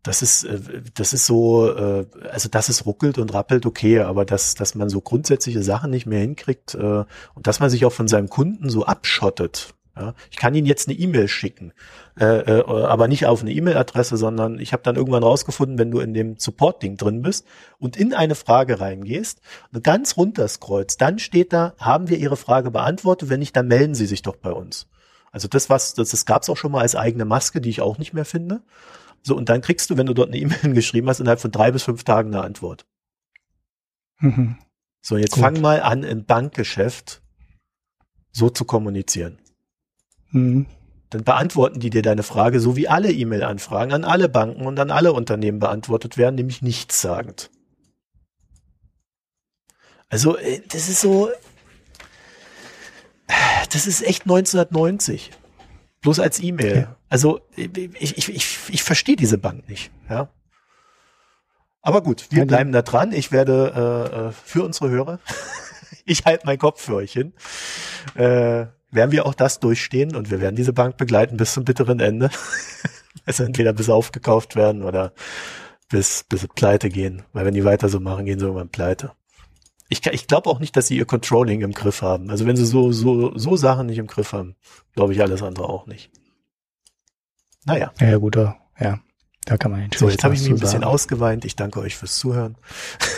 Das 0.07 0.23
ist, 0.23 0.45
äh, 0.45 0.83
das 0.95 1.13
ist 1.13 1.27
so, 1.27 1.69
äh, 1.69 2.07
also 2.31 2.49
dass 2.49 2.69
es 2.69 2.87
ruckelt 2.87 3.19
und 3.19 3.35
rappelt, 3.35 3.67
okay, 3.67 4.01
aber 4.01 4.25
dass, 4.25 4.55
dass 4.55 4.77
man 4.77 4.89
so 4.89 5.01
grundsätzliche 5.01 5.65
Sachen 5.65 5.91
nicht 5.91 6.07
mehr 6.07 6.21
hinkriegt 6.21 6.75
äh, 6.75 7.05
und 7.35 7.47
dass 7.47 7.59
man 7.59 7.71
sich 7.71 7.85
auch 7.85 7.93
von 7.93 8.07
seinem 8.07 8.29
Kunden 8.29 8.71
so 8.71 8.85
abschottet, 8.85 9.75
ja, 9.97 10.15
ich 10.31 10.37
kann 10.37 10.55
Ihnen 10.55 10.67
jetzt 10.67 10.89
eine 10.89 10.99
E-Mail 10.99 11.27
schicken, 11.27 11.73
äh, 12.21 12.41
äh, 12.41 12.65
aber 12.65 13.09
nicht 13.09 13.25
auf 13.25 13.41
eine 13.41 13.51
E-Mail-Adresse, 13.51 14.19
sondern 14.19 14.59
ich 14.59 14.75
habe 14.75 14.83
dann 14.83 14.97
irgendwann 14.97 15.23
rausgefunden, 15.23 15.79
wenn 15.79 15.91
du 15.91 16.01
in 16.01 16.13
dem 16.13 16.37
Support-Ding 16.39 16.99
drin 16.99 17.23
bist 17.23 17.47
und 17.79 17.97
in 17.97 18.13
eine 18.13 18.35
Frage 18.35 18.79
reingehst 18.79 19.41
und 19.73 19.83
ganz 19.83 20.19
runter 20.19 20.47
scrollst, 20.49 21.01
dann 21.01 21.19
steht 21.19 21.55
da, 21.55 21.75
haben 21.79 22.09
wir 22.11 22.19
Ihre 22.19 22.37
Frage 22.37 22.71
beantwortet, 22.71 23.31
wenn 23.31 23.41
nicht, 23.41 23.57
dann 23.57 23.69
melden 23.69 23.95
Sie 23.95 24.07
sich 24.07 24.21
doch 24.21 24.37
bei 24.37 24.51
uns. 24.51 24.87
Also 25.33 25.49
das, 25.49 25.71
was, 25.71 25.95
das, 25.95 26.11
das 26.11 26.27
gab 26.27 26.43
es 26.43 26.51
auch 26.51 26.57
schon 26.57 26.73
mal 26.73 26.83
als 26.83 26.95
eigene 26.95 27.25
Maske, 27.25 27.63
die 27.63 27.71
ich 27.71 27.81
auch 27.81 27.97
nicht 27.97 28.13
mehr 28.13 28.27
finde. 28.27 28.63
So, 29.23 29.35
und 29.35 29.49
dann 29.49 29.63
kriegst 29.63 29.89
du, 29.89 29.97
wenn 29.97 30.07
du 30.07 30.15
dort 30.15 30.29
eine 30.29 30.39
E-Mail 30.39 30.75
geschrieben 30.75 31.09
hast, 31.09 31.21
innerhalb 31.21 31.41
von 31.41 31.51
drei 31.51 31.71
bis 31.71 31.83
fünf 31.83 32.05
Tagen 32.05 32.35
eine 32.35 32.45
Antwort. 32.45 32.87
Mhm. 34.21 34.59
So, 35.01 35.17
jetzt 35.17 35.33
Gut. 35.33 35.43
fang 35.43 35.61
mal 35.61 35.81
an, 35.81 36.03
im 36.03 36.27
Bankgeschäft 36.27 37.23
so 38.31 38.51
zu 38.51 38.67
kommunizieren. 38.67 39.39
Mhm. 40.37 40.67
Dann 41.11 41.23
beantworten 41.23 41.79
die 41.79 41.91
dir 41.91 42.03
deine 42.03 42.25
Frage, 42.25 42.59
so 42.59 42.77
wie 42.77 42.89
alle 42.89 43.13
E-Mail-Anfragen 43.13 43.93
an 43.93 44.05
alle 44.05 44.29
Banken 44.29 44.67
und 44.67 44.79
an 44.81 44.91
alle 44.91 45.13
Unternehmen 45.13 45.61
beantwortet 45.61 46.17
werden, 46.17 46.35
nämlich 46.35 46.63
nichtssagend. 46.63 47.51
Also, 50.09 50.37
äh, 50.37 50.61
das 50.69 50.89
ist 50.89 51.01
so, 51.01 51.31
das 53.73 53.87
ist 53.87 54.03
echt 54.03 54.23
1990. 54.23 55.31
Bloß 56.01 56.21
als 56.21 56.41
E-Mail. 56.41 56.71
Okay. 56.71 56.87
Also, 57.09 57.41
ich, 57.57 57.71
ich, 58.01 58.29
ich, 58.29 58.59
ich 58.69 58.83
verstehe 58.83 59.17
diese 59.17 59.39
Bank 59.39 59.69
nicht, 59.69 59.91
ja. 60.09 60.29
Aber 61.83 62.03
gut, 62.03 62.27
wir 62.31 62.41
ja, 62.41 62.45
bleiben 62.45 62.73
da 62.73 62.83
dran. 62.83 63.13
Ich 63.13 63.31
werde 63.31 64.11
äh, 64.13 64.29
äh 64.29 64.33
für 64.33 64.65
unsere 64.65 64.91
Hörer, 64.91 65.21
ich 66.05 66.25
halte 66.25 66.45
meinen 66.47 66.59
Kopf 66.59 66.83
für 66.83 66.97
euch 66.97 67.13
hin. 67.13 67.33
Äh, 68.17 68.67
werden 68.97 69.13
wir 69.13 69.27
auch 69.27 69.35
das 69.35 69.61
durchstehen 69.61 70.17
und 70.17 70.31
wir 70.31 70.41
werden 70.41 70.57
diese 70.57 70.73
Bank 70.73 70.97
begleiten 70.97 71.37
bis 71.37 71.53
zum 71.55 71.65
bitteren 71.65 72.01
Ende. 72.01 72.31
Also 73.25 73.43
entweder 73.43 73.73
bis 73.73 73.91
aufgekauft 73.91 74.55
werden 74.55 74.85
oder 74.85 75.13
bis, 75.89 76.25
bis 76.29 76.43
sie 76.43 76.49
pleite 76.49 76.91
gehen. 76.91 77.25
Weil 77.33 77.45
wenn 77.45 77.55
die 77.55 77.65
weiter 77.65 77.89
so 77.89 77.99
machen, 77.99 78.25
gehen 78.25 78.39
sie 78.39 78.45
irgendwann 78.45 78.69
pleite. 78.69 79.13
Ich, 79.89 80.07
ich 80.07 80.29
glaube 80.29 80.49
auch 80.49 80.61
nicht, 80.61 80.77
dass 80.77 80.89
sie 80.89 80.97
ihr 80.97 81.07
Controlling 81.07 81.63
im 81.63 81.73
Griff 81.73 82.03
haben. 82.03 82.31
Also 82.31 82.47
wenn 82.47 82.57
sie 82.57 82.67
so, 82.67 82.93
so, 82.93 83.37
so 83.37 83.57
Sachen 83.57 83.87
nicht 83.87 83.99
im 83.99 84.07
Griff 84.07 84.33
haben, 84.33 84.55
glaube 84.95 85.13
ich 85.13 85.21
alles 85.23 85.43
andere 85.43 85.69
auch 85.69 85.87
nicht. 85.87 86.11
Naja. 87.65 87.93
Ja, 88.01 88.17
gut, 88.19 88.37
ja. 88.37 89.01
Da 89.45 89.57
kann 89.57 89.71
man 89.71 89.81
nicht 89.81 89.99
So, 89.99 90.09
jetzt 90.09 90.25
habe 90.25 90.35
ich 90.35 90.43
mich 90.43 90.51
ein 90.51 90.59
bisschen 90.59 90.85
ausgeweint. 90.85 91.45
Ich 91.45 91.55
danke 91.55 91.81
euch 91.81 91.97
fürs 91.97 92.17
Zuhören. 92.17 92.57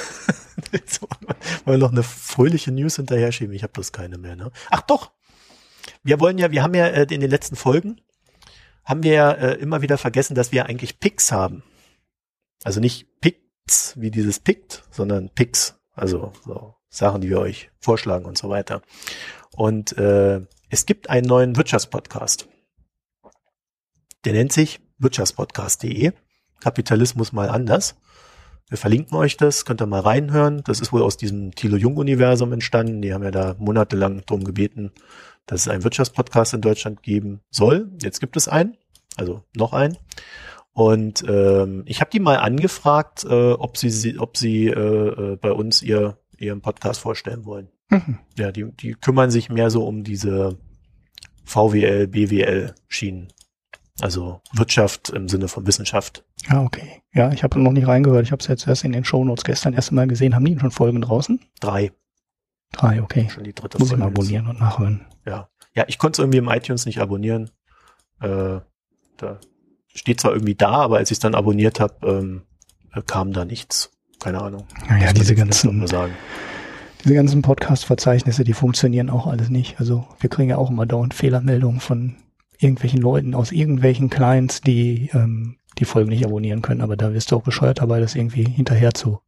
jetzt 0.72 1.00
wollen 1.02 1.38
wir 1.64 1.78
noch 1.78 1.92
eine 1.92 2.02
fröhliche 2.02 2.70
News 2.70 2.96
hinterher 2.96 3.32
schieben. 3.32 3.54
Ich 3.54 3.62
habe 3.62 3.72
bloß 3.72 3.92
keine 3.92 4.18
mehr. 4.18 4.36
Ne? 4.36 4.50
Ach 4.70 4.82
doch. 4.82 5.10
Wir 6.02 6.20
wollen 6.20 6.38
ja, 6.38 6.50
wir 6.50 6.62
haben 6.62 6.74
ja 6.74 6.86
äh, 6.86 7.06
in 7.10 7.20
den 7.20 7.30
letzten 7.30 7.56
Folgen 7.56 8.00
haben 8.84 9.02
wir 9.02 9.12
ja 9.12 9.30
äh, 9.32 9.54
immer 9.56 9.82
wieder 9.82 9.98
vergessen, 9.98 10.34
dass 10.34 10.50
wir 10.50 10.66
eigentlich 10.66 10.98
Picks 10.98 11.30
haben. 11.30 11.62
Also 12.64 12.80
nicht 12.80 13.20
Picks 13.20 13.94
wie 14.00 14.10
dieses 14.10 14.40
Pict, 14.40 14.84
sondern 14.90 15.28
Picks. 15.28 15.78
Also 15.94 16.32
so 16.44 16.74
Sachen, 16.88 17.20
die 17.20 17.28
wir 17.28 17.38
euch 17.38 17.70
vorschlagen 17.80 18.24
und 18.24 18.38
so 18.38 18.48
weiter. 18.48 18.80
Und 19.54 19.96
äh, 19.98 20.40
es 20.70 20.86
gibt 20.86 21.10
einen 21.10 21.26
neuen 21.26 21.56
Wirtschaftspodcast. 21.56 22.48
Der 24.24 24.32
nennt 24.32 24.52
sich 24.52 24.80
wirtschaftspodcast.de. 24.98 26.12
Kapitalismus 26.60 27.32
mal 27.32 27.50
anders. 27.50 27.96
Wir 28.68 28.78
verlinken 28.78 29.16
euch 29.16 29.36
das, 29.36 29.64
könnt 29.64 29.80
ihr 29.80 29.86
mal 29.86 30.00
reinhören. 30.00 30.62
Das 30.64 30.80
ist 30.80 30.92
wohl 30.92 31.02
aus 31.02 31.16
diesem 31.16 31.54
Thilo 31.54 31.76
Jung-Universum 31.76 32.52
entstanden. 32.52 33.00
Die 33.00 33.14
haben 33.14 33.22
ja 33.22 33.30
da 33.30 33.54
monatelang 33.58 34.24
drum 34.26 34.44
gebeten, 34.44 34.92
dass 35.48 35.62
es 35.62 35.68
einen 35.68 35.82
Wirtschaftspodcast 35.82 36.54
in 36.54 36.60
Deutschland 36.60 37.02
geben 37.02 37.40
soll. 37.50 37.90
Jetzt 38.00 38.20
gibt 38.20 38.36
es 38.36 38.46
einen, 38.46 38.76
also 39.16 39.42
noch 39.56 39.72
einen. 39.72 39.98
Und 40.72 41.24
ähm, 41.26 41.82
ich 41.86 42.00
habe 42.00 42.10
die 42.12 42.20
mal 42.20 42.36
angefragt, 42.36 43.24
äh, 43.24 43.52
ob 43.52 43.76
sie, 43.76 44.18
ob 44.18 44.36
sie 44.36 44.66
äh, 44.66 45.32
äh, 45.32 45.36
bei 45.36 45.50
uns 45.50 45.82
ihr 45.82 46.18
ihren 46.36 46.60
Podcast 46.60 47.00
vorstellen 47.00 47.44
wollen. 47.44 47.68
Mhm. 47.90 48.18
Ja, 48.36 48.52
die, 48.52 48.70
die 48.70 48.92
kümmern 48.92 49.32
sich 49.32 49.48
mehr 49.48 49.70
so 49.70 49.84
um 49.84 50.04
diese 50.04 50.56
VWL, 51.44 52.06
BWL 52.06 52.74
Schienen. 52.86 53.32
Also 54.00 54.40
Wirtschaft 54.52 55.08
im 55.08 55.28
Sinne 55.28 55.48
von 55.48 55.66
Wissenschaft. 55.66 56.24
Ah, 56.46 56.62
okay. 56.62 57.02
Ja, 57.12 57.32
ich 57.32 57.42
habe 57.42 57.58
noch 57.58 57.72
nicht 57.72 57.88
reingehört. 57.88 58.24
Ich 58.24 58.30
habe 58.30 58.40
es 58.40 58.46
jetzt 58.46 58.68
erst 58.68 58.84
in 58.84 58.92
den 58.92 59.04
Shownotes 59.04 59.42
gestern 59.42 59.74
erst 59.74 59.90
mal 59.90 60.06
gesehen. 60.06 60.36
Haben 60.36 60.44
die 60.44 60.58
schon 60.58 60.70
Folgen 60.70 61.00
draußen? 61.00 61.40
Drei. 61.58 61.90
Drei, 62.72 63.02
okay. 63.02 63.28
Schon 63.30 63.44
die 63.44 63.54
dritte 63.54 63.78
Muss 63.78 63.88
Folge 63.88 64.04
ich 64.04 64.06
mal 64.06 64.12
abonnieren 64.12 64.44
jetzt. 64.46 64.54
und 64.54 64.60
nachhören. 64.60 65.06
Ja. 65.26 65.48
Ja, 65.74 65.84
ich 65.86 65.98
konnte 65.98 66.16
es 66.16 66.24
irgendwie 66.24 66.38
im 66.38 66.48
iTunes 66.48 66.86
nicht 66.86 67.00
abonnieren. 67.00 67.50
Äh, 68.20 68.60
da 69.16 69.40
steht 69.94 70.20
zwar 70.20 70.32
irgendwie 70.32 70.54
da, 70.54 70.70
aber 70.70 70.98
als 70.98 71.10
ich 71.10 71.16
es 71.16 71.20
dann 71.20 71.34
abonniert 71.34 71.80
habe, 71.80 72.06
ähm, 72.06 72.42
kam 73.06 73.32
da 73.32 73.44
nichts. 73.44 73.90
Keine 74.18 74.40
Ahnung. 74.40 74.66
Naja, 74.88 75.12
diese 75.12 75.36
ganzen, 75.36 75.86
diese 77.04 77.14
ganzen 77.14 77.42
Podcast-Verzeichnisse, 77.42 78.42
die 78.42 78.52
funktionieren 78.52 79.10
auch 79.10 79.28
alles 79.28 79.48
nicht. 79.48 79.78
Also 79.78 80.08
wir 80.18 80.28
kriegen 80.28 80.50
ja 80.50 80.56
auch 80.58 80.70
immer 80.70 80.86
dauernd 80.86 81.14
Fehlermeldungen 81.14 81.78
von 81.78 82.16
irgendwelchen 82.58 83.00
Leuten 83.00 83.34
aus 83.34 83.52
irgendwelchen 83.52 84.10
Clients, 84.10 84.60
die 84.60 85.10
ähm, 85.14 85.58
die 85.78 85.84
Folgen 85.84 86.10
nicht 86.10 86.24
abonnieren 86.24 86.62
können. 86.62 86.80
Aber 86.80 86.96
da 86.96 87.14
wirst 87.14 87.30
du 87.30 87.36
auch 87.36 87.42
bescheuert 87.42 87.78
dabei, 87.78 88.00
das 88.00 88.16
irgendwie 88.16 88.44
hinterher 88.44 88.94
zu 88.94 89.20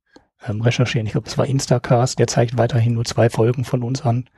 ähm, 0.47 0.61
recherchieren. 0.61 1.07
Ich 1.07 1.13
glaube, 1.13 1.29
es 1.29 1.39
war 1.39 1.47
Instacast, 1.47 2.19
der 2.19 2.27
zeigt 2.27 2.57
weiterhin 2.57 2.95
nur 2.95 3.05
zwei 3.05 3.31
Folgen 3.31 3.65
von 3.65 3.83
uns 3.83 4.03
an, 4.03 4.29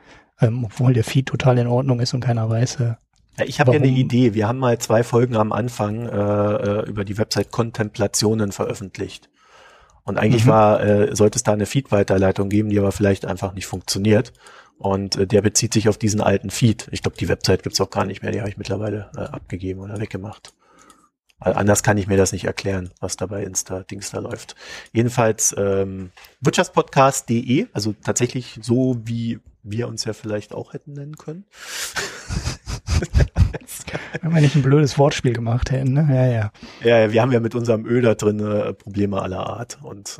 ähm, 0.40 0.64
obwohl 0.64 0.92
der 0.92 1.04
Feed 1.04 1.26
total 1.26 1.58
in 1.58 1.66
Ordnung 1.66 2.00
ist 2.00 2.14
und 2.14 2.20
keiner 2.20 2.48
weiß. 2.48 2.80
Äh, 2.80 2.94
ja, 3.38 3.44
ich 3.46 3.60
habe 3.60 3.72
ja 3.72 3.78
eine 3.78 3.88
Idee. 3.88 4.34
Wir 4.34 4.48
haben 4.48 4.58
mal 4.58 4.78
zwei 4.78 5.02
Folgen 5.02 5.36
am 5.36 5.52
Anfang 5.52 6.08
äh, 6.08 6.12
äh 6.12 6.88
über 6.88 7.04
die 7.04 7.16
Website 7.18 7.50
Kontemplationen 7.50 8.52
veröffentlicht. 8.52 9.30
Und 10.04 10.18
eigentlich 10.18 10.44
mhm. 10.44 10.50
war, 10.50 10.82
äh, 10.82 11.14
sollte 11.14 11.36
es 11.36 11.44
da 11.44 11.52
eine 11.52 11.66
Feed-Weiterleitung 11.66 12.48
geben, 12.48 12.70
die 12.70 12.78
aber 12.78 12.92
vielleicht 12.92 13.24
einfach 13.24 13.54
nicht 13.54 13.66
funktioniert. 13.66 14.32
Und 14.78 15.16
äh, 15.16 15.26
der 15.26 15.42
bezieht 15.42 15.72
sich 15.72 15.88
auf 15.88 15.96
diesen 15.96 16.20
alten 16.20 16.50
Feed. 16.50 16.88
Ich 16.90 17.02
glaube, 17.02 17.16
die 17.16 17.28
Website 17.28 17.62
gibt's 17.62 17.80
auch 17.80 17.90
gar 17.90 18.04
nicht 18.04 18.22
mehr, 18.22 18.32
die 18.32 18.40
habe 18.40 18.50
ich 18.50 18.56
mittlerweile 18.56 19.10
äh, 19.16 19.20
abgegeben 19.20 19.80
oder 19.80 20.00
weggemacht. 20.00 20.52
Weil 21.44 21.54
anders 21.54 21.82
kann 21.82 21.98
ich 21.98 22.06
mir 22.06 22.16
das 22.16 22.32
nicht 22.32 22.44
erklären, 22.44 22.90
was 23.00 23.16
da 23.16 23.26
bei 23.26 23.42
Insta-Dings 23.42 24.10
da 24.10 24.20
läuft. 24.20 24.54
Jedenfalls 24.92 25.54
ähm, 25.58 26.10
wirtschaftspodcast.de, 26.40 27.66
also 27.72 27.94
tatsächlich 28.04 28.58
so, 28.62 29.00
wie 29.04 29.40
wir 29.62 29.88
uns 29.88 30.04
ja 30.04 30.12
vielleicht 30.12 30.54
auch 30.54 30.72
hätten 30.72 30.92
nennen 30.94 31.16
können. 31.16 31.44
Wenn 34.20 34.34
wir 34.34 34.40
nicht 34.40 34.54
ein 34.54 34.62
blödes 34.62 34.98
Wortspiel 34.98 35.32
gemacht 35.32 35.70
hätten, 35.70 35.92
ne? 35.92 36.08
Ja, 36.08 36.26
ja. 36.26 36.52
Ja, 36.82 37.12
wir 37.12 37.22
haben 37.22 37.32
ja 37.32 37.40
mit 37.40 37.54
unserem 37.54 37.84
Öl 37.86 38.02
da 38.02 38.14
drin 38.14 38.40
äh, 38.40 38.72
Probleme 38.72 39.20
aller 39.20 39.46
Art. 39.46 39.78
Und 39.82 40.18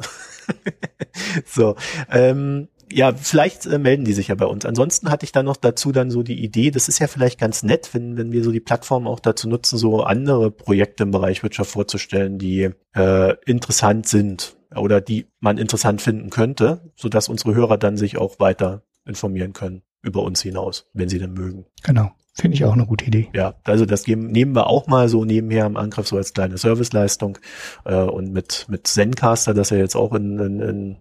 so. 1.47 1.77
Ähm, 2.11 2.69
ja, 2.93 3.13
vielleicht 3.15 3.67
äh, 3.67 3.79
melden 3.79 4.05
die 4.05 4.13
sich 4.13 4.29
ja 4.29 4.35
bei 4.35 4.47
uns. 4.47 4.65
Ansonsten 4.65 5.11
hatte 5.11 5.25
ich 5.25 5.33
dann 5.33 5.47
noch 5.47 5.57
dazu 5.57 5.93
dann 5.93 6.11
so 6.11 6.23
die 6.23 6.43
Idee, 6.43 6.71
das 6.71 6.89
ist 6.89 6.99
ja 6.99 7.07
vielleicht 7.07 7.41
ganz 7.41 7.63
nett, 7.63 7.91
wenn, 7.93 8.17
wenn 8.17 8.33
wir 8.33 8.45
so 8.45 8.53
die 8.53 8.61
Plattform 8.61 9.07
auch 9.07 9.21
dazu 9.21 9.49
nutzen, 9.49 9.79
so 9.79 10.03
andere 10.03 10.51
Projekte 10.51 11.05
im 11.05 11.11
Bereich 11.11 11.43
Wirtschaft 11.43 11.71
vorzustellen, 11.71 12.39
die 12.39 12.71
äh, 12.95 13.35
interessant 13.47 14.07
sind 14.07 14.57
oder 14.75 15.01
die 15.01 15.27
man 15.41 15.59
interessant 15.59 16.03
finden 16.03 16.31
könnte, 16.31 16.93
so 16.97 17.09
dass 17.09 17.29
unsere 17.29 17.55
Hörer 17.55 17.79
dann 17.79 17.97
sich 17.97 18.19
auch 18.19 18.39
weiter 18.39 18.83
informieren 19.05 19.53
können 19.53 19.83
über 20.03 20.23
uns 20.23 20.43
hinaus, 20.43 20.87
wenn 20.93 21.09
sie 21.09 21.19
denn 21.19 21.33
mögen. 21.33 21.67
Genau. 21.83 22.13
Finde 22.35 22.55
ich 22.55 22.65
auch 22.65 22.73
eine 22.73 22.87
gute 22.87 23.05
Idee. 23.05 23.29
Ja, 23.35 23.55
also 23.65 23.85
das 23.85 24.05
geben, 24.05 24.29
nehmen 24.29 24.55
wir 24.55 24.67
auch 24.67 24.87
mal 24.87 25.11
so 25.11 25.27
nebenher 25.27 25.67
im 25.67 25.77
Angriff 25.77 26.09
so 26.09 26.17
als 26.17 26.33
kleine 26.33 26.57
Serviceleistung 26.57 27.37
äh, 27.85 27.95
und 27.95 28.33
mit 28.33 28.65
mit 28.69 28.87
Zencaster, 28.87 29.53
das 29.53 29.69
ja 29.69 29.77
jetzt 29.77 29.97
auch 29.97 30.15
in, 30.15 30.39
in, 30.39 30.61
in, 30.61 30.97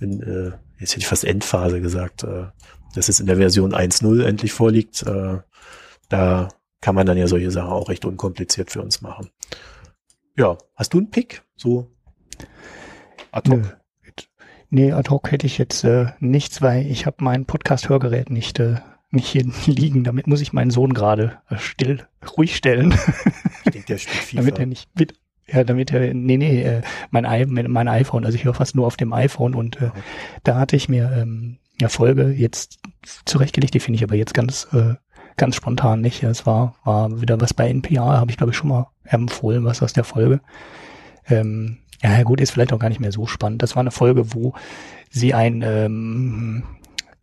in 0.00 0.22
äh, 0.22 0.52
jetzt 0.78 0.92
hätte 0.92 1.00
ich 1.00 1.06
fast 1.06 1.24
Endphase 1.24 1.80
gesagt, 1.80 2.24
äh, 2.24 2.46
dass 2.94 3.08
es 3.08 3.20
in 3.20 3.26
der 3.26 3.36
Version 3.36 3.74
1.0 3.74 4.22
endlich 4.24 4.52
vorliegt. 4.52 5.02
Äh, 5.02 5.38
da 6.08 6.48
kann 6.80 6.94
man 6.94 7.06
dann 7.06 7.18
ja 7.18 7.26
solche 7.26 7.50
Sachen 7.50 7.70
auch 7.70 7.88
recht 7.88 8.04
unkompliziert 8.04 8.70
für 8.70 8.82
uns 8.82 9.00
machen. 9.00 9.30
Ja, 10.36 10.56
hast 10.76 10.94
du 10.94 10.98
einen 10.98 11.10
Pick? 11.10 11.42
So 11.56 11.90
ad 13.32 13.50
hoc? 13.50 13.76
Nee, 14.70 14.92
ad 14.92 15.10
hoc 15.10 15.30
hätte 15.32 15.46
ich 15.46 15.58
jetzt 15.58 15.84
äh, 15.84 16.06
nichts, 16.20 16.60
weil 16.60 16.86
ich 16.86 17.06
habe 17.06 17.16
mein 17.20 17.46
Podcast-Hörgerät 17.46 18.30
nicht 18.30 18.58
äh, 18.58 18.76
nicht 19.10 19.28
hier 19.28 19.44
liegen. 19.66 20.04
Damit 20.04 20.26
muss 20.26 20.40
ich 20.40 20.52
meinen 20.52 20.70
Sohn 20.70 20.92
gerade 20.92 21.38
äh, 21.48 21.56
still, 21.56 22.06
ruhig 22.36 22.56
stellen. 22.56 22.94
Ich 23.64 23.72
denke, 23.72 23.86
der 23.86 23.98
spielt 23.98 24.16
FIFA. 24.24 24.36
damit 24.42 24.58
er 24.58 24.66
nicht 24.66 24.90
mit, 24.98 25.14
ja, 25.50 25.64
damit 25.64 25.92
er, 25.92 26.12
nee, 26.14 26.36
nee, 26.36 26.62
äh, 26.62 26.82
mein, 27.10 27.24
I, 27.24 27.46
mein 27.46 27.88
iPhone, 27.88 28.24
also 28.24 28.36
ich 28.36 28.44
höre 28.44 28.54
fast 28.54 28.76
nur 28.76 28.86
auf 28.86 28.96
dem 28.96 29.12
iPhone 29.12 29.54
und 29.54 29.80
äh, 29.80 29.86
okay. 29.86 30.00
da 30.44 30.56
hatte 30.56 30.76
ich 30.76 30.88
mir 30.88 31.10
ähm, 31.16 31.58
eine 31.80 31.88
Folge 31.88 32.28
jetzt 32.28 32.80
zurechtgelegt, 33.24 33.74
die 33.74 33.80
finde 33.80 33.96
ich 33.96 34.04
aber 34.04 34.16
jetzt 34.16 34.34
ganz, 34.34 34.68
äh, 34.72 34.94
ganz 35.36 35.56
spontan 35.56 36.00
nicht. 36.00 36.22
Es 36.22 36.44
war, 36.44 36.74
war 36.84 37.20
wieder 37.20 37.40
was 37.40 37.54
bei 37.54 37.68
NPR, 37.68 38.02
habe 38.02 38.30
ich 38.30 38.36
glaube 38.36 38.52
ich 38.52 38.56
schon 38.56 38.68
mal 38.68 38.88
empfohlen, 39.04 39.64
was 39.64 39.82
aus 39.82 39.92
der 39.92 40.04
Folge. 40.04 40.40
Ähm, 41.28 41.78
ja, 42.02 42.22
gut, 42.22 42.40
ist 42.40 42.50
vielleicht 42.50 42.72
auch 42.72 42.78
gar 42.78 42.88
nicht 42.88 43.00
mehr 43.00 43.12
so 43.12 43.26
spannend. 43.26 43.62
Das 43.62 43.74
war 43.74 43.80
eine 43.80 43.90
Folge, 43.90 44.34
wo 44.34 44.54
sie 45.10 45.34
ein 45.34 45.62
ähm, 45.64 46.64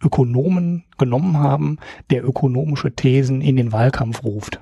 Ökonomen 0.03 0.85
genommen 0.97 1.37
haben, 1.37 1.77
der 2.09 2.25
ökonomische 2.25 2.93
Thesen 2.93 3.41
in 3.41 3.55
den 3.55 3.71
Wahlkampf 3.71 4.23
ruft. 4.23 4.61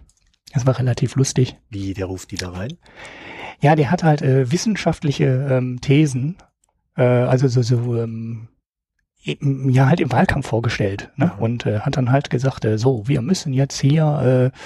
Das 0.53 0.67
war 0.67 0.77
relativ 0.77 1.15
lustig. 1.15 1.55
Wie, 1.69 1.93
der 1.93 2.05
ruft 2.05 2.31
die 2.31 2.37
da 2.37 2.49
rein? 2.49 2.77
Ja, 3.61 3.75
der 3.75 3.91
hat 3.91 4.03
halt 4.03 4.21
äh, 4.21 4.51
wissenschaftliche 4.51 5.47
ähm, 5.49 5.79
Thesen, 5.81 6.37
äh, 6.95 7.03
also 7.03 7.47
so, 7.47 7.61
so 7.61 7.95
ähm, 8.01 8.49
ja 9.25 9.87
halt 9.87 10.01
im 10.01 10.11
Wahlkampf 10.11 10.47
vorgestellt 10.47 11.11
ne? 11.15 11.31
Mhm. 11.35 11.41
und 11.41 11.65
äh, 11.65 11.79
hat 11.79 11.97
dann 11.97 12.11
halt 12.11 12.29
gesagt, 12.29 12.65
äh, 12.65 12.77
so, 12.77 13.07
wir 13.07 13.21
müssen 13.21 13.53
jetzt 13.53 13.79
hier, 13.79 14.51
äh, 14.53 14.57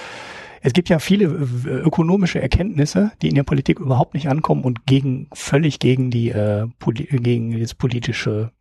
es 0.61 0.73
gibt 0.73 0.89
ja 0.89 0.99
viele 0.99 1.25
äh, 1.25 1.69
ökonomische 1.69 2.41
Erkenntnisse, 2.41 3.11
die 3.21 3.29
in 3.29 3.35
der 3.35 3.43
Politik 3.43 3.79
überhaupt 3.79 4.15
nicht 4.15 4.29
ankommen 4.29 4.63
und 4.63 4.85
gegen 4.85 5.27
völlig 5.33 5.79
gegen 5.79 6.09
die 6.09 6.29
äh, 6.29 6.67
gegen 6.81 7.59
das 7.59 7.75
politische 7.75 8.51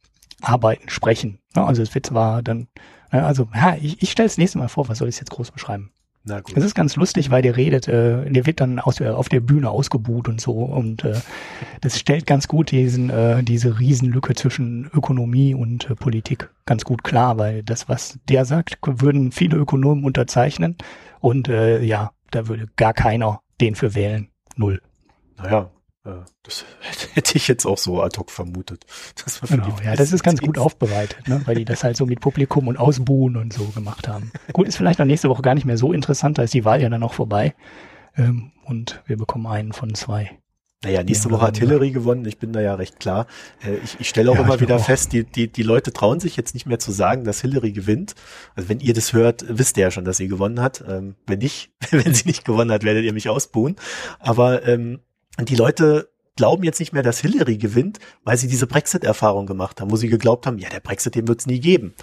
Arbeiten 0.43 0.91
sprechen. 0.91 1.39
Also 1.55 1.83
es 1.83 1.95
wird 1.95 2.07
zwar 2.07 2.43
dann, 2.43 2.69
also 3.11 3.49
ja, 3.55 3.77
ich, 3.81 4.03
ich 4.03 4.11
stelle 4.11 4.27
es 4.27 4.37
nächste 4.37 4.59
Mal 4.59 4.69
vor, 4.69 4.89
was 4.89 4.99
soll 4.99 5.09
ich 5.09 5.19
jetzt 5.19 5.31
groß 5.31 5.51
beschreiben? 5.51 5.91
Na 6.29 6.41
gut. 6.41 6.57
Es 6.57 6.65
ist 6.65 6.75
ganz 6.75 6.97
lustig, 6.97 7.31
weil 7.31 7.41
der 7.41 7.57
redet, 7.57 7.87
äh, 7.87 8.29
der 8.29 8.47
wird 8.47 8.61
dann 8.61 8.81
aus, 8.81 9.01
auf 9.01 9.29
der 9.29 9.39
Bühne 9.39 9.71
ausgebuht 9.71 10.29
und 10.29 10.41
so 10.41 10.53
und 10.53 11.05
äh, 11.05 11.15
das 11.83 12.01
stellt 12.01 12.27
ganz 12.27 12.49
gut 12.49 12.73
diesen, 12.73 13.11
äh, 13.11 13.45
diese 13.45 13.79
Riesenlücke 13.79 14.35
zwischen 14.35 14.91
Ökonomie 14.93 15.55
und 15.55 15.89
äh, 15.89 15.95
Politik 15.95 16.51
ganz 16.65 16.85
gut 16.85 17.05
klar, 17.05 17.39
weil 17.39 17.63
das, 17.63 17.89
was 17.89 18.19
der 18.29 18.45
sagt, 18.45 18.79
würden 18.83 19.31
viele 19.31 19.57
Ökonomen 19.57 20.05
unterzeichnen 20.05 20.77
und 21.21 21.49
äh, 21.49 21.81
ja, 21.83 22.11
da 22.33 22.49
würde 22.49 22.67
gar 22.75 22.93
keiner 22.93 23.41
den 23.61 23.77
für 23.77 23.95
wählen. 23.95 24.29
Null. 24.57 24.83
Naja, 25.37 25.61
äh, 25.61 25.76
das 26.43 26.65
hätte 27.15 27.37
ich 27.37 27.49
jetzt 27.49 27.67
auch 27.67 27.79
so 27.79 28.03
ad 28.03 28.19
hoc 28.19 28.31
vermutet. 28.31 28.87
Das 29.25 29.41
genau, 29.41 29.77
ja, 29.85 29.97
das 29.97 30.13
ist 30.13 30.23
ganz 30.23 30.41
gut 30.41 30.59
aufbereitet, 30.59 31.29
ne? 31.29 31.43
weil 31.45 31.57
die 31.57 31.65
das 31.65 31.85
halt 31.85 31.97
so 31.97 32.07
mit 32.07 32.21
Publikum 32.21 32.69
und 32.69 32.77
Ausbuhen 32.77 33.37
und 33.37 33.53
so 33.53 33.65
gemacht 33.67 34.09
haben. 34.09 34.31
Gut, 34.53 34.69
ist 34.69 34.77
vielleicht 34.77 34.99
noch 34.99 35.07
nächste 35.07 35.29
Woche 35.29 35.43
gar 35.43 35.55
nicht 35.55 35.65
mehr 35.65 35.79
so 35.79 35.93
interessant, 35.93 36.39
da 36.39 36.43
ist 36.43 36.55
die 36.55 36.65
Wahl 36.65 36.81
ja 36.81 36.89
dann 36.89 37.03
auch 37.03 37.15
vorbei. 37.15 37.55
Ähm, 38.17 38.53
und 38.65 39.03
wir 39.07 39.17
bekommen 39.17 39.47
einen 39.47 39.73
von 39.73 39.95
zwei. 39.95 40.39
Naja, 40.85 41.03
nächste 41.03 41.31
Woche 41.31 41.47
hat 41.47 41.59
Hillary 41.59 41.91
gewonnen. 41.91 42.25
Ich 42.27 42.39
bin 42.39 42.53
da 42.53 42.61
ja 42.61 42.75
recht 42.75 43.01
klar. 43.01 43.27
Äh, 43.65 43.77
ich, 43.83 43.97
ich 43.99 44.09
stelle 44.09 44.31
auch 44.31 44.37
ja, 44.37 44.43
immer 44.43 44.61
wieder 44.61 44.77
auch. 44.77 44.85
fest, 44.85 45.13
die, 45.13 45.25
die, 45.25 45.49
die 45.49 45.63
Leute 45.63 45.93
trauen 45.93 46.21
sich 46.21 46.37
jetzt 46.37 46.55
nicht 46.55 46.67
mehr 46.67 46.79
zu 46.79 46.93
sagen, 46.93 47.25
dass 47.25 47.41
Hillary 47.41 47.73
gewinnt. 47.73 48.15
Also 48.55 48.69
wenn 48.69 48.81
ihr 48.81 48.93
das 48.93 49.13
hört, 49.13 49.45
wisst 49.49 49.79
ihr 49.79 49.85
ja 49.85 49.91
schon, 49.91 50.05
dass 50.05 50.19
sie 50.19 50.29
gewonnen 50.29 50.61
hat. 50.61 50.85
Ähm, 50.87 51.17
wenn 51.27 51.39
nicht, 51.39 51.73
wenn 51.91 52.15
sie 52.15 52.27
nicht 52.27 52.45
gewonnen 52.45 52.71
hat, 52.71 52.85
werdet 52.85 53.05
ihr 53.05 53.15
mich 53.15 53.29
ausbuhen. 53.29 53.77
Aber 54.21 54.67
ähm, 54.69 55.01
die 55.45 55.57
Leute 55.57 56.09
glauben 56.37 56.65
jetzt 56.65 56.81
nicht 56.81 56.93
mehr, 56.93 57.03
dass 57.03 57.21
Hillary 57.21 57.57
gewinnt, 57.57 57.99
weil 58.25 58.37
sie 58.37 58.49
diese 58.49 58.67
Brexit-Erfahrung 58.67 59.47
gemacht 59.47 59.81
haben, 59.81 59.91
wo 59.91 59.97
sie 59.97 60.09
geglaubt 60.09 60.47
haben, 60.47 60.59
ja, 60.59 60.69
der 60.69 60.81
Brexit, 60.81 61.15
den 61.15 61.29
wird 61.29 61.41
es 61.41 61.47
nie 61.47 61.61
geben. 61.61 61.95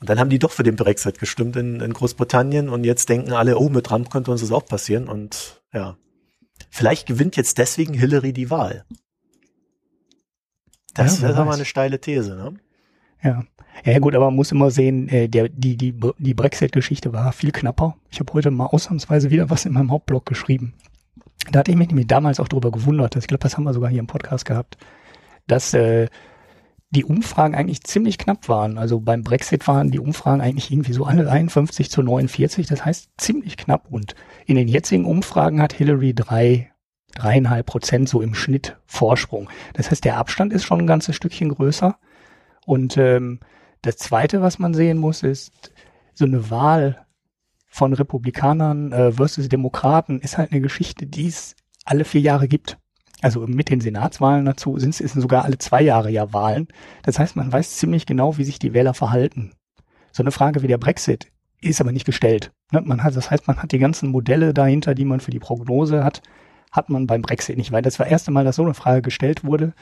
Und 0.00 0.10
dann 0.10 0.18
haben 0.18 0.30
die 0.30 0.38
doch 0.38 0.50
für 0.50 0.64
den 0.64 0.76
Brexit 0.76 1.18
gestimmt 1.18 1.56
in, 1.56 1.80
in 1.80 1.92
Großbritannien 1.92 2.68
und 2.68 2.84
jetzt 2.84 3.08
denken 3.08 3.32
alle, 3.32 3.56
oh, 3.56 3.68
mit 3.68 3.86
Trump 3.86 4.10
könnte 4.10 4.30
uns 4.30 4.40
das 4.40 4.52
auch 4.52 4.66
passieren. 4.66 5.08
Und 5.08 5.62
ja, 5.72 5.96
vielleicht 6.68 7.06
gewinnt 7.06 7.36
jetzt 7.36 7.58
deswegen 7.58 7.94
Hillary 7.94 8.32
die 8.32 8.50
Wahl. 8.50 8.84
Das 10.94 11.20
ja, 11.20 11.30
ist 11.30 11.36
aber 11.36 11.54
eine 11.54 11.64
steile 11.64 12.00
These, 12.00 12.34
ne? 12.34 12.54
Ja. 13.22 13.44
Ja, 13.84 13.98
gut, 13.98 14.14
aber 14.14 14.26
man 14.26 14.36
muss 14.36 14.52
immer 14.52 14.70
sehen, 14.70 15.08
äh, 15.08 15.28
der, 15.28 15.48
die, 15.48 15.76
die, 15.76 15.98
die 16.18 16.34
Brexit-Geschichte 16.34 17.12
war 17.12 17.32
viel 17.32 17.50
knapper. 17.50 17.96
Ich 18.10 18.20
habe 18.20 18.32
heute 18.32 18.50
mal 18.52 18.66
ausnahmsweise 18.66 19.30
wieder 19.30 19.50
was 19.50 19.64
in 19.64 19.72
meinem 19.72 19.90
Hauptblog 19.90 20.26
geschrieben. 20.26 20.74
Da 21.50 21.60
hatte 21.60 21.70
ich 21.70 21.76
mich 21.76 21.88
nämlich 21.88 22.06
damals 22.06 22.40
auch 22.40 22.48
darüber 22.48 22.70
gewundert, 22.70 23.16
ich 23.16 23.26
glaube, 23.26 23.42
das 23.42 23.56
haben 23.56 23.64
wir 23.64 23.74
sogar 23.74 23.90
hier 23.90 24.00
im 24.00 24.06
Podcast 24.06 24.44
gehabt, 24.44 24.78
dass 25.46 25.74
äh, 25.74 26.08
die 26.90 27.04
Umfragen 27.04 27.54
eigentlich 27.54 27.82
ziemlich 27.82 28.18
knapp 28.18 28.48
waren. 28.48 28.78
Also 28.78 29.00
beim 29.00 29.22
Brexit 29.22 29.66
waren 29.66 29.90
die 29.90 29.98
Umfragen 29.98 30.40
eigentlich 30.40 30.70
irgendwie 30.70 30.92
so 30.92 31.04
alle 31.04 31.30
51 31.30 31.90
zu 31.90 32.02
49, 32.02 32.66
das 32.66 32.84
heißt 32.84 33.10
ziemlich 33.18 33.56
knapp. 33.56 33.90
Und 33.90 34.14
in 34.46 34.56
den 34.56 34.68
jetzigen 34.68 35.04
Umfragen 35.04 35.60
hat 35.60 35.72
Hillary 35.72 36.14
drei, 36.14 36.70
dreieinhalb 37.14 37.66
Prozent 37.66 38.08
so 38.08 38.22
im 38.22 38.34
Schnitt 38.34 38.76
Vorsprung. 38.86 39.50
Das 39.74 39.90
heißt, 39.90 40.04
der 40.04 40.18
Abstand 40.18 40.52
ist 40.52 40.64
schon 40.64 40.80
ein 40.80 40.86
ganzes 40.86 41.16
Stückchen 41.16 41.48
größer. 41.48 41.98
Und 42.64 42.96
ähm, 42.96 43.40
das 43.82 43.96
Zweite, 43.96 44.40
was 44.40 44.58
man 44.58 44.72
sehen 44.72 44.98
muss, 44.98 45.22
ist 45.22 45.72
so 46.14 46.24
eine 46.24 46.50
Wahl 46.50 47.03
von 47.74 47.92
Republikanern 47.92 48.92
äh, 48.92 49.10
versus 49.10 49.48
Demokraten 49.48 50.20
ist 50.20 50.38
halt 50.38 50.52
eine 50.52 50.60
Geschichte, 50.60 51.06
die 51.06 51.26
es 51.26 51.56
alle 51.84 52.04
vier 52.04 52.20
Jahre 52.20 52.46
gibt. 52.46 52.78
Also 53.20 53.48
mit 53.48 53.68
den 53.68 53.80
Senatswahlen 53.80 54.44
dazu 54.44 54.78
sind 54.78 55.00
es 55.00 55.12
sogar 55.12 55.44
alle 55.44 55.58
zwei 55.58 55.82
Jahre 55.82 56.08
ja 56.08 56.32
Wahlen. 56.32 56.68
Das 57.02 57.18
heißt, 57.18 57.34
man 57.34 57.52
weiß 57.52 57.74
ziemlich 57.78 58.06
genau, 58.06 58.38
wie 58.38 58.44
sich 58.44 58.60
die 58.60 58.74
Wähler 58.74 58.94
verhalten. 58.94 59.54
So 60.12 60.22
eine 60.22 60.30
Frage 60.30 60.62
wie 60.62 60.68
der 60.68 60.78
Brexit 60.78 61.32
ist 61.60 61.80
aber 61.80 61.90
nicht 61.90 62.06
gestellt. 62.06 62.52
Ne? 62.70 62.80
Man 62.80 63.02
hat, 63.02 63.16
das 63.16 63.32
heißt, 63.32 63.48
man 63.48 63.60
hat 63.60 63.72
die 63.72 63.80
ganzen 63.80 64.10
Modelle 64.10 64.54
dahinter, 64.54 64.94
die 64.94 65.04
man 65.04 65.18
für 65.18 65.32
die 65.32 65.40
Prognose 65.40 66.04
hat, 66.04 66.22
hat 66.70 66.90
man 66.90 67.08
beim 67.08 67.22
Brexit 67.22 67.56
nicht, 67.56 67.72
weil 67.72 67.82
das 67.82 67.98
war 67.98 68.06
das 68.06 68.12
erste 68.12 68.30
Mal, 68.30 68.44
dass 68.44 68.54
so 68.54 68.62
eine 68.62 68.74
Frage 68.74 69.02
gestellt 69.02 69.42
wurde, 69.42 69.74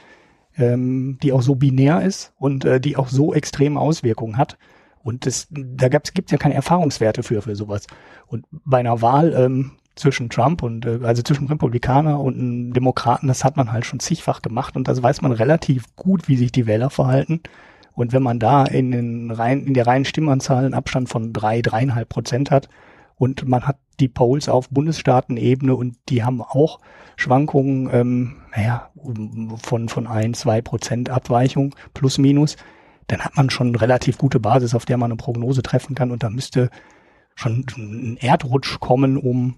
ähm, 0.57 1.19
die 1.21 1.31
auch 1.31 1.43
so 1.43 1.53
binär 1.53 2.01
ist 2.01 2.33
und 2.39 2.65
äh, 2.65 2.79
die 2.79 2.97
auch 2.97 3.09
so 3.09 3.35
extreme 3.35 3.79
Auswirkungen 3.79 4.39
hat. 4.39 4.57
Und 5.03 5.25
das, 5.25 5.47
da 5.51 5.89
gibt 5.89 6.07
es 6.07 6.31
ja 6.31 6.37
keine 6.37 6.55
Erfahrungswerte 6.55 7.23
für, 7.23 7.41
für 7.41 7.55
sowas. 7.55 7.87
Und 8.27 8.45
bei 8.51 8.79
einer 8.79 9.01
Wahl 9.01 9.33
ähm, 9.33 9.71
zwischen 9.95 10.29
Trump 10.29 10.63
und, 10.63 10.85
äh, 10.85 10.99
also 11.03 11.21
zwischen 11.21 11.47
Republikaner 11.47 12.19
und 12.19 12.39
einem 12.39 12.73
Demokraten, 12.73 13.27
das 13.27 13.43
hat 13.43 13.57
man 13.57 13.71
halt 13.71 13.85
schon 13.85 13.99
zigfach 13.99 14.41
gemacht 14.41 14.75
und 14.75 14.87
das 14.87 15.03
weiß 15.03 15.21
man 15.21 15.31
relativ 15.31 15.95
gut, 15.95 16.27
wie 16.27 16.37
sich 16.37 16.51
die 16.51 16.65
Wähler 16.65 16.89
verhalten. 16.89 17.41
Und 17.95 18.11
wenn 18.11 18.23
man 18.23 18.39
da 18.39 18.65
in, 18.65 18.91
den 18.91 19.29
rein, 19.29 19.65
in 19.65 19.75
der 19.75 19.85
reinen 19.85 20.05
Stimmanzahl 20.05 20.65
einen 20.65 20.73
Abstand 20.73 21.09
von 21.09 21.31
drei, 21.31 21.61
dreieinhalb 21.61 22.09
Prozent 22.09 22.49
hat 22.49 22.69
und 23.15 23.47
man 23.47 23.67
hat 23.67 23.77
die 23.99 24.07
Polls 24.07 24.49
auf 24.49 24.69
Bundesstaatenebene 24.69 25.75
und 25.75 25.95
die 26.09 26.23
haben 26.23 26.41
auch 26.41 26.79
Schwankungen, 27.15 27.89
ähm, 27.93 28.35
naja, 28.55 28.89
von, 29.61 29.89
von 29.89 30.07
ein, 30.07 30.33
zwei 30.33 30.61
Prozent 30.61 31.11
Abweichung 31.11 31.75
plus 31.93 32.17
minus, 32.17 32.57
dann 33.07 33.21
hat 33.21 33.35
man 33.35 33.49
schon 33.49 33.67
eine 33.67 33.81
relativ 33.81 34.17
gute 34.17 34.39
Basis, 34.39 34.75
auf 34.75 34.85
der 34.85 34.97
man 34.97 35.11
eine 35.11 35.17
Prognose 35.17 35.61
treffen 35.61 35.95
kann 35.95 36.11
und 36.11 36.23
da 36.23 36.29
müsste 36.29 36.69
schon 37.35 37.65
ein 37.77 38.17
Erdrutsch 38.17 38.79
kommen, 38.79 39.17
um 39.17 39.55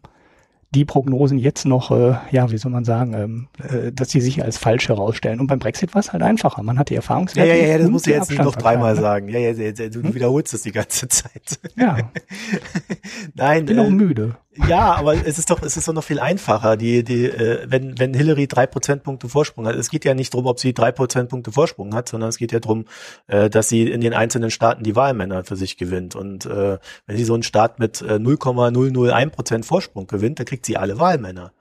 die 0.75 0.85
Prognosen 0.85 1.37
jetzt 1.37 1.65
noch, 1.65 1.91
äh, 1.91 2.15
ja, 2.31 2.51
wie 2.51 2.57
soll 2.57 2.71
man 2.71 2.83
sagen, 2.83 3.13
ähm, 3.13 3.47
äh, 3.63 3.91
dass 3.93 4.09
sie 4.09 4.19
sich 4.19 4.43
als 4.43 4.57
falsch 4.57 4.89
herausstellen. 4.89 5.39
Und 5.39 5.47
beim 5.47 5.59
Brexit 5.59 5.95
war 5.95 6.01
es 6.01 6.11
halt 6.11 6.21
einfacher. 6.21 6.61
Man 6.63 6.77
hat 6.77 6.89
die 6.89 6.95
Erfahrungswerte. 6.95 7.49
Ja, 7.49 7.55
ja, 7.55 7.67
ja, 7.67 7.77
das 7.77 7.89
musst 7.89 8.07
du 8.07 8.11
jetzt 8.11 8.29
nicht 8.29 8.43
noch 8.43 8.55
dreimal 8.55 8.95
ne? 8.95 9.01
sagen. 9.01 9.29
Ja, 9.29 9.39
ja, 9.39 9.51
ja, 9.51 9.71
du 9.71 10.03
hm? 10.03 10.13
wiederholst 10.13 10.53
es 10.53 10.63
die 10.63 10.73
ganze 10.73 11.07
Zeit. 11.07 11.59
Ja. 11.77 11.97
Nein. 13.35 13.59
Ich 13.61 13.65
bin 13.67 13.77
äh, 13.77 13.81
auch 13.81 13.89
müde. 13.89 14.35
Ja, 14.69 14.95
aber 14.95 15.13
es 15.13 15.37
ist 15.37 15.49
doch, 15.49 15.61
es 15.61 15.75
ist 15.75 15.87
doch 15.87 15.93
noch 15.93 16.03
viel 16.03 16.19
einfacher, 16.19 16.77
die, 16.77 17.03
die, 17.03 17.25
äh, 17.25 17.65
wenn, 17.67 17.99
wenn 17.99 18.13
Hillary 18.13 18.47
drei 18.47 18.65
Prozentpunkte 18.65 19.27
Vorsprung 19.27 19.67
hat. 19.67 19.75
Es 19.75 19.89
geht 19.89 20.05
ja 20.05 20.13
nicht 20.13 20.33
darum, 20.33 20.45
ob 20.45 20.59
sie 20.59 20.73
drei 20.73 20.91
Prozentpunkte 20.91 21.51
Vorsprung 21.51 21.93
hat, 21.93 22.07
sondern 22.07 22.29
es 22.29 22.37
geht 22.37 22.53
ja 22.53 22.59
darum, 22.59 22.85
äh, 23.27 23.49
dass 23.49 23.67
sie 23.67 23.83
in 23.83 23.99
den 24.01 24.13
einzelnen 24.13 24.51
Staaten 24.51 24.83
die 24.83 24.95
Wahlmänner 24.95 25.43
für 25.43 25.57
sich 25.57 25.77
gewinnt. 25.77 26.15
Und 26.15 26.45
äh, 26.45 26.77
wenn 27.05 27.17
sie 27.17 27.25
so 27.25 27.33
einen 27.33 27.43
Staat 27.43 27.79
mit 27.79 28.01
äh, 28.01 28.17
0,001 28.17 29.33
Prozent 29.33 29.65
Vorsprung 29.65 30.07
gewinnt, 30.07 30.39
dann 30.39 30.45
kriegt 30.45 30.65
sie 30.65 30.77
alle 30.77 30.99
Wahlmänner. 30.99 31.51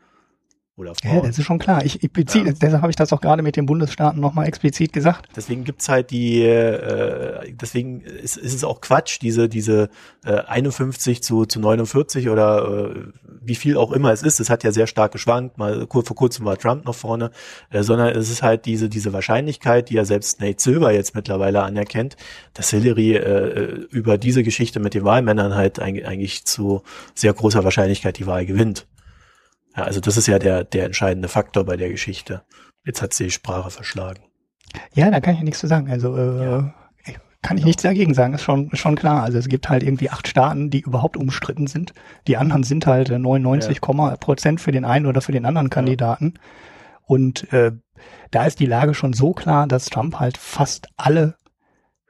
Oder 0.77 0.97
Frauen. 0.97 1.17
Ja, 1.19 1.23
das 1.23 1.39
ist 1.39 1.45
schon 1.45 1.61
klar. 1.61 1.85
Ich, 1.85 2.03
ich 2.03 2.13
beziehe, 2.13 2.47
ja. 2.47 2.53
deshalb 2.53 2.83
habe 2.83 2.91
ich 2.91 2.97
das 2.97 3.13
auch 3.13 3.21
gerade 3.21 3.43
mit 3.43 3.55
den 3.55 3.65
Bundesstaaten 3.65 4.21
nochmal 4.21 4.49
explizit 4.49 4.93
gesagt. 4.93 5.29
Deswegen 5.37 5.63
gibt's 5.63 5.89
halt 5.89 6.11
die, 6.11 6.43
äh, 6.43 7.53
deswegen 7.53 8.01
ist, 8.01 8.37
ist 8.37 8.55
es 8.55 8.65
auch 8.65 8.81
Quatsch, 8.81 9.21
diese, 9.23 9.49
diese 9.49 9.89
äh, 10.25 10.33
51 10.33 11.23
zu, 11.23 11.47
zu 11.47 11.61
49 11.61 12.29
oder 12.29 12.91
äh, 12.91 12.95
wie 13.41 13.55
viel 13.55 13.77
auch 13.77 13.93
immer 13.93 14.11
es 14.11 14.25
ist. 14.25 14.41
Es 14.41 14.51
hat 14.51 14.65
ja 14.65 14.73
sehr 14.73 14.89
stark 14.89 15.13
geschwankt. 15.13 15.59
Mal 15.59 15.87
vor 15.89 16.03
kurzem 16.03 16.45
war 16.45 16.59
Trump 16.59 16.87
noch 16.87 16.97
vorne, 16.97 17.31
äh, 17.71 17.85
sondern 17.85 18.09
es 18.09 18.29
ist 18.29 18.43
halt 18.43 18.65
diese, 18.65 18.89
diese 18.89 19.13
Wahrscheinlichkeit, 19.13 19.91
die 19.91 19.95
ja 19.95 20.05
selbst 20.05 20.41
Nate 20.41 20.61
Silver 20.61 20.91
jetzt 20.91 21.15
mittlerweile 21.15 21.63
anerkennt, 21.63 22.17
dass 22.53 22.71
Hillary 22.71 23.15
äh, 23.15 23.87
über 23.91 24.19
diese 24.19 24.43
Geschichte 24.43 24.81
mit 24.81 24.95
den 24.95 25.05
Wahlmännern 25.05 25.55
halt 25.55 25.79
eigentlich 25.79 26.45
zu 26.47 26.83
sehr 27.15 27.33
großer 27.33 27.63
Wahrscheinlichkeit 27.63 28.19
die 28.19 28.27
Wahl 28.27 28.45
gewinnt. 28.45 28.89
Ja, 29.77 29.85
also 29.85 30.01
das 30.01 30.17
ist 30.17 30.27
ja 30.27 30.39
der, 30.39 30.65
der 30.65 30.85
entscheidende 30.85 31.29
Faktor 31.29 31.65
bei 31.65 31.77
der 31.77 31.91
Geschichte. 31.91 32.43
Jetzt 32.85 33.03
hat 33.03 33.15
sie 33.15 33.25
die 33.25 33.31
Sprache 33.31 33.71
verschlagen. 33.71 34.23
Ja, 34.93 35.11
da 35.11 35.21
kann 35.21 35.35
ich 35.35 35.41
ja 35.41 35.45
nichts 35.45 35.61
zu 35.61 35.67
sagen. 35.67 35.91
Also 35.91 36.17
äh, 36.17 36.45
ja. 36.45 36.75
kann 37.43 37.59
ich 37.59 37.65
nichts 37.65 37.83
dagegen 37.83 38.15
sagen, 38.15 38.35
ist 38.35 38.43
schon, 38.43 38.71
ist 38.71 38.81
schon 38.81 38.97
klar. 38.97 39.23
Also 39.23 39.39
es 39.39 39.49
gibt 39.49 39.69
halt 39.69 39.83
irgendwie 39.83 40.11
acht 40.11 40.29
Staaten, 40.29 40.71
die 40.71 40.81
überhaupt 40.81 41.17
umstritten 41.17 41.67
sind. 41.67 41.95
Die 42.27 42.37
anderen 42.37 42.63
sind 42.63 42.87
halt 42.87 43.11
99, 43.11 43.81
ja. 43.87 44.17
Prozent 44.17 44.61
für 44.61 44.73
den 44.73 44.85
einen 44.85 45.07
oder 45.07 45.21
für 45.21 45.33
den 45.33 45.47
anderen 45.47 45.71
Kandidaten. 45.71 46.35
Und 47.07 47.53
äh, 47.53 47.73
da 48.31 48.45
ist 48.45 48.61
die 48.61 48.67
Lage 48.67 48.95
schon 48.95 49.13
so 49.13 49.33
klar, 49.33 49.67
dass 49.67 49.87
Trump 49.87 50.19
halt 50.21 50.37
fast 50.37 50.89
alle 50.97 51.37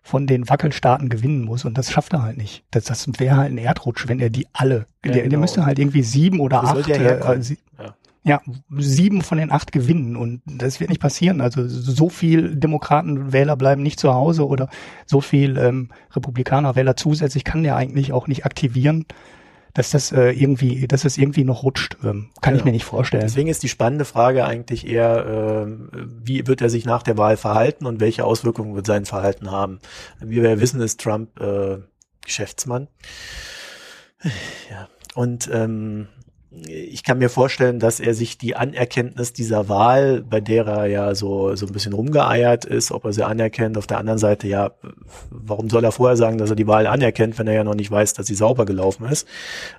von 0.07 0.27
den 0.27 0.49
Wackelstaaten 0.51 1.09
gewinnen 1.09 1.43
muss 1.43 1.65
und 1.65 1.79
das 1.79 1.91
schafft 1.91 2.13
er 2.13 2.23
halt 2.23 2.37
nicht. 2.37 2.63
Das, 2.71 2.85
das 2.85 3.09
wäre 3.17 3.39
halt 3.39 3.51
ein 3.51 3.59
Erdrutsch, 3.59 4.07
wenn 4.07 4.21
er 4.21 4.29
die 4.29 4.47
alle, 4.53 4.87
ja, 5.03 5.13
der, 5.13 5.23
genau. 5.23 5.31
der 5.31 5.39
müsste 5.39 5.65
halt 5.65 5.79
irgendwie 5.79 6.03
sieben 6.03 6.41
oder 6.41 6.61
das 6.61 6.71
acht, 6.73 6.91
äh, 6.91 7.43
sie, 7.43 7.57
ja. 7.79 7.95
ja. 8.23 8.43
sieben 8.77 9.23
von 9.23 9.39
den 9.39 9.51
acht 9.51 9.73
gewinnen 9.73 10.15
und 10.15 10.43
das 10.45 10.79
wird 10.79 10.91
nicht 10.91 11.01
passieren. 11.01 11.41
Also 11.41 11.67
so 11.67 12.11
viel 12.11 12.55
Demokratenwähler 12.55 13.57
bleiben 13.57 13.83
nicht 13.83 13.99
zu 13.99 14.13
Hause 14.13 14.47
oder 14.47 14.69
so 15.07 15.23
viel 15.23 15.57
ähm, 15.57 15.89
Republikanerwähler 16.15 16.97
zusätzlich 16.97 17.43
kann 17.43 17.63
der 17.63 17.75
eigentlich 17.75 18.13
auch 18.13 18.27
nicht 18.27 18.45
aktivieren 18.45 19.07
dass 19.75 19.91
das 19.91 20.13
äh, 20.13 20.31
irgendwie, 20.31 20.87
dass 20.87 21.05
es 21.05 21.19
irgendwie 21.19 21.45
noch 21.45 21.65
rutscht, 21.65 21.97
ähm, 22.05 22.31
kann 22.41 22.53
genau. 22.53 22.59
ich 22.59 22.65
mir 22.65 22.73
nicht 22.73 22.85
vorstellen. 22.85 23.25
Deswegen 23.25 23.49
ist 23.49 23.63
die 23.65 23.69
spannende 23.69 24.05
Frage 24.05 24.45
eigentlich 24.47 24.87
eher, 24.87 25.67
äh, 25.67 25.99
wie 26.25 26.47
wird 26.47 26.63
er 26.63 26.71
sich 26.71 26.85
nach 26.85 27.03
der 27.03 27.19
Wahl 27.19 27.37
verhalten 27.37 27.85
und 27.85 28.01
welche 28.01 28.25
Auswirkungen 28.25 28.77
wird 28.77 28.87
sein 28.87 29.05
Verhalten 29.05 29.51
haben? 29.51 29.81
Wie 30.21 30.43
wir 30.43 30.61
wissen, 30.61 30.81
ist 30.81 31.01
Trump 31.01 31.41
äh, 31.41 31.79
Geschäftsmann. 32.25 32.89
Ja. 34.71 34.89
Und 35.15 35.51
ähm, 35.53 36.09
ich 36.95 37.03
kann 37.03 37.19
mir 37.19 37.29
vorstellen, 37.29 37.81
dass 37.81 37.99
er 37.99 38.15
sich 38.15 38.39
die 38.39 38.55
Anerkenntnis 38.55 39.33
dieser 39.33 39.69
Wahl, 39.69 40.23
bei 40.23 40.41
der 40.41 40.65
er 40.69 40.87
ja 40.87 41.15
so, 41.17 41.57
so 41.57 41.67
ein 41.67 41.73
bisschen 41.73 41.93
rumgeeiert 41.93 42.65
ist, 42.65 42.93
ob 42.93 43.05
er 43.05 43.13
sie 43.13 43.27
anerkennt, 43.27 43.77
auf 43.77 43.89
der 43.89 43.99
anderen 43.99 44.21
Seite, 44.21 44.47
ja, 44.47 44.71
warum 45.29 45.69
soll 45.69 45.83
er 45.83 45.91
vorher 45.91 46.17
sagen, 46.17 46.39
dass 46.39 46.51
er 46.51 46.57
die 46.57 46.69
Wahl 46.69 46.87
anerkennt, 46.87 47.37
wenn 47.37 47.49
er 47.49 47.55
ja 47.55 47.65
noch 47.65 47.75
nicht 47.75 47.91
weiß, 47.91 48.13
dass 48.13 48.29
sie 48.29 48.37
sauber 48.37 48.65
gelaufen 48.65 49.09
ist? 49.09 49.27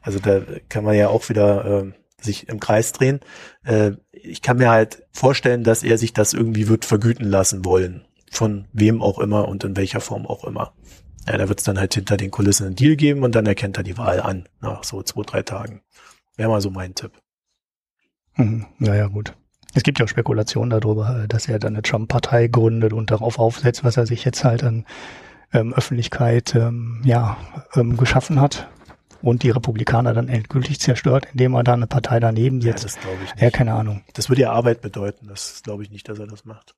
Also 0.02 0.20
da 0.20 0.42
kann 0.68 0.84
man 0.84 0.96
ja 0.96 1.08
auch 1.08 1.30
wieder 1.30 1.86
äh, 1.86 1.92
sich 2.22 2.50
im 2.50 2.60
Kreis 2.60 2.92
drehen. 2.92 3.22
Äh, 3.64 3.92
ich 4.12 4.42
kann 4.42 4.58
mir 4.58 4.70
halt 4.70 5.04
vorstellen, 5.14 5.64
dass 5.64 5.84
er 5.84 5.98
sich 5.98 6.12
das 6.12 6.34
irgendwie 6.34 6.68
wird 6.68 6.84
vergüten 6.84 7.30
lassen 7.30 7.64
wollen. 7.64 8.04
Von 8.30 8.66
wem 8.74 9.02
auch 9.02 9.20
immer 9.20 9.48
und 9.48 9.64
in 9.64 9.78
welcher 9.78 10.02
Form 10.02 10.26
auch 10.26 10.44
immer. 10.44 10.74
Ja, 11.26 11.38
da 11.38 11.48
wird 11.48 11.60
es 11.60 11.66
dann 11.66 11.80
halt 11.80 11.94
hinter 11.94 12.18
den 12.18 12.30
Kulissen 12.30 12.66
einen 12.66 12.76
Deal 12.76 12.98
geben 12.98 13.24
und 13.24 13.36
dann 13.36 13.46
erkennt 13.46 13.78
er 13.78 13.84
die 13.84 13.98
Wahl 13.98 14.20
an, 14.20 14.50
nach 14.60 14.84
so 14.84 15.02
zwei, 15.02 15.22
drei 15.22 15.44
Tagen. 15.44 15.82
Wäre 16.38 16.50
mal 16.50 16.62
so 16.62 16.70
mein 16.70 16.96
Tipp. 16.96 17.12
Hm, 18.34 18.66
naja, 18.80 19.08
gut. 19.08 19.34
Es 19.74 19.84
gibt 19.84 20.00
ja 20.00 20.06
auch 20.06 20.10
Spekulationen 20.10 20.70
darüber, 20.70 21.26
dass 21.28 21.48
er 21.48 21.60
dann 21.60 21.74
eine 21.74 21.82
Trump-Partei 21.82 22.48
gründet 22.48 22.94
und 22.94 23.12
darauf 23.12 23.40
aufsetzt, 23.40 23.84
was 23.84 23.98
er 23.98 24.06
sich 24.06 24.24
jetzt 24.26 24.44
halt 24.44 24.64
an 24.64 24.86
ähm, 25.54 25.74
Öffentlichkeit 25.74 26.56
ähm, 26.56 27.02
ja, 27.06 27.38
ähm, 27.76 27.98
geschaffen 27.98 28.40
hat. 28.42 28.68
und 29.22 29.44
die 29.44 29.50
Republikaner 29.50 30.14
dann 30.14 30.28
endgültig 30.28 30.80
zerstört, 30.80 31.28
indem 31.32 31.56
er 31.56 31.64
da 31.64 31.74
eine 31.74 31.88
Partei 31.88 32.20
daneben 32.20 32.62
setzt. 32.62 32.84
Ja, 32.84 32.90
das 32.90 33.00
glaube 33.00 33.18
ich 33.24 33.32
nicht. 33.34 33.42
Ja, 33.42 33.50
keine 33.50 33.74
Ahnung. 33.74 34.04
Das 34.14 34.30
würde 34.30 34.42
ja 34.44 34.52
Arbeit 34.52 34.82
bedeuten. 34.82 35.28
Das 35.28 35.62
glaube 35.64 35.84
ich 35.84 35.90
nicht, 35.92 36.08
dass 36.10 36.20
er 36.20 36.28
das 36.28 36.46
macht. 36.46 36.76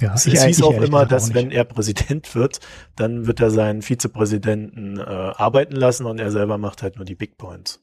Ja, 0.00 0.14
Es, 0.14 0.26
ich- 0.26 0.34
es 0.34 0.44
hieß 0.44 0.62
auch 0.62 0.80
immer, 0.80 1.06
dass 1.06 1.30
auch 1.30 1.34
wenn 1.34 1.50
er 1.50 1.64
Präsident 1.64 2.34
wird, 2.34 2.60
dann 2.96 3.26
wird 3.26 3.40
er 3.40 3.50
seinen 3.50 3.82
Vizepräsidenten 3.82 4.98
äh, 4.98 5.02
arbeiten 5.02 5.76
lassen 5.76 6.06
und 6.06 6.18
er 6.20 6.30
selber 6.30 6.58
macht 6.58 6.82
halt 6.82 6.96
nur 6.96 7.04
die 7.04 7.14
Big 7.14 7.36
Points. 7.38 7.80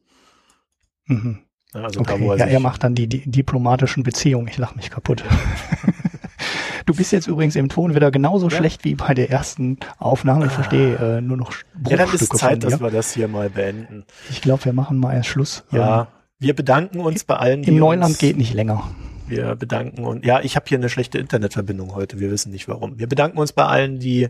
Mhm. 1.07 1.39
Ja, 1.73 1.81
Also 1.83 1.99
Okay, 2.01 2.15
da, 2.19 2.25
wo 2.25 2.31
er 2.31 2.37
ja, 2.39 2.45
er 2.45 2.59
macht 2.59 2.83
dann 2.83 2.95
die, 2.95 3.07
die 3.07 3.29
diplomatischen 3.29 4.03
Beziehungen. 4.03 4.47
Ich 4.47 4.57
lach 4.57 4.75
mich 4.75 4.89
kaputt. 4.89 5.23
du 6.85 6.93
bist 6.95 7.11
jetzt 7.11 7.27
übrigens 7.27 7.55
im 7.55 7.69
Ton 7.69 7.95
wieder 7.95 8.11
genauso 8.11 8.47
Ja. 8.49 8.57
schlecht 8.57 8.83
wie 8.85 8.95
bei 8.95 9.13
der 9.13 9.29
ersten 9.29 9.77
Aufnahme. 9.97 10.45
Ich 10.45 10.51
verstehe 10.51 10.95
äh, 11.17 11.21
nur 11.21 11.37
noch 11.37 11.51
ja, 11.87 11.97
dann 11.97 12.13
ist 12.13 12.35
Zeit, 12.37 12.63
dass 12.63 12.79
wir 12.79 12.91
das 12.91 13.13
hier 13.13 13.27
mal 13.27 13.49
beenden. 13.49 14.05
Ich 14.29 14.41
glaube, 14.41 14.65
wir 14.65 14.73
machen 14.73 14.97
mal 14.97 15.13
erst 15.13 15.29
Schluss. 15.29 15.63
Ja, 15.71 16.07
wir 16.39 16.55
bedanken 16.55 16.99
uns 16.99 17.23
bei 17.23 17.35
allen, 17.35 17.59
Ähm, 17.59 17.63
die 17.65 17.69
Im 17.71 17.77
Neuland 17.79 18.19
geht 18.19 18.37
nicht 18.37 18.53
länger. 18.53 18.89
Wir 19.27 19.55
bedanken 19.55 20.05
uns. 20.05 20.25
Ja, 20.25 20.39
ich 20.39 20.55
habe 20.55 20.65
hier 20.69 20.77
eine 20.77 20.87
schlechte 20.87 21.17
Internetverbindung 21.17 21.93
heute. 21.93 22.19
Wir 22.19 22.31
wissen 22.31 22.51
nicht 22.51 22.67
warum. 22.69 22.97
Wir 22.97 23.07
bedanken 23.07 23.37
uns 23.39 23.51
bei 23.51 23.65
allen, 23.65 23.99
die. 23.99 24.29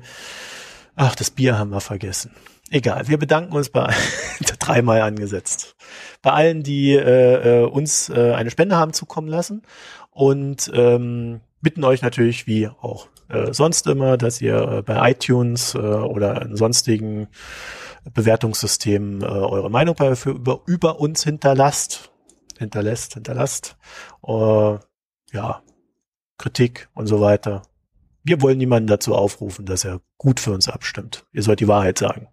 Ach, 0.95 1.13
das 1.15 1.30
Bier 1.30 1.59
haben 1.59 1.69
wir 1.69 1.82
vergessen. 1.82 2.32
Egal. 2.70 3.07
Wir 3.07 3.18
bedanken 3.18 3.53
uns 3.53 3.70
bei 3.70 3.93
dreimal 4.59 5.01
angesetzt. 5.01 5.76
Bei 6.22 6.32
allen, 6.32 6.63
die 6.63 6.93
äh, 6.93 7.61
äh, 7.61 7.65
uns 7.65 8.09
äh, 8.09 8.34
eine 8.34 8.51
Spende 8.51 8.76
haben 8.76 8.93
zukommen 8.93 9.28
lassen 9.28 9.61
und 10.11 10.70
ähm, 10.74 11.41
bitten 11.61 11.84
euch 11.84 12.01
natürlich 12.01 12.45
wie 12.47 12.68
auch 12.68 13.07
äh, 13.30 13.53
sonst 13.53 13.88
immer, 13.88 14.18
dass 14.18 14.41
ihr 14.41 14.57
äh, 14.57 14.82
bei 14.82 15.11
iTunes 15.11 15.76
äh, 15.76 15.78
oder 15.78 16.41
in 16.41 16.55
sonstigen 16.55 17.28
Bewertungssystemen 18.13 19.22
äh, 19.22 19.26
eure 19.26 19.70
Meinung 19.70 19.95
bei, 19.95 20.15
für, 20.15 20.32
über, 20.32 20.61
über 20.65 20.99
uns 20.99 21.24
hinterlasst 21.24 22.11
hinterlässt, 22.57 23.13
hinterlasst. 23.13 23.78
Äh, 24.26 24.78
ja, 25.32 25.61
Kritik 26.38 26.89
und 26.93 27.07
so 27.07 27.22
weiter. 27.22 27.63
Wir 28.24 28.41
wollen 28.41 28.57
niemanden 28.57 28.88
dazu 28.88 29.15
aufrufen, 29.15 29.65
dass 29.65 29.86
er 29.86 30.01
gut 30.18 30.39
für 30.39 30.51
uns 30.51 30.68
abstimmt. 30.68 31.26
Ihr 31.32 31.43
sollt 31.43 31.59
die 31.59 31.68
Wahrheit 31.68 31.97
sagen. 31.97 32.28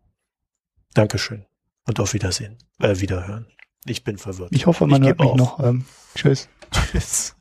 Dankeschön 0.95 1.45
und 1.86 2.01
auf 2.01 2.14
Wiedersehen, 2.14 2.57
äh, 2.80 2.99
Wiederhören. 3.01 3.47
Ich 3.86 4.05
bin 4.05 4.16
verwirrt. 4.18 4.51
Ich 4.53 4.66
hoffe, 4.66 4.86
man 4.86 5.03
Ich 5.03 5.09
hört 5.09 5.20
mich 5.20 5.28
auf. 5.30 5.36
noch. 5.36 5.61
Ähm, 5.61 5.84
tschüss. 6.14 6.49
Tschüss. 6.90 7.32